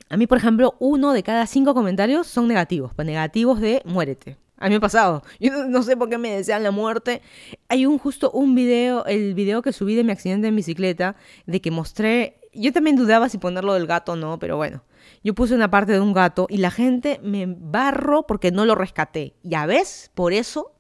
a 0.10 0.18
mí, 0.18 0.26
por 0.26 0.40
ejemplo, 0.40 0.76
uno 0.80 1.14
de 1.14 1.22
cada 1.22 1.46
cinco 1.46 1.76
comentarios 1.76 2.26
son 2.26 2.48
negativos, 2.48 2.94
pues 2.96 3.06
negativos 3.06 3.62
de 3.62 3.82
muérete. 3.86 4.38
A 4.58 4.66
mí 4.66 4.72
me 4.72 4.78
ha 4.78 4.82
pasado. 4.82 5.24
Yo 5.40 5.68
no, 5.68 5.84
sé 5.84 5.96
por 5.96 6.10
qué 6.10 6.18
me 6.18 6.36
desean 6.36 6.64
la 6.64 6.72
muerte. 6.72 7.22
Hay 7.70 7.86
un 7.86 8.00
justo 8.00 8.32
un 8.32 8.56
video, 8.56 9.06
el 9.06 9.36
video 9.36 9.62
que 9.62 9.72
subí 9.72 9.96
de 9.96 10.04
mi 10.04 10.12
accidente 10.12 10.48
en 10.48 10.56
bicicleta, 10.56 11.16
de 11.46 11.62
que 11.62 11.72
mostré. 11.72 12.40
Yo 12.54 12.74
también 12.74 12.96
dudaba 12.96 13.30
si 13.30 13.38
ponerlo 13.38 13.76
del 13.76 13.86
gato 13.86 14.14
o 14.14 14.16
no, 14.16 14.40
pero 14.40 14.58
bueno. 14.58 14.84
Yo 15.24 15.36
puse 15.36 15.54
una 15.54 15.70
parte 15.70 15.94
de 15.94 16.00
un 16.00 16.14
gato 16.14 16.48
y 16.50 16.58
la 16.58 16.72
gente 16.72 17.20
me 17.24 17.46
barro 17.48 18.26
porque 18.26 18.52
no 18.52 18.66
lo 18.66 18.76
rescaté. 18.76 19.36
Ya 19.44 19.66
ves, 19.66 20.12
por 20.16 20.34
eso, 20.34 20.74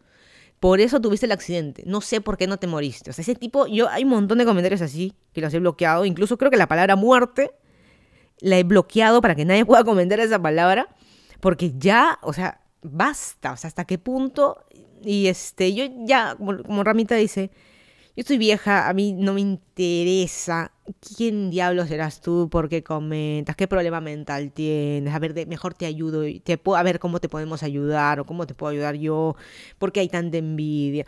por 0.59 0.79
eso 0.79 0.99
tuviste 0.99 1.27
el 1.27 1.31
accidente. 1.31 1.83
No 1.85 2.01
sé 2.01 2.19
por 2.19 2.37
qué 2.37 2.47
no 2.47 2.57
te 2.57 2.67
moriste. 2.67 3.11
O 3.11 3.13
sea, 3.13 3.21
ese 3.21 3.35
tipo, 3.35 3.67
yo 3.67 3.89
hay 3.89 4.03
un 4.03 4.09
montón 4.09 4.39
de 4.39 4.45
comentarios 4.45 4.81
así 4.81 5.13
que 5.33 5.41
los 5.41 5.53
he 5.53 5.59
bloqueado. 5.59 6.05
Incluso 6.05 6.37
creo 6.37 6.49
que 6.51 6.57
la 6.57 6.67
palabra 6.67 6.95
muerte 6.95 7.51
la 8.41 8.57
he 8.57 8.63
bloqueado 8.63 9.21
para 9.21 9.35
que 9.35 9.45
nadie 9.45 9.65
pueda 9.65 9.83
comentar 9.83 10.19
esa 10.19 10.41
palabra, 10.41 10.87
porque 11.39 11.73
ya, 11.77 12.19
o 12.21 12.33
sea, 12.33 12.61
basta, 12.81 13.53
o 13.53 13.57
sea, 13.57 13.67
hasta 13.69 13.85
qué 13.85 13.97
punto. 13.97 14.63
Y 15.03 15.27
este, 15.27 15.73
yo 15.73 15.85
ya, 16.05 16.35
como, 16.35 16.83
Ramita 16.83 17.15
dice, 17.15 17.51
yo 18.15 18.21
estoy 18.21 18.37
vieja, 18.37 18.89
a 18.89 18.93
mí 18.93 19.13
no 19.13 19.33
me 19.33 19.41
interesa 19.41 20.71
quién 21.15 21.49
diablos 21.49 21.89
eras 21.91 22.19
tú, 22.19 22.49
por 22.49 22.67
qué 22.67 22.83
comentas, 22.83 23.55
qué 23.55 23.67
problema 23.67 24.01
mental 24.01 24.51
tienes, 24.51 25.13
a 25.13 25.19
ver, 25.19 25.47
mejor 25.47 25.73
te 25.73 25.85
ayudo, 25.85 26.23
te 26.43 26.57
puedo, 26.57 26.77
a 26.77 26.83
ver 26.83 26.99
cómo 26.99 27.19
te 27.19 27.29
podemos 27.29 27.63
ayudar 27.63 28.19
o 28.19 28.25
cómo 28.25 28.45
te 28.45 28.55
puedo 28.55 28.71
ayudar 28.71 28.95
yo, 28.95 29.35
porque 29.77 30.01
hay 30.01 30.09
tanta 30.09 30.37
envidia. 30.37 31.05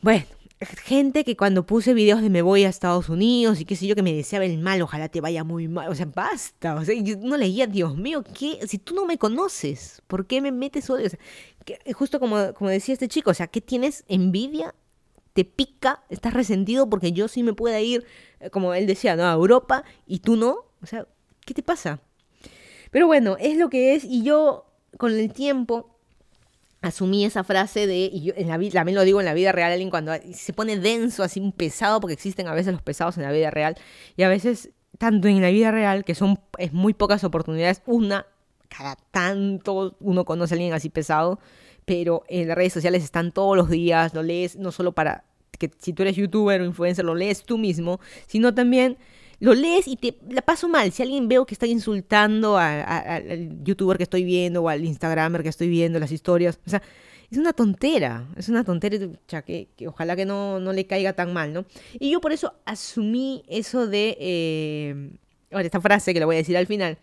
Bueno, 0.00 0.24
gente 0.60 1.24
que 1.24 1.36
cuando 1.36 1.64
puse 1.66 1.94
videos 1.94 2.20
de 2.20 2.30
me 2.30 2.42
voy 2.42 2.64
a 2.64 2.68
Estados 2.68 3.08
Unidos 3.08 3.60
y 3.60 3.64
qué 3.64 3.76
sé 3.76 3.86
yo, 3.86 3.94
que 3.94 4.02
me 4.02 4.12
deseaba 4.12 4.44
el 4.44 4.58
mal, 4.58 4.82
ojalá 4.82 5.08
te 5.08 5.20
vaya 5.20 5.44
muy 5.44 5.68
mal. 5.68 5.88
O 5.88 5.94
sea, 5.94 6.06
basta. 6.06 6.74
O 6.74 6.84
sea, 6.84 6.94
yo 7.00 7.16
no 7.18 7.36
leía, 7.36 7.66
Dios 7.66 7.96
mío, 7.96 8.24
¿qué? 8.38 8.58
Si 8.66 8.78
tú 8.78 8.94
no 8.94 9.06
me 9.06 9.18
conoces, 9.18 10.02
¿por 10.06 10.26
qué 10.26 10.40
me 10.40 10.50
metes 10.50 10.90
odio? 10.90 11.06
O 11.06 11.10
sea, 11.10 11.18
justo 11.94 12.18
como, 12.18 12.54
como 12.54 12.70
decía 12.70 12.94
este 12.94 13.08
chico, 13.08 13.30
o 13.30 13.34
sea, 13.34 13.46
¿qué 13.46 13.60
tienes 13.60 14.04
envidia? 14.08 14.74
¿Te 15.32 15.44
pica? 15.44 16.02
¿Estás 16.08 16.34
resentido 16.34 16.90
porque 16.90 17.12
yo 17.12 17.28
sí 17.28 17.42
me 17.42 17.52
pueda 17.52 17.80
ir, 17.80 18.04
eh, 18.40 18.50
como 18.50 18.74
él 18.74 18.86
decía, 18.86 19.14
¿no? 19.14 19.24
a 19.24 19.32
Europa 19.32 19.84
y 20.06 20.18
tú 20.20 20.36
no? 20.36 20.64
O 20.82 20.86
sea, 20.86 21.06
¿qué 21.44 21.54
te 21.54 21.62
pasa? 21.62 22.00
Pero 22.90 23.06
bueno, 23.06 23.36
es 23.38 23.56
lo 23.56 23.68
que 23.68 23.94
es 23.94 24.04
y 24.04 24.22
yo 24.22 24.66
con 24.96 25.12
el 25.12 25.32
tiempo 25.32 25.97
asumí 26.88 27.24
esa 27.24 27.44
frase 27.44 27.86
de, 27.86 28.10
y 28.12 28.22
yo 28.22 28.32
en 28.36 28.48
la 28.48 28.58
también 28.70 28.96
lo 28.96 29.02
digo 29.02 29.20
en 29.20 29.26
la 29.26 29.34
vida 29.34 29.52
real, 29.52 29.72
alguien 29.72 29.90
cuando 29.90 30.12
se 30.32 30.52
pone 30.52 30.78
denso, 30.78 31.22
así 31.22 31.40
un 31.40 31.52
pesado, 31.52 32.00
porque 32.00 32.14
existen 32.14 32.48
a 32.48 32.54
veces 32.54 32.72
los 32.72 32.82
pesados 32.82 33.16
en 33.16 33.22
la 33.22 33.32
vida 33.32 33.50
real, 33.50 33.76
y 34.16 34.22
a 34.22 34.28
veces, 34.28 34.70
tanto 34.98 35.28
en 35.28 35.40
la 35.40 35.50
vida 35.50 35.70
real, 35.70 36.04
que 36.04 36.14
son 36.14 36.40
es 36.58 36.72
muy 36.72 36.94
pocas 36.94 37.24
oportunidades, 37.24 37.82
una, 37.86 38.26
cada 38.68 38.96
tanto 39.10 39.96
uno 40.00 40.24
conoce 40.24 40.54
a 40.54 40.56
alguien 40.56 40.72
así 40.72 40.90
pesado, 40.90 41.38
pero 41.84 42.24
en 42.28 42.48
las 42.48 42.56
redes 42.56 42.72
sociales 42.72 43.04
están 43.04 43.32
todos 43.32 43.56
los 43.56 43.70
días, 43.70 44.12
lo 44.12 44.22
lees 44.22 44.56
no 44.56 44.72
solo 44.72 44.92
para 44.92 45.24
que 45.58 45.70
si 45.78 45.92
tú 45.92 46.02
eres 46.02 46.16
youtuber 46.16 46.60
o 46.60 46.64
influencer, 46.64 47.04
lo 47.04 47.14
lees 47.14 47.44
tú 47.44 47.58
mismo, 47.58 48.00
sino 48.26 48.54
también 48.54 48.98
lo 49.40 49.54
lees 49.54 49.86
y 49.86 49.96
te 49.96 50.18
la 50.30 50.42
paso 50.42 50.68
mal. 50.68 50.92
Si 50.92 51.02
alguien 51.02 51.28
veo 51.28 51.46
que 51.46 51.54
está 51.54 51.66
insultando 51.66 52.58
al 52.58 53.62
youtuber 53.62 53.96
que 53.96 54.02
estoy 54.02 54.24
viendo 54.24 54.62
o 54.62 54.68
al 54.68 54.84
instagramer 54.84 55.42
que 55.42 55.48
estoy 55.48 55.68
viendo, 55.68 55.98
las 55.98 56.12
historias, 56.12 56.58
o 56.66 56.70
sea, 56.70 56.82
es 57.30 57.38
una 57.38 57.52
tontera, 57.52 58.26
es 58.36 58.48
una 58.48 58.64
tontera 58.64 58.98
que, 59.44 59.68
que, 59.76 59.88
ojalá 59.88 60.16
que 60.16 60.24
no, 60.24 60.60
no, 60.60 60.72
le 60.72 60.86
caiga 60.86 61.12
tan 61.12 61.32
mal, 61.32 61.52
¿no? 61.52 61.66
Y 62.00 62.10
yo 62.10 62.20
por 62.20 62.32
eso 62.32 62.54
asumí 62.64 63.44
eso 63.48 63.86
de, 63.86 64.16
eh, 64.18 65.10
ahora 65.50 65.66
esta 65.66 65.80
frase 65.80 66.14
que 66.14 66.20
le 66.20 66.24
voy 66.24 66.36
a 66.36 66.38
decir 66.38 66.56
al 66.56 66.66
final, 66.66 66.96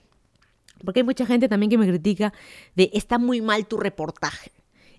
porque 0.83 1.01
hay 1.01 1.03
mucha 1.03 1.25
gente 1.25 1.47
también 1.47 1.69
que 1.69 1.77
me 1.77 1.87
critica 1.87 2.33
de, 2.75 2.89
está 2.93 3.19
muy 3.19 3.39
mal 3.41 3.67
tu 3.67 3.77
reportaje, 3.77 4.51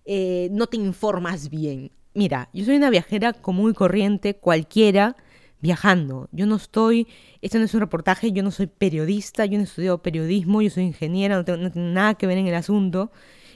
eh, 0.04 0.48
no 0.52 0.68
te 0.68 0.76
informas 0.76 1.50
bien. 1.50 1.90
Mira, 2.14 2.48
yo 2.54 2.64
soy 2.64 2.76
una 2.76 2.88
viajera 2.88 3.32
común 3.34 3.72
y 3.72 3.74
corriente, 3.74 4.36
cualquiera, 4.36 5.16
viajando. 5.60 6.28
Yo 6.32 6.46
no 6.46 6.56
estoy, 6.56 7.06
esto 7.42 7.58
no 7.58 7.64
es 7.64 7.74
un 7.74 7.80
reportaje, 7.80 8.32
yo 8.32 8.42
no 8.42 8.50
soy 8.50 8.66
periodista, 8.66 9.46
yo 9.46 9.58
no 9.58 9.64
estudio 9.64 9.98
periodismo, 9.98 10.62
yo 10.62 10.70
soy 10.70 10.84
ingeniera, 10.84 11.36
no 11.36 11.44
tengo, 11.44 11.70
nada 11.74 12.14
que 12.14 12.26
ver 12.26 12.38
en 12.38 12.46
el 12.46 12.54
asunto. 12.54 13.10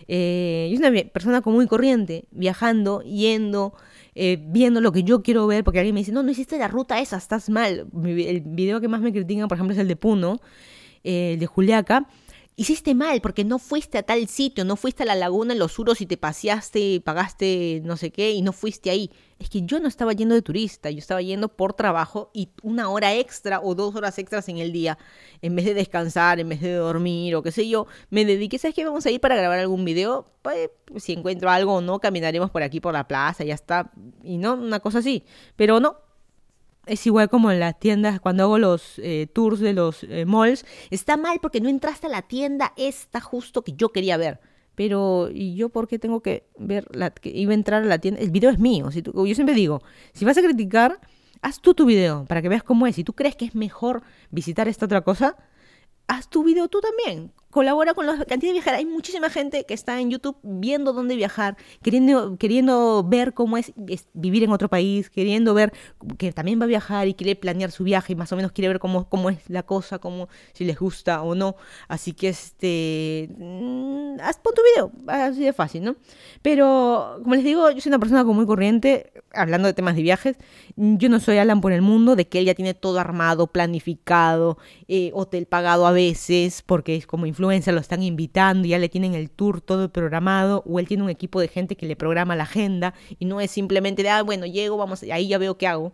Eh, 0.08 0.68
yo 0.70 0.78
soy 0.78 0.86
una 0.88 1.10
persona 1.10 1.40
común 1.40 1.64
y 1.64 1.66
corriente, 1.66 2.24
viajando, 2.30 3.02
yendo, 3.02 3.74
eh, 4.14 4.38
viendo 4.40 4.80
lo 4.80 4.92
que 4.92 5.04
yo 5.04 5.22
quiero 5.22 5.46
ver, 5.46 5.62
porque 5.62 5.78
alguien 5.78 5.94
me 5.94 6.00
dice, 6.00 6.12
no, 6.12 6.22
no 6.22 6.30
hiciste 6.30 6.58
la 6.58 6.68
ruta 6.68 7.00
esa, 7.00 7.16
estás 7.16 7.48
mal. 7.48 7.86
El 8.04 8.40
video 8.40 8.80
que 8.80 8.88
más 8.88 9.00
me 9.00 9.12
critican, 9.12 9.48
por 9.48 9.56
ejemplo, 9.56 9.74
es 9.74 9.80
el 9.80 9.88
de 9.88 9.96
Puno, 9.96 10.40
eh, 11.04 11.34
el 11.34 11.38
de 11.38 11.46
Juliaca 11.46 12.08
hiciste 12.56 12.94
mal 12.94 13.22
porque 13.22 13.42
no 13.42 13.58
fuiste 13.58 13.96
a 13.96 14.02
tal 14.02 14.28
sitio, 14.28 14.66
no 14.66 14.76
fuiste 14.76 15.04
a 15.04 15.06
la 15.06 15.14
laguna 15.14 15.54
en 15.54 15.58
los 15.58 15.72
suros 15.72 16.02
y 16.02 16.06
te 16.06 16.18
paseaste 16.18 17.00
pagaste 17.00 17.80
no 17.84 17.96
sé 17.96 18.10
qué 18.10 18.32
y 18.32 18.42
no 18.42 18.52
fuiste 18.52 18.90
ahí. 18.90 19.10
Es 19.40 19.48
que 19.48 19.62
yo 19.62 19.80
no 19.80 19.88
estaba 19.88 20.12
yendo 20.12 20.34
de 20.34 20.42
turista, 20.42 20.90
yo 20.90 20.98
estaba 20.98 21.22
yendo 21.22 21.48
por 21.48 21.72
trabajo 21.72 22.30
y 22.34 22.50
una 22.62 22.90
hora 22.90 23.14
extra 23.14 23.60
o 23.62 23.74
dos 23.74 23.96
horas 23.96 24.18
extras 24.18 24.46
en 24.50 24.58
el 24.58 24.70
día, 24.70 24.98
en 25.40 25.56
vez 25.56 25.64
de 25.64 25.72
descansar, 25.72 26.38
en 26.40 26.50
vez 26.50 26.60
de 26.60 26.74
dormir 26.74 27.34
o 27.34 27.42
qué 27.42 27.50
sé 27.50 27.66
yo, 27.66 27.86
me 28.10 28.26
dediqué, 28.26 28.58
¿sabes 28.58 28.74
qué? 28.74 28.84
Vamos 28.84 29.06
a 29.06 29.10
ir 29.10 29.18
para 29.18 29.36
grabar 29.36 29.58
algún 29.58 29.82
video, 29.86 30.26
pues, 30.42 30.68
si 30.98 31.14
encuentro 31.14 31.48
algo 31.48 31.76
o 31.76 31.80
no, 31.80 32.00
caminaremos 32.00 32.50
por 32.50 32.62
aquí 32.62 32.80
por 32.80 32.92
la 32.92 33.08
plaza, 33.08 33.42
ya 33.42 33.54
está, 33.54 33.90
y 34.22 34.36
no, 34.36 34.52
una 34.54 34.80
cosa 34.80 34.98
así, 34.98 35.24
pero 35.56 35.80
no, 35.80 35.96
es 36.84 37.06
igual 37.06 37.30
como 37.30 37.50
en 37.50 37.60
las 37.60 37.78
tiendas, 37.78 38.20
cuando 38.20 38.42
hago 38.42 38.58
los 38.58 38.98
eh, 38.98 39.26
tours 39.32 39.60
de 39.60 39.72
los 39.72 40.04
eh, 40.04 40.26
malls, 40.26 40.66
está 40.90 41.16
mal 41.16 41.38
porque 41.40 41.62
no 41.62 41.70
entraste 41.70 42.08
a 42.08 42.10
la 42.10 42.22
tienda 42.22 42.74
esta 42.76 43.22
justo 43.22 43.62
que 43.62 43.72
yo 43.72 43.88
quería 43.88 44.18
ver. 44.18 44.49
Pero, 44.80 45.28
¿y 45.30 45.56
yo 45.56 45.68
por 45.68 45.88
qué 45.88 45.98
tengo 45.98 46.22
que 46.22 46.48
ver 46.56 46.86
la 46.96 47.10
que 47.10 47.28
iba 47.28 47.50
a 47.50 47.54
entrar 47.54 47.82
a 47.82 47.84
la 47.84 47.98
tienda? 47.98 48.18
El 48.18 48.30
video 48.30 48.48
es 48.48 48.58
mío. 48.58 48.90
Si 48.90 49.02
yo 49.02 49.34
siempre 49.34 49.54
digo, 49.54 49.82
si 50.14 50.24
vas 50.24 50.38
a 50.38 50.40
criticar, 50.40 51.00
haz 51.42 51.60
tú 51.60 51.74
tu 51.74 51.84
video 51.84 52.24
para 52.24 52.40
que 52.40 52.48
veas 52.48 52.62
cómo 52.62 52.86
es. 52.86 52.96
Si 52.96 53.04
tú 53.04 53.12
crees 53.12 53.36
que 53.36 53.44
es 53.44 53.54
mejor 53.54 54.02
visitar 54.30 54.68
esta 54.68 54.86
otra 54.86 55.02
cosa, 55.02 55.36
haz 56.06 56.30
tu 56.30 56.44
video 56.44 56.68
tú 56.68 56.80
también 56.80 57.30
colabora 57.50 57.94
con 57.94 58.06
la 58.06 58.24
cantidad 58.24 58.50
de 58.50 58.54
viajar. 58.54 58.74
Hay 58.74 58.86
muchísima 58.86 59.30
gente 59.30 59.64
que 59.64 59.74
está 59.74 60.00
en 60.00 60.10
YouTube 60.10 60.36
viendo 60.42 60.92
dónde 60.92 61.16
viajar, 61.16 61.56
queriendo, 61.82 62.36
queriendo 62.38 63.04
ver 63.06 63.34
cómo 63.34 63.56
es, 63.56 63.72
vivir 64.14 64.44
en 64.44 64.52
otro 64.52 64.68
país, 64.68 65.10
queriendo 65.10 65.54
ver 65.54 65.72
que 66.18 66.32
también 66.32 66.60
va 66.60 66.64
a 66.64 66.68
viajar 66.68 67.08
y 67.08 67.14
quiere 67.14 67.36
planear 67.36 67.70
su 67.70 67.84
viaje 67.84 68.12
y 68.12 68.16
más 68.16 68.32
o 68.32 68.36
menos 68.36 68.52
quiere 68.52 68.68
ver 68.68 68.78
cómo, 68.78 69.08
cómo 69.08 69.30
es 69.30 69.38
la 69.48 69.62
cosa, 69.62 69.98
cómo, 69.98 70.28
si 70.52 70.64
les 70.64 70.78
gusta 70.78 71.22
o 71.22 71.34
no. 71.34 71.56
Así 71.88 72.12
que 72.12 72.28
este 72.28 73.28
mm, 73.36 74.20
haz 74.20 74.38
pon 74.38 74.54
tu 74.54 74.62
video, 74.62 74.92
así 75.08 75.44
de 75.44 75.52
fácil, 75.52 75.84
¿no? 75.84 75.96
Pero 76.42 77.20
como 77.22 77.34
les 77.34 77.44
digo, 77.44 77.70
yo 77.70 77.80
soy 77.80 77.90
una 77.90 77.98
persona 77.98 78.24
muy 78.24 78.46
corriente, 78.46 79.12
hablando 79.32 79.66
de 79.66 79.74
temas 79.74 79.96
de 79.96 80.02
viajes, 80.02 80.36
yo 80.76 81.08
no 81.08 81.20
soy 81.20 81.38
Alan 81.38 81.60
por 81.60 81.72
el 81.72 81.82
mundo, 81.82 82.16
de 82.16 82.28
que 82.28 82.38
él 82.38 82.44
ya 82.44 82.54
tiene 82.54 82.74
todo 82.74 83.00
armado, 83.00 83.46
planificado, 83.46 84.58
eh, 84.88 85.10
hotel 85.14 85.46
pagado 85.46 85.86
a 85.86 85.92
veces, 85.92 86.62
porque 86.62 86.96
es 86.96 87.06
como 87.06 87.26
influencer, 87.26 87.39
lo 87.40 87.80
están 87.80 88.02
invitando, 88.02 88.66
ya 88.66 88.78
le 88.78 88.88
tienen 88.88 89.14
el 89.14 89.30
tour 89.30 89.60
todo 89.60 89.92
programado, 89.92 90.62
o 90.66 90.78
él 90.78 90.86
tiene 90.86 91.02
un 91.02 91.10
equipo 91.10 91.40
de 91.40 91.48
gente 91.48 91.76
que 91.76 91.86
le 91.86 91.96
programa 91.96 92.36
la 92.36 92.44
agenda, 92.44 92.94
y 93.18 93.24
no 93.24 93.40
es 93.40 93.50
simplemente 93.50 94.02
de, 94.02 94.10
ah, 94.10 94.22
bueno, 94.22 94.46
llego, 94.46 94.76
vamos, 94.76 95.02
ahí 95.04 95.28
ya 95.28 95.38
veo 95.38 95.56
qué 95.56 95.66
hago. 95.66 95.92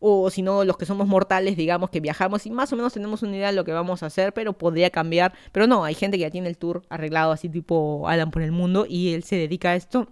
O 0.00 0.30
si 0.30 0.42
no, 0.42 0.64
los 0.64 0.76
que 0.76 0.86
somos 0.86 1.08
mortales, 1.08 1.56
digamos 1.56 1.90
que 1.90 2.00
viajamos 2.00 2.46
y 2.46 2.50
más 2.50 2.72
o 2.72 2.76
menos 2.76 2.92
tenemos 2.92 3.22
una 3.22 3.36
idea 3.36 3.48
de 3.48 3.54
lo 3.54 3.64
que 3.64 3.72
vamos 3.72 4.02
a 4.02 4.06
hacer, 4.06 4.32
pero 4.32 4.52
podría 4.52 4.90
cambiar. 4.90 5.32
Pero 5.50 5.66
no, 5.66 5.84
hay 5.84 5.94
gente 5.94 6.16
que 6.16 6.22
ya 6.22 6.30
tiene 6.30 6.48
el 6.48 6.56
tour 6.56 6.82
arreglado 6.88 7.32
así 7.32 7.48
tipo 7.48 8.06
Alan 8.08 8.30
por 8.30 8.42
el 8.42 8.52
mundo 8.52 8.86
y 8.88 9.14
él 9.14 9.24
se 9.24 9.34
dedica 9.36 9.70
a 9.70 9.74
esto 9.74 10.08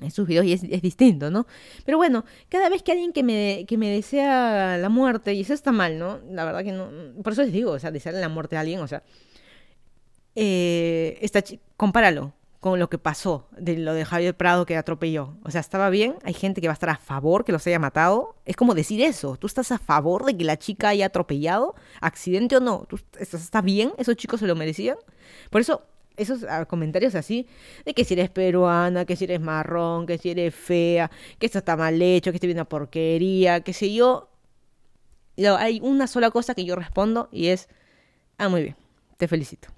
en 0.00 0.10
sus 0.10 0.26
videos 0.26 0.46
y 0.46 0.52
es, 0.52 0.82
distinto, 0.82 1.30
¿no? 1.30 1.46
Pero 1.84 1.98
bueno, 1.98 2.24
cada 2.48 2.68
vez 2.68 2.82
que 2.82 2.92
alguien 2.92 3.12
que 3.12 3.22
me, 3.22 3.64
que 3.66 3.76
me 3.76 3.90
desea 3.90 4.78
la 4.78 4.88
muerte, 4.88 5.34
y 5.34 5.40
eso 5.40 5.54
está 5.54 5.72
mal, 5.72 5.98
¿no? 5.98 6.20
La 6.30 6.44
verdad 6.44 6.64
que 6.64 6.72
no, 6.72 6.88
por 7.22 7.32
eso 7.32 7.42
les 7.42 7.52
digo, 7.52 7.72
o 7.72 7.78
sea, 7.78 7.90
desearle 7.90 8.20
la 8.20 8.28
muerte 8.28 8.56
a 8.56 8.60
alguien, 8.60 8.80
o 8.80 8.88
sea, 8.88 9.02
eh, 10.34 11.18
esta 11.20 11.42
compáralo 11.76 12.32
con 12.60 12.78
lo 12.78 12.90
que 12.90 12.98
pasó 12.98 13.46
de 13.56 13.76
lo 13.76 13.94
de 13.94 14.04
Javier 14.04 14.36
Prado 14.36 14.66
que 14.66 14.76
atropelló. 14.76 15.36
O 15.44 15.50
sea, 15.50 15.60
estaba 15.60 15.90
bien, 15.90 16.16
hay 16.24 16.34
gente 16.34 16.60
que 16.60 16.66
va 16.66 16.72
a 16.72 16.74
estar 16.74 16.90
a 16.90 16.96
favor 16.96 17.44
que 17.44 17.52
los 17.52 17.66
haya 17.66 17.78
matado. 17.78 18.36
Es 18.44 18.56
como 18.56 18.74
decir 18.74 19.00
eso, 19.00 19.36
tú 19.36 19.46
estás 19.46 19.70
a 19.70 19.78
favor 19.78 20.24
de 20.24 20.36
que 20.36 20.44
la 20.44 20.58
chica 20.58 20.88
haya 20.88 21.06
atropellado, 21.06 21.74
accidente 22.00 22.56
o 22.56 22.60
no, 22.60 22.84
¿tú 22.88 22.98
estás, 23.18 23.42
está 23.42 23.60
bien, 23.60 23.92
esos 23.96 24.16
chicos 24.16 24.40
se 24.40 24.46
lo 24.46 24.56
merecían. 24.56 24.96
Por 25.50 25.60
eso 25.60 25.82
esos 26.16 26.44
ah, 26.44 26.66
comentarios 26.66 27.14
así, 27.14 27.46
de 27.84 27.94
que 27.94 28.04
si 28.04 28.14
eres 28.14 28.28
peruana, 28.28 29.04
que 29.04 29.16
si 29.16 29.24
eres 29.24 29.40
marrón, 29.40 30.06
que 30.06 30.18
si 30.18 30.30
eres 30.30 30.54
fea, 30.54 31.10
que 31.38 31.46
esto 31.46 31.58
está 31.58 31.76
mal 31.76 32.00
hecho, 32.02 32.32
que 32.32 32.36
estoy 32.36 32.48
viendo 32.48 32.68
porquería, 32.68 33.60
que 33.60 33.72
sé 33.72 33.92
yo. 33.94 34.28
Hay 35.58 35.80
una 35.82 36.08
sola 36.08 36.30
cosa 36.32 36.54
que 36.54 36.64
yo 36.64 36.74
respondo 36.74 37.28
y 37.30 37.48
es, 37.48 37.68
ah, 38.38 38.48
muy 38.48 38.62
bien, 38.62 38.76
te 39.16 39.28
felicito. 39.28 39.68